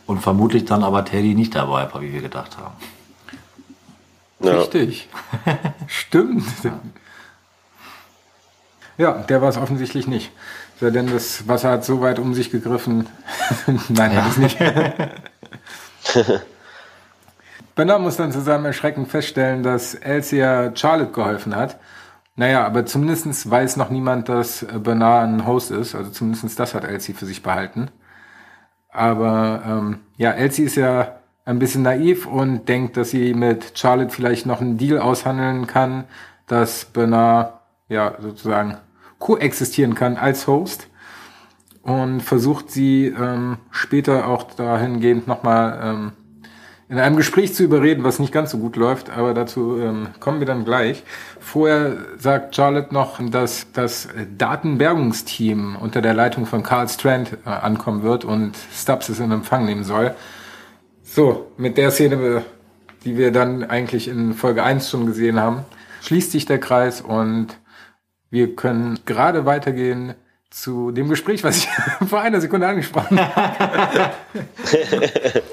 Und 0.05 0.19
vermutlich 0.19 0.65
dann 0.65 0.83
aber 0.83 1.05
Teddy 1.05 1.33
nicht 1.33 1.55
dabei 1.55 1.91
war, 1.91 2.01
wie 2.01 2.13
wir 2.13 2.21
gedacht 2.21 2.57
haben. 2.57 2.75
Ja. 4.41 4.59
Richtig. 4.59 5.07
Stimmt. 5.87 6.43
Ja. 6.63 6.79
Ja, 8.97 9.13
der 9.13 9.41
war 9.41 9.49
es 9.49 9.57
offensichtlich 9.57 10.07
nicht. 10.07 10.31
Denn 10.81 11.07
das 11.07 11.47
Wasser 11.47 11.71
hat 11.71 11.85
so 11.85 12.01
weit 12.01 12.19
um 12.19 12.33
sich 12.33 12.51
gegriffen. 12.51 13.07
Nein, 13.89 14.11
ja. 14.13 14.23
hat 14.23 14.31
es 14.31 14.37
nicht. 14.37 14.57
Bernard 17.75 18.01
muss 18.01 18.17
dann 18.17 18.31
zu 18.31 18.41
seinem 18.41 18.65
Erschrecken 18.65 19.05
feststellen, 19.05 19.63
dass 19.63 19.95
Elsia 19.95 20.75
Charlotte 20.75 21.11
geholfen 21.11 21.55
hat. 21.55 21.79
Naja, 22.35 22.65
aber 22.65 22.85
zumindest 22.85 23.49
weiß 23.49 23.77
noch 23.77 23.89
niemand, 23.89 24.29
dass 24.29 24.65
Bernard 24.83 25.27
ein 25.27 25.47
Host 25.47 25.71
ist. 25.71 25.95
Also 25.95 26.11
zumindest 26.11 26.59
das 26.59 26.73
hat 26.73 26.83
Elsie 26.83 27.13
für 27.13 27.25
sich 27.25 27.41
behalten. 27.43 27.89
Aber 28.89 29.63
ähm, 29.65 29.99
ja, 30.17 30.31
Elsie 30.31 30.63
ist 30.63 30.75
ja 30.75 31.19
ein 31.45 31.59
bisschen 31.59 31.81
naiv 31.81 32.27
und 32.27 32.67
denkt, 32.69 32.97
dass 32.97 33.09
sie 33.09 33.33
mit 33.33 33.77
Charlotte 33.77 34.11
vielleicht 34.11 34.45
noch 34.45 34.61
einen 34.61 34.77
Deal 34.77 34.99
aushandeln 34.99 35.67
kann, 35.67 36.05
dass 36.47 36.85
Bernard 36.85 37.53
ja 37.93 38.15
sozusagen 38.19 38.77
koexistieren 39.19 39.95
kann 39.95 40.17
als 40.17 40.47
Host 40.47 40.87
und 41.83 42.21
versucht 42.21 42.71
sie 42.71 43.07
ähm, 43.07 43.57
später 43.71 44.27
auch 44.27 44.43
dahingehend 44.43 45.27
nochmal 45.27 45.79
ähm, 45.81 46.11
in 46.89 46.99
einem 46.99 47.15
Gespräch 47.15 47.53
zu 47.53 47.63
überreden, 47.63 48.03
was 48.03 48.19
nicht 48.19 48.31
ganz 48.31 48.51
so 48.51 48.57
gut 48.57 48.75
läuft, 48.75 49.09
aber 49.09 49.33
dazu 49.33 49.79
ähm, 49.79 50.09
kommen 50.19 50.39
wir 50.39 50.45
dann 50.45 50.65
gleich. 50.65 51.03
Vorher 51.39 51.97
sagt 52.17 52.55
Charlotte 52.55 52.93
noch, 52.93 53.19
dass 53.31 53.71
das 53.71 54.09
Datenbergungsteam 54.37 55.77
unter 55.79 56.01
der 56.01 56.13
Leitung 56.13 56.45
von 56.45 56.61
Carl 56.61 56.87
Strand 56.89 57.37
äh, 57.45 57.49
ankommen 57.49 58.03
wird 58.03 58.25
und 58.25 58.55
Stubbs 58.73 59.09
es 59.09 59.19
in 59.19 59.31
Empfang 59.31 59.65
nehmen 59.65 59.83
soll. 59.83 60.13
So, 61.03 61.51
mit 61.57 61.77
der 61.77 61.91
Szene, 61.91 62.43
die 63.05 63.17
wir 63.17 63.31
dann 63.31 63.63
eigentlich 63.63 64.07
in 64.07 64.33
Folge 64.33 64.63
1 64.63 64.89
schon 64.89 65.05
gesehen 65.05 65.39
haben, 65.39 65.65
schließt 66.01 66.31
sich 66.31 66.45
der 66.45 66.59
Kreis 66.59 67.01
und 67.01 67.57
wir 68.33 68.55
können 68.55 68.97
gerade 69.05 69.45
weitergehen 69.45 70.15
zu 70.49 70.89
dem 70.89 71.07
Gespräch, 71.07 71.43
was 71.43 71.57
ich 71.57 71.67
vor 72.09 72.19
einer 72.19 72.41
Sekunde 72.41 72.67
angesprochen 72.67 73.19
habe. 73.19 74.11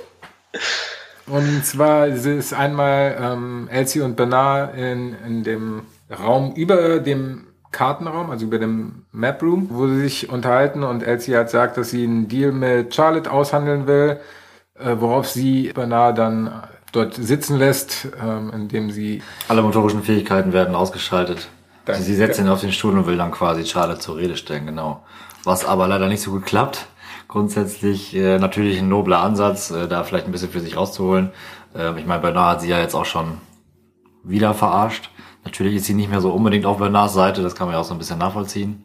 und 1.26 1.62
zwar 1.66 2.06
ist 2.06 2.54
einmal 2.54 3.18
ähm, 3.20 3.68
Elsie 3.70 4.00
und 4.00 4.16
Bernard 4.16 4.74
in, 4.78 5.14
in 5.26 5.44
dem 5.44 5.82
Raum 6.10 6.54
über 6.54 7.00
dem 7.00 7.48
Kartenraum, 7.70 8.30
also 8.30 8.46
über 8.46 8.58
dem 8.58 9.04
Map 9.12 9.42
Room, 9.42 9.68
wo 9.70 9.86
sie 9.86 10.00
sich 10.00 10.30
unterhalten 10.30 10.82
und 10.82 11.02
Elsie 11.02 11.36
hat 11.36 11.50
sagt, 11.50 11.76
dass 11.76 11.90
sie 11.90 12.04
einen 12.04 12.28
Deal 12.28 12.50
mit 12.50 12.94
Charlotte 12.94 13.30
aushandeln 13.30 13.86
will, 13.86 14.20
äh, 14.78 14.96
worauf 14.98 15.28
sie 15.28 15.70
Bernard 15.74 16.16
dann 16.16 16.62
dort 16.92 17.12
sitzen 17.14 17.58
lässt, 17.58 18.08
ähm, 18.24 18.50
indem 18.54 18.90
sie... 18.90 19.22
Alle 19.48 19.60
motorischen 19.60 20.02
Fähigkeiten 20.02 20.54
werden 20.54 20.74
ausgeschaltet. 20.74 21.50
Danke. 21.92 22.04
Sie 22.04 22.14
setzt 22.14 22.40
ihn 22.40 22.48
auf 22.48 22.60
den 22.60 22.72
Stuhl 22.72 22.96
und 22.96 23.06
will 23.06 23.16
dann 23.16 23.30
quasi 23.30 23.64
Charlotte 23.64 24.00
zur 24.00 24.16
Rede 24.16 24.36
stellen, 24.36 24.66
genau. 24.66 25.02
Was 25.44 25.64
aber 25.64 25.88
leider 25.88 26.08
nicht 26.08 26.22
so 26.22 26.32
geklappt. 26.32 26.86
Grundsätzlich 27.28 28.14
äh, 28.14 28.38
natürlich 28.38 28.78
ein 28.78 28.88
nobler 28.88 29.20
Ansatz, 29.20 29.70
äh, 29.70 29.88
da 29.88 30.04
vielleicht 30.04 30.26
ein 30.26 30.32
bisschen 30.32 30.50
für 30.50 30.60
sich 30.60 30.76
rauszuholen. 30.76 31.30
Äh, 31.74 31.98
ich 31.98 32.06
meine, 32.06 32.20
Bernard 32.20 32.54
hat 32.54 32.60
sie 32.62 32.68
ja 32.68 32.80
jetzt 32.80 32.94
auch 32.94 33.04
schon 33.04 33.38
wieder 34.24 34.54
verarscht. 34.54 35.10
Natürlich 35.44 35.76
ist 35.76 35.86
sie 35.86 35.94
nicht 35.94 36.10
mehr 36.10 36.20
so 36.20 36.32
unbedingt 36.32 36.66
auf 36.66 36.78
Bernards 36.78 37.14
Seite, 37.14 37.42
das 37.42 37.54
kann 37.54 37.66
man 37.66 37.74
ja 37.74 37.80
auch 37.80 37.84
so 37.84 37.94
ein 37.94 37.98
bisschen 37.98 38.18
nachvollziehen. 38.18 38.84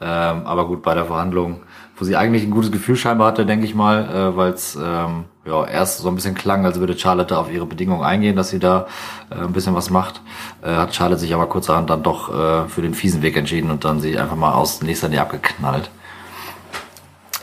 Ähm, 0.00 0.46
aber 0.46 0.66
gut, 0.66 0.82
bei 0.82 0.94
der 0.94 1.04
Verhandlung, 1.04 1.62
wo 1.96 2.04
sie 2.04 2.16
eigentlich 2.16 2.42
ein 2.42 2.50
gutes 2.50 2.72
Gefühl 2.72 2.96
scheinbar 2.96 3.28
hatte, 3.28 3.46
denke 3.46 3.66
ich 3.66 3.74
mal, 3.74 4.08
äh, 4.08 4.36
weil 4.36 4.52
es 4.52 4.76
ähm, 4.82 5.26
ja, 5.44 5.66
erst 5.66 5.98
so 5.98 6.08
ein 6.08 6.14
bisschen 6.14 6.34
klang, 6.34 6.64
als 6.64 6.78
würde 6.78 6.96
Charlotte 6.96 7.36
auf 7.36 7.50
ihre 7.50 7.66
Bedingungen 7.66 8.04
eingehen, 8.04 8.36
dass 8.36 8.50
sie 8.50 8.60
da 8.60 8.86
äh, 9.30 9.36
ein 9.36 9.52
bisschen 9.52 9.74
was 9.74 9.90
macht. 9.90 10.20
Äh, 10.62 10.74
hat 10.74 10.94
Charlotte 10.94 11.20
sich 11.20 11.34
aber 11.34 11.46
kurzerhand 11.46 11.90
dann 11.90 12.02
doch 12.02 12.32
äh, 12.32 12.68
für 12.68 12.82
den 12.82 12.94
fiesen 12.94 13.22
Weg 13.22 13.36
entschieden 13.36 13.70
und 13.70 13.84
dann 13.84 14.00
sie 14.00 14.18
einfach 14.18 14.36
mal 14.36 14.52
aus 14.52 14.82
nächster 14.82 15.08
Nähe 15.08 15.20
abgeknallt. 15.20 15.90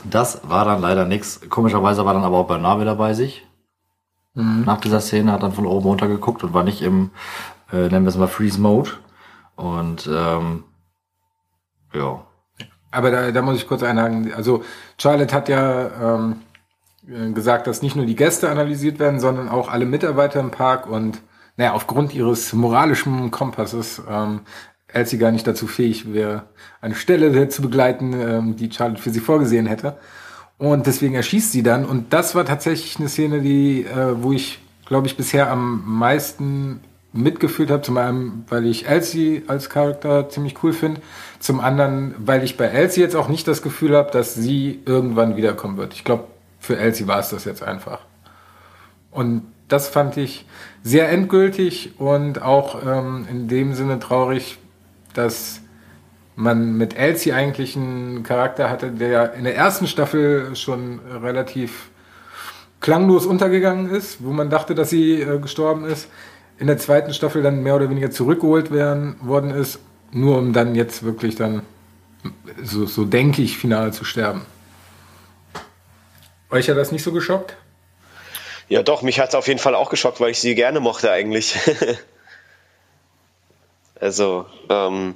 Das 0.05 0.41
war 0.47 0.63
dann 0.63 0.81
leider 0.81 1.05
nix. 1.05 1.41
Komischerweise 1.49 2.05
war 2.05 2.13
dann 2.13 2.23
aber 2.23 2.38
auch 2.38 2.47
Bernard 2.47 2.80
wieder 2.80 2.95
bei 2.95 3.13
sich. 3.13 3.45
Mhm. 4.34 4.63
Nach 4.65 4.80
dieser 4.80 5.01
Szene 5.01 5.34
hat 5.34 5.43
dann 5.43 5.51
von 5.51 5.65
oben 5.65 5.85
runter 5.85 6.07
geguckt 6.07 6.43
und 6.43 6.53
war 6.53 6.63
nicht 6.63 6.81
im, 6.81 7.11
äh, 7.71 7.89
nennen 7.89 8.05
wir 8.05 8.09
es 8.09 8.17
mal 8.17 8.27
Freeze 8.27 8.61
Mode. 8.61 8.91
Und 9.57 10.09
ähm, 10.11 10.63
ja. 11.93 12.21
Aber 12.91 13.11
da, 13.11 13.31
da 13.31 13.41
muss 13.41 13.57
ich 13.57 13.67
kurz 13.67 13.84
einhaken. 13.84 14.34
Also 14.34 14.63
Charlotte 14.97 15.35
hat 15.35 15.49
ja 15.49 16.15
ähm, 16.15 16.31
äh, 16.31 16.48
gesagt, 17.07 17.67
dass 17.67 17.81
nicht 17.81 17.95
nur 17.95 18.05
die 18.05 18.15
Gäste 18.15 18.49
analysiert 18.49 18.99
werden, 18.99 19.19
sondern 19.19 19.49
auch 19.49 19.69
alle 19.69 19.85
Mitarbeiter 19.85 20.39
im 20.39 20.51
Park 20.51 20.88
und 20.88 21.21
naja, 21.57 21.73
aufgrund 21.73 22.13
ihres 22.13 22.53
moralischen 22.53 23.31
Kompasses 23.31 24.01
ähm, 24.09 24.41
als 24.93 25.09
sie 25.09 25.17
gar 25.17 25.31
nicht 25.31 25.45
dazu 25.45 25.67
fähig 25.67 26.13
wäre, 26.13 26.43
eine 26.81 26.95
Stelle 26.95 27.47
zu 27.49 27.61
begleiten, 27.61 28.13
ähm, 28.13 28.55
die 28.55 28.71
Charlotte 28.71 29.01
für 29.01 29.11
sie 29.11 29.19
vorgesehen 29.19 29.65
hätte. 29.65 29.97
Und 30.57 30.88
deswegen 30.88 31.15
erschießt 31.15 31.51
sie 31.51 31.63
dann. 31.63 31.85
Und 31.85 32.11
das 32.11 32.35
war 32.35 32.45
tatsächlich 32.45 32.99
eine 32.99 33.09
Szene, 33.09 33.41
die, 33.41 33.85
äh, 33.85 34.21
wo 34.21 34.34
ich, 34.34 34.59
glaube 34.85 35.07
ich, 35.07 35.15
bisher 35.15 35.49
am 35.49 35.84
meisten 35.85 36.81
mitgefühlt 37.13 37.71
habe. 37.71 37.81
Zum 37.81 37.97
einen, 37.97 38.45
weil 38.49 38.65
ich 38.65 38.88
Elsie 38.88 39.43
als 39.47 39.69
Charakter 39.69 40.30
ziemlich 40.30 40.61
cool 40.63 40.73
finde. 40.73 41.01
Zum 41.39 41.59
anderen, 41.59 42.13
weil 42.17 42.43
ich 42.43 42.57
bei 42.57 42.65
Elsie 42.65 43.01
jetzt 43.01 43.15
auch 43.15 43.30
nicht 43.30 43.47
das 43.47 43.61
Gefühl 43.61 43.95
habe, 43.95 44.11
dass 44.11 44.35
sie 44.35 44.80
irgendwann 44.85 45.38
wiederkommen 45.38 45.77
wird. 45.77 45.93
Ich 45.93 46.03
glaube, 46.03 46.26
für 46.69 46.77
Elsie 46.77 47.07
war 47.07 47.17
es 47.17 47.29
das 47.29 47.45
jetzt 47.45 47.63
einfach. 47.63 48.01
Und 49.09 49.41
das 49.69 49.87
fand 49.87 50.17
ich 50.17 50.45
sehr 50.83 51.09
endgültig 51.09 51.93
und 51.97 52.43
auch 52.43 52.85
ähm, 52.85 53.25
in 53.27 53.47
dem 53.47 53.73
Sinne 53.73 53.97
traurig, 53.97 54.59
dass 55.15 55.61
man 56.35 56.77
mit 56.77 56.95
Elsie 56.95 57.33
eigentlich 57.33 57.75
einen 57.75 58.21
Charakter 58.21 58.69
hatte, 58.69 58.91
der 58.91 59.33
in 59.33 59.45
der 59.45 59.55
ersten 59.55 59.87
Staffel 59.87 60.55
schon 60.55 60.99
relativ 61.23 61.89
klanglos 62.81 63.25
untergegangen 63.25 63.89
ist, 63.89 64.23
wo 64.23 64.29
man 64.29 64.51
dachte, 64.51 64.75
dass 64.75 64.91
sie 64.91 65.23
äh, 65.23 65.39
gestorben 65.39 65.85
ist. 65.85 66.07
In 66.59 66.67
der 66.67 66.77
zweiten 66.77 67.15
Staffel 67.15 67.41
dann 67.41 67.63
mehr 67.63 67.77
oder 67.77 67.89
weniger 67.89 68.11
zurückgeholt 68.11 68.69
werden, 68.69 69.15
worden 69.21 69.49
ist, 69.49 69.79
nur 70.11 70.37
um 70.37 70.53
dann 70.53 70.75
jetzt 70.75 71.01
wirklich 71.01 71.35
dann, 71.35 71.63
so, 72.61 72.85
so 72.85 73.05
denke 73.05 73.41
ich, 73.41 73.57
final 73.57 73.91
zu 73.91 74.05
sterben. 74.05 74.41
Euch 76.51 76.69
hat 76.69 76.77
das 76.77 76.91
nicht 76.91 77.03
so 77.03 77.11
geschockt? 77.11 77.55
Ja, 78.69 78.84
doch, 78.84 79.01
mich 79.01 79.19
hat 79.19 79.30
es 79.30 79.35
auf 79.35 79.47
jeden 79.47 79.59
Fall 79.59 79.76
auch 79.76 79.89
geschockt, 79.89 80.19
weil 80.19 80.31
ich 80.31 80.39
sie 80.39 80.55
gerne 80.55 80.80
mochte 80.80 81.11
eigentlich. 81.11 81.55
also, 83.99 84.45
ähm, 84.69 85.15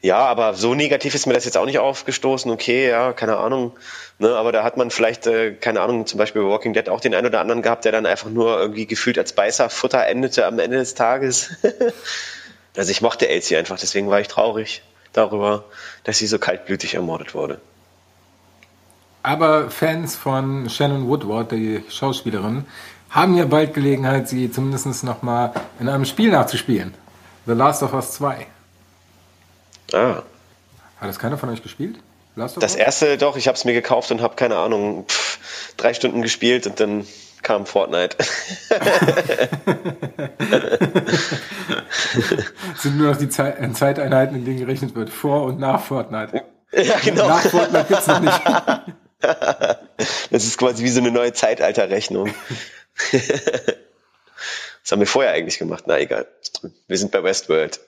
ja, 0.00 0.18
aber 0.18 0.54
so 0.54 0.74
negativ 0.74 1.14
ist 1.14 1.26
mir 1.26 1.34
das 1.34 1.44
jetzt 1.44 1.56
auch 1.56 1.64
nicht 1.64 1.78
aufgestoßen. 1.80 2.50
Okay, 2.50 2.88
ja, 2.88 3.12
keine 3.12 3.36
Ahnung. 3.36 3.76
Ne, 4.18 4.34
aber 4.34 4.52
da 4.52 4.64
hat 4.64 4.76
man 4.76 4.90
vielleicht, 4.90 5.26
äh, 5.26 5.54
keine 5.54 5.80
Ahnung, 5.80 6.06
zum 6.06 6.18
Beispiel 6.18 6.42
bei 6.42 6.48
Walking 6.48 6.72
Dead 6.72 6.88
auch 6.88 7.00
den 7.00 7.14
einen 7.14 7.26
oder 7.26 7.40
anderen 7.40 7.62
gehabt, 7.62 7.84
der 7.84 7.92
dann 7.92 8.06
einfach 8.06 8.30
nur 8.30 8.58
irgendwie 8.58 8.86
gefühlt 8.86 9.18
als 9.18 9.32
Beißerfutter 9.32 10.06
endete 10.06 10.46
am 10.46 10.58
Ende 10.58 10.78
des 10.78 10.94
Tages. 10.94 11.50
also 12.76 12.90
ich 12.90 13.00
mochte 13.00 13.28
Elsie 13.28 13.56
einfach, 13.56 13.78
deswegen 13.78 14.10
war 14.10 14.20
ich 14.20 14.28
traurig 14.28 14.82
darüber, 15.12 15.64
dass 16.04 16.18
sie 16.18 16.26
so 16.26 16.38
kaltblütig 16.38 16.94
ermordet 16.94 17.34
wurde. 17.34 17.60
Aber 19.22 19.70
Fans 19.70 20.16
von 20.16 20.68
Shannon 20.70 21.08
Woodward, 21.08 21.52
die 21.52 21.82
Schauspielerin, 21.88 22.64
haben 23.10 23.36
ja 23.36 23.44
bald 23.46 23.74
Gelegenheit, 23.74 24.28
sie 24.28 24.50
zumindest 24.50 25.04
noch 25.04 25.22
mal 25.22 25.52
in 25.80 25.88
einem 25.88 26.04
Spiel 26.04 26.30
nachzuspielen. 26.30 26.94
The 27.46 27.52
Last 27.52 27.82
of 27.82 27.94
Us 27.94 28.12
2. 28.12 28.46
Ah. 29.94 30.22
Hat 31.00 31.08
das 31.08 31.18
keiner 31.18 31.38
von 31.38 31.48
euch 31.48 31.62
gespielt? 31.62 31.98
Das 32.36 32.76
erste 32.76 33.18
doch, 33.18 33.36
ich 33.36 33.48
habe 33.48 33.56
es 33.56 33.64
mir 33.64 33.72
gekauft 33.72 34.12
und 34.12 34.20
habe 34.22 34.36
keine 34.36 34.56
Ahnung, 34.56 35.06
pff, 35.08 35.74
drei 35.76 35.92
Stunden 35.92 36.22
gespielt 36.22 36.68
und 36.68 36.78
dann 36.78 37.04
kam 37.42 37.66
Fortnite. 37.66 38.16
sind 42.76 42.96
nur 42.96 43.10
noch 43.10 43.16
die 43.18 43.28
Zeit, 43.28 43.76
Zeiteinheiten, 43.76 44.36
in 44.36 44.44
denen 44.44 44.58
gerechnet 44.58 44.94
wird, 44.94 45.10
vor 45.10 45.42
und 45.44 45.58
nach 45.58 45.82
Fortnite. 45.82 46.44
Ja, 46.72 46.98
genau. 47.02 47.26
Nach 47.28 47.40
Fortnite 47.40 47.86
gibt's 47.88 48.06
noch 48.06 48.20
nicht. 48.20 48.40
das 50.30 50.44
ist 50.44 50.58
quasi 50.58 50.84
wie 50.84 50.88
so 50.88 51.00
eine 51.00 51.10
neue 51.10 51.32
Zeitalterrechnung. 51.32 52.32
Was 54.82 54.92
haben 54.92 55.00
wir 55.00 55.06
vorher 55.06 55.32
eigentlich 55.32 55.58
gemacht? 55.58 55.84
Na 55.86 55.98
egal. 55.98 56.26
Wir 56.86 56.96
sind 56.96 57.10
bei 57.10 57.22
Westworld. 57.22 57.80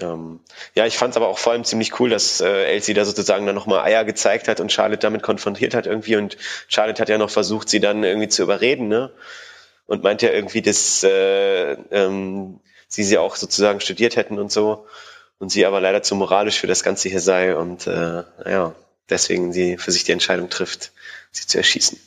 Ähm, 0.00 0.40
ja, 0.74 0.86
ich 0.86 0.98
fand 0.98 1.12
es 1.12 1.16
aber 1.16 1.28
auch 1.28 1.38
vor 1.38 1.52
allem 1.52 1.64
ziemlich 1.64 2.00
cool, 2.00 2.10
dass 2.10 2.40
äh, 2.40 2.64
Elsie 2.64 2.94
da 2.94 3.04
sozusagen 3.04 3.46
dann 3.46 3.54
nochmal 3.54 3.84
Eier 3.84 4.04
gezeigt 4.04 4.48
hat 4.48 4.58
und 4.58 4.72
Charlotte 4.72 4.98
damit 4.98 5.22
konfrontiert 5.22 5.74
hat 5.74 5.86
irgendwie. 5.86 6.16
Und 6.16 6.36
Charlotte 6.66 7.00
hat 7.00 7.08
ja 7.08 7.18
noch 7.18 7.30
versucht, 7.30 7.68
sie 7.68 7.80
dann 7.80 8.02
irgendwie 8.02 8.28
zu 8.28 8.42
überreden, 8.42 8.88
ne? 8.88 9.12
Und 9.86 10.02
meint 10.02 10.22
ja 10.22 10.30
irgendwie, 10.30 10.62
dass 10.62 11.04
äh, 11.04 11.72
ähm, 11.92 12.60
sie 12.88 13.04
sie 13.04 13.18
auch 13.18 13.36
sozusagen 13.36 13.80
studiert 13.80 14.16
hätten 14.16 14.38
und 14.38 14.50
so. 14.50 14.86
Und 15.44 15.50
sie 15.50 15.66
aber 15.66 15.78
leider 15.78 16.02
zu 16.02 16.14
moralisch 16.14 16.58
für 16.58 16.66
das 16.66 16.82
Ganze 16.82 17.10
hier 17.10 17.20
sei 17.20 17.54
und 17.54 17.86
äh, 17.86 18.22
ja, 18.46 18.74
deswegen 19.10 19.52
sie 19.52 19.76
für 19.76 19.92
sich 19.92 20.02
die 20.02 20.12
Entscheidung 20.12 20.48
trifft, 20.48 20.92
sie 21.32 21.46
zu 21.46 21.58
erschießen. 21.58 21.98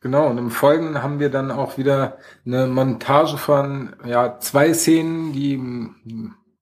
Genau, 0.00 0.26
und 0.28 0.38
im 0.38 0.50
Folgenden 0.50 1.02
haben 1.02 1.20
wir 1.20 1.28
dann 1.28 1.50
auch 1.50 1.76
wieder 1.76 2.16
eine 2.46 2.66
Montage 2.66 3.36
von 3.36 3.94
ja, 4.06 4.40
zwei 4.40 4.72
Szenen, 4.72 5.34
die 5.34 5.60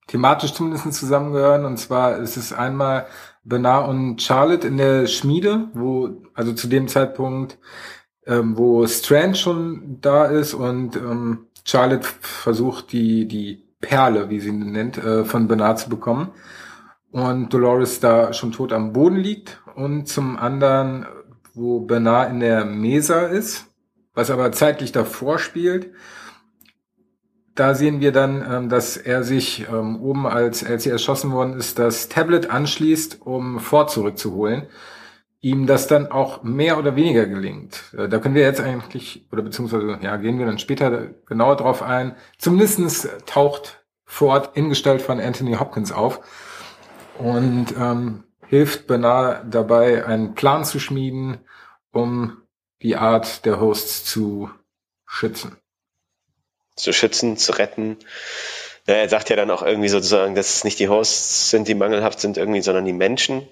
thematisch 0.08 0.52
zumindest 0.52 0.94
zusammengehören. 0.94 1.64
Und 1.64 1.76
zwar 1.76 2.16
ist 2.16 2.36
es 2.36 2.52
einmal 2.52 3.06
Bernard 3.44 3.88
und 3.88 4.20
Charlotte 4.20 4.66
in 4.66 4.78
der 4.78 5.06
Schmiede, 5.06 5.68
wo, 5.74 6.24
also 6.34 6.54
zu 6.54 6.66
dem 6.66 6.88
Zeitpunkt, 6.88 7.56
ähm, 8.26 8.58
wo 8.58 8.84
Strand 8.88 9.38
schon 9.38 10.00
da 10.00 10.24
ist 10.24 10.54
und 10.54 10.96
ähm, 10.96 11.46
Charlotte 11.64 12.08
versucht, 12.20 12.90
die, 12.90 13.28
die 13.28 13.65
Perle, 13.80 14.30
wie 14.30 14.40
sie 14.40 14.48
ihn 14.48 14.72
nennt, 14.72 14.98
äh, 14.98 15.24
von 15.24 15.48
Bernard 15.48 15.78
zu 15.78 15.88
bekommen. 15.88 16.30
Und 17.10 17.52
Dolores 17.52 18.00
da 18.00 18.32
schon 18.32 18.52
tot 18.52 18.72
am 18.72 18.92
Boden 18.92 19.16
liegt. 19.16 19.62
Und 19.74 20.08
zum 20.08 20.36
anderen 20.36 21.06
wo 21.56 21.80
Bernard 21.80 22.30
in 22.30 22.40
der 22.40 22.64
Mesa 22.66 23.22
ist, 23.22 23.66
was 24.14 24.30
aber 24.30 24.52
zeitlich 24.52 24.92
davor 24.92 25.38
spielt. 25.38 25.90
Da 27.54 27.74
sehen 27.74 28.00
wir 28.00 28.12
dann, 28.12 28.44
ähm, 28.48 28.68
dass 28.68 28.98
er 28.98 29.24
sich 29.24 29.66
ähm, 29.72 29.98
oben, 30.02 30.26
als 30.26 30.62
Elsie 30.62 30.90
erschossen 30.90 31.32
worden 31.32 31.54
ist, 31.54 31.78
das 31.78 32.10
Tablet 32.10 32.50
anschließt, 32.50 33.22
um 33.22 33.58
Ford 33.58 33.90
zurückzuholen. 33.90 34.64
Ihm 35.46 35.68
das 35.68 35.86
dann 35.86 36.10
auch 36.10 36.42
mehr 36.42 36.76
oder 36.76 36.96
weniger 36.96 37.24
gelingt. 37.24 37.94
Äh, 37.96 38.08
da 38.08 38.18
können 38.18 38.34
wir 38.34 38.42
jetzt 38.42 38.60
eigentlich, 38.60 39.28
oder 39.30 39.42
beziehungsweise, 39.42 39.96
ja, 40.02 40.16
gehen 40.16 40.40
wir 40.40 40.46
dann 40.46 40.58
später 40.58 41.10
genauer 41.24 41.56
drauf 41.56 41.82
ein. 41.82 42.16
Zumindestens 42.36 43.08
taucht 43.26 43.84
Ford 44.04 44.56
in 44.56 44.70
Gestalt 44.70 45.02
von 45.02 45.20
Anthony 45.20 45.54
Hopkins 45.54 45.92
auf 45.92 46.20
und 47.18 47.66
ähm, 47.78 48.24
hilft 48.48 48.88
Bernard 48.88 49.54
dabei, 49.54 50.04
einen 50.04 50.34
Plan 50.34 50.64
zu 50.64 50.80
schmieden, 50.80 51.38
um 51.92 52.38
die 52.82 52.96
Art 52.96 53.44
der 53.44 53.60
Hosts 53.60 54.04
zu 54.04 54.50
schützen. 55.06 55.58
Zu 56.74 56.92
schützen, 56.92 57.36
zu 57.36 57.52
retten. 57.52 57.98
Ja, 58.88 58.94
er 58.94 59.08
sagt 59.08 59.30
ja 59.30 59.36
dann 59.36 59.52
auch 59.52 59.62
irgendwie 59.62 59.90
sozusagen, 59.90 60.34
dass 60.34 60.56
es 60.56 60.64
nicht 60.64 60.80
die 60.80 60.88
Hosts 60.88 61.50
sind, 61.50 61.68
die 61.68 61.76
mangelhaft 61.76 62.18
sind 62.18 62.36
irgendwie, 62.36 62.62
sondern 62.62 62.84
die 62.84 62.92
Menschen. 62.92 63.46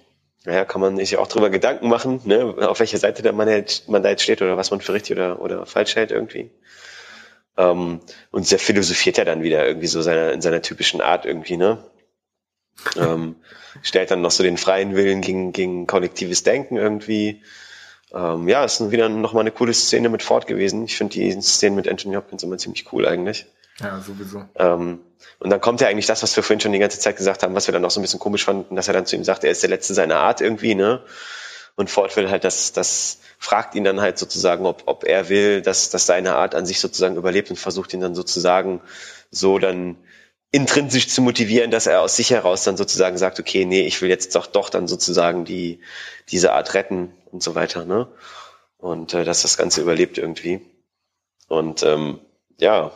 Naja, 0.44 0.64
kann 0.64 0.80
man 0.80 0.96
sich 0.96 1.16
auch 1.16 1.26
drüber 1.26 1.48
Gedanken 1.48 1.88
machen, 1.88 2.20
ne, 2.24 2.54
auf 2.68 2.80
welcher 2.80 2.98
Seite 2.98 3.22
der 3.22 3.32
man, 3.32 3.48
jetzt, 3.48 3.88
man 3.88 4.02
da 4.02 4.10
jetzt 4.10 4.22
steht 4.22 4.42
oder 4.42 4.56
was 4.56 4.70
man 4.70 4.80
für 4.80 4.92
richtig 4.92 5.16
oder, 5.16 5.40
oder 5.40 5.64
falsch 5.64 5.96
hält 5.96 6.10
irgendwie. 6.10 6.50
Ähm, 7.56 8.00
und 8.30 8.46
sehr 8.46 8.58
philosophiert 8.58 9.16
ja 9.16 9.24
dann 9.24 9.42
wieder 9.42 9.66
irgendwie 9.66 9.86
so 9.86 10.02
seiner, 10.02 10.32
in 10.32 10.42
seiner 10.42 10.60
typischen 10.60 11.00
Art 11.00 11.24
irgendwie, 11.24 11.56
ne? 11.56 11.78
ähm, 12.96 13.36
stellt 13.82 14.10
dann 14.10 14.20
noch 14.20 14.30
so 14.30 14.42
den 14.42 14.56
freien 14.56 14.94
Willen 14.94 15.20
gegen, 15.20 15.52
gegen 15.52 15.86
kollektives 15.86 16.42
Denken 16.42 16.76
irgendwie. 16.76 17.42
Ähm, 18.12 18.48
ja, 18.48 18.64
ist 18.64 18.90
wieder 18.90 19.08
nochmal 19.08 19.42
eine 19.42 19.50
coole 19.50 19.74
Szene 19.74 20.08
mit 20.08 20.22
Ford 20.22 20.46
gewesen. 20.46 20.84
Ich 20.84 20.96
finde 20.96 21.14
die 21.14 21.40
Szene 21.40 21.76
mit 21.76 21.88
Anthony 21.88 22.14
Hopkins 22.14 22.42
immer 22.42 22.58
ziemlich 22.58 22.92
cool 22.92 23.06
eigentlich. 23.06 23.46
Ja, 23.80 24.00
sowieso. 24.00 24.44
Ähm, 24.56 25.00
und 25.38 25.50
dann 25.50 25.60
kommt 25.60 25.80
ja 25.80 25.88
eigentlich 25.88 26.06
das, 26.06 26.22
was 26.22 26.36
wir 26.36 26.42
vorhin 26.42 26.60
schon 26.60 26.72
die 26.72 26.78
ganze 26.78 27.00
Zeit 27.00 27.16
gesagt 27.16 27.42
haben, 27.42 27.54
was 27.54 27.66
wir 27.66 27.72
dann 27.72 27.84
auch 27.84 27.90
so 27.90 28.00
ein 28.00 28.02
bisschen 28.02 28.20
komisch 28.20 28.44
fanden, 28.44 28.76
dass 28.76 28.88
er 28.88 28.94
dann 28.94 29.06
zu 29.06 29.16
ihm 29.16 29.24
sagt, 29.24 29.44
er 29.44 29.50
ist 29.50 29.62
der 29.62 29.70
Letzte 29.70 29.94
seiner 29.94 30.18
Art 30.20 30.40
irgendwie, 30.40 30.74
ne? 30.74 31.02
Und 31.76 31.90
Ford 31.90 32.16
will 32.16 32.30
halt, 32.30 32.44
das, 32.44 32.72
das 32.72 33.18
fragt 33.38 33.74
ihn 33.74 33.82
dann 33.82 34.00
halt 34.00 34.16
sozusagen, 34.16 34.64
ob, 34.64 34.84
ob 34.86 35.02
er 35.04 35.28
will, 35.28 35.60
dass, 35.60 35.90
dass 35.90 36.06
seine 36.06 36.36
Art 36.36 36.54
an 36.54 36.66
sich 36.66 36.78
sozusagen 36.78 37.16
überlebt 37.16 37.50
und 37.50 37.56
versucht 37.56 37.92
ihn 37.94 38.00
dann 38.00 38.14
sozusagen 38.14 38.80
so 39.32 39.58
dann 39.58 39.96
intrinsisch 40.52 41.08
zu 41.08 41.20
motivieren, 41.20 41.72
dass 41.72 41.88
er 41.88 42.00
aus 42.00 42.14
sich 42.14 42.30
heraus 42.30 42.62
dann 42.62 42.76
sozusagen 42.76 43.18
sagt, 43.18 43.40
okay, 43.40 43.64
nee, 43.64 43.84
ich 43.86 44.00
will 44.00 44.08
jetzt 44.08 44.36
doch 44.36 44.46
doch 44.46 44.70
dann 44.70 44.86
sozusagen 44.86 45.44
die 45.44 45.80
diese 46.28 46.52
Art 46.52 46.74
retten 46.74 47.12
und 47.32 47.42
so 47.42 47.56
weiter, 47.56 47.84
ne? 47.84 48.06
Und 48.78 49.14
äh, 49.14 49.24
dass 49.24 49.42
das 49.42 49.56
Ganze 49.56 49.80
überlebt 49.80 50.16
irgendwie. 50.16 50.60
Und 51.48 51.82
ähm, 51.82 52.20
ja, 52.60 52.92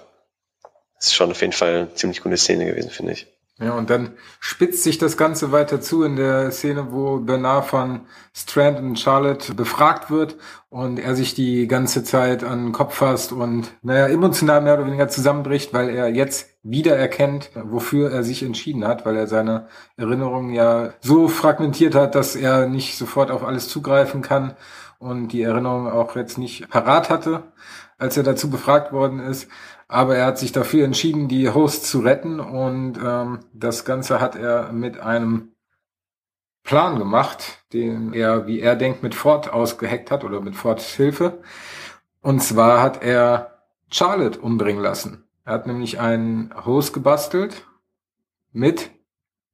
ist 0.98 1.14
schon 1.14 1.30
auf 1.30 1.40
jeden 1.40 1.52
Fall 1.52 1.74
eine 1.74 1.94
ziemlich 1.94 2.22
gute 2.22 2.36
Szene 2.36 2.66
gewesen, 2.66 2.90
finde 2.90 3.12
ich. 3.12 3.26
Ja, 3.60 3.72
und 3.72 3.90
dann 3.90 4.12
spitzt 4.38 4.84
sich 4.84 4.98
das 4.98 5.16
Ganze 5.16 5.50
weiter 5.50 5.80
zu 5.80 6.04
in 6.04 6.14
der 6.14 6.52
Szene, 6.52 6.92
wo 6.92 7.18
Bernard 7.18 7.66
von 7.66 8.02
Strand 8.32 8.78
und 8.78 9.00
Charlotte 9.00 9.52
befragt 9.52 10.12
wird 10.12 10.36
und 10.68 11.00
er 11.00 11.16
sich 11.16 11.34
die 11.34 11.66
ganze 11.66 12.04
Zeit 12.04 12.44
an 12.44 12.66
den 12.66 12.72
Kopf 12.72 12.94
fasst 12.94 13.32
und, 13.32 13.72
naja, 13.82 14.06
emotional 14.06 14.60
mehr 14.60 14.74
oder 14.74 14.86
weniger 14.86 15.08
zusammenbricht, 15.08 15.74
weil 15.74 15.88
er 15.88 16.08
jetzt 16.08 16.50
wieder 16.62 16.96
erkennt, 16.96 17.50
wofür 17.54 18.12
er 18.12 18.22
sich 18.22 18.44
entschieden 18.44 18.86
hat, 18.86 19.04
weil 19.04 19.16
er 19.16 19.26
seine 19.26 19.66
Erinnerungen 19.96 20.54
ja 20.54 20.92
so 21.00 21.26
fragmentiert 21.26 21.96
hat, 21.96 22.14
dass 22.14 22.36
er 22.36 22.68
nicht 22.68 22.96
sofort 22.96 23.32
auf 23.32 23.42
alles 23.42 23.68
zugreifen 23.68 24.22
kann 24.22 24.54
und 25.00 25.28
die 25.28 25.42
Erinnerung 25.42 25.88
auch 25.88 26.14
jetzt 26.14 26.38
nicht 26.38 26.68
parat 26.70 27.10
hatte, 27.10 27.42
als 27.98 28.16
er 28.16 28.22
dazu 28.22 28.50
befragt 28.50 28.92
worden 28.92 29.18
ist. 29.18 29.48
Aber 29.88 30.16
er 30.16 30.26
hat 30.26 30.38
sich 30.38 30.52
dafür 30.52 30.84
entschieden, 30.84 31.28
die 31.28 31.48
Hosts 31.48 31.90
zu 31.90 32.00
retten 32.00 32.40
und 32.40 32.98
ähm, 33.02 33.40
das 33.54 33.86
Ganze 33.86 34.20
hat 34.20 34.36
er 34.36 34.70
mit 34.70 35.00
einem 35.00 35.52
Plan 36.62 36.98
gemacht, 36.98 37.64
den 37.72 38.12
er, 38.12 38.46
wie 38.46 38.60
er 38.60 38.76
denkt, 38.76 39.02
mit 39.02 39.14
Ford 39.14 39.50
ausgeheckt 39.50 40.10
hat 40.10 40.22
oder 40.24 40.42
mit 40.42 40.54
Fords 40.54 40.94
Hilfe. 40.94 41.42
Und 42.20 42.40
zwar 42.40 42.82
hat 42.82 43.02
er 43.02 43.64
Charlotte 43.90 44.38
umbringen 44.38 44.82
lassen. 44.82 45.24
Er 45.46 45.54
hat 45.54 45.66
nämlich 45.66 45.98
einen 45.98 46.52
Host 46.66 46.92
gebastelt 46.92 47.64
mit 48.52 48.90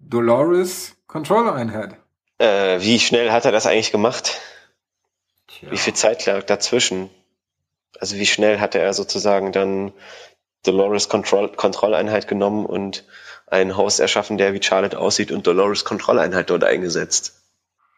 Dolores 0.01 0.97
Controller 1.06 1.55
Einheit. 1.55 1.97
Äh, 2.39 2.81
wie 2.81 2.98
schnell 2.98 3.31
hat 3.31 3.44
er 3.44 3.52
das 3.52 3.66
eigentlich 3.66 3.93
gemacht? 3.93 4.40
Tja. 5.47 5.70
Wie 5.70 5.77
viel 5.77 5.94
Zeit 5.94 6.27
lag 6.27 6.43
dazwischen? 6.43 7.11
Also 8.00 8.16
wie 8.16 8.26
schnell 8.26 8.60
hatte 8.60 8.78
er 8.78 8.92
sozusagen 8.92 9.52
dann 9.52 9.92
Dolores 10.64 11.08
Control 11.08 11.50
Kontrolleinheit 11.50 12.28
genommen 12.28 12.66
und 12.66 13.04
einen 13.46 13.76
Host 13.76 14.00
erschaffen, 14.00 14.38
der 14.38 14.54
wie 14.54 14.62
Charlotte 14.62 14.98
aussieht 14.98 15.30
und 15.30 15.46
Dolores 15.46 15.84
Kontrolleinheit 15.84 16.50
dort 16.50 16.64
eingesetzt? 16.64 17.40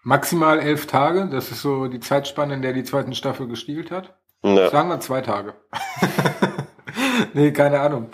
Maximal 0.02 0.60
elf 0.60 0.86
Tage, 0.86 1.28
das 1.30 1.50
ist 1.50 1.62
so 1.62 1.86
die 1.88 2.00
Zeitspanne, 2.00 2.54
in 2.54 2.62
der 2.62 2.72
die 2.72 2.84
zweiten 2.84 3.14
Staffel 3.14 3.48
gestielt 3.48 3.90
hat. 3.90 4.14
Ja. 4.44 4.70
Sagen 4.70 4.88
wir 4.88 5.00
zwei 5.00 5.20
Tage. 5.20 5.54
nee, 7.34 7.50
keine 7.52 7.80
Ahnung. 7.80 8.10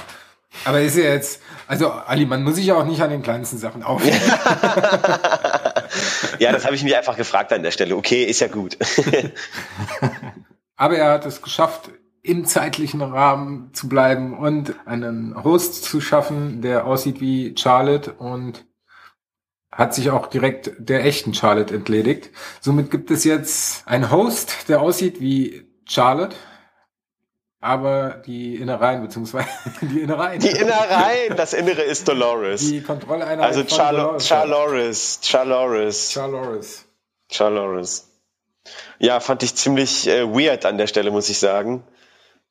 Aber 0.65 0.81
ist 0.81 0.97
ja 0.97 1.05
jetzt, 1.05 1.43
also 1.67 1.91
Ali, 1.91 2.25
man 2.25 2.43
muss 2.45 2.57
sich 2.57 2.67
ja 2.67 2.77
auch 2.77 2.85
nicht 2.85 3.01
an 3.03 3.11
den 3.11 3.23
kleinsten 3.23 3.59
Sachen 3.59 3.83
aufhören. 3.83 4.15
ja, 6.39 6.53
das 6.53 6.65
habe 6.65 6.75
ich 6.75 6.85
mich 6.85 6.97
einfach 6.97 7.17
gefragt 7.17 7.53
an 7.53 7.63
der 7.63 7.73
Stelle. 7.73 7.97
Okay, 7.97 8.25
ist 8.25 8.41
ja 8.41 8.49
gut. 8.49 8.79
Aber 10.83 10.99
er 10.99 11.13
hat 11.13 11.27
es 11.27 11.43
geschafft, 11.43 11.91
im 12.23 12.45
zeitlichen 12.45 13.03
Rahmen 13.03 13.73
zu 13.73 13.89
bleiben 13.89 14.37
und 14.37 14.75
einen 14.85 15.45
Host 15.45 15.85
zu 15.85 16.01
schaffen, 16.01 16.61
der 16.61 16.87
aussieht 16.87 17.21
wie 17.21 17.55
Charlotte 17.57 18.15
und 18.15 18.67
hat 19.71 19.95
sich 19.95 20.11
auch 20.11 20.27
direkt 20.27 20.73
der 20.79 21.05
echten 21.05 21.35
Charlotte 21.35 21.73
entledigt. 21.73 22.31
Somit 22.61 22.91
gibt 22.91 23.13
es 23.13 23.23
jetzt 23.23 23.87
einen 23.87 24.11
Host, 24.11 24.69
der 24.69 24.81
aussieht 24.81 25.21
wie 25.21 25.71
Charlotte. 25.89 26.35
aber 27.61 28.21
die 28.27 28.57
Innereien, 28.57 29.03
beziehungsweise 29.03 29.47
die 29.83 30.01
Innereien. 30.01 30.41
Die 30.41 30.49
Innereien, 30.49 31.37
das 31.37 31.53
Innere 31.53 31.83
ist 31.83 32.09
Dolores. 32.09 32.69
Die 32.69 32.83
Kontrolleinheit 32.83 33.39
also 33.39 33.63
Charlo 33.63 34.19
Charloris, 34.19 35.21
Charloris. 35.23 36.11
Charloris. 36.11 36.85
Charloris. 37.31 38.12
Ja, 38.99 39.21
fand 39.21 39.43
ich 39.43 39.55
ziemlich 39.55 40.07
äh, 40.07 40.27
weird 40.27 40.65
an 40.65 40.79
der 40.79 40.87
Stelle, 40.87 41.11
muss 41.11 41.29
ich 41.29 41.39
sagen. 41.39 41.85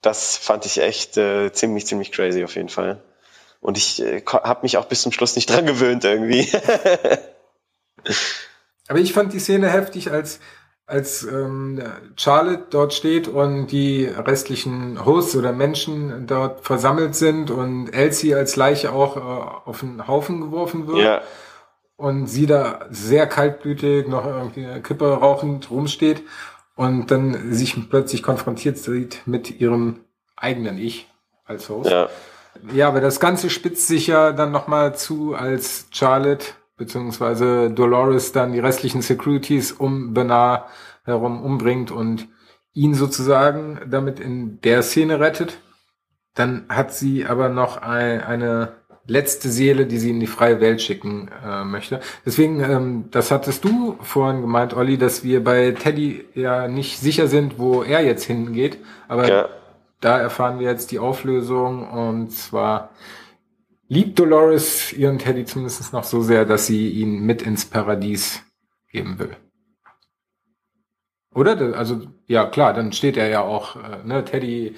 Das 0.02 0.38
fand 0.38 0.66
ich 0.66 0.80
echt 0.80 1.18
äh, 1.18 1.52
ziemlich, 1.52 1.86
ziemlich 1.86 2.12
crazy 2.12 2.44
auf 2.44 2.56
jeden 2.56 2.70
Fall. 2.70 3.02
Und 3.60 3.78
ich 3.78 4.02
äh, 4.02 4.22
habe 4.26 4.62
mich 4.64 4.78
auch 4.78 4.86
bis 4.86 5.02
zum 5.02 5.12
Schluss 5.12 5.36
nicht 5.36 5.50
dran 5.52 5.66
gewöhnt 5.66 6.04
irgendwie. 6.04 6.52
Aber 8.88 9.00
ich 9.00 9.14
fand 9.14 9.32
die 9.32 9.40
Szene 9.40 9.70
heftig, 9.70 10.12
als 10.12 10.40
als 10.92 11.24
ähm, 11.24 11.82
Charlotte 12.18 12.66
dort 12.70 12.94
steht 12.94 13.30
und 13.30 13.68
die 13.68 14.06
restlichen 14.06 15.06
Hosts 15.06 15.38
oder 15.38 15.54
Menschen 15.54 16.28
dort 16.28 16.66
versammelt 16.66 17.16
sind 17.16 17.50
und 17.50 17.90
Elsie 17.94 18.36
als 18.36 18.58
Leiche 18.58 18.92
auch 18.92 19.16
äh, 19.16 19.20
auf 19.20 19.80
den 19.80 20.06
Haufen 20.08 20.42
geworfen 20.42 20.88
wird. 20.88 20.98
Ja. 20.98 21.22
Und 22.02 22.26
sie 22.26 22.48
da 22.48 22.88
sehr 22.90 23.28
kaltblütig 23.28 24.08
noch 24.08 24.26
irgendwie 24.26 24.66
eine 24.66 24.82
Kippe 24.82 25.06
rauchend 25.14 25.70
rumsteht 25.70 26.24
und 26.76 27.12
dann 27.12 27.54
sich 27.54 27.76
plötzlich 27.92 28.24
konfrontiert 28.24 28.80
sieht 28.80 29.22
mit 29.28 29.62
ihrem 29.62 30.00
eigenen 30.36 30.80
Ich 30.80 31.08
als 31.46 31.70
Host. 31.70 31.92
Ja. 31.92 32.10
Ja, 32.74 32.88
aber 32.88 33.02
das 33.02 33.20
Ganze 33.20 33.52
spitzt 33.52 33.88
sich 33.88 34.08
ja 34.08 34.32
dann 34.32 34.52
nochmal 34.52 34.96
zu, 34.96 35.36
als 35.36 35.88
Charlotte 35.92 36.48
beziehungsweise 36.76 37.70
Dolores 37.70 38.32
dann 38.32 38.52
die 38.52 38.60
restlichen 38.60 39.04
Securities 39.04 39.72
um 39.72 40.16
Bernard 40.16 40.66
herum 41.04 41.44
umbringt 41.44 41.92
und 41.92 42.28
ihn 42.74 42.96
sozusagen 42.96 43.80
damit 43.88 44.20
in 44.20 44.60
der 44.62 44.82
Szene 44.82 45.20
rettet. 45.20 45.60
Dann 46.34 46.66
hat 46.68 46.94
sie 46.96 47.28
aber 47.28 47.50
noch 47.50 47.78
ein, 47.78 48.22
eine 48.22 48.74
letzte 49.12 49.50
Seele, 49.50 49.86
die 49.86 49.98
sie 49.98 50.10
in 50.10 50.20
die 50.20 50.28
freie 50.28 50.62
Welt 50.62 50.82
schicken 50.82 51.30
äh, 51.46 51.66
möchte. 51.66 52.00
Deswegen, 52.26 52.62
ähm, 52.62 53.06
das 53.12 53.30
hattest 53.30 53.66
du 53.66 53.98
vorhin 54.02 54.42
gemeint, 54.42 54.74
Olli, 54.74 54.98
dass 54.98 55.24
wir 55.24 55.44
bei 55.44 55.72
Teddy 55.72 56.26
ja 56.34 56.68
nicht 56.68 57.00
sicher 57.00 57.28
sind, 57.28 57.60
wo 57.60 57.84
er 57.84 58.04
jetzt 58.04 58.24
hingeht. 58.24 58.78
Aber 59.10 59.28
ja. 59.28 59.50
da 60.00 60.18
erfahren 60.18 60.60
wir 60.60 60.70
jetzt 60.70 60.92
die 60.92 61.00
Auflösung 61.00 61.90
und 61.90 62.32
zwar 62.32 62.92
liebt 63.90 64.18
Dolores 64.18 64.94
ihren 64.94 65.20
Teddy 65.20 65.44
zumindest 65.44 65.92
noch 65.92 66.06
so 66.06 66.22
sehr, 66.22 66.46
dass 66.46 66.66
sie 66.66 66.90
ihn 66.90 67.20
mit 67.26 67.42
ins 67.42 67.66
Paradies 67.66 68.44
geben 68.90 69.20
will. 69.20 69.36
Oder? 71.34 71.78
Also, 71.78 72.02
ja, 72.28 72.46
klar, 72.46 72.74
dann 72.74 72.94
steht 72.94 73.18
er 73.18 73.28
ja 73.28 73.42
auch, 73.42 73.76
äh, 73.76 74.06
ne, 74.06 74.24
Teddy 74.24 74.76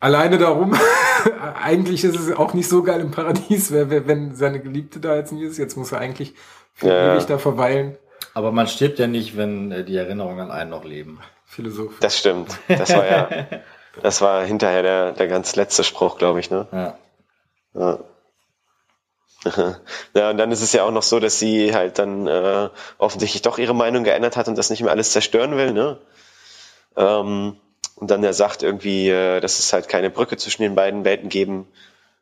alleine 0.00 0.38
darum. 0.38 0.76
eigentlich 1.62 2.04
ist 2.04 2.18
es 2.18 2.36
auch 2.36 2.54
nicht 2.54 2.68
so 2.68 2.82
geil 2.82 3.00
im 3.00 3.10
Paradies, 3.10 3.72
wenn 3.72 4.34
seine 4.34 4.60
Geliebte 4.60 5.00
da 5.00 5.16
jetzt 5.16 5.32
nicht 5.32 5.42
ist. 5.42 5.58
Jetzt 5.58 5.76
muss 5.76 5.92
er 5.92 5.98
eigentlich 5.98 6.34
für 6.72 6.88
ja. 6.88 7.14
ewig 7.14 7.26
da 7.26 7.38
verweilen. 7.38 7.96
Aber 8.34 8.52
man 8.52 8.66
stirbt 8.66 8.98
ja 8.98 9.06
nicht, 9.06 9.36
wenn 9.36 9.70
äh, 9.70 9.84
die 9.84 9.96
Erinnerungen 9.96 10.40
an 10.40 10.50
einen 10.50 10.70
noch 10.70 10.84
leben. 10.84 11.20
Philosoph. 11.46 12.00
Das 12.00 12.18
stimmt. 12.18 12.58
Das 12.68 12.92
war 12.92 13.06
ja, 13.06 13.28
das 14.02 14.20
war 14.20 14.44
hinterher 14.44 14.82
der, 14.82 15.12
der 15.12 15.28
ganz 15.28 15.54
letzte 15.54 15.84
Spruch, 15.84 16.18
glaube 16.18 16.40
ich, 16.40 16.50
ne? 16.50 16.66
Ja. 16.72 16.98
ja. 17.74 17.98
Ja, 20.14 20.30
und 20.30 20.38
dann 20.38 20.50
ist 20.52 20.62
es 20.62 20.72
ja 20.72 20.84
auch 20.84 20.90
noch 20.90 21.02
so, 21.02 21.20
dass 21.20 21.38
sie 21.38 21.74
halt 21.74 21.98
dann 21.98 22.26
äh, 22.26 22.70
offensichtlich 22.96 23.42
doch 23.42 23.58
ihre 23.58 23.74
Meinung 23.74 24.02
geändert 24.02 24.38
hat 24.38 24.48
und 24.48 24.56
das 24.56 24.70
nicht 24.70 24.82
mehr 24.82 24.90
alles 24.90 25.12
zerstören 25.12 25.56
will, 25.56 25.72
ne? 25.72 25.98
Ähm, 26.96 27.60
und 27.96 28.10
dann 28.10 28.24
er 28.24 28.32
sagt 28.32 28.62
irgendwie, 28.62 29.08
äh, 29.08 29.40
dass 29.40 29.58
es 29.58 29.72
halt 29.72 29.88
keine 29.88 30.10
Brücke 30.10 30.36
zwischen 30.36 30.62
den 30.62 30.74
beiden 30.74 31.04
Welten 31.04 31.28
geben 31.28 31.66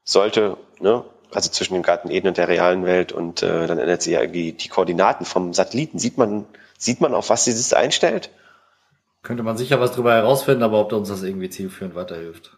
sollte, 0.04 0.56
ne? 0.80 1.04
Also 1.34 1.50
zwischen 1.50 1.72
dem 1.74 1.82
Garten 1.82 2.10
Eden 2.10 2.28
und 2.28 2.36
der 2.36 2.48
realen 2.48 2.84
Welt 2.84 3.10
und 3.10 3.42
äh, 3.42 3.66
dann 3.66 3.78
ändert 3.78 4.02
sie 4.02 4.12
ja 4.12 4.20
irgendwie 4.20 4.52
die 4.52 4.68
Koordinaten 4.68 5.24
vom 5.24 5.54
Satelliten. 5.54 5.98
Sieht 5.98 6.18
man, 6.18 6.44
sieht 6.76 7.00
man, 7.00 7.14
auf 7.14 7.30
was 7.30 7.46
sie 7.46 7.52
das 7.52 7.72
einstellt? 7.72 8.28
Könnte 9.22 9.42
man 9.42 9.56
sicher 9.56 9.80
was 9.80 9.92
drüber 9.92 10.12
herausfinden, 10.12 10.62
aber 10.62 10.80
ob 10.80 10.92
uns 10.92 11.08
das 11.08 11.22
irgendwie 11.22 11.48
zielführend 11.48 11.94
weiterhilft. 11.94 12.50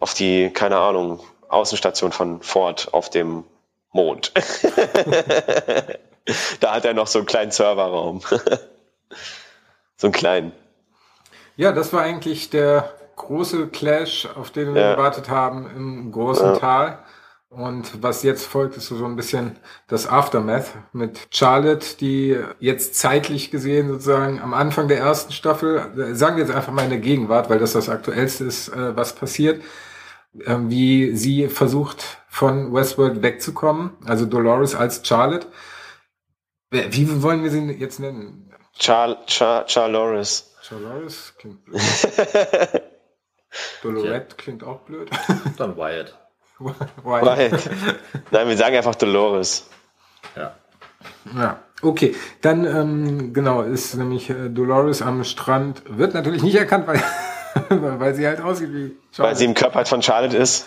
Auf 0.00 0.14
die, 0.14 0.50
keine 0.50 0.78
Ahnung, 0.78 1.20
Außenstation 1.48 2.10
von 2.10 2.42
Ford 2.42 2.88
auf 2.92 3.10
dem 3.10 3.44
Mond. 3.92 4.32
da 6.60 6.74
hat 6.74 6.84
er 6.84 6.94
noch 6.94 7.06
so 7.06 7.18
einen 7.18 7.26
kleinen 7.26 7.50
Serverraum. 7.50 8.20
so 9.96 10.06
einen 10.06 10.12
kleinen. 10.12 10.52
Ja, 11.58 11.72
das 11.72 11.92
war 11.92 12.02
eigentlich 12.02 12.50
der 12.50 12.94
große 13.16 13.66
Clash, 13.66 14.28
auf 14.36 14.52
den 14.52 14.74
wir 14.74 14.80
ja. 14.80 14.94
gewartet 14.94 15.28
haben 15.28 15.68
im 15.74 16.12
großen 16.12 16.54
ja. 16.54 16.56
Tal. 16.56 16.98
Und 17.48 18.00
was 18.00 18.22
jetzt 18.22 18.46
folgt, 18.46 18.76
ist 18.76 18.86
so 18.86 19.04
ein 19.04 19.16
bisschen 19.16 19.56
das 19.88 20.06
Aftermath 20.06 20.66
mit 20.92 21.26
Charlotte, 21.32 21.96
die 21.98 22.38
jetzt 22.60 22.94
zeitlich 22.94 23.50
gesehen 23.50 23.88
sozusagen 23.88 24.40
am 24.40 24.54
Anfang 24.54 24.86
der 24.86 24.98
ersten 24.98 25.32
Staffel, 25.32 26.14
sagen 26.14 26.36
wir 26.36 26.44
jetzt 26.44 26.54
einfach 26.54 26.72
mal 26.72 26.84
in 26.84 26.90
der 26.90 27.00
Gegenwart, 27.00 27.50
weil 27.50 27.58
das 27.58 27.72
das 27.72 27.88
Aktuellste 27.88 28.44
ist, 28.44 28.68
äh, 28.68 28.94
was 28.94 29.16
passiert, 29.16 29.60
ähm, 30.46 30.70
wie 30.70 31.16
sie 31.16 31.48
versucht, 31.48 32.18
von 32.28 32.72
Westworld 32.72 33.20
wegzukommen. 33.22 33.96
Also 34.06 34.26
Dolores 34.26 34.76
als 34.76 35.04
Charlotte. 35.04 35.48
Wie 36.70 37.20
wollen 37.20 37.42
wir 37.42 37.50
sie 37.50 37.64
jetzt 37.72 37.98
nennen? 37.98 38.52
Char 38.78 39.16
Char 39.26 39.66
Charloris. 39.66 40.54
Charloris 40.68 41.34
klingt 41.38 41.64
blöd. 41.64 41.80
Dolorette 43.82 44.36
klingt 44.36 44.62
auch 44.62 44.80
blöd. 44.80 45.08
Dann 45.56 45.76
Wyatt. 45.76 46.18
Wyatt. 46.58 47.04
Wyatt. 47.04 47.70
Nein, 48.30 48.48
wir 48.48 48.56
sagen 48.56 48.76
einfach 48.76 48.94
Dolores. 48.94 49.68
Ja. 50.36 50.54
Ja, 51.34 51.62
okay. 51.80 52.14
Dann, 52.42 52.66
ähm, 52.66 53.32
genau, 53.32 53.62
ist 53.62 53.94
nämlich 53.94 54.28
äh, 54.30 54.48
Dolores 54.50 55.00
am 55.00 55.24
Strand, 55.24 55.82
wird 55.86 56.14
natürlich 56.14 56.42
nicht 56.42 56.56
erkannt, 56.56 56.86
weil 56.86 57.02
weil 57.68 58.14
sie 58.14 58.26
halt 58.26 58.40
aussieht 58.40 58.72
wie 58.72 58.96
Charlotte. 59.12 59.18
Weil 59.18 59.36
sie 59.36 59.44
im 59.44 59.54
Körper 59.54 59.86
von 59.86 60.02
Charlotte 60.02 60.36
ist. 60.36 60.66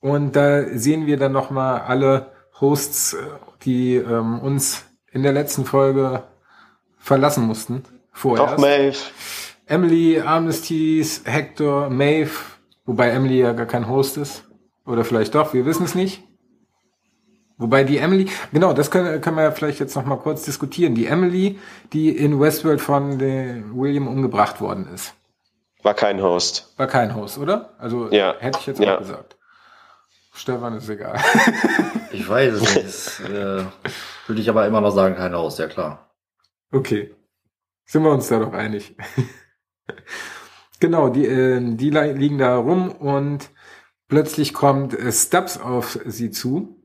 Und 0.00 0.34
da 0.36 0.64
sehen 0.76 1.06
wir 1.06 1.16
dann 1.16 1.32
nochmal 1.32 1.82
alle 1.82 2.32
Hosts, 2.60 3.16
die 3.62 3.96
ähm, 3.96 4.40
uns 4.40 4.84
in 5.10 5.22
der 5.22 5.32
letzten 5.32 5.64
Folge 5.64 6.24
verlassen 6.98 7.46
mussten. 7.46 7.84
Vorher. 8.12 8.46
Doch, 8.46 8.58
Maeve. 8.58 8.98
Emily, 9.66 10.20
Amnesties, 10.20 11.22
Hector, 11.24 11.90
Maeve, 11.90 12.32
wobei 12.86 13.10
Emily 13.10 13.40
ja 13.40 13.52
gar 13.52 13.66
kein 13.66 13.88
Host 13.88 14.16
ist. 14.16 14.44
Oder 14.84 15.04
vielleicht 15.04 15.34
doch, 15.34 15.54
wir 15.54 15.64
wissen 15.64 15.84
es 15.84 15.94
nicht. 15.94 16.24
Wobei 17.56 17.84
die 17.84 17.98
Emily, 17.98 18.28
genau, 18.52 18.72
das 18.72 18.90
können, 18.90 19.20
können 19.20 19.36
wir 19.36 19.44
ja 19.44 19.50
vielleicht 19.52 19.78
jetzt 19.80 19.94
nochmal 19.94 20.18
kurz 20.18 20.44
diskutieren. 20.44 20.94
Die 20.94 21.06
Emily, 21.06 21.58
die 21.92 22.08
in 22.08 22.40
Westworld 22.40 22.80
von 22.80 23.20
William 23.20 24.08
umgebracht 24.08 24.60
worden 24.60 24.88
ist. 24.92 25.14
War 25.82 25.94
kein 25.94 26.22
Host. 26.22 26.72
War 26.76 26.86
kein 26.86 27.14
Host, 27.14 27.38
oder? 27.38 27.74
Also 27.78 28.10
ja. 28.10 28.34
hätte 28.38 28.58
ich 28.60 28.66
jetzt 28.66 28.80
ja. 28.80 28.94
auch 28.96 29.00
gesagt. 29.00 29.36
Stefan 30.32 30.76
ist 30.78 30.88
egal. 30.88 31.18
ich 32.12 32.26
weiß 32.26 32.54
es 32.54 33.20
nicht. 33.20 33.30
Äh, 33.30 33.64
würde 34.26 34.40
ich 34.40 34.48
aber 34.48 34.66
immer 34.66 34.80
noch 34.80 34.92
sagen, 34.92 35.16
kein 35.16 35.34
Host, 35.34 35.58
ja 35.58 35.66
klar. 35.66 36.10
Okay. 36.72 37.14
Sind 37.90 38.04
wir 38.04 38.12
uns 38.12 38.28
da 38.28 38.38
doch 38.38 38.52
einig. 38.52 38.94
genau, 40.78 41.08
die, 41.08 41.26
äh, 41.26 41.58
die 41.74 41.90
liegen 41.90 42.38
da 42.38 42.56
rum 42.56 42.92
und 42.92 43.50
plötzlich 44.06 44.54
kommt 44.54 44.94
äh, 44.94 45.10
Stubbs 45.10 45.58
auf 45.58 45.98
sie 46.06 46.30
zu. 46.30 46.80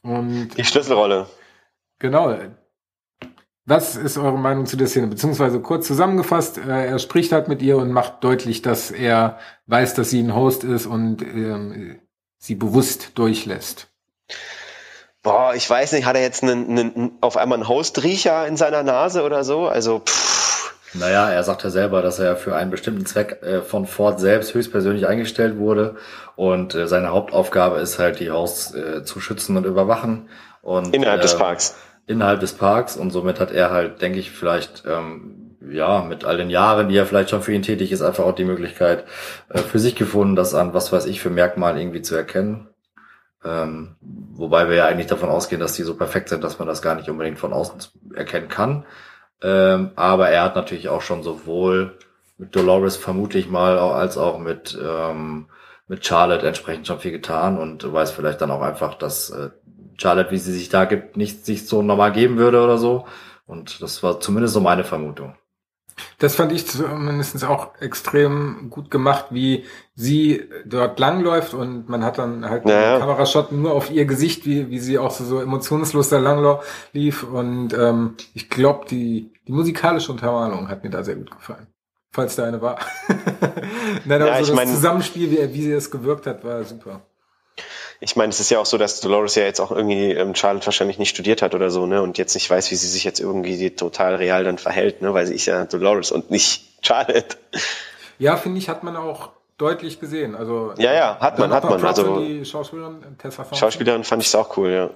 Und 0.00 0.56
die 0.56 0.64
Schlüsselrolle. 0.64 1.28
Genau, 1.98 2.34
was 3.66 3.96
ist 3.96 4.16
eure 4.16 4.38
Meinung 4.38 4.64
zu 4.64 4.78
der 4.78 4.86
Szene? 4.86 5.08
Beziehungsweise 5.08 5.60
kurz 5.60 5.86
zusammengefasst, 5.86 6.56
äh, 6.56 6.86
er 6.86 6.98
spricht 6.98 7.32
halt 7.32 7.48
mit 7.48 7.60
ihr 7.60 7.76
und 7.76 7.92
macht 7.92 8.24
deutlich, 8.24 8.62
dass 8.62 8.90
er 8.90 9.38
weiß, 9.66 9.92
dass 9.92 10.08
sie 10.08 10.22
ein 10.22 10.34
Host 10.34 10.64
ist 10.64 10.86
und 10.86 11.20
ähm, 11.20 12.00
sie 12.38 12.54
bewusst 12.54 13.10
durchlässt. 13.18 13.92
Boah, 15.22 15.54
ich 15.54 15.68
weiß 15.68 15.92
nicht, 15.92 16.06
hat 16.06 16.16
er 16.16 16.22
jetzt 16.22 16.42
einen, 16.42 16.68
einen, 16.70 17.18
auf 17.20 17.36
einmal 17.36 17.58
einen 17.58 17.68
Hostriecher 17.68 18.46
in 18.46 18.56
seiner 18.56 18.82
Nase 18.82 19.22
oder 19.22 19.44
so? 19.44 19.66
Also, 19.66 20.00
pff. 20.00 20.74
Naja, 20.94 21.30
er 21.30 21.42
sagt 21.44 21.64
ja 21.64 21.70
selber, 21.70 22.00
dass 22.00 22.18
er 22.18 22.36
für 22.36 22.56
einen 22.56 22.70
bestimmten 22.70 23.04
Zweck 23.04 23.42
äh, 23.42 23.60
von 23.60 23.86
Ford 23.86 24.18
selbst 24.18 24.54
höchstpersönlich 24.54 25.06
eingestellt 25.06 25.58
wurde 25.58 25.96
und 26.34 26.74
äh, 26.74 26.88
seine 26.88 27.10
Hauptaufgabe 27.10 27.78
ist 27.78 27.98
halt, 27.98 28.20
die 28.20 28.30
Haus 28.30 28.74
äh, 28.74 29.04
zu 29.04 29.20
schützen 29.20 29.56
und 29.58 29.66
überwachen. 29.66 30.30
Und, 30.62 30.94
Innerhalb 30.94 31.20
des 31.20 31.36
Parks 31.36 31.74
innerhalb 32.08 32.40
des 32.40 32.54
Parks 32.54 32.96
und 32.96 33.10
somit 33.10 33.38
hat 33.38 33.52
er 33.52 33.70
halt, 33.70 34.02
denke 34.02 34.18
ich, 34.18 34.30
vielleicht 34.30 34.82
ähm, 34.86 35.56
ja 35.70 36.02
mit 36.02 36.24
all 36.24 36.38
den 36.38 36.50
Jahren, 36.50 36.88
die 36.88 36.96
er 36.96 37.06
vielleicht 37.06 37.30
schon 37.30 37.42
für 37.42 37.52
ihn 37.52 37.62
tätig 37.62 37.92
ist, 37.92 38.02
einfach 38.02 38.24
auch 38.24 38.34
die 38.34 38.46
Möglichkeit 38.46 39.04
äh, 39.50 39.58
für 39.58 39.78
sich 39.78 39.94
gefunden, 39.94 40.34
das 40.34 40.54
an 40.54 40.74
was 40.74 40.90
weiß 40.90 41.06
ich 41.06 41.20
für 41.20 41.30
Merkmal 41.30 41.78
irgendwie 41.78 42.02
zu 42.02 42.16
erkennen. 42.16 42.68
Ähm, 43.44 43.96
wobei 44.00 44.68
wir 44.68 44.76
ja 44.76 44.86
eigentlich 44.86 45.06
davon 45.06 45.28
ausgehen, 45.28 45.60
dass 45.60 45.74
die 45.74 45.84
so 45.84 45.96
perfekt 45.96 46.28
sind, 46.28 46.42
dass 46.42 46.58
man 46.58 46.66
das 46.66 46.82
gar 46.82 46.94
nicht 46.94 47.08
unbedingt 47.08 47.38
von 47.38 47.52
außen 47.52 47.78
erkennen 48.14 48.48
kann. 48.48 48.84
Ähm, 49.42 49.92
aber 49.94 50.30
er 50.30 50.42
hat 50.42 50.56
natürlich 50.56 50.88
auch 50.88 51.02
schon 51.02 51.22
sowohl 51.22 51.98
mit 52.36 52.54
Dolores 52.54 52.96
vermutlich 52.96 53.48
mal 53.48 53.78
auch, 53.78 53.94
als 53.94 54.18
auch 54.18 54.38
mit, 54.38 54.76
ähm, 54.82 55.46
mit 55.86 56.04
Charlotte 56.04 56.46
entsprechend 56.46 56.86
schon 56.86 56.98
viel 57.00 57.12
getan 57.12 57.58
und 57.58 57.90
weiß 57.92 58.10
vielleicht 58.10 58.40
dann 58.40 58.50
auch 58.50 58.62
einfach, 58.62 58.94
dass 58.94 59.30
äh, 59.30 59.50
Charlotte, 59.96 60.30
wie 60.30 60.38
sie 60.38 60.52
sich 60.52 60.68
da 60.68 60.84
gibt, 60.84 61.16
nicht 61.16 61.46
sich 61.46 61.66
so 61.66 61.82
normal 61.82 62.12
geben 62.12 62.38
würde 62.38 62.62
oder 62.62 62.78
so. 62.78 63.06
Und 63.46 63.80
das 63.82 64.02
war 64.02 64.20
zumindest 64.20 64.54
so 64.54 64.60
meine 64.60 64.84
Vermutung. 64.84 65.34
Das 66.18 66.34
fand 66.36 66.52
ich 66.52 66.66
zumindest 66.66 67.44
auch 67.44 67.70
extrem 67.80 68.70
gut 68.70 68.90
gemacht, 68.90 69.26
wie 69.30 69.64
sie 69.94 70.44
dort 70.66 70.98
langläuft 70.98 71.54
und 71.54 71.88
man 71.88 72.04
hat 72.04 72.18
dann 72.18 72.48
halt 72.48 72.64
naja. 72.64 72.92
einen 72.92 73.00
Kamerashot 73.00 73.52
nur 73.52 73.72
auf 73.72 73.90
ihr 73.90 74.04
Gesicht, 74.04 74.46
wie, 74.46 74.70
wie 74.70 74.78
sie 74.78 74.98
auch 74.98 75.10
so, 75.10 75.24
so 75.24 75.40
emotionslos 75.40 76.08
da 76.08 76.18
lang 76.18 76.58
lief. 76.92 77.22
Und 77.24 77.72
ähm, 77.74 78.14
ich 78.34 78.48
glaube, 78.48 78.86
die, 78.88 79.32
die 79.46 79.52
musikalische 79.52 80.12
Untermalung 80.12 80.68
hat 80.68 80.84
mir 80.84 80.90
da 80.90 81.02
sehr 81.02 81.16
gut 81.16 81.30
gefallen. 81.30 81.66
Falls 82.10 82.36
da 82.36 82.44
eine 82.44 82.62
war. 82.62 82.78
Nein, 84.04 84.22
aber 84.22 84.30
Ja, 84.30 84.44
so 84.44 84.52
das 84.52 84.56
mein- 84.56 84.68
Zusammenspiel, 84.68 85.30
wie, 85.30 85.54
wie 85.54 85.62
sie 85.62 85.72
es 85.72 85.90
gewirkt 85.90 86.26
hat, 86.26 86.42
war 86.44 86.64
super. 86.64 87.02
Ich 88.00 88.14
meine, 88.14 88.30
es 88.30 88.38
ist 88.38 88.50
ja 88.50 88.60
auch 88.60 88.66
so, 88.66 88.78
dass 88.78 89.00
Dolores 89.00 89.34
ja 89.34 89.42
jetzt 89.42 89.60
auch 89.60 89.72
irgendwie 89.72 90.12
ähm, 90.12 90.34
Charlotte 90.34 90.66
wahrscheinlich 90.66 90.98
nicht 90.98 91.10
studiert 91.10 91.42
hat 91.42 91.54
oder 91.54 91.70
so, 91.70 91.86
ne? 91.86 92.00
Und 92.00 92.16
jetzt 92.16 92.34
nicht 92.34 92.48
weiß, 92.48 92.70
wie 92.70 92.76
sie 92.76 92.86
sich 92.86 93.02
jetzt 93.02 93.18
irgendwie 93.18 93.70
total 93.70 94.14
real 94.14 94.44
dann 94.44 94.58
verhält, 94.58 95.02
ne? 95.02 95.14
Weil 95.14 95.26
sie 95.26 95.34
ist 95.34 95.46
ja 95.46 95.64
Dolores 95.64 96.12
und 96.12 96.30
nicht 96.30 96.78
Charlotte. 96.82 97.36
Ja, 98.18 98.36
finde 98.36 98.58
ich, 98.58 98.68
hat 98.68 98.84
man 98.84 98.96
auch 98.96 99.30
deutlich 99.56 99.98
gesehen. 99.98 100.36
Also 100.36 100.74
Ja, 100.78 100.94
ja, 100.94 101.18
hat 101.18 101.38
man, 101.38 101.50
dann 101.50 101.62
hat 101.62 101.68
man. 101.68 101.84
Also 101.84 102.20
die 102.20 102.44
Schauspielerin 102.44 103.00
Tessa 103.18 103.42
Thompson. 103.42 103.58
Schauspielerin 103.58 104.04
fand 104.04 104.22
ich 104.22 104.34
auch 104.36 104.56
cool, 104.56 104.70
ja. 104.70 104.90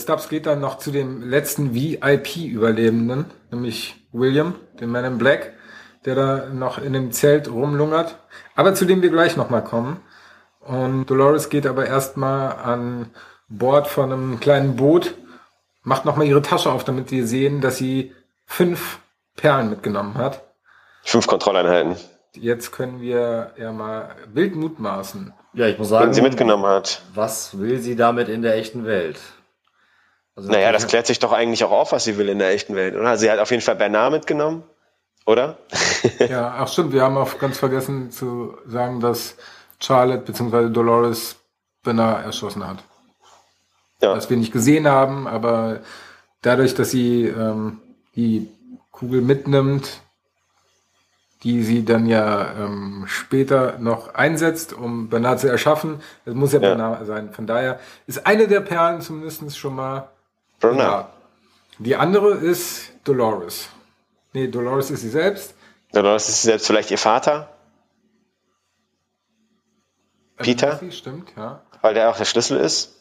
Stubbs 0.00 0.28
geht 0.28 0.46
dann 0.46 0.60
noch 0.60 0.78
zu 0.78 0.90
dem 0.90 1.22
letzten 1.22 1.74
VIP-Überlebenden, 1.74 3.26
nämlich 3.52 3.94
William, 4.12 4.54
den 4.80 4.90
Man 4.90 5.04
in 5.04 5.18
Black, 5.18 5.52
der 6.04 6.14
da 6.14 6.46
noch 6.46 6.78
in 6.78 6.94
dem 6.94 7.12
Zelt 7.12 7.48
rumlungert. 7.48 8.18
Aber 8.56 8.74
zu 8.74 8.86
dem 8.86 9.02
wir 9.02 9.10
gleich 9.10 9.36
nochmal 9.36 9.62
kommen. 9.62 10.00
Und 10.66 11.06
Dolores 11.06 11.48
geht 11.48 11.66
aber 11.66 11.86
erstmal 11.86 12.52
an 12.52 13.10
Bord 13.48 13.86
von 13.86 14.12
einem 14.12 14.40
kleinen 14.40 14.76
Boot, 14.76 15.14
macht 15.82 16.04
nochmal 16.04 16.26
ihre 16.26 16.42
Tasche 16.42 16.70
auf, 16.72 16.84
damit 16.84 17.10
wir 17.10 17.26
sehen, 17.26 17.60
dass 17.60 17.76
sie 17.76 18.12
fünf 18.46 18.98
Perlen 19.36 19.70
mitgenommen 19.70 20.14
hat. 20.14 20.42
Fünf 21.02 21.26
Kontrolleinheiten, 21.26 21.96
Jetzt 22.36 22.72
können 22.72 23.00
wir 23.00 23.52
ja 23.56 23.72
mal 23.72 24.16
wild 24.32 24.56
mutmaßen. 24.56 25.32
Ja, 25.52 25.68
ich 25.68 25.78
muss 25.78 25.88
sagen, 25.88 26.06
den 26.06 26.14
sie 26.14 26.22
mitgenommen 26.22 26.66
hat. 26.66 27.02
was 27.14 27.58
will 27.58 27.78
sie 27.78 27.94
damit 27.94 28.28
in 28.28 28.42
der 28.42 28.56
echten 28.56 28.84
Welt? 28.84 29.20
Also 30.34 30.50
Naja, 30.50 30.72
das 30.72 30.88
klärt 30.88 31.06
sich 31.06 31.20
doch 31.20 31.32
eigentlich 31.32 31.62
auch 31.62 31.70
auf, 31.70 31.92
was 31.92 32.02
sie 32.02 32.18
will 32.18 32.28
in 32.28 32.40
der 32.40 32.50
echten 32.50 32.74
Welt, 32.74 32.96
oder? 32.96 33.16
Sie 33.16 33.30
hat 33.30 33.38
auf 33.38 33.52
jeden 33.52 33.62
Fall 33.62 33.76
Bernard 33.76 34.10
mitgenommen, 34.10 34.64
oder? 35.26 35.58
Ja, 36.28 36.56
ach 36.58 36.66
stimmt, 36.66 36.92
wir 36.92 37.02
haben 37.02 37.16
auch 37.16 37.38
ganz 37.38 37.58
vergessen 37.58 38.10
zu 38.10 38.56
sagen, 38.66 38.98
dass 38.98 39.36
Charlotte 39.84 40.24
bzw. 40.24 40.70
Dolores 40.70 41.36
Bernard 41.82 42.24
erschossen 42.24 42.66
hat. 42.66 42.78
Ja. 44.00 44.16
Was 44.16 44.28
wir 44.30 44.36
nicht 44.36 44.52
gesehen 44.52 44.88
haben, 44.88 45.26
aber 45.26 45.80
dadurch, 46.42 46.74
dass 46.74 46.90
sie 46.90 47.26
ähm, 47.26 47.80
die 48.16 48.48
Kugel 48.90 49.20
mitnimmt, 49.22 50.00
die 51.42 51.62
sie 51.62 51.84
dann 51.84 52.06
ja 52.06 52.52
ähm, 52.58 53.04
später 53.06 53.78
noch 53.78 54.14
einsetzt, 54.14 54.72
um 54.72 55.08
Bernard 55.10 55.40
zu 55.40 55.48
erschaffen, 55.48 56.00
das 56.24 56.34
muss 56.34 56.52
ja, 56.52 56.60
Ja. 56.60 56.68
Bernard 56.68 57.06
sein. 57.06 57.32
Von 57.32 57.46
daher 57.46 57.78
ist 58.06 58.26
eine 58.26 58.48
der 58.48 58.60
Perlen 58.60 59.02
zumindest 59.02 59.58
schon 59.58 59.74
mal 59.76 60.08
Bernard. 60.60 61.08
Die 61.78 61.96
andere 61.96 62.30
ist 62.34 62.92
Dolores. 63.04 63.68
Nee, 64.32 64.48
Dolores 64.48 64.90
ist 64.90 65.00
sie 65.00 65.10
selbst. 65.10 65.54
Dolores 65.92 66.28
ist 66.28 66.42
selbst 66.42 66.66
vielleicht 66.66 66.90
ihr 66.90 66.98
Vater, 66.98 67.48
Peter? 70.36 70.76
Sie, 70.76 70.92
stimmt, 70.92 71.32
ja. 71.36 71.62
weil 71.82 71.94
der 71.94 72.10
auch 72.10 72.16
der 72.16 72.24
Schlüssel 72.24 72.58
ist. 72.58 72.96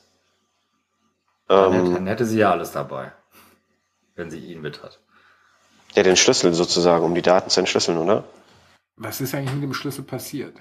dann, 1.48 1.74
Ähm, 1.74 1.80
hätte, 1.80 1.94
dann 1.94 2.08
hätte 2.08 2.26
sie 2.26 2.40
ja 2.40 2.52
alles 2.52 2.72
dabei, 2.72 3.12
wenn 4.16 4.30
sie 4.30 4.40
ihn 4.40 4.62
mit 4.62 4.84
hat. 4.84 5.00
ja, 5.96 6.04
den 6.04 6.16
Schlüssel 6.18 6.54
sozusagen, 6.54 7.04
um 7.04 7.16
die 7.16 7.22
Daten 7.22 7.50
zu 7.50 7.60
entschlüsseln, 7.60 7.98
oder? 7.98 8.24
Was 8.96 9.22
ist 9.22 9.34
eigentlich 9.34 9.54
mit 9.54 9.64
dem 9.64 9.74
Schlüssel 9.74 10.04
passiert? 10.04 10.56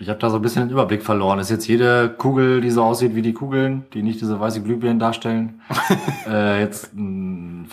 Ich 0.00 0.08
habe 0.08 0.18
da 0.20 0.30
so 0.30 0.36
ein 0.36 0.42
bisschen 0.42 0.62
den 0.62 0.70
Überblick 0.70 1.02
verloren. 1.02 1.40
Ist 1.40 1.50
jetzt 1.50 1.66
jede 1.66 2.08
Kugel, 2.08 2.60
die 2.60 2.70
so 2.70 2.84
aussieht 2.84 3.16
wie 3.16 3.22
die 3.22 3.32
Kugeln, 3.32 3.86
die 3.94 4.02
nicht 4.02 4.20
diese 4.20 4.38
weiße 4.38 4.62
Glühbirnen 4.62 5.00
darstellen, 5.00 5.60
äh, 6.26 6.60
jetzt 6.60 6.94
ein 6.94 7.66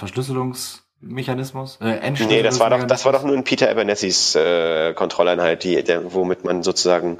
Verschlüsselungsmechanismus? 1.05 1.77
Äh, 1.81 2.11
Nee, 2.27 2.43
das 2.43 2.59
war 2.59 2.69
doch, 2.69 2.83
das 2.85 3.05
war 3.05 3.11
doch 3.13 3.23
nur 3.23 3.35
in 3.35 3.43
Peter 3.43 3.69
Abernethys 3.69 4.35
äh, 4.35 4.93
Kontrolleinheit, 4.93 5.63
die, 5.63 5.83
der, 5.83 6.13
womit 6.13 6.43
man 6.43 6.63
sozusagen 6.63 7.19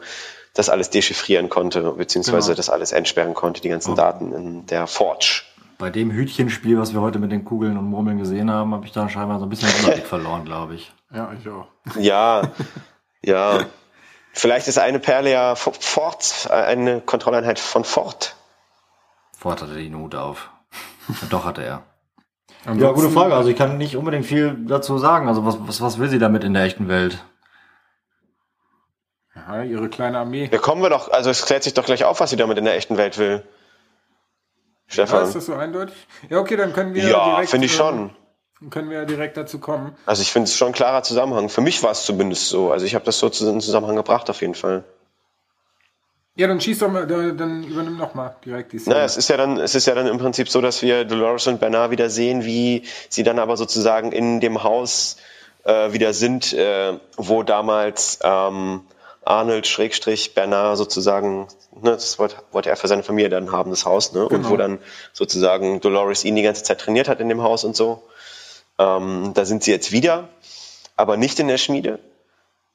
das 0.53 0.69
alles 0.69 0.89
dechiffrieren 0.89 1.49
konnte, 1.49 1.81
beziehungsweise 1.93 2.47
Genau. 2.51 2.57
das 2.57 2.69
alles 2.69 2.91
entsperren 2.93 3.33
konnte, 3.33 3.61
die 3.61 3.69
ganzen 3.69 3.95
Daten 3.95 4.33
in 4.33 4.65
der 4.67 4.87
Forge. 4.87 5.43
Bei 5.77 5.89
dem 5.89 6.11
Hütchenspiel, 6.11 6.79
was 6.79 6.93
wir 6.93 7.01
heute 7.01 7.19
mit 7.19 7.31
den 7.33 7.43
Kugeln 7.43 7.77
und 7.77 7.85
Murmeln 7.89 8.17
gesehen 8.17 8.49
haben, 8.49 8.73
habe 8.73 8.85
ich 8.85 8.93
da 8.93 9.09
scheinbar 9.09 9.39
so 9.39 9.45
ein 9.45 9.49
bisschen 9.49 9.69
den 9.69 9.79
Überblick 9.83 10.07
verloren, 10.07 10.45
glaube 10.45 10.75
ich. 10.75 10.91
Ja, 11.13 11.31
ich 11.39 11.47
auch. 11.49 11.67
Ja, 11.99 12.51
ja. 13.21 13.65
Vielleicht 14.31 14.67
ist 14.67 14.77
eine 14.79 14.99
Perle 14.99 15.31
ja 15.31 15.55
Fo- 15.55 15.73
Ford, 15.77 16.47
äh, 16.49 16.53
eine 16.53 17.01
Kontrolleinheit 17.01 17.59
von 17.59 17.83
Ford. 17.83 18.35
Ford 19.37 19.61
hatte 19.61 19.73
den 19.75 19.95
Hut 19.97 20.15
auf. 20.15 20.49
Doch 21.29 21.43
hatte 21.45 21.63
er. 21.63 21.83
Ja, 22.65 22.71
Ansonsten- 22.71 22.95
gute 23.01 23.13
Frage. 23.13 23.35
Also 23.35 23.49
ich 23.49 23.55
kann 23.57 23.77
nicht 23.77 23.95
unbedingt 23.95 24.25
viel 24.25 24.55
dazu 24.67 24.97
sagen. 24.97 25.27
Also 25.27 25.45
was, 25.45 25.57
was, 25.59 25.81
was 25.81 25.99
will 25.99 26.09
sie 26.09 26.19
damit 26.19 26.43
in 26.43 26.53
der 26.53 26.63
echten 26.63 26.87
Welt? 26.87 27.23
Ja, 29.35 29.61
ihre 29.63 29.89
kleine 29.89 30.19
Armee. 30.19 30.49
Ja, 30.51 30.57
kommen 30.57 30.81
wir 30.81 30.89
doch, 30.89 31.11
also 31.11 31.29
es 31.29 31.45
klärt 31.45 31.63
sich 31.63 31.73
doch 31.73 31.85
gleich 31.85 32.03
auf, 32.05 32.19
was 32.19 32.29
sie 32.29 32.37
damit 32.37 32.57
in 32.57 32.65
der 32.65 32.75
echten 32.75 32.97
Welt 32.97 33.17
will. 33.17 33.43
Ja, 34.87 34.93
Stefan. 34.93 35.23
ist 35.23 35.35
das 35.35 35.45
so 35.45 35.53
eindeutig? 35.55 35.95
Ja, 36.29 36.39
okay, 36.39 36.55
dann 36.55 36.73
können 36.73 36.93
wir 36.93 37.07
Ja, 37.07 37.31
direkt, 37.31 37.49
finde 37.49 37.65
ich 37.65 37.75
schon. 37.75 38.11
Können 38.69 38.89
wir 38.89 39.05
direkt 39.05 39.35
dazu 39.35 39.59
kommen. 39.59 39.95
Also 40.05 40.21
ich 40.21 40.31
finde 40.31 40.47
es 40.47 40.55
schon 40.55 40.67
ein 40.69 40.73
klarer 40.73 41.03
Zusammenhang. 41.03 41.49
Für 41.49 41.61
mich 41.61 41.83
war 41.83 41.91
es 41.91 42.05
zumindest 42.05 42.47
so. 42.47 42.71
Also 42.71 42.85
ich 42.85 42.95
habe 42.95 43.03
das 43.03 43.19
so 43.19 43.27
in 43.27 43.61
Zusammenhang 43.61 43.97
gebracht 43.97 44.29
auf 44.29 44.41
jeden 44.41 44.55
Fall. 44.55 44.85
Ja, 46.37 46.47
dann 46.47 46.59
schieß 46.59 46.79
doch 46.79 46.91
mal, 46.91 47.07
dann 47.07 47.63
übernimm 47.63 47.95
noch 47.97 48.13
mal 48.13 48.35
direkt 48.43 48.73
die 48.73 48.79
Szene. 48.79 48.95
Naja, 48.95 49.05
es 49.05 49.15
ist 49.15 49.29
ja 49.29 49.37
dann, 49.37 49.57
es 49.57 49.73
ist 49.73 49.85
ja 49.87 49.95
dann 49.95 50.07
im 50.07 50.17
Prinzip 50.17 50.49
so, 50.49 50.59
dass 50.59 50.81
wir 50.81 51.05
Dolores 51.05 51.47
und 51.47 51.61
Bernard 51.61 51.91
wieder 51.91 52.09
sehen, 52.09 52.43
wie 52.43 52.83
sie 53.07 53.23
dann 53.23 53.39
aber 53.39 53.55
sozusagen 53.55 54.11
in 54.11 54.41
dem 54.41 54.61
Haus 54.63 55.15
äh, 55.63 55.93
wieder 55.93 56.13
sind, 56.13 56.51
äh, 56.51 56.99
wo 57.15 57.43
damals 57.43 58.19
ähm, 58.21 58.81
Arnold 59.23 59.65
Schrägstrich 59.65 60.33
Bernard 60.35 60.77
sozusagen, 60.77 61.47
ne, 61.81 61.91
das 61.91 62.19
wollte, 62.19 62.35
wollte 62.51 62.69
er 62.69 62.75
für 62.75 62.89
seine 62.89 63.03
Familie 63.03 63.29
dann 63.29 63.53
haben, 63.53 63.69
das 63.69 63.85
Haus, 63.85 64.11
ne? 64.11 64.23
Und 64.23 64.29
Genau. 64.29 64.49
wo 64.49 64.57
dann 64.57 64.79
sozusagen 65.13 65.79
Dolores 65.79 66.25
ihn 66.25 66.35
die 66.35 66.43
ganze 66.43 66.63
Zeit 66.63 66.81
trainiert 66.81 67.07
hat 67.07 67.21
in 67.21 67.29
dem 67.29 67.41
Haus 67.43 67.63
und 67.63 67.77
so. 67.77 68.03
Ähm, 68.77 69.31
da 69.33 69.45
sind 69.45 69.63
sie 69.63 69.71
jetzt 69.71 69.93
wieder, 69.93 70.27
aber 70.97 71.15
nicht 71.15 71.39
in 71.39 71.47
der 71.47 71.57
Schmiede. 71.57 71.99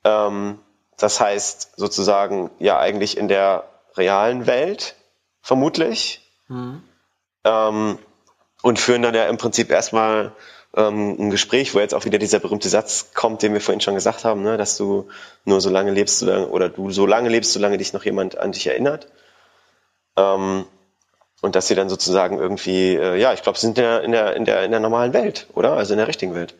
Ähm, 0.02 0.58
das 1.02 1.20
heißt 1.20 1.72
sozusagen 1.76 2.50
ja 2.58 2.78
eigentlich 2.78 3.16
in 3.16 3.28
der 3.28 3.64
realen 3.96 4.46
Welt, 4.46 4.94
vermutlich. 5.42 6.20
Ähm, 7.44 7.98
und 8.62 8.78
führen 8.78 9.02
dann 9.02 9.14
ja 9.14 9.26
im 9.26 9.38
Prinzip 9.38 9.70
erstmal 9.70 10.32
ähm, 10.76 11.16
ein 11.18 11.30
Gespräch, 11.30 11.74
wo 11.74 11.80
jetzt 11.80 11.94
auch 11.94 12.04
wieder 12.04 12.18
dieser 12.18 12.38
berühmte 12.38 12.68
Satz 12.68 13.12
kommt, 13.14 13.42
den 13.42 13.54
wir 13.54 13.60
vorhin 13.60 13.80
schon 13.80 13.94
gesagt 13.94 14.24
haben, 14.24 14.42
ne, 14.42 14.56
dass 14.56 14.76
du 14.76 15.08
nur 15.44 15.60
so 15.60 15.70
lange 15.70 15.90
lebst, 15.90 16.18
solange, 16.18 16.48
oder 16.48 16.68
du 16.68 16.90
so 16.90 17.06
lange 17.06 17.28
lebst, 17.28 17.52
solange 17.52 17.78
dich 17.78 17.92
noch 17.92 18.04
jemand 18.04 18.38
an 18.38 18.52
dich 18.52 18.66
erinnert. 18.66 19.08
Ähm, 20.16 20.66
und 21.40 21.54
dass 21.56 21.68
sie 21.68 21.74
dann 21.74 21.88
sozusagen 21.88 22.38
irgendwie, 22.38 22.94
äh, 22.94 23.16
ja, 23.16 23.32
ich 23.32 23.42
glaube, 23.42 23.58
sie 23.58 23.66
sind 23.66 23.78
in 23.78 23.84
der, 23.84 24.02
in, 24.02 24.12
der, 24.12 24.36
in, 24.36 24.44
der, 24.44 24.64
in 24.64 24.70
der 24.70 24.80
normalen 24.80 25.14
Welt, 25.14 25.46
oder? 25.54 25.72
Also 25.72 25.94
in 25.94 25.98
der 25.98 26.08
richtigen 26.08 26.34
Welt. 26.34 26.54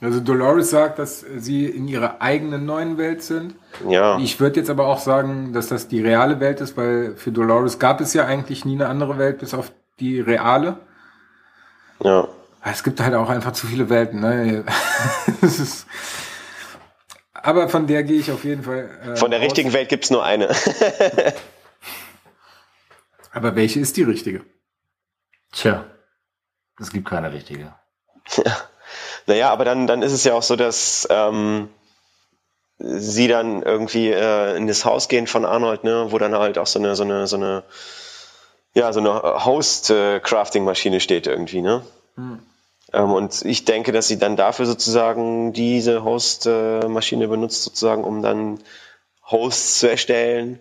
Also 0.00 0.20
Dolores 0.20 0.70
sagt, 0.70 0.98
dass 0.98 1.20
sie 1.20 1.66
in 1.66 1.88
ihrer 1.88 2.20
eigenen 2.20 2.66
neuen 2.66 2.98
Welt 2.98 3.22
sind. 3.22 3.54
Ja. 3.88 4.18
Ich 4.18 4.40
würde 4.40 4.60
jetzt 4.60 4.68
aber 4.68 4.86
auch 4.86 4.98
sagen, 4.98 5.52
dass 5.52 5.68
das 5.68 5.88
die 5.88 6.02
reale 6.02 6.40
Welt 6.40 6.60
ist, 6.60 6.76
weil 6.76 7.16
für 7.16 7.32
Dolores 7.32 7.78
gab 7.78 8.00
es 8.00 8.12
ja 8.12 8.26
eigentlich 8.26 8.64
nie 8.64 8.74
eine 8.74 8.88
andere 8.88 9.18
Welt, 9.18 9.38
bis 9.38 9.54
auf 9.54 9.72
die 10.00 10.20
reale. 10.20 10.78
ja. 12.02 12.28
Es 12.66 12.82
gibt 12.82 12.98
halt 12.98 13.12
auch 13.14 13.28
einfach 13.28 13.52
zu 13.52 13.66
viele 13.66 13.90
Welten. 13.90 14.20
Ne? 14.20 14.64
Es 15.42 15.60
ist, 15.60 15.86
aber 17.34 17.68
von 17.68 17.86
der 17.86 18.04
gehe 18.04 18.18
ich 18.18 18.32
auf 18.32 18.42
jeden 18.44 18.62
Fall. 18.62 18.88
Äh, 19.04 19.16
Von 19.16 19.30
der 19.30 19.38
aus. 19.38 19.44
richtigen 19.44 19.74
Welt 19.74 19.90
gibt's 19.90 20.08
nur 20.10 20.24
eine. 20.24 20.48
Aber 23.32 23.54
welche 23.54 23.80
ist 23.80 23.98
die 23.98 24.02
richtige? 24.02 24.46
Tja, 25.52 25.84
es 26.80 26.90
gibt 26.90 27.06
keine 27.06 27.30
richtige. 27.32 27.74
Naja, 29.26 29.50
aber 29.50 29.64
dann, 29.64 29.86
dann 29.86 30.02
ist 30.02 30.12
es 30.12 30.24
ja 30.24 30.34
auch 30.34 30.42
so, 30.42 30.56
dass 30.56 31.06
ähm, 31.10 31.68
sie 32.78 33.28
dann 33.28 33.62
irgendwie 33.62 34.10
äh, 34.10 34.56
in 34.56 34.66
das 34.66 34.84
Haus 34.84 35.08
gehen 35.08 35.26
von 35.26 35.44
Arnold, 35.44 35.84
ne, 35.84 36.06
wo 36.10 36.18
dann 36.18 36.34
halt 36.34 36.58
auch 36.58 36.66
so 36.66 36.78
eine, 36.78 36.96
so 36.96 37.04
eine, 37.04 37.26
so 37.26 37.36
eine, 37.36 37.62
ja, 38.74 38.92
so 38.92 39.00
eine 39.00 39.44
Host-Crafting-Maschine 39.44 41.00
steht 41.00 41.26
irgendwie, 41.26 41.62
ne? 41.62 41.84
Ähm, 42.92 43.12
und 43.12 43.44
ich 43.44 43.64
denke, 43.64 43.92
dass 43.92 44.08
sie 44.08 44.18
dann 44.18 44.36
dafür 44.36 44.66
sozusagen 44.66 45.52
diese 45.52 46.04
Host-Maschine 46.04 47.28
benutzt, 47.28 47.62
sozusagen, 47.62 48.04
um 48.04 48.22
dann 48.22 48.60
Hosts 49.30 49.78
zu 49.80 49.90
erstellen, 49.90 50.60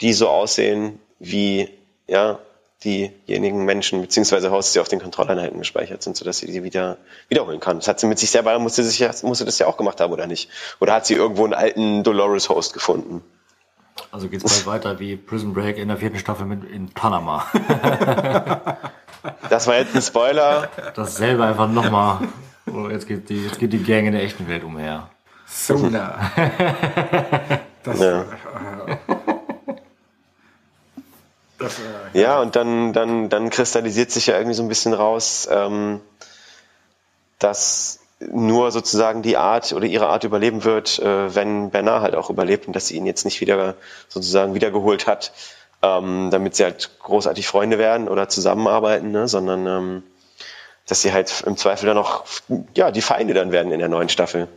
die 0.00 0.12
so 0.12 0.28
aussehen 0.28 1.00
wie 1.18 1.68
ja, 2.06 2.38
diejenigen 2.86 3.64
Menschen 3.64 4.00
beziehungsweise 4.00 4.50
Hosts, 4.50 4.72
die 4.72 4.80
auf 4.80 4.88
den 4.88 5.00
Kontrolleinheiten 5.00 5.58
gespeichert 5.58 6.02
sind, 6.02 6.16
sodass 6.16 6.38
sie 6.38 6.46
die 6.46 6.62
wieder 6.62 6.96
wiederholen 7.28 7.60
kann. 7.60 7.78
Das 7.78 7.88
hat 7.88 8.00
sie 8.00 8.06
mit 8.06 8.18
sich 8.18 8.30
selber, 8.30 8.58
musste, 8.58 8.84
sich, 8.84 9.22
musste 9.22 9.44
das 9.44 9.58
ja 9.58 9.66
auch 9.66 9.76
gemacht 9.76 10.00
haben, 10.00 10.12
oder 10.12 10.26
nicht? 10.26 10.48
Oder 10.80 10.94
hat 10.94 11.06
sie 11.06 11.14
irgendwo 11.14 11.44
einen 11.44 11.54
alten 11.54 12.02
Dolores-Host 12.04 12.72
gefunden? 12.72 13.22
Also 14.10 14.28
geht's 14.28 14.44
bald 14.44 14.66
weiter 14.66 14.98
wie 15.00 15.16
Prison 15.16 15.52
Break 15.52 15.78
in 15.78 15.88
der 15.88 15.96
vierten 15.96 16.18
Staffel 16.18 16.46
mit 16.46 16.64
in 16.64 16.88
Panama. 16.90 17.46
Das 19.48 19.66
war 19.66 19.76
jetzt 19.76 19.94
ein 19.94 20.02
Spoiler. 20.02 20.68
Dasselbe 20.94 21.44
einfach 21.44 21.68
nochmal. 21.68 22.20
Oh, 22.72 22.88
jetzt 22.88 23.08
geht 23.08 23.28
die, 23.28 23.44
jetzt 23.44 23.58
geht 23.58 23.72
die 23.72 23.82
Gang 23.82 24.06
in 24.06 24.12
der 24.12 24.22
echten 24.22 24.48
Welt 24.48 24.62
umher. 24.62 25.10
Sona. 25.46 26.30
Das, 27.82 28.00
Ja. 28.00 28.24
Das, 31.66 31.78
äh, 32.14 32.20
Ja, 32.20 32.40
und 32.40 32.56
dann, 32.56 32.92
dann, 32.92 33.28
dann 33.28 33.50
kristallisiert 33.50 34.10
sich 34.10 34.26
ja 34.26 34.34
irgendwie 34.36 34.54
so 34.54 34.62
ein 34.62 34.68
bisschen 34.68 34.94
raus, 34.94 35.48
ähm, 35.50 36.00
dass 37.38 38.00
nur 38.18 38.70
sozusagen 38.70 39.22
die 39.22 39.36
Art 39.36 39.72
oder 39.72 39.84
ihre 39.86 40.06
Art 40.08 40.24
überleben 40.24 40.64
wird, 40.64 40.98
äh, 40.98 41.34
wenn 41.34 41.70
Bernard 41.70 42.02
halt 42.02 42.14
auch 42.14 42.30
überlebt 42.30 42.66
und 42.66 42.74
dass 42.74 42.86
sie 42.86 42.96
ihn 42.96 43.04
jetzt 43.06 43.24
nicht 43.24 43.40
wieder 43.40 43.74
sozusagen 44.08 44.54
wiedergeholt 44.54 45.06
hat, 45.06 45.32
ähm, 45.82 46.30
damit 46.30 46.56
sie 46.56 46.64
halt 46.64 46.98
großartig 47.02 47.46
Freunde 47.46 47.78
werden 47.78 48.08
oder 48.08 48.28
zusammenarbeiten, 48.28 49.10
ne? 49.10 49.28
sondern 49.28 49.66
ähm, 49.66 50.02
dass 50.88 51.02
sie 51.02 51.12
halt 51.12 51.42
im 51.46 51.56
Zweifel 51.58 51.86
dann 51.86 51.98
auch 51.98 52.24
ja, 52.74 52.90
die 52.90 53.02
Feinde 53.02 53.34
dann 53.34 53.52
werden 53.52 53.70
in 53.72 53.80
der 53.80 53.88
neuen 53.88 54.08
Staffel. 54.08 54.48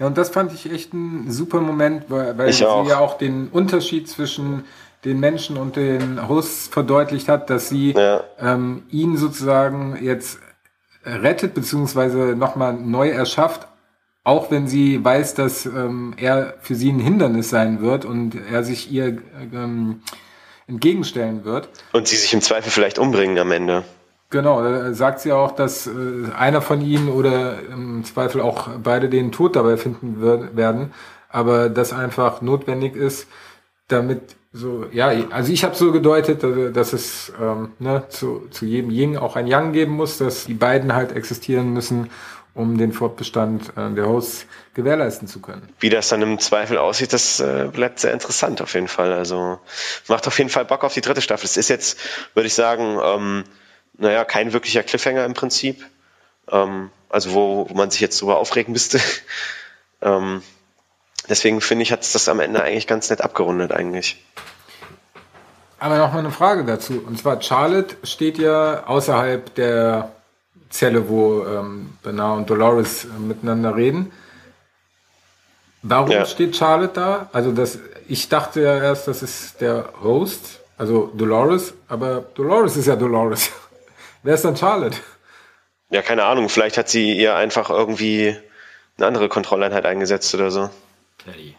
Ja, 0.00 0.06
und 0.06 0.16
das 0.16 0.30
fand 0.30 0.52
ich 0.52 0.72
echt 0.72 0.94
ein 0.94 1.30
super 1.30 1.60
Moment, 1.60 2.06
weil, 2.08 2.36
weil 2.38 2.48
Ich 2.48 2.56
sie 2.56 2.66
auch. 2.66 2.88
ja 2.88 2.98
auch 2.98 3.18
den 3.18 3.48
Unterschied 3.48 4.08
zwischen 4.08 4.64
den 5.04 5.20
Menschen 5.20 5.56
und 5.56 5.76
den 5.76 6.28
Hosts 6.28 6.68
verdeutlicht 6.68 7.28
hat, 7.28 7.50
dass 7.50 7.68
sie 7.68 7.92
Ja. 7.92 8.22
ähm, 8.40 8.82
ihn 8.90 9.16
sozusagen 9.16 9.98
jetzt 10.02 10.38
rettet, 11.04 11.54
beziehungsweise 11.54 12.36
nochmal 12.36 12.74
neu 12.74 13.08
erschafft, 13.08 13.66
auch 14.24 14.50
wenn 14.50 14.68
sie 14.68 15.02
weiß, 15.02 15.34
dass 15.34 15.64
ähm, 15.64 16.14
er 16.18 16.54
für 16.60 16.74
sie 16.74 16.90
ein 16.92 17.00
Hindernis 17.00 17.48
sein 17.48 17.80
wird 17.80 18.04
und 18.04 18.34
er 18.52 18.62
sich 18.64 18.92
ihr 18.92 19.18
ähm, 19.52 20.02
entgegenstellen 20.66 21.44
wird. 21.44 21.70
Und 21.92 22.06
sie 22.06 22.16
sich 22.16 22.32
im 22.34 22.40
Zweifel 22.42 22.70
vielleicht 22.70 22.98
umbringen 22.98 23.38
am 23.38 23.50
Ende. 23.50 23.84
Genau, 24.28 24.62
da 24.62 24.92
sagt 24.94 25.20
sie 25.20 25.32
auch, 25.32 25.52
dass 25.52 25.86
äh, 25.88 25.90
einer 26.38 26.62
von 26.62 26.82
ihnen 26.82 27.08
oder 27.08 27.58
im 27.72 28.04
Zweifel 28.04 28.40
auch 28.42 28.68
beide 28.82 29.08
den 29.08 29.32
Tod 29.32 29.56
dabei 29.56 29.76
finden 29.76 30.20
wird, 30.20 30.56
werden, 30.56 30.92
aber 31.30 31.68
das 31.70 31.92
einfach 31.92 32.40
notwendig 32.42 32.94
ist, 32.94 33.26
damit 33.88 34.36
so, 34.52 34.86
ja, 34.92 35.08
also 35.30 35.52
ich 35.52 35.62
habe 35.64 35.74
so 35.76 35.92
gedeutet, 35.92 36.42
dass- 36.76 36.92
es 36.92 37.32
ähm, 37.40 37.72
ne, 37.78 38.04
zu, 38.08 38.48
zu 38.50 38.64
jedem 38.64 38.90
Ying 38.90 39.16
auch 39.16 39.36
ein 39.36 39.46
Yang 39.46 39.72
geben 39.72 39.92
muss, 39.92 40.18
dass 40.18 40.46
die 40.46 40.54
beiden 40.54 40.92
halt 40.92 41.12
existieren 41.12 41.72
müssen, 41.72 42.10
um 42.54 42.76
den 42.76 42.92
Fortbestand 42.92 43.72
äh, 43.76 43.90
der 43.94 44.08
Hosts 44.08 44.46
gewährleisten 44.74 45.28
zu 45.28 45.40
können. 45.40 45.68
Wie 45.78 45.88
das 45.88 46.08
dann 46.08 46.20
im 46.22 46.38
Zweifel 46.40 46.78
aussieht, 46.78 47.12
das 47.12 47.38
äh, 47.38 47.68
bleibt 47.72 48.00
sehr 48.00 48.12
interessant 48.12 48.60
auf 48.60 48.74
jeden 48.74 48.88
Fall. 48.88 49.12
Also 49.12 49.60
macht 50.08 50.26
auf 50.26 50.36
jeden 50.38 50.50
Fall 50.50 50.64
Bock 50.64 50.82
auf 50.82 50.94
die 50.94 51.00
dritte 51.00 51.22
Staffel. 51.22 51.44
Es 51.46 51.56
ist 51.56 51.68
jetzt, 51.68 51.98
würde 52.34 52.48
ich 52.48 52.54
sagen, 52.54 52.98
ähm, 53.02 53.44
naja, 53.98 54.24
kein 54.24 54.52
wirklicher 54.52 54.82
Cliffhanger 54.82 55.24
im 55.26 55.34
Prinzip. 55.34 55.84
Ähm, 56.50 56.90
also 57.08 57.34
wo, 57.34 57.66
wo 57.68 57.74
man 57.74 57.90
sich 57.90 58.00
jetzt 58.00 58.20
drüber 58.20 58.38
aufregen 58.38 58.72
müsste. 58.72 59.00
ähm, 60.02 60.42
deswegen 61.30 61.60
finde 61.60 61.84
ich, 61.84 61.92
hat 61.92 62.02
es 62.02 62.12
das 62.12 62.28
am 62.28 62.40
Ende 62.40 62.62
eigentlich 62.62 62.86
ganz 62.86 63.08
nett 63.10 63.22
abgerundet 63.22 63.72
eigentlich. 63.72 64.22
Aber 65.78 65.96
noch 65.96 66.12
mal 66.12 66.18
eine 66.18 66.30
Frage 66.30 66.64
dazu. 66.64 67.02
Und 67.06 67.18
zwar 67.18 67.40
Charlotte 67.40 67.96
steht 68.04 68.36
ja 68.36 68.84
außerhalb 68.86 69.54
der 69.54 70.12
Zelle, 70.68 71.08
wo 71.08 71.44
ähm, 71.46 71.94
Bernard 72.02 72.36
und 72.38 72.50
Dolores 72.50 73.04
äh, 73.06 73.08
miteinander 73.18 73.74
reden. 73.74 74.12
Warum 75.82 76.10
Ja. 76.10 76.26
steht 76.26 76.54
Charlotte 76.56 76.92
da? 76.94 77.30
Also 77.32 77.52
das, 77.52 77.78
ich 78.06 78.28
dachte 78.28 78.60
ja 78.60 78.76
erst, 78.76 79.08
das 79.08 79.22
ist 79.22 79.60
der 79.62 79.88
Host, 80.02 80.60
also 80.76 81.10
Dolores, 81.14 81.72
aber 81.88 82.24
Dolores 82.34 82.76
ist 82.76 82.86
ja 82.86 82.96
Dolores. 82.96 83.50
Wer 84.22 84.34
ist 84.34 84.44
dann 84.44 84.56
Charlotte? 84.56 84.98
Ja, 85.88 86.02
keine 86.02 86.24
Ahnung, 86.24 86.50
vielleicht 86.50 86.76
hat 86.76 86.88
sie 86.90 87.16
ihr 87.16 87.34
einfach 87.34 87.70
irgendwie 87.70 88.36
eine 88.98 89.06
andere 89.06 89.28
Kontrolleinheit 89.30 89.86
eingesetzt 89.86 90.34
oder 90.34 90.50
so, 90.50 90.68
Teddy. 91.24 91.56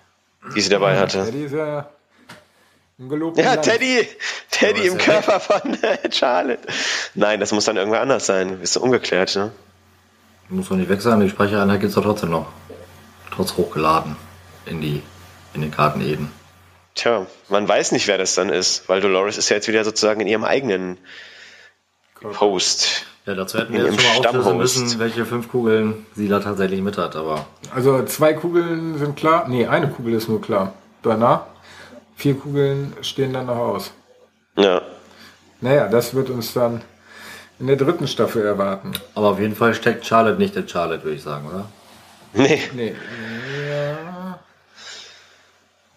die 0.56 0.62
sie 0.62 0.70
dabei 0.70 0.98
hatte. 0.98 1.26
Teddy 1.26 1.46
ist 1.46 1.54
ja 1.54 1.90
ein 3.00 3.10
gelobter 3.10 3.42
Ja, 3.42 3.56
Mann. 3.56 3.62
Teddy! 3.64 4.08
Teddy 4.52 4.88
im 4.88 4.98
er 4.98 5.06
Körper 5.06 5.40
von 5.40 5.84
äh, 5.84 6.12
Charlotte. 6.12 6.68
Nein, 7.16 7.40
das 7.40 7.52
muss 7.52 7.66
dann 7.66 7.78
irgendwer 7.78 8.02
anders 8.02 8.26
sein. 8.26 8.62
Ist 8.62 8.74
so 8.74 8.82
ungeklärt, 8.82 9.36
ne? 9.36 9.52
Muss 10.50 10.70
doch 10.70 10.76
nicht 10.76 10.90
weg 10.90 11.02
sein, 11.02 11.20
die 11.22 11.30
Speichereinheit 11.30 11.80
gibt's 11.80 11.96
doch 11.96 12.04
trotzdem 12.04 12.30
noch. 12.30 12.52
Trotz 13.32 13.56
hochgeladen. 13.56 14.18
In 14.66 14.82
die, 14.82 15.02
in 15.54 15.62
den 15.62 15.72
Karten 15.72 16.02
Eden. 16.02 16.32
Tja, 16.94 17.26
man 17.50 17.68
weiß 17.68 17.94
nicht, 17.94 18.08
wer 18.08 18.18
das 18.18 18.36
dann 18.36 18.50
ist, 18.50 18.88
weil 18.90 19.02
Dolores 19.02 19.38
ist 19.38 19.50
ja 19.50 19.56
jetzt 19.56 19.68
wieder 19.68 19.84
sozusagen 19.84 20.22
in 20.22 20.28
ihrem 20.28 20.44
eigenen 20.44 20.98
Host. 22.40 23.06
Ja, 23.26 23.36
dazu 23.36 23.60
hätten 23.60 23.74
wir 23.74 23.86
jetzt 23.86 24.02
schon 24.02 24.24
mal 24.24 24.28
auflösen 24.28 24.58
müssen, 24.58 25.00
welche 25.00 25.26
fünf 25.26 25.50
Kugeln 25.50 26.06
sie 26.16 26.28
da 26.28 26.40
tatsächlich 26.40 26.82
mit 26.82 26.98
hat, 26.98 27.16
aber 27.16 27.46
Also 27.74 28.04
zwei 28.06 28.34
Kugeln 28.34 28.98
sind 28.98 29.16
klar. 29.16 29.48
Nee, 29.48 29.68
eine 29.68 29.90
Kugel 29.90 30.14
ist 30.16 30.28
nur 30.28 30.42
klar. 30.42 30.74
Bernard. 31.04 31.46
Vier 32.16 32.36
Kugeln 32.36 32.94
stehen 33.02 33.34
dann 33.34 33.46
noch 33.48 33.58
aus. 33.58 33.92
Ja. 34.58 34.82
Naja, 35.60 35.88
das 35.88 36.14
wird 36.16 36.30
uns 36.30 36.54
dann 36.54 36.82
in 37.60 37.68
der 37.68 37.76
dritten 37.76 38.08
Staffel 38.08 38.44
erwarten. 38.44 38.94
aber 39.14 39.28
auf 39.30 39.40
jeden 39.40 39.56
Fall 39.56 39.76
steckt 39.76 40.06
Charlotte 40.06 40.40
nicht 40.40 40.56
in 40.56 40.68
Charlotte, 40.68 41.04
würde 41.04 41.16
ich 41.16 41.24
sagen, 41.24 41.48
oder? 41.48 41.66
Nee. 42.34 42.62
Nee. 42.76 42.96
Ja. 43.70 44.40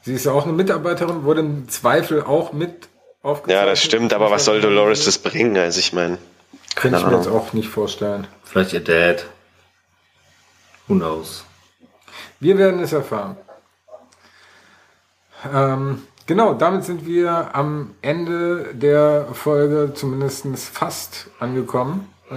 Sie 0.02 0.12
ist 0.12 0.26
ja 0.26 0.32
auch 0.32 0.44
eine 0.44 0.52
Mitarbeiterin, 0.52 1.24
wurde 1.24 1.40
im 1.40 1.68
Zweifel 1.70 2.22
auch 2.22 2.52
mit 2.52 2.88
aufgezeichnet. 3.22 3.64
Ja, 3.64 3.70
das 3.70 3.82
stimmt, 3.82 4.12
aber 4.12 4.30
was 4.30 4.44
soll 4.44 4.60
Dolores 4.60 5.06
das 5.06 5.16
bringen? 5.16 5.56
Also 5.56 5.80
ich 5.80 5.94
meine, 5.94 6.18
Könnte 6.74 6.98
ich 6.98 7.06
mir 7.06 7.16
jetzt 7.16 7.28
auch 7.28 7.52
nicht 7.52 7.68
vorstellen. 7.68 8.26
Vielleicht 8.44 8.72
ihr 8.72 8.84
Dad. 8.84 9.26
Who 10.86 10.94
knows? 10.94 11.44
Wir 12.40 12.58
werden 12.58 12.80
es 12.80 12.92
erfahren. 12.92 13.36
Ähm, 15.52 16.02
genau, 16.26 16.54
damit 16.54 16.84
sind 16.84 17.06
wir 17.06 17.54
am 17.54 17.94
Ende 18.02 18.74
der 18.74 19.28
Folge 19.32 19.92
zumindest 19.94 20.46
fast 20.58 21.28
angekommen. 21.38 22.08
Äh, 22.30 22.34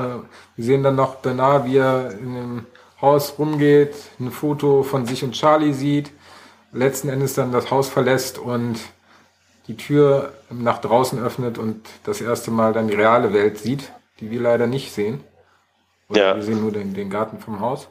wir 0.56 0.66
sehen 0.66 0.84
dann 0.84 0.96
noch 0.96 1.16
Bernard, 1.16 1.66
wie 1.66 1.78
er 1.78 2.12
in 2.12 2.36
dem 2.36 2.66
Haus 3.02 3.36
rumgeht, 3.38 3.96
ein 4.20 4.32
Foto 4.32 4.84
von 4.84 5.06
sich 5.06 5.24
und 5.24 5.34
Charlie 5.34 5.74
sieht, 5.74 6.12
letzten 6.72 7.10
Endes 7.10 7.34
dann 7.36 7.52
das 7.52 7.70
Haus 7.70 7.90
verlässt 7.90 8.40
und 8.40 8.80
die 9.68 9.78
Tür 9.78 10.34
nach 10.50 10.80
draußen 10.80 11.22
öffnet 11.22 11.58
und 11.58 11.86
das 12.06 12.22
erste 12.22 12.52
Mal 12.52 12.74
dann 12.74 12.88
die 12.88 12.96
reale 12.96 13.34
Welt 13.34 13.60
sieht, 13.60 13.92
die 14.20 14.32
wir 14.32 14.42
leider 14.42 14.68
nicht 14.68 14.92
sehen. 14.94 15.24
Oder 16.10 16.20
Ja. 16.30 16.36
wir 16.36 16.44
sehen 16.44 16.62
nur 16.62 16.72
den, 16.72 16.94
den 16.94 17.10
Garten 17.10 17.40
vom 17.40 17.60
Haus. 17.60 17.90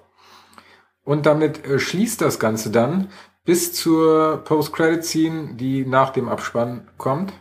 Und 1.04 1.26
damit 1.26 1.64
äh, 1.64 1.78
schließt 1.78 2.20
das 2.20 2.38
Ganze 2.38 2.70
dann 2.70 3.08
bis 3.44 3.72
zur 3.72 4.38
Post-Credit-Scene, 4.44 5.54
die 5.54 5.86
nach 5.86 6.10
dem 6.10 6.28
Abspann 6.28 6.88
kommt. 6.98 7.32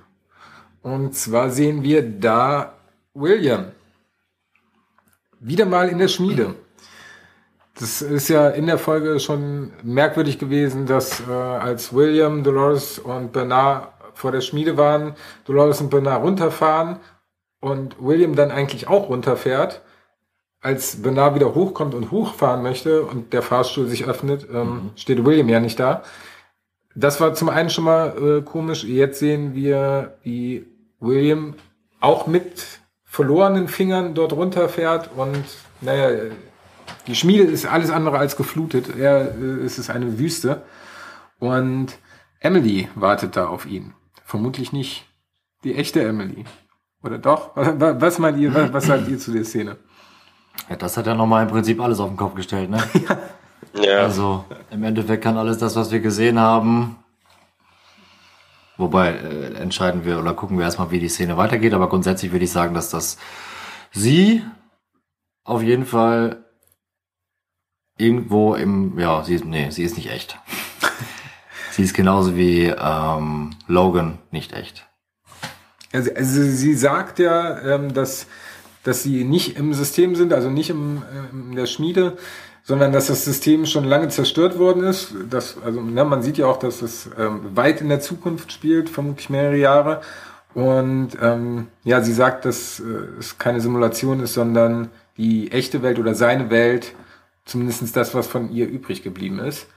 Und 0.83 1.15
zwar 1.15 1.49
sehen 1.49 1.81
wir 1.81 2.07
da 2.07 2.73
William. 3.15 3.71
Wieder 5.39 5.65
mal 5.65 5.89
in 5.89 5.97
der 5.97 6.07
Schmiede. 6.07 6.55
Das 7.77 8.01
ist 8.01 8.29
ja 8.29 8.49
in 8.49 8.67
der 8.67 8.77
Folge 8.77 9.19
schon 9.19 9.73
merkwürdig 9.83 10.39
gewesen, 10.39 10.85
dass 10.85 11.21
äh, 11.27 11.31
als 11.31 11.91
William, 11.93 12.43
Dolores 12.43 12.99
und 12.99 13.33
Bernard 13.33 13.91
vor 14.13 14.31
der 14.31 14.41
Schmiede 14.41 14.77
waren, 14.77 15.15
Dolores 15.43 15.81
und 15.81 15.89
Bernard 15.89 16.23
runterfahren 16.23 16.99
und 17.65 17.95
William 17.99 18.35
dann 18.35 18.51
eigentlich 18.51 18.87
auch 18.87 19.09
runterfährt 19.09 19.81
als 20.61 21.01
Bernard 21.01 21.33
wieder 21.33 21.55
hochkommt 21.55 21.95
und 21.95 22.11
hochfahren 22.11 22.61
möchte 22.61 23.01
und 23.01 23.33
der 23.33 23.41
Fahrstuhl 23.41 23.87
sich 23.87 24.05
öffnet, 24.05 24.47
ähm, 24.53 24.91
steht 24.95 25.25
William 25.25 25.49
ja 25.49 25.59
nicht 25.59 25.79
da. 25.79 26.03
Das 26.93 27.19
war 27.19 27.33
zum 27.33 27.49
einen 27.49 27.71
schon 27.71 27.85
mal 27.85 28.17
äh, 28.17 28.41
komisch. 28.43 28.83
Jetzt 28.83 29.17
sehen 29.17 29.55
wir, 29.55 30.15
wie 30.21 30.67
William 30.99 31.55
auch 31.99 32.27
mit 32.27 32.81
verlorenen 33.03 33.67
Fingern 33.67 34.13
dort 34.13 34.33
runterfährt 34.33 35.09
und 35.15 35.43
naja, 35.81 36.29
die 37.07 37.15
Schmiede 37.15 37.45
ist 37.45 37.65
alles 37.65 37.89
andere 37.89 38.19
als 38.19 38.35
geflutet. 38.35 38.95
Er, 38.95 39.35
äh, 39.35 39.65
es 39.65 39.79
ist 39.79 39.89
eine 39.89 40.19
Wüste. 40.19 40.61
Und 41.39 41.97
Emily 42.39 42.89
wartet 42.93 43.35
da 43.35 43.47
auf 43.47 43.65
ihn. 43.65 43.95
Vermutlich 44.23 44.71
nicht 44.71 45.07
die 45.63 45.73
echte 45.73 46.03
Emily. 46.03 46.45
Oder 47.05 47.19
doch? 47.19 47.51
Was 47.55 48.17
meint 48.17 48.39
ihr, 48.39 48.73
was 48.73 48.85
sagt 48.85 49.07
ihr 49.07 49.19
zu 49.19 49.31
der 49.31 49.45
Szene? 49.45 49.77
Ja, 50.69 50.75
das 50.75 50.97
hat 50.97 51.05
ja 51.05 51.13
nochmal 51.13 51.43
im 51.43 51.49
Prinzip 51.49 51.79
alles 51.79 51.99
auf 51.99 52.09
den 52.09 52.17
Kopf 52.17 52.35
gestellt, 52.35 52.69
ne? 52.69 52.83
Ja. 53.73 54.03
Also 54.03 54.45
im 54.71 54.83
Endeffekt 54.85 55.21
kann 55.21 55.37
alles 55.37 55.57
das, 55.57 55.75
was 55.75 55.91
wir 55.91 55.99
gesehen 55.99 56.39
haben. 56.39 56.95
Wobei 58.77 59.09
äh, 59.11 59.53
entscheiden 59.55 60.05
wir 60.05 60.17
oder 60.17 60.33
gucken 60.33 60.57
wir 60.57 60.63
erstmal, 60.63 60.91
wie 60.91 60.99
die 60.99 61.09
Szene 61.09 61.35
weitergeht. 61.35 61.73
Aber 61.73 61.89
grundsätzlich 61.89 62.31
würde 62.31 62.45
ich 62.45 62.51
sagen, 62.53 62.73
dass 62.73 62.89
das 62.89 63.17
sie 63.91 64.43
auf 65.43 65.61
jeden 65.61 65.85
Fall 65.85 66.45
irgendwo 67.97 68.55
im, 68.55 68.97
ja, 68.97 69.25
sie 69.25 69.35
ist, 69.35 69.43
nee, 69.43 69.69
sie 69.71 69.83
ist 69.83 69.97
nicht 69.97 70.09
echt. 70.09 70.39
sie 71.71 71.83
ist 71.83 71.93
genauso 71.93 72.37
wie 72.37 72.67
ähm, 72.67 73.57
Logan 73.67 74.19
nicht 74.31 74.53
echt. 74.53 74.87
Also, 75.95 76.11
also 76.13 76.41
sie 76.43 76.73
sagt 76.73 77.19
ja, 77.19 77.59
ähm, 77.61 77.93
dass, 77.93 78.27
dass 78.83 79.03
sie 79.03 79.23
nicht 79.23 79.57
im 79.57 79.73
System 79.73 80.15
sind, 80.15 80.33
also 80.33 80.49
nicht 80.49 80.69
im, 80.69 80.97
äh, 80.97 81.33
in 81.33 81.55
der 81.55 81.65
Schmiede, 81.65 82.17
sondern 82.63 82.91
dass 82.91 83.07
das 83.07 83.23
System 83.23 83.65
schon 83.65 83.85
lange 83.85 84.09
zerstört 84.09 84.57
worden 84.57 84.83
ist. 84.83 85.13
Das, 85.29 85.57
also 85.63 85.81
ne, 85.81 86.03
man 86.03 86.23
sieht 86.23 86.37
ja 86.37 86.47
auch, 86.47 86.57
dass 86.57 86.81
es 86.81 87.09
ähm, 87.17 87.55
weit 87.55 87.79
in 87.79 87.89
der 87.89 87.99
Zukunft 87.99 88.51
spielt, 88.51 88.89
vermutlich 88.89 89.29
mehrere 89.29 89.57
Jahre. 89.57 90.01
Und 90.55 91.09
ähm, 91.21 91.67
ja, 91.83 92.01
sie 92.01 92.13
sagt, 92.13 92.45
dass 92.45 92.79
äh, 92.79 92.83
es 93.19 93.37
keine 93.37 93.61
Simulation 93.61 94.19
ist, 94.21 94.33
sondern 94.33 94.89
die 95.17 95.51
echte 95.51 95.83
Welt 95.83 95.99
oder 95.99 96.15
seine 96.15 96.49
Welt, 96.49 96.93
zumindest 97.45 97.95
das, 97.95 98.15
was 98.15 98.25
von 98.25 98.51
ihr 98.51 98.67
übrig 98.67 99.03
geblieben 99.03 99.39
ist. 99.39 99.67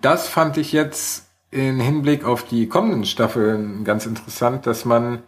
Das 0.00 0.28
fand 0.28 0.56
ich 0.56 0.72
jetzt 0.72 1.29
in 1.50 1.80
Hinblick 1.80 2.24
auf 2.24 2.44
die 2.44 2.68
kommenden 2.68 3.04
Staffeln 3.04 3.84
ganz 3.84 4.06
interessant, 4.06 4.66
dass 4.66 4.84
man 4.84 5.22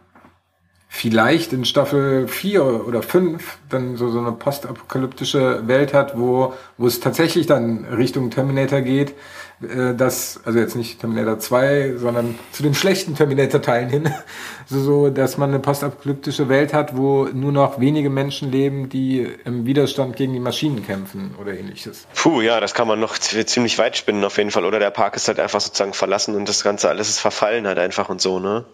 vielleicht 0.94 1.54
in 1.54 1.64
Staffel 1.64 2.28
4 2.28 2.86
oder 2.86 3.02
5 3.02 3.56
dann 3.70 3.96
so, 3.96 4.10
so 4.10 4.18
eine 4.18 4.30
postapokalyptische 4.30 5.66
Welt 5.66 5.94
hat, 5.94 6.18
wo, 6.18 6.52
wo 6.76 6.86
es 6.86 7.00
tatsächlich 7.00 7.46
dann 7.46 7.86
Richtung 7.86 8.30
Terminator 8.30 8.82
geht, 8.82 9.14
äh, 9.62 9.94
das, 9.94 10.42
also 10.44 10.58
jetzt 10.58 10.76
nicht 10.76 11.00
Terminator 11.00 11.38
2, 11.38 11.94
sondern 11.96 12.38
zu 12.52 12.62
den 12.62 12.74
schlechten 12.74 13.16
Terminator-Teilen 13.16 13.88
hin, 13.88 14.14
so, 14.66 14.80
so, 14.80 15.08
dass 15.08 15.38
man 15.38 15.48
eine 15.48 15.60
postapokalyptische 15.60 16.50
Welt 16.50 16.74
hat, 16.74 16.94
wo 16.94 17.24
nur 17.24 17.52
noch 17.52 17.80
wenige 17.80 18.10
Menschen 18.10 18.52
leben, 18.52 18.90
die 18.90 19.26
im 19.46 19.64
Widerstand 19.64 20.16
gegen 20.16 20.34
die 20.34 20.40
Maschinen 20.40 20.84
kämpfen 20.84 21.34
oder 21.40 21.54
ähnliches. 21.54 22.06
Puh, 22.14 22.42
ja, 22.42 22.60
das 22.60 22.74
kann 22.74 22.86
man 22.86 23.00
noch 23.00 23.16
ziemlich 23.16 23.78
weit 23.78 23.96
spinnen 23.96 24.22
auf 24.24 24.36
jeden 24.36 24.50
Fall. 24.50 24.66
Oder 24.66 24.78
der 24.78 24.90
Park 24.90 25.16
ist 25.16 25.26
halt 25.26 25.40
einfach 25.40 25.62
sozusagen 25.62 25.94
verlassen 25.94 26.36
und 26.36 26.46
das 26.50 26.62
Ganze 26.62 26.90
alles 26.90 27.08
ist 27.08 27.18
verfallen 27.18 27.66
halt 27.66 27.78
einfach 27.78 28.10
und 28.10 28.20
so, 28.20 28.38
ne? 28.38 28.66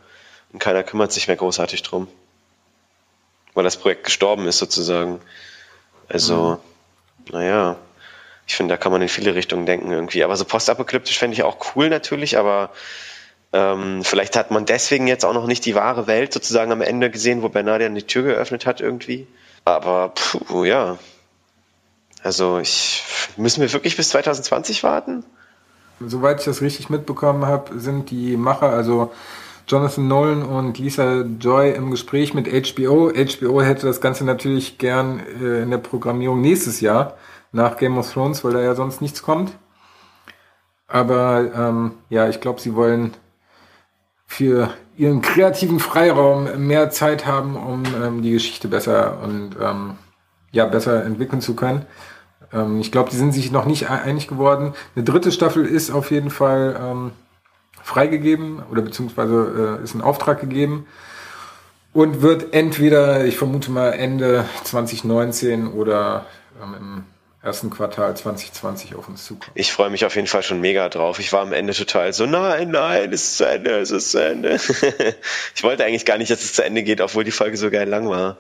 Und 0.53 0.59
keiner 0.59 0.83
kümmert 0.83 1.13
sich 1.13 1.29
mehr 1.29 1.37
großartig 1.37 1.83
drum. 1.83 2.09
Weil 3.55 3.65
das 3.65 3.77
Projekt 3.77 4.05
gestorben 4.05 4.47
ist 4.47 4.59
sozusagen. 4.59 5.21
Also, 6.09 6.61
mhm. 7.27 7.33
naja, 7.33 7.77
ich 8.47 8.57
finde, 8.57 8.73
da 8.73 8.79
kann 8.79 8.93
man 8.93 9.03
in 9.03 9.09
viele 9.09 9.35
Richtungen 9.35 9.67
denken 9.67 9.91
irgendwie. 9.91 10.25
Aber 10.25 10.37
so 10.37 10.45
postapokalyptisch 10.45 11.19
fände 11.19 11.35
ich 11.35 11.43
auch 11.43 11.77
cool 11.77 11.91
natürlich, 11.91 12.39
aber 12.39 12.71
ähm, 13.53 14.05
vielleicht 14.05 14.37
hat 14.37 14.51
man 14.51 14.65
deswegen 14.65 15.07
jetzt 15.07 15.25
auch 15.25 15.35
noch 15.35 15.47
nicht 15.47 15.65
die 15.67 15.75
wahre 15.75 16.07
Welt 16.07 16.33
sozusagen 16.33 16.73
am 16.73 16.81
Ende 16.81 17.11
gesehen, 17.11 17.43
wo 17.43 17.49
Bernardian 17.49 17.95
die 17.95 18.03
Tür 18.03 18.23
geöffnet 18.23 18.67
hat 18.67 18.81
irgendwie. 18.81 19.27
Aber 19.65 20.11
puh, 20.15 20.65
ja. 20.65 20.99
Also 22.23 22.59
ich 22.59 23.05
müssen 23.37 23.61
wir 23.61 23.73
wirklich 23.73 23.97
bis 23.97 24.11
2020 24.11 24.83
warten? 24.83 25.25
Soweit 26.01 26.41
ich 26.41 26.45
das 26.45 26.63
richtig 26.63 26.91
mitbekommen 26.91 27.47
habe, 27.47 27.79
sind 27.79 28.11
die 28.11 28.37
Macher, 28.37 28.71
also 28.71 29.13
Jonathan 29.69 30.09
Nolan 30.09 30.43
und 30.43 30.79
Lisa 30.79 31.21
Joy 31.21 31.73
im 31.73 31.91
Gespräch 31.91 32.33
mit 32.33 32.49
HBO. 32.49 33.11
HBO 33.11 33.61
hätte 33.61 33.87
das 33.87 34.01
Ganze 34.01 34.25
natürlich 34.25 34.79
gern 34.79 35.21
äh, 35.41 35.63
in 35.63 35.71
der 35.71 35.79
Programmierung 35.79 36.41
nächstes 36.41 36.81
Jahr 36.81 37.19
nach 37.53 37.77
Game 37.77 37.99
of 37.99 38.11
Thrones, 38.11 38.43
weil 38.45 38.55
da 38.55 38.63
ja 38.63 38.75
sonst 38.75 39.03
nichts 39.03 39.23
kommt. 39.23 39.53
Aber 40.87 41.51
ähm, 41.55 41.93
ja, 42.09 42.31
ich 42.31 42.41
glaube, 42.41 42.63
sie 42.63 42.75
wollen 42.75 43.13
für 44.27 44.71
ihren 44.97 45.21
kreativen 45.21 45.81
Freiraum 45.81 46.67
mehr 46.67 46.91
Zeit 46.91 47.27
haben, 47.27 47.57
um 47.57 47.83
ähm, 48.03 48.23
die 48.23 48.33
Geschichte 48.33 48.69
besser 48.69 49.19
und 49.23 49.51
ähm, 49.61 49.97
ja 50.51 50.65
besser 50.65 51.05
entwickeln 51.05 51.43
zu 51.43 51.55
können. 51.55 51.85
Ähm, 52.55 52.81
ich 52.81 52.91
glaube, 52.91 53.11
die 53.11 53.17
sind 53.17 53.33
sich 53.33 53.53
noch 53.53 53.67
nicht 53.67 53.91
einig 53.91 54.29
geworden. 54.29 54.73
Eine 54.97 55.05
dritte 55.05 55.31
Staffel 55.31 55.67
ist 55.67 55.91
auf 55.91 56.11
jeden 56.11 56.31
Fall 56.31 56.79
ähm, 56.81 57.11
freigegeben 57.89 58.63
oder 58.71 58.83
beziehungsweise 58.83 59.79
äh, 59.81 59.83
ist 59.83 59.95
ein 59.95 60.03
Auftrag 60.03 60.41
gegeben 60.41 60.87
und 61.95 62.21
wird 62.21 62.53
entweder, 62.53 63.25
ich 63.25 63.39
vermute 63.39 63.71
mal 63.71 63.93
Ende 63.93 64.45
2019 64.65 65.69
oder 65.69 66.27
ähm, 66.63 66.75
im 66.79 67.05
ersten 67.43 67.71
Quartal 67.71 68.15
2020 68.15 68.95
auf 68.95 69.09
uns 69.09 69.25
zukommen. 69.25 69.53
Ich 69.55 69.73
freue 69.73 69.89
mich 69.89 70.05
auf 70.05 70.15
jeden 70.17 70.27
Fall 70.27 70.43
schon 70.43 70.61
mega 70.61 70.91
drauf. 70.91 71.19
Ich 71.19 71.33
war 71.33 71.41
am 71.41 71.55
Ende 71.55 71.73
total 71.73 72.13
so, 72.13 72.27
nein, 72.27 72.71
nein, 72.73 73.11
es 73.11 73.25
ist 73.25 73.37
zu 73.39 73.49
Ende, 73.49 73.79
es 73.79 73.91
ist 73.91 74.11
zu 74.11 74.23
Ende. 74.23 74.57
ich 75.55 75.63
wollte 75.63 75.87
eigentlich 75.87 76.05
gar 76.05 76.19
nicht, 76.19 76.31
dass 76.31 76.45
es 76.45 76.53
zu 76.53 76.63
Ende 76.63 76.83
geht, 76.83 77.01
obwohl 77.01 77.25
die 77.25 77.31
Folge 77.31 77.57
so 77.57 77.71
geil 77.71 77.89
lang 77.89 78.07
war. 78.11 78.37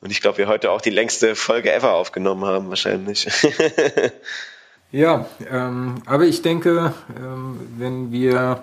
Und 0.00 0.12
ich 0.12 0.20
glaube, 0.20 0.38
wir 0.38 0.46
heute 0.46 0.70
auch 0.70 0.80
die 0.80 0.90
längste 0.90 1.34
Folge 1.34 1.72
ever 1.72 1.94
aufgenommen 1.94 2.44
haben, 2.44 2.68
wahrscheinlich. 2.68 3.26
ja, 4.92 5.26
ähm, 5.50 5.96
aber 6.06 6.24
ich 6.24 6.42
denke, 6.42 6.94
ähm, 7.16 7.60
wenn 7.76 8.12
wir 8.12 8.60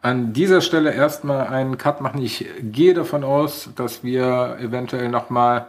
an 0.00 0.32
dieser 0.32 0.60
Stelle 0.60 0.92
erstmal 0.92 1.46
einen 1.46 1.78
Cut 1.78 2.00
machen, 2.00 2.20
ich 2.20 2.46
gehe 2.60 2.94
davon 2.94 3.24
aus, 3.24 3.70
dass 3.76 4.02
wir 4.02 4.58
eventuell 4.60 5.08
nochmal 5.08 5.68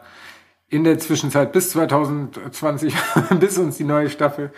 in 0.69 0.83
der 0.83 0.97
Zwischenzeit 0.97 1.51
bis 1.51 1.69
2020, 1.69 2.95
bis 3.39 3.57
uns 3.59 3.77
die 3.77 3.83
neue 3.83 4.09
Staffel 4.09 4.51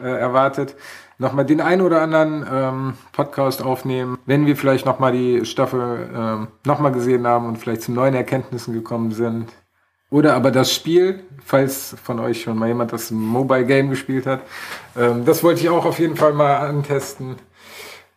äh, 0.00 0.08
erwartet, 0.08 0.74
nochmal 1.18 1.46
den 1.46 1.60
einen 1.60 1.82
oder 1.82 2.02
anderen 2.02 2.44
ähm, 2.50 2.94
Podcast 3.12 3.62
aufnehmen, 3.62 4.18
wenn 4.26 4.44
wir 4.44 4.56
vielleicht 4.56 4.86
nochmal 4.86 5.12
die 5.12 5.44
Staffel 5.46 6.10
ähm, 6.14 6.48
nochmal 6.66 6.90
gesehen 6.90 7.26
haben 7.26 7.46
und 7.46 7.58
vielleicht 7.58 7.82
zu 7.82 7.92
neuen 7.92 8.14
Erkenntnissen 8.14 8.74
gekommen 8.74 9.12
sind. 9.12 9.52
Oder 10.12 10.34
aber 10.34 10.50
das 10.50 10.74
Spiel, 10.74 11.24
falls 11.42 11.96
von 12.04 12.20
euch 12.20 12.42
schon 12.42 12.58
mal 12.58 12.68
jemand 12.68 12.92
das 12.92 13.10
Mobile 13.10 13.64
Game 13.64 13.88
gespielt 13.88 14.26
hat. 14.26 14.42
Ähm, 14.94 15.24
das 15.24 15.42
wollte 15.42 15.62
ich 15.62 15.70
auch 15.70 15.86
auf 15.86 15.98
jeden 15.98 16.16
Fall 16.16 16.34
mal 16.34 16.58
antesten. 16.58 17.36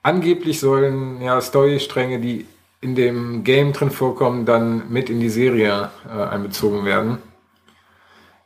Angeblich 0.03 0.59
sollen 0.59 1.21
ja 1.21 1.39
Storystränge, 1.39 2.19
die 2.19 2.47
in 2.81 2.95
dem 2.95 3.45
Game 3.45 3.71
drin 3.71 3.91
vorkommen, 3.91 4.45
dann 4.45 4.91
mit 4.91 5.09
in 5.09 5.21
die 5.21 5.29
Serie 5.29 5.89
äh, 6.05 6.21
einbezogen 6.21 6.83
werden. 6.83 7.19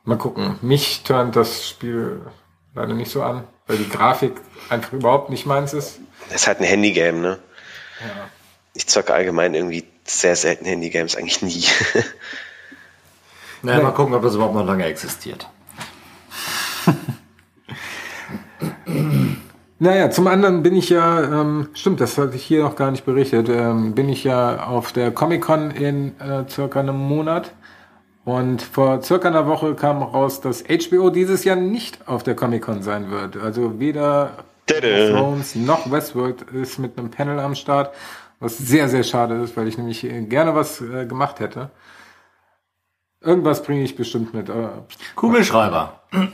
Mal 0.04 0.20
gucken. 0.20 0.60
Mich 0.62 1.02
turnt 1.02 1.36
das 1.36 1.68
Spiel 1.68 2.22
leider 2.76 2.94
nicht 2.94 3.10
so 3.10 3.24
an, 3.24 3.46
weil 3.66 3.78
die 3.78 3.90
Grafik 3.90 4.34
einfach 4.70 4.94
überhaupt 4.94 5.32
nicht 5.32 5.48
meins 5.48 5.74
ist. 5.74 6.00
Das 6.28 6.42
ist 6.42 6.48
halt 6.48 6.60
ein 6.60 6.66
Handygame, 6.66 7.18
ne? 7.18 7.40
Ja. 8.00 8.30
Ich 8.76 8.86
zocke 8.86 9.12
allgemein 9.12 9.56
irgendwie 9.56 9.86
sehr 10.06 10.36
selten 10.36 10.66
Handygames, 10.66 11.16
eigentlich 11.16 11.42
nie. 11.42 11.64
naja, 13.64 13.82
mal 13.82 13.92
gucken, 13.92 14.14
ob 14.14 14.22
das 14.22 14.36
überhaupt 14.36 14.56
noch 14.56 14.66
lange 14.66 14.86
existiert. 14.86 15.48
Naja, 19.82 20.12
zum 20.12 20.28
anderen 20.28 20.62
bin 20.62 20.76
ich 20.76 20.90
ja, 20.90 21.24
ähm, 21.24 21.70
stimmt, 21.74 22.02
das 22.02 22.18
hatte 22.18 22.36
ich 22.36 22.44
hier 22.44 22.64
noch 22.64 22.76
gar 22.76 22.92
nicht 22.92 23.06
berichtet, 23.06 23.48
ähm, 23.48 23.96
bin 23.96 24.10
ich 24.10 24.26
ja 24.26 24.68
auf 24.68 24.92
der 24.92 25.12
Comic-Con 25.12 25.72
in 25.72 26.20
äh, 26.20 26.44
circa 26.50 26.82
einem 26.82 26.98
Monat 26.98 27.54
und 28.26 28.62
vor 28.62 29.02
circa 29.02 29.30
einer 29.30 29.48
Woche 29.48 29.76
kam 29.76 30.04
raus, 30.04 30.42
dass 30.42 30.66
HBO 30.66 31.12
dieses 31.12 31.46
Jahr 31.46 31.56
nicht 31.56 32.10
auf 32.10 32.24
der 32.24 32.36
Comic-Con 32.36 32.84
sein 32.84 33.10
wird. 33.10 33.38
Also 33.38 33.80
weder 33.80 34.32
Thrones 34.68 35.56
noch 35.56 35.90
Westworld 35.90 36.42
ist 36.52 36.78
mit 36.78 37.00
einem 37.00 37.10
Panel 37.10 37.40
am 37.40 37.56
Start, 37.56 37.96
was 38.42 38.58
sehr, 38.58 38.90
sehr 38.90 39.04
schade 39.04 39.36
ist, 39.36 39.56
weil 39.56 39.70
ich 39.70 39.78
nämlich 39.78 40.06
gerne 40.28 40.56
was 40.56 40.82
äh, 40.82 41.06
gemacht 41.06 41.40
hätte. 41.40 41.70
Irgendwas 43.22 43.64
bringe 43.64 43.84
ich 43.84 43.96
bestimmt 43.96 44.34
mit. 44.34 44.52
Kugelschreiber. 45.16 46.02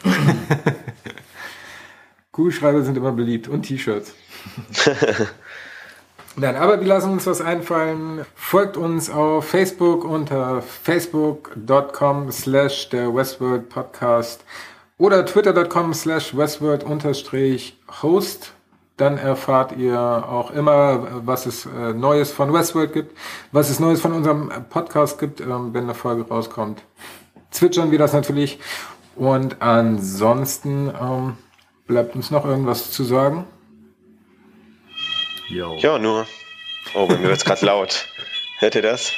Kugelschreiber 2.31 2.83
sind 2.83 2.97
immer 2.97 3.11
beliebt 3.11 3.47
und 3.47 3.63
T-Shirts. 3.63 4.13
Nein, 6.37 6.57
aber 6.57 6.81
wir 6.81 6.87
lassen 6.87 7.13
uns 7.13 7.25
was 7.27 7.39
einfallen. 7.39 8.25
Folgt 8.35 8.75
uns 8.75 9.09
auf 9.09 9.47
Facebook 9.47 10.03
unter 10.03 10.61
facebook.com 10.61 12.31
slash 12.31 12.89
der 12.89 13.15
Westworld 13.15 13.69
Podcast 13.69 14.43
oder 14.97 15.25
twitter.com 15.25 15.93
slash 15.93 16.35
westworld 16.35 16.83
unterstrich 16.83 17.77
host. 18.01 18.54
Dann 18.97 19.17
erfahrt 19.17 19.75
ihr 19.75 19.99
auch 19.99 20.51
immer, 20.51 21.25
was 21.25 21.45
es 21.45 21.65
äh, 21.65 21.93
Neues 21.93 22.31
von 22.31 22.53
Westworld 22.53 22.93
gibt, 22.93 23.17
was 23.51 23.69
es 23.69 23.79
Neues 23.79 23.99
von 23.99 24.13
unserem 24.13 24.49
Podcast 24.69 25.19
gibt, 25.19 25.41
ähm, 25.41 25.73
wenn 25.73 25.83
eine 25.83 25.95
Folge 25.95 26.25
rauskommt. 26.27 26.81
Zwitschern 27.51 27.91
wir 27.91 27.99
das 27.99 28.13
natürlich. 28.13 28.59
Und 29.15 29.61
ansonsten 29.61 30.89
ähm, 30.89 31.37
bleibt 31.87 32.15
uns 32.15 32.31
noch 32.31 32.45
irgendwas 32.45 32.91
zu 32.91 33.03
sagen. 33.03 33.45
Yo. 35.49 35.75
Ja, 35.79 35.99
nur. 35.99 36.25
Oh, 36.93 37.07
bei 37.07 37.17
mir 37.17 37.27
wird 37.27 37.37
es 37.37 37.45
gerade 37.45 37.65
laut. 37.65 38.07
Hört 38.59 38.75
ihr 38.75 38.81
das? 38.81 39.11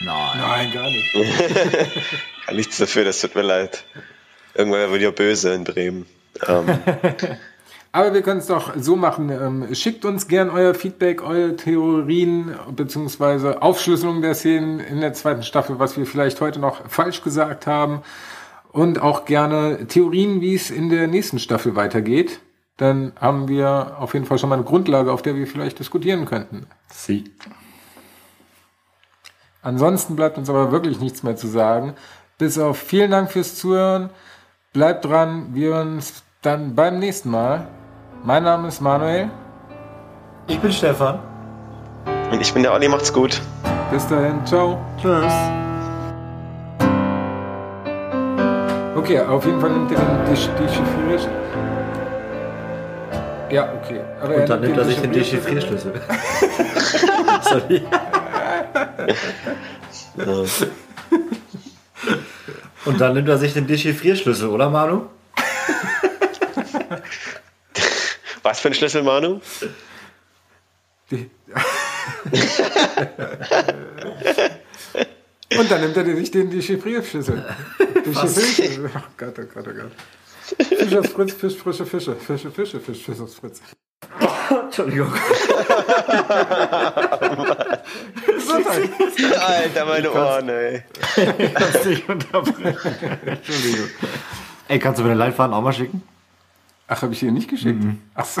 Nein. 0.00 0.38
Nein, 0.38 0.72
gar 0.72 0.90
nicht. 0.90 1.12
kann 2.46 2.56
nichts 2.56 2.76
dafür, 2.78 3.04
das 3.04 3.20
tut 3.20 3.34
mir 3.34 3.42
leid. 3.42 3.84
Irgendwann 4.54 4.90
wird 4.90 5.02
ja 5.02 5.10
böse 5.10 5.54
in 5.54 5.64
Bremen. 5.64 6.06
Ähm, 6.46 6.66
Aber 7.94 8.14
wir 8.14 8.22
können 8.22 8.40
es 8.40 8.46
doch 8.46 8.72
so 8.76 8.96
machen. 8.96 9.28
Ähm, 9.28 9.74
schickt 9.74 10.06
uns 10.06 10.26
gern 10.26 10.48
euer 10.48 10.72
Feedback, 10.72 11.22
eure 11.22 11.56
Theorien 11.56 12.54
beziehungsweise 12.74 13.60
Aufschlüsselung 13.60 14.22
der 14.22 14.34
Szenen 14.34 14.80
in 14.80 15.02
der 15.02 15.12
zweiten 15.12 15.42
Staffel, 15.42 15.78
was 15.78 15.98
wir 15.98 16.06
vielleicht 16.06 16.40
heute 16.40 16.58
noch 16.58 16.88
falsch 16.88 17.22
gesagt 17.22 17.66
haben. 17.66 18.00
Und 18.72 19.02
auch 19.02 19.26
gerne 19.26 19.86
Theorien, 19.86 20.40
wie 20.40 20.54
es 20.54 20.70
in 20.70 20.88
der 20.88 21.06
nächsten 21.06 21.38
Staffel 21.38 21.76
weitergeht. 21.76 22.40
Dann 22.78 23.12
haben 23.20 23.48
wir 23.48 23.98
auf 23.98 24.14
jeden 24.14 24.24
Fall 24.24 24.38
schon 24.38 24.48
mal 24.48 24.54
eine 24.54 24.64
Grundlage, 24.64 25.12
auf 25.12 25.20
der 25.20 25.36
wir 25.36 25.46
vielleicht 25.46 25.78
diskutieren 25.78 26.24
könnten. 26.24 26.66
Sie. 26.88 27.24
Ansonsten 29.60 30.16
bleibt 30.16 30.38
uns 30.38 30.48
aber 30.48 30.72
wirklich 30.72 30.98
nichts 30.98 31.22
mehr 31.22 31.36
zu 31.36 31.46
sagen. 31.46 31.92
Bis 32.38 32.58
auf 32.58 32.78
vielen 32.78 33.10
Dank 33.10 33.30
fürs 33.30 33.56
Zuhören. 33.56 34.08
Bleibt 34.72 35.04
dran. 35.04 35.48
Wir 35.52 35.76
uns 35.76 36.22
dann 36.40 36.74
beim 36.74 36.98
nächsten 36.98 37.30
Mal. 37.30 37.68
Mein 38.24 38.42
Name 38.44 38.68
ist 38.68 38.80
Manuel. 38.80 39.30
Ich 40.46 40.58
bin 40.58 40.72
Stefan. 40.72 41.18
und 42.30 42.40
ich 42.40 42.52
bin 42.54 42.62
der 42.62 42.72
Olli, 42.72 42.88
macht's 42.88 43.12
gut. 43.12 43.40
Bis 43.90 44.06
dahin. 44.06 44.44
Ciao. 44.46 44.78
Tschüss. 45.00 45.32
Okay, 48.96 49.20
auf 49.20 49.44
jeden 49.44 49.60
Fall 49.60 49.70
nimmt 49.70 49.90
er 49.92 49.98
den 49.98 50.34
Desch- 50.34 50.48
Dechiffriersch. 50.58 51.26
Ja, 53.50 53.68
okay. 53.82 54.00
Aber 54.22 54.34
Und 54.36 54.48
dann 54.48 54.60
nimmt 54.60 54.78
er 54.78 54.84
sich 54.84 55.00
den 55.00 55.12
Dechiffrier- 55.12 55.54
Dechiffrierschlüssel. 55.60 55.92
Sorry. 57.42 57.82
Und 62.84 63.00
dann 63.00 63.14
nimmt 63.14 63.28
er 63.28 63.38
sich 63.38 63.52
den 63.54 63.66
Dechiffrierschlüssel, 63.66 64.48
oder 64.48 64.68
Manu? 64.70 65.02
Was 68.42 68.60
für 68.60 68.68
ein 68.68 68.74
Schlüssel, 68.74 69.02
Manu? 69.02 69.40
Die- 71.10 71.30
Und 75.58 75.70
dann 75.70 75.80
nimmt 75.82 75.96
er 75.96 76.04
sich 76.16 76.30
den 76.30 76.50
Dechiffrierschlüssel. 76.50 77.44
Dechiffrierschlüssel. 78.06 78.90
Oh 78.94 79.00
Gott, 79.18 79.34
oh 79.38 79.42
Gott, 79.54 79.68
oh 79.68 79.72
Gott. 79.74 79.92
Fisch 80.78 80.94
aus 80.96 81.08
Fritz, 81.08 81.32
Fisch, 81.34 81.56
frische 81.56 81.84
Fische. 81.86 82.16
Fische, 82.16 82.50
Fische, 82.50 82.80
Fisch, 82.80 83.02
Fisch 83.04 83.20
aus 83.20 83.34
Fritz. 83.34 83.60
Entschuldigung. 84.50 85.12
Gesundheit. 88.26 88.90
Alter, 89.40 89.86
meine 89.86 90.12
Ohren, 90.12 90.48
ey. 90.48 90.82
Kannst 91.54 91.84
dich 91.84 92.08
unterbrechen. 92.08 92.96
Entschuldigung. 93.26 93.88
Ey, 94.68 94.78
kannst 94.78 95.00
du 95.00 95.04
mir 95.04 95.10
den 95.10 95.18
Leitfaden 95.18 95.54
auch 95.54 95.62
mal 95.62 95.72
schicken? 95.72 96.02
Ach, 96.88 97.02
habe 97.02 97.12
ich 97.12 97.20
dir 97.20 97.32
nicht 97.32 97.48
geschickt? 97.48 97.82
Ach 98.14 98.24
so. 98.24 98.40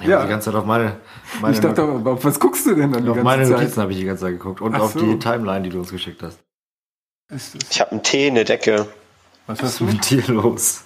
Ich 0.00 0.06
Ja. 0.08 0.16
hab 0.18 0.24
die 0.24 0.28
ganze 0.30 0.46
Zeit 0.50 0.54
auf 0.56 0.66
meine, 0.66 0.96
meine, 1.40 1.54
Ich 1.54 1.60
dachte, 1.60 1.82
aber 1.82 2.12
auf 2.12 2.24
was 2.24 2.38
guckst 2.38 2.66
du 2.66 2.74
denn 2.74 2.92
dann 2.92 3.04
die 3.04 3.08
auf 3.10 3.16
ganze 3.16 3.24
meine 3.24 3.44
Zeit? 3.44 3.58
Notizen 3.60 3.80
habe 3.82 3.92
ich 3.92 3.98
die 3.98 4.04
ganze 4.04 4.24
Zeit 4.24 4.32
geguckt. 4.32 4.60
Und 4.60 4.74
Ach 4.74 4.80
auf 4.80 4.92
so. 4.92 5.00
die 5.00 5.18
Timeline, 5.18 5.62
die 5.62 5.70
du 5.70 5.78
uns 5.78 5.90
geschickt 5.90 6.22
hast. 6.22 6.38
Ist 7.30 7.54
das- 7.54 7.70
Ich 7.70 7.80
habe 7.80 7.92
einen 7.92 8.02
Tee, 8.02 8.26
eine 8.28 8.44
Decke. 8.44 8.86
Was 9.46 9.58
Was 9.58 9.62
hast 9.64 9.70
ist 9.72 9.80
du? 9.80 9.84
mit 9.84 10.10
dir 10.10 10.22
los? 10.34 10.82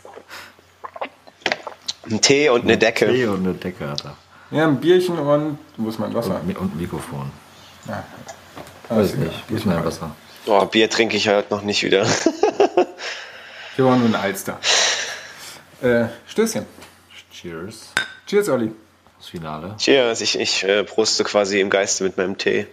Einen 2.08 2.20
Tee 2.20 2.48
und 2.50 2.62
eine 2.62 2.78
Decke. 2.78 3.06
Tee 3.08 3.26
und 3.26 3.40
eine 3.44 3.54
Decke 3.54 3.88
hat 3.88 4.04
er. 4.04 4.16
Ja, 4.56 4.66
ein 4.66 4.80
Bierchen 4.80 5.18
und 5.18 5.58
wo 5.76 5.88
ist 5.88 5.98
mein 5.98 6.12
Wasser? 6.14 6.40
Und, 6.42 6.56
und 6.58 6.74
ein 6.74 6.78
Mikrofon. 6.80 7.30
Ja. 7.88 8.04
Weiß 8.88 9.14
nicht. 9.14 9.32
Wo 9.48 9.56
ist 9.56 9.66
mein 9.66 9.84
Wasser? 9.84 10.14
Oh, 10.46 10.64
Bier 10.66 10.88
trinke 10.90 11.16
ich 11.16 11.28
halt 11.28 11.50
noch 11.50 11.62
nicht 11.62 11.82
wieder. 11.84 12.04
Hier 13.76 13.84
war 13.84 13.96
nur 13.96 14.08
ein 14.08 14.14
Alster. 14.16 14.58
Äh, 15.82 16.08
Stößchen. 16.26 16.66
Cheers. 17.32 17.92
Cheers, 18.26 18.48
Olli. 18.48 18.72
Das 19.18 19.28
Finale. 19.28 19.74
Cheers, 19.78 20.20
ich, 20.20 20.38
ich 20.38 20.64
äh, 20.64 20.84
proste 20.84 21.24
quasi 21.24 21.60
im 21.60 21.70
Geiste 21.70 22.04
mit 22.04 22.16
meinem 22.16 22.36
Tee. 22.36 22.66